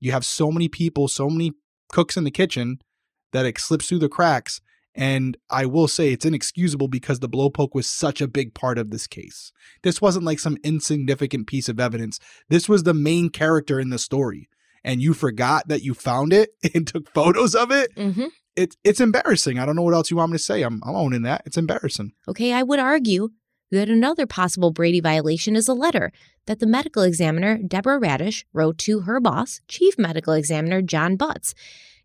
you 0.00 0.12
have 0.12 0.24
so 0.24 0.52
many 0.52 0.68
people, 0.68 1.08
so 1.08 1.28
many 1.28 1.52
cooks 1.90 2.16
in 2.16 2.24
the 2.24 2.30
kitchen 2.30 2.78
that 3.32 3.46
it 3.46 3.58
slips 3.58 3.88
through 3.88 3.98
the 3.98 4.08
cracks. 4.08 4.60
And 4.98 5.36
I 5.48 5.64
will 5.64 5.88
say 5.88 6.12
it's 6.12 6.26
inexcusable 6.26 6.88
because 6.88 7.20
the 7.20 7.28
blowpoke 7.28 7.72
was 7.72 7.86
such 7.86 8.20
a 8.20 8.28
big 8.28 8.52
part 8.52 8.78
of 8.78 8.90
this 8.90 9.06
case. 9.06 9.52
This 9.82 10.02
wasn't 10.02 10.26
like 10.26 10.40
some 10.40 10.58
insignificant 10.64 11.46
piece 11.46 11.68
of 11.68 11.78
evidence. 11.78 12.18
This 12.48 12.68
was 12.68 12.82
the 12.82 12.94
main 12.94 13.30
character 13.30 13.78
in 13.78 13.90
the 13.90 13.98
story 13.98 14.48
and 14.84 15.02
you 15.02 15.14
forgot 15.14 15.68
that 15.68 15.82
you 15.82 15.94
found 15.94 16.32
it 16.32 16.50
and 16.74 16.86
took 16.86 17.12
photos 17.12 17.54
of 17.54 17.70
it, 17.70 17.94
mm-hmm. 17.94 18.26
it's 18.56 18.76
it's 18.84 19.00
embarrassing. 19.00 19.58
I 19.58 19.66
don't 19.66 19.76
know 19.76 19.82
what 19.82 19.94
else 19.94 20.10
you 20.10 20.16
want 20.16 20.32
me 20.32 20.38
to 20.38 20.42
say. 20.42 20.62
I'm 20.62 20.80
I'm 20.84 20.96
owning 20.96 21.22
that. 21.22 21.42
It's 21.46 21.58
embarrassing. 21.58 22.12
Okay, 22.26 22.52
I 22.52 22.62
would 22.62 22.78
argue 22.78 23.30
that 23.70 23.90
another 23.90 24.26
possible 24.26 24.70
Brady 24.70 25.00
violation 25.00 25.54
is 25.54 25.68
a 25.68 25.74
letter 25.74 26.10
that 26.46 26.58
the 26.58 26.66
medical 26.66 27.02
examiner 27.02 27.58
Deborah 27.58 27.98
Radisch 27.98 28.46
wrote 28.54 28.78
to 28.78 29.00
her 29.00 29.20
boss, 29.20 29.60
Chief 29.68 29.98
Medical 29.98 30.32
Examiner 30.32 30.80
John 30.80 31.16
Butts. 31.16 31.54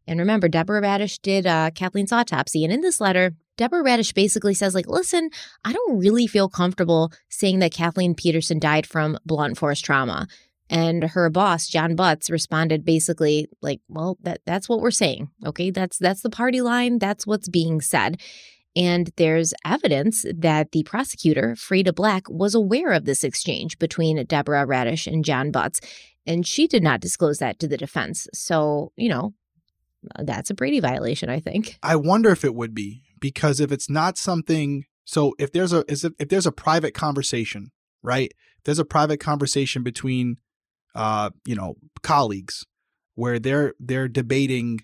And 0.08 0.20
remember, 0.20 0.48
Deborah 0.48 0.82
Radisch 0.82 1.20
did 1.20 1.46
uh, 1.46 1.72
Kathleen's 1.74 2.12
autopsy, 2.12 2.64
and 2.64 2.74
in 2.74 2.82
this 2.82 3.00
letter, 3.00 3.32
Deborah 3.56 3.84
Radisch 3.84 4.14
basically 4.14 4.54
says, 4.54 4.74
like, 4.74 4.88
listen, 4.88 5.30
I 5.64 5.74
don't 5.74 6.00
really 6.00 6.28
feel 6.28 6.50
comfortable 6.50 7.12
saying 7.30 7.60
that 7.60 7.72
Kathleen 7.72 8.16
Peterson 8.16 8.60
died 8.60 8.86
from 8.86 9.18
blunt 9.26 9.58
force 9.58 9.80
trauma. 9.80 10.28
And 10.70 11.04
her 11.04 11.30
boss, 11.30 11.68
John 11.68 11.96
Butts, 11.96 12.30
responded 12.30 12.84
basically 12.86 13.48
like, 13.62 13.82
"Well, 13.90 14.18
that 14.24 14.42
that's 14.46 14.68
what 14.68 14.80
we're 14.80 14.92
saying. 14.92 15.30
Okay, 15.46 15.70
that's 15.70 15.98
that's 15.98 16.22
the 16.22 16.30
party 16.30 16.62
line. 16.62 17.00
That's 17.00 17.28
what's 17.28 17.50
being 17.50 17.80
said." 17.82 18.20
And 18.76 19.12
there's 19.18 19.54
evidence 19.66 20.26
that 20.36 20.72
the 20.72 20.84
prosecutor, 20.84 21.54
Freda 21.56 21.94
Black, 21.94 22.28
was 22.28 22.56
aware 22.56 22.92
of 22.92 23.06
this 23.06 23.24
exchange 23.24 23.78
between 23.78 24.26
Deborah 24.26 24.66
Radisch 24.66 25.06
and 25.06 25.24
John 25.24 25.52
Butts, 25.52 25.80
and 26.26 26.48
she 26.48 26.66
did 26.66 26.82
not 26.82 27.02
disclose 27.02 27.38
that 27.38 27.60
to 27.60 27.68
the 27.68 27.78
defense. 27.78 28.28
So, 28.34 28.92
you 28.96 29.10
know, 29.10 29.34
that's 30.20 30.50
a 30.50 30.54
Brady 30.54 30.80
violation, 30.80 31.30
I 31.30 31.40
think. 31.40 31.78
I 31.84 31.96
wonder 31.96 32.30
if 32.32 32.44
it 32.44 32.56
would 32.56 32.74
be 32.74 33.04
because 33.20 33.60
if 33.60 33.72
it's 33.72 33.90
not 33.90 34.18
something, 34.18 34.86
so 35.06 35.34
if 35.40 35.52
there's 35.52 35.74
a 35.74 35.84
if, 35.88 36.06
if 36.20 36.30
there's 36.30 36.48
a 36.48 36.52
private 36.52 36.94
conversation, 36.94 37.72
right? 38.02 38.32
there's 38.64 38.80
a 38.80 38.86
private 38.86 39.20
conversation 39.20 39.84
between 39.84 40.38
uh, 40.96 41.32
you 41.46 41.56
know, 41.56 41.76
colleagues 42.02 42.66
where 43.16 43.40
they're 43.40 43.74
they're 43.80 44.08
debating 44.08 44.80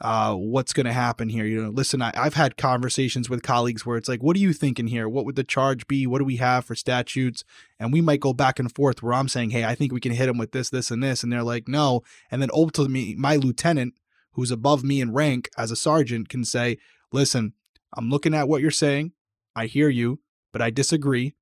uh, 0.00 0.34
what's 0.34 0.72
going 0.72 0.86
to 0.86 0.92
happen 0.92 1.28
here. 1.28 1.44
You 1.44 1.62
know, 1.62 1.70
listen, 1.70 2.02
I, 2.02 2.10
have 2.14 2.34
had 2.34 2.56
conversations 2.56 3.30
with 3.30 3.44
colleagues 3.44 3.86
where 3.86 3.96
it's 3.96 4.08
like, 4.08 4.20
what 4.20 4.34
are 4.34 4.40
you 4.40 4.52
thinking 4.52 4.88
here? 4.88 5.08
What 5.08 5.24
would 5.24 5.36
the 5.36 5.44
charge 5.44 5.86
be? 5.86 6.08
What 6.08 6.18
do 6.18 6.24
we 6.24 6.36
have 6.36 6.64
for 6.64 6.74
statutes? 6.74 7.44
And 7.78 7.92
we 7.92 8.00
might 8.00 8.18
go 8.18 8.32
back 8.32 8.58
and 8.58 8.74
forth 8.74 9.00
where 9.00 9.12
I'm 9.12 9.28
saying, 9.28 9.50
hey, 9.50 9.64
I 9.64 9.76
think 9.76 9.92
we 9.92 10.00
can 10.00 10.10
hit 10.10 10.26
them 10.26 10.38
with 10.38 10.50
this, 10.50 10.70
this, 10.70 10.90
and 10.90 11.04
this. 11.04 11.22
And 11.22 11.32
they're 11.32 11.44
like, 11.44 11.68
no. 11.68 12.02
And 12.32 12.42
then 12.42 12.50
ultimately, 12.52 13.14
my 13.16 13.36
lieutenant, 13.36 13.94
who's 14.32 14.50
above 14.50 14.84
me 14.84 15.00
in 15.00 15.12
rank 15.12 15.48
as 15.56 15.70
a 15.70 15.76
sergeant, 15.76 16.28
can 16.28 16.44
say, 16.44 16.78
listen, 17.12 17.54
I'm 17.96 18.10
looking 18.10 18.34
at 18.34 18.48
what 18.48 18.62
you're 18.62 18.70
saying. 18.70 19.12
I 19.54 19.66
hear 19.66 19.88
you, 19.88 20.20
but 20.52 20.62
I 20.62 20.70
disagree. 20.70 21.34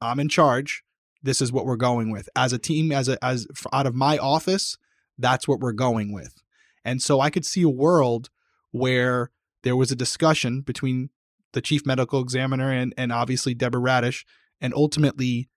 I'm 0.00 0.20
in 0.20 0.28
charge 0.28 0.84
this 1.22 1.40
is 1.40 1.52
what 1.52 1.66
we're 1.66 1.76
going 1.76 2.10
with 2.10 2.28
as 2.36 2.52
a 2.52 2.58
team 2.58 2.92
as 2.92 3.08
a 3.08 3.22
as 3.24 3.46
out 3.72 3.86
of 3.86 3.94
my 3.94 4.18
office 4.18 4.76
that's 5.18 5.48
what 5.48 5.60
we're 5.60 5.72
going 5.72 6.12
with 6.12 6.42
and 6.84 7.02
so 7.02 7.20
i 7.20 7.30
could 7.30 7.44
see 7.44 7.62
a 7.62 7.68
world 7.68 8.30
where 8.70 9.30
there 9.62 9.76
was 9.76 9.90
a 9.90 9.96
discussion 9.96 10.60
between 10.60 11.10
the 11.52 11.60
chief 11.60 11.84
medical 11.86 12.20
examiner 12.20 12.70
and 12.70 12.94
and 12.96 13.12
obviously 13.12 13.54
deborah 13.54 13.80
radisch 13.80 14.24
and 14.60 14.72
ultimately 14.74 15.48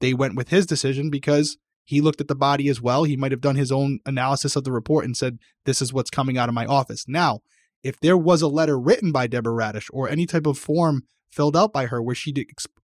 they 0.00 0.14
went 0.14 0.34
with 0.34 0.48
his 0.48 0.66
decision 0.66 1.10
because 1.10 1.56
he 1.84 2.00
looked 2.00 2.20
at 2.20 2.28
the 2.28 2.34
body 2.34 2.68
as 2.68 2.80
well 2.80 3.04
he 3.04 3.16
might 3.16 3.32
have 3.32 3.40
done 3.40 3.56
his 3.56 3.72
own 3.72 4.00
analysis 4.06 4.56
of 4.56 4.64
the 4.64 4.72
report 4.72 5.04
and 5.04 5.16
said 5.16 5.38
this 5.64 5.82
is 5.82 5.92
what's 5.92 6.10
coming 6.10 6.38
out 6.38 6.48
of 6.48 6.54
my 6.54 6.66
office 6.66 7.06
now 7.08 7.40
if 7.82 8.00
there 8.00 8.16
was 8.16 8.42
a 8.42 8.48
letter 8.48 8.78
written 8.78 9.12
by 9.12 9.26
deborah 9.26 9.52
radisch 9.52 9.88
or 9.92 10.08
any 10.08 10.26
type 10.26 10.46
of 10.46 10.58
form 10.58 11.04
filled 11.30 11.56
out 11.56 11.72
by 11.72 11.86
her 11.86 12.02
where 12.02 12.14
she 12.14 12.32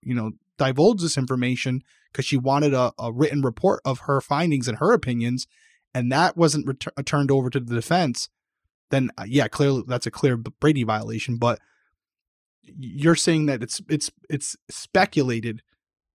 you 0.01 0.13
know 0.15 0.31
divulge 0.57 1.01
this 1.01 1.17
information 1.17 1.81
because 2.11 2.25
she 2.25 2.37
wanted 2.37 2.73
a, 2.73 2.93
a, 2.99 3.11
written 3.11 3.41
report 3.41 3.81
of 3.85 4.01
her 4.01 4.21
findings 4.21 4.67
and 4.67 4.77
her 4.77 4.91
opinions, 4.91 5.47
and 5.93 6.11
that 6.11 6.37
wasn't 6.37 6.67
ret- 6.67 7.05
turned 7.05 7.31
over 7.31 7.49
to 7.49 7.59
the 7.59 7.73
defense, 7.73 8.29
then 8.89 9.09
uh, 9.17 9.23
yeah, 9.27 9.47
clearly 9.47 9.83
that's 9.87 10.05
a 10.05 10.11
clear 10.11 10.37
Brady 10.37 10.83
violation. 10.83 11.37
But 11.37 11.59
you're 12.63 13.15
saying 13.15 13.47
that 13.47 13.63
it's 13.63 13.81
it's 13.89 14.11
it's 14.29 14.55
speculated 14.69 15.61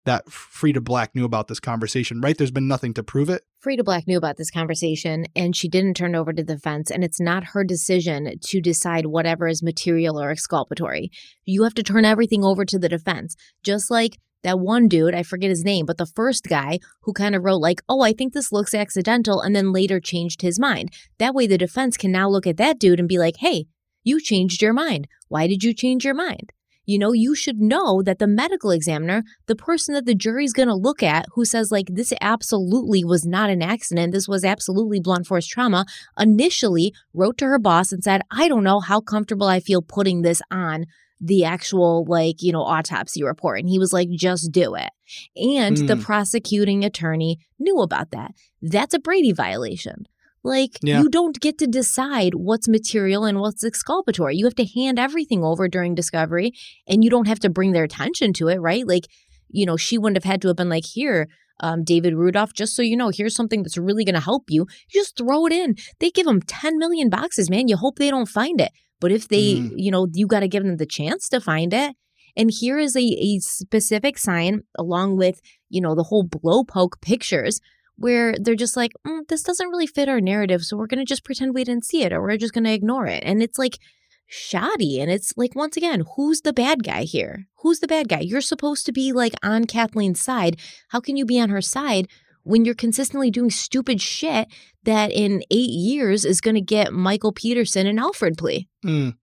that 0.07 0.25
Freda 0.27 0.83
Black 0.83 1.13
knew 1.13 1.25
about 1.25 1.47
this 1.47 1.59
conversation, 1.59 2.21
right? 2.21 2.37
There's 2.37 2.49
been 2.49 2.67
nothing 2.67 2.93
to 2.95 3.03
prove 3.03 3.29
it. 3.29 3.43
Freda 3.63 3.83
Black 3.83 4.07
knew 4.07 4.17
about 4.17 4.37
this 4.37 4.49
conversation 4.49 5.25
and 5.35 5.55
she 5.55 5.67
didn't 5.67 5.95
turn 5.95 6.15
over 6.15 6.31
to 6.31 6.43
the 6.43 6.55
defense, 6.55 6.89
and 6.89 7.03
it's 7.03 7.19
not 7.19 7.43
her 7.53 7.63
decision 7.63 8.39
to 8.39 8.61
decide 8.61 9.07
whatever 9.07 9.47
is 9.47 9.61
material 9.61 10.19
or 10.19 10.31
exculpatory. 10.31 11.11
You 11.45 11.63
have 11.63 11.73
to 11.75 11.83
turn 11.83 12.05
everything 12.05 12.43
over 12.43 12.63
to 12.65 12.79
the 12.79 12.89
defense. 12.89 13.35
Just 13.63 13.91
like 13.91 14.17
that 14.43 14.59
one 14.59 14.87
dude, 14.87 15.13
I 15.13 15.23
forget 15.23 15.49
his 15.49 15.65
name, 15.65 15.85
but 15.85 15.97
the 15.97 16.05
first 16.05 16.45
guy 16.45 16.79
who 17.01 17.11
kind 17.11 17.35
of 17.35 17.43
wrote, 17.43 17.57
like, 17.59 17.81
oh, 17.89 18.01
I 18.01 18.13
think 18.13 18.33
this 18.33 18.51
looks 18.51 18.73
accidental, 18.73 19.41
and 19.41 19.53
then 19.53 19.73
later 19.73 19.99
changed 19.99 20.41
his 20.41 20.57
mind. 20.57 20.93
That 21.17 21.33
way, 21.33 21.47
the 21.47 21.57
defense 21.57 21.97
can 21.97 22.11
now 22.11 22.29
look 22.29 22.47
at 22.47 22.57
that 22.57 22.79
dude 22.79 22.99
and 22.99 23.09
be 23.09 23.17
like, 23.17 23.37
hey, 23.37 23.65
you 24.03 24.21
changed 24.21 24.61
your 24.61 24.73
mind. 24.73 25.07
Why 25.27 25.47
did 25.47 25.63
you 25.63 25.73
change 25.73 26.05
your 26.05 26.13
mind? 26.13 26.53
You 26.87 26.97
know, 26.97 27.11
you 27.11 27.35
should 27.35 27.59
know 27.59 28.01
that 28.01 28.17
the 28.17 28.27
medical 28.27 28.71
examiner, 28.71 29.23
the 29.45 29.57
person 29.57 29.93
that 29.93 30.05
the 30.05 30.15
jury's 30.15 30.53
going 30.53 30.69
to 30.69 30.73
look 30.73 31.03
at 31.03 31.25
who 31.33 31.43
says, 31.43 31.71
like, 31.71 31.87
this 31.91 32.13
absolutely 32.21 33.03
was 33.03 33.25
not 33.25 33.49
an 33.49 33.61
accident, 33.61 34.13
this 34.13 34.27
was 34.27 34.45
absolutely 34.45 35.01
blunt 35.01 35.27
force 35.27 35.45
trauma, 35.45 35.85
initially 36.17 36.93
wrote 37.13 37.37
to 37.39 37.45
her 37.45 37.59
boss 37.59 37.91
and 37.91 38.03
said, 38.03 38.21
I 38.31 38.47
don't 38.47 38.63
know 38.63 38.79
how 38.79 39.01
comfortable 39.01 39.47
I 39.47 39.59
feel 39.59 39.81
putting 39.81 40.21
this 40.21 40.41
on 40.49 40.85
the 41.19 41.43
actual 41.43 42.05
like 42.07 42.41
you 42.43 42.51
know 42.51 42.61
autopsy 42.61 43.23
report 43.23 43.59
and 43.59 43.67
he 43.67 43.79
was 43.79 43.91
like 43.91 44.07
just 44.11 44.51
do 44.51 44.75
it 44.75 44.91
and 45.35 45.75
mm. 45.75 45.87
the 45.87 45.95
hmm. 45.95 46.01
prosecuting 46.03 46.85
attorney 46.85 47.39
knew 47.57 47.79
about 47.79 48.11
that 48.11 48.31
that's 48.61 48.93
a 48.93 48.99
brady 48.99 49.31
violation 49.31 50.05
like 50.47 50.79
yeah. 50.81 51.01
you 51.01 51.09
don't 51.09 51.39
get 51.39 51.57
to 51.57 51.67
decide 51.67 52.33
what's 52.33 52.67
material 52.67 53.25
and 53.25 53.39
what's 53.39 53.63
exculpatory 53.63 54.35
you 54.35 54.45
have 54.45 54.55
to 54.55 54.65
hand 54.65 54.97
everything 54.97 55.43
over 55.43 55.67
during 55.67 55.93
discovery 55.93 56.51
and 56.87 57.03
you 57.03 57.09
don't 57.09 57.27
have 57.27 57.39
to 57.39 57.49
bring 57.49 57.73
their 57.73 57.83
attention 57.83 58.33
to 58.33 58.47
it 58.47 58.57
right 58.57 58.87
like 58.87 59.07
you 59.49 59.65
know 59.65 59.77
she 59.77 59.97
wouldn't 59.97 60.17
have 60.17 60.29
had 60.29 60.41
to 60.41 60.47
have 60.47 60.57
been 60.57 60.69
like 60.69 60.85
here 60.85 61.27
um, 61.59 61.83
David 61.83 62.13
Rudolph, 62.13 62.53
just 62.53 62.75
so 62.75 62.81
you 62.81 62.95
know, 62.95 63.09
here's 63.09 63.35
something 63.35 63.63
that's 63.63 63.77
really 63.77 64.05
going 64.05 64.15
to 64.15 64.21
help 64.21 64.43
you. 64.49 64.67
You 64.89 65.01
just 65.01 65.17
throw 65.17 65.45
it 65.47 65.53
in. 65.53 65.75
They 65.99 66.11
give 66.11 66.25
them 66.25 66.41
10 66.41 66.77
million 66.77 67.09
boxes, 67.09 67.49
man. 67.49 67.67
You 67.67 67.77
hope 67.77 67.97
they 67.97 68.11
don't 68.11 68.29
find 68.29 68.61
it. 68.61 68.71
But 68.99 69.11
if 69.11 69.27
they, 69.27 69.55
mm. 69.55 69.71
you 69.75 69.91
know, 69.91 70.07
you 70.13 70.27
got 70.27 70.41
to 70.41 70.47
give 70.47 70.63
them 70.63 70.77
the 70.77 70.85
chance 70.85 71.29
to 71.29 71.41
find 71.41 71.73
it. 71.73 71.95
And 72.35 72.51
here 72.51 72.77
is 72.77 72.95
a, 72.95 73.01
a 73.01 73.39
specific 73.39 74.17
sign 74.19 74.61
along 74.77 75.17
with, 75.17 75.41
you 75.69 75.81
know, 75.81 75.95
the 75.95 76.03
whole 76.03 76.23
blow 76.23 76.63
poke 76.63 77.01
pictures 77.01 77.59
where 77.97 78.35
they're 78.39 78.55
just 78.55 78.77
like, 78.77 78.91
mm, 79.05 79.27
this 79.27 79.43
doesn't 79.43 79.69
really 79.69 79.87
fit 79.87 80.09
our 80.09 80.21
narrative. 80.21 80.63
So 80.63 80.77
we're 80.77 80.87
going 80.87 80.99
to 80.99 81.05
just 81.05 81.23
pretend 81.23 81.53
we 81.53 81.63
didn't 81.63 81.85
see 81.85 82.03
it 82.03 82.13
or 82.13 82.21
we're 82.21 82.37
just 82.37 82.53
going 82.53 82.63
to 82.63 82.73
ignore 82.73 83.07
it. 83.07 83.23
And 83.25 83.41
it's 83.41 83.57
like 83.57 83.79
shoddy. 84.27 84.99
And 84.99 85.09
it's 85.09 85.33
like, 85.35 85.55
once 85.55 85.77
again, 85.77 86.03
who's 86.15 86.41
the 86.41 86.53
bad 86.53 86.83
guy 86.83 87.03
here? 87.03 87.47
Who's 87.61 87.79
the 87.79 87.87
bad 87.87 88.07
guy? 88.07 88.19
You're 88.19 88.41
supposed 88.41 88.85
to 88.85 88.91
be 88.91 89.11
like 89.11 89.33
on 89.41 89.65
Kathleen's 89.65 90.21
side. 90.21 90.59
How 90.89 90.99
can 90.99 91.17
you 91.17 91.25
be 91.25 91.39
on 91.39 91.49
her 91.49 91.61
side 91.61 92.07
when 92.47 92.63
you're 92.63 92.75
consistently 92.75 93.29
doing 93.29 93.49
stupid 93.49 94.01
shit 94.01 94.47
that 94.83 95.11
in 95.11 95.43
eight 95.51 95.69
years 95.69 96.23
is 96.23 96.39
going 96.39 96.55
to 96.55 96.61
get 96.61 96.93
Michael 96.93 97.33
Peterson 97.33 97.85
an 97.87 97.99
Alford 97.99 98.37
plea. 98.37 98.69
Mm. 98.85 99.17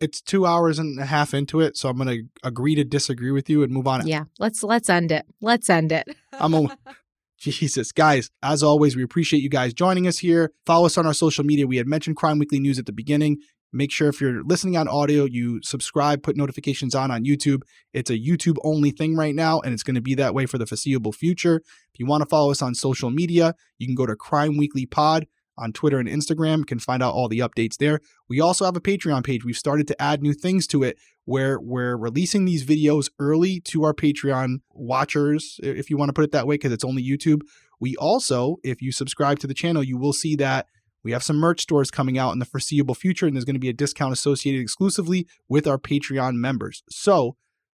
It's 0.00 0.20
two 0.20 0.44
hours 0.44 0.78
and 0.78 0.98
a 0.98 1.06
half 1.06 1.32
into 1.32 1.60
it, 1.60 1.76
so 1.76 1.88
I'm 1.88 1.96
going 1.96 2.08
to 2.08 2.24
agree 2.46 2.74
to 2.74 2.84
disagree 2.84 3.30
with 3.30 3.48
you 3.48 3.62
and 3.62 3.72
move 3.72 3.86
on. 3.86 4.06
Yeah, 4.06 4.24
let's 4.38 4.62
let's 4.62 4.90
end 4.90 5.12
it. 5.12 5.24
Let's 5.40 5.70
end 5.70 5.92
it. 5.92 6.08
I'm 6.32 6.54
a 6.54 6.76
Jesus, 7.50 7.90
guys, 7.90 8.30
as 8.40 8.62
always, 8.62 8.94
we 8.94 9.02
appreciate 9.02 9.42
you 9.42 9.48
guys 9.48 9.74
joining 9.74 10.06
us 10.06 10.18
here. 10.18 10.52
Follow 10.64 10.86
us 10.86 10.96
on 10.96 11.06
our 11.06 11.14
social 11.14 11.42
media. 11.42 11.66
We 11.66 11.76
had 11.76 11.88
mentioned 11.88 12.16
Crime 12.16 12.38
Weekly 12.38 12.60
News 12.60 12.78
at 12.78 12.86
the 12.86 12.92
beginning. 12.92 13.38
Make 13.72 13.90
sure 13.90 14.08
if 14.08 14.20
you're 14.20 14.44
listening 14.44 14.76
on 14.76 14.86
audio, 14.86 15.24
you 15.24 15.60
subscribe, 15.62 16.22
put 16.22 16.36
notifications 16.36 16.94
on 16.94 17.10
on 17.10 17.24
YouTube. 17.24 17.62
It's 17.92 18.10
a 18.10 18.18
YouTube 18.18 18.58
only 18.62 18.92
thing 18.92 19.16
right 19.16 19.34
now, 19.34 19.58
and 19.60 19.74
it's 19.74 19.82
going 19.82 19.96
to 19.96 20.00
be 20.00 20.14
that 20.14 20.34
way 20.34 20.46
for 20.46 20.56
the 20.56 20.66
foreseeable 20.66 21.10
future. 21.10 21.62
If 21.92 21.98
you 21.98 22.06
want 22.06 22.22
to 22.22 22.28
follow 22.28 22.52
us 22.52 22.62
on 22.62 22.76
social 22.76 23.10
media, 23.10 23.54
you 23.76 23.88
can 23.88 23.96
go 23.96 24.06
to 24.06 24.14
Crime 24.14 24.56
Weekly 24.56 24.86
Pod 24.86 25.26
on 25.56 25.72
Twitter 25.72 25.98
and 25.98 26.08
Instagram. 26.08 26.58
You 26.58 26.64
can 26.64 26.78
find 26.78 27.02
out 27.02 27.14
all 27.14 27.28
the 27.28 27.40
updates 27.40 27.76
there. 27.76 28.00
We 28.28 28.40
also 28.40 28.64
have 28.64 28.76
a 28.76 28.80
Patreon 28.80 29.24
page. 29.24 29.44
We've 29.44 29.56
started 29.56 29.86
to 29.88 30.02
add 30.02 30.22
new 30.22 30.32
things 30.34 30.66
to 30.68 30.82
it 30.82 30.98
where 31.24 31.60
we're 31.60 31.96
releasing 31.96 32.44
these 32.44 32.64
videos 32.64 33.08
early 33.18 33.60
to 33.60 33.84
our 33.84 33.94
Patreon 33.94 34.60
watchers, 34.70 35.60
if 35.62 35.90
you 35.90 35.96
want 35.96 36.08
to 36.08 36.12
put 36.12 36.24
it 36.24 36.32
that 36.32 36.46
way, 36.46 36.54
because 36.54 36.72
it's 36.72 36.84
only 36.84 37.02
YouTube. 37.02 37.42
We 37.78 37.96
also, 37.96 38.56
if 38.62 38.82
you 38.82 38.92
subscribe 38.92 39.38
to 39.40 39.46
the 39.46 39.54
channel, 39.54 39.82
you 39.82 39.98
will 39.98 40.12
see 40.12 40.36
that 40.36 40.66
we 41.04 41.12
have 41.12 41.22
some 41.22 41.36
merch 41.36 41.60
stores 41.60 41.90
coming 41.90 42.16
out 42.16 42.32
in 42.32 42.38
the 42.38 42.44
foreseeable 42.44 42.94
future, 42.94 43.26
and 43.26 43.34
there's 43.34 43.44
going 43.44 43.54
to 43.54 43.60
be 43.60 43.68
a 43.68 43.72
discount 43.74 44.12
associated 44.12 44.60
exclusively 44.60 45.26
with 45.48 45.66
our 45.66 45.78
Patreon 45.78 46.34
members. 46.34 46.82
So, 46.88 47.36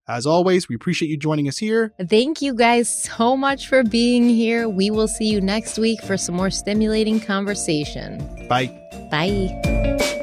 as 0.09 0.27
always, 0.27 0.69
we 0.69 0.75
appreciate 0.75 1.09
you 1.09 1.17
joining 1.17 1.49
us 1.49 1.59
here. 1.59 1.93
Thank 2.09 2.43
you 2.43 2.55
guys 2.55 2.89
so 2.89 3.37
much 3.37 3.69
for 3.69 3.83
being 3.83 4.29
here. 4.29 4.69
We 4.69 4.91
will 4.91 5.09
see 5.09 5.27
you 5.27 5.41
next 5.41 5.79
week 5.79 6.03
for 6.03 6.17
some 6.17 6.35
more 6.35 6.51
stimulating 6.51 7.21
conversation. 7.21 8.19
Bye. 8.49 8.81
Bye. 9.11 10.21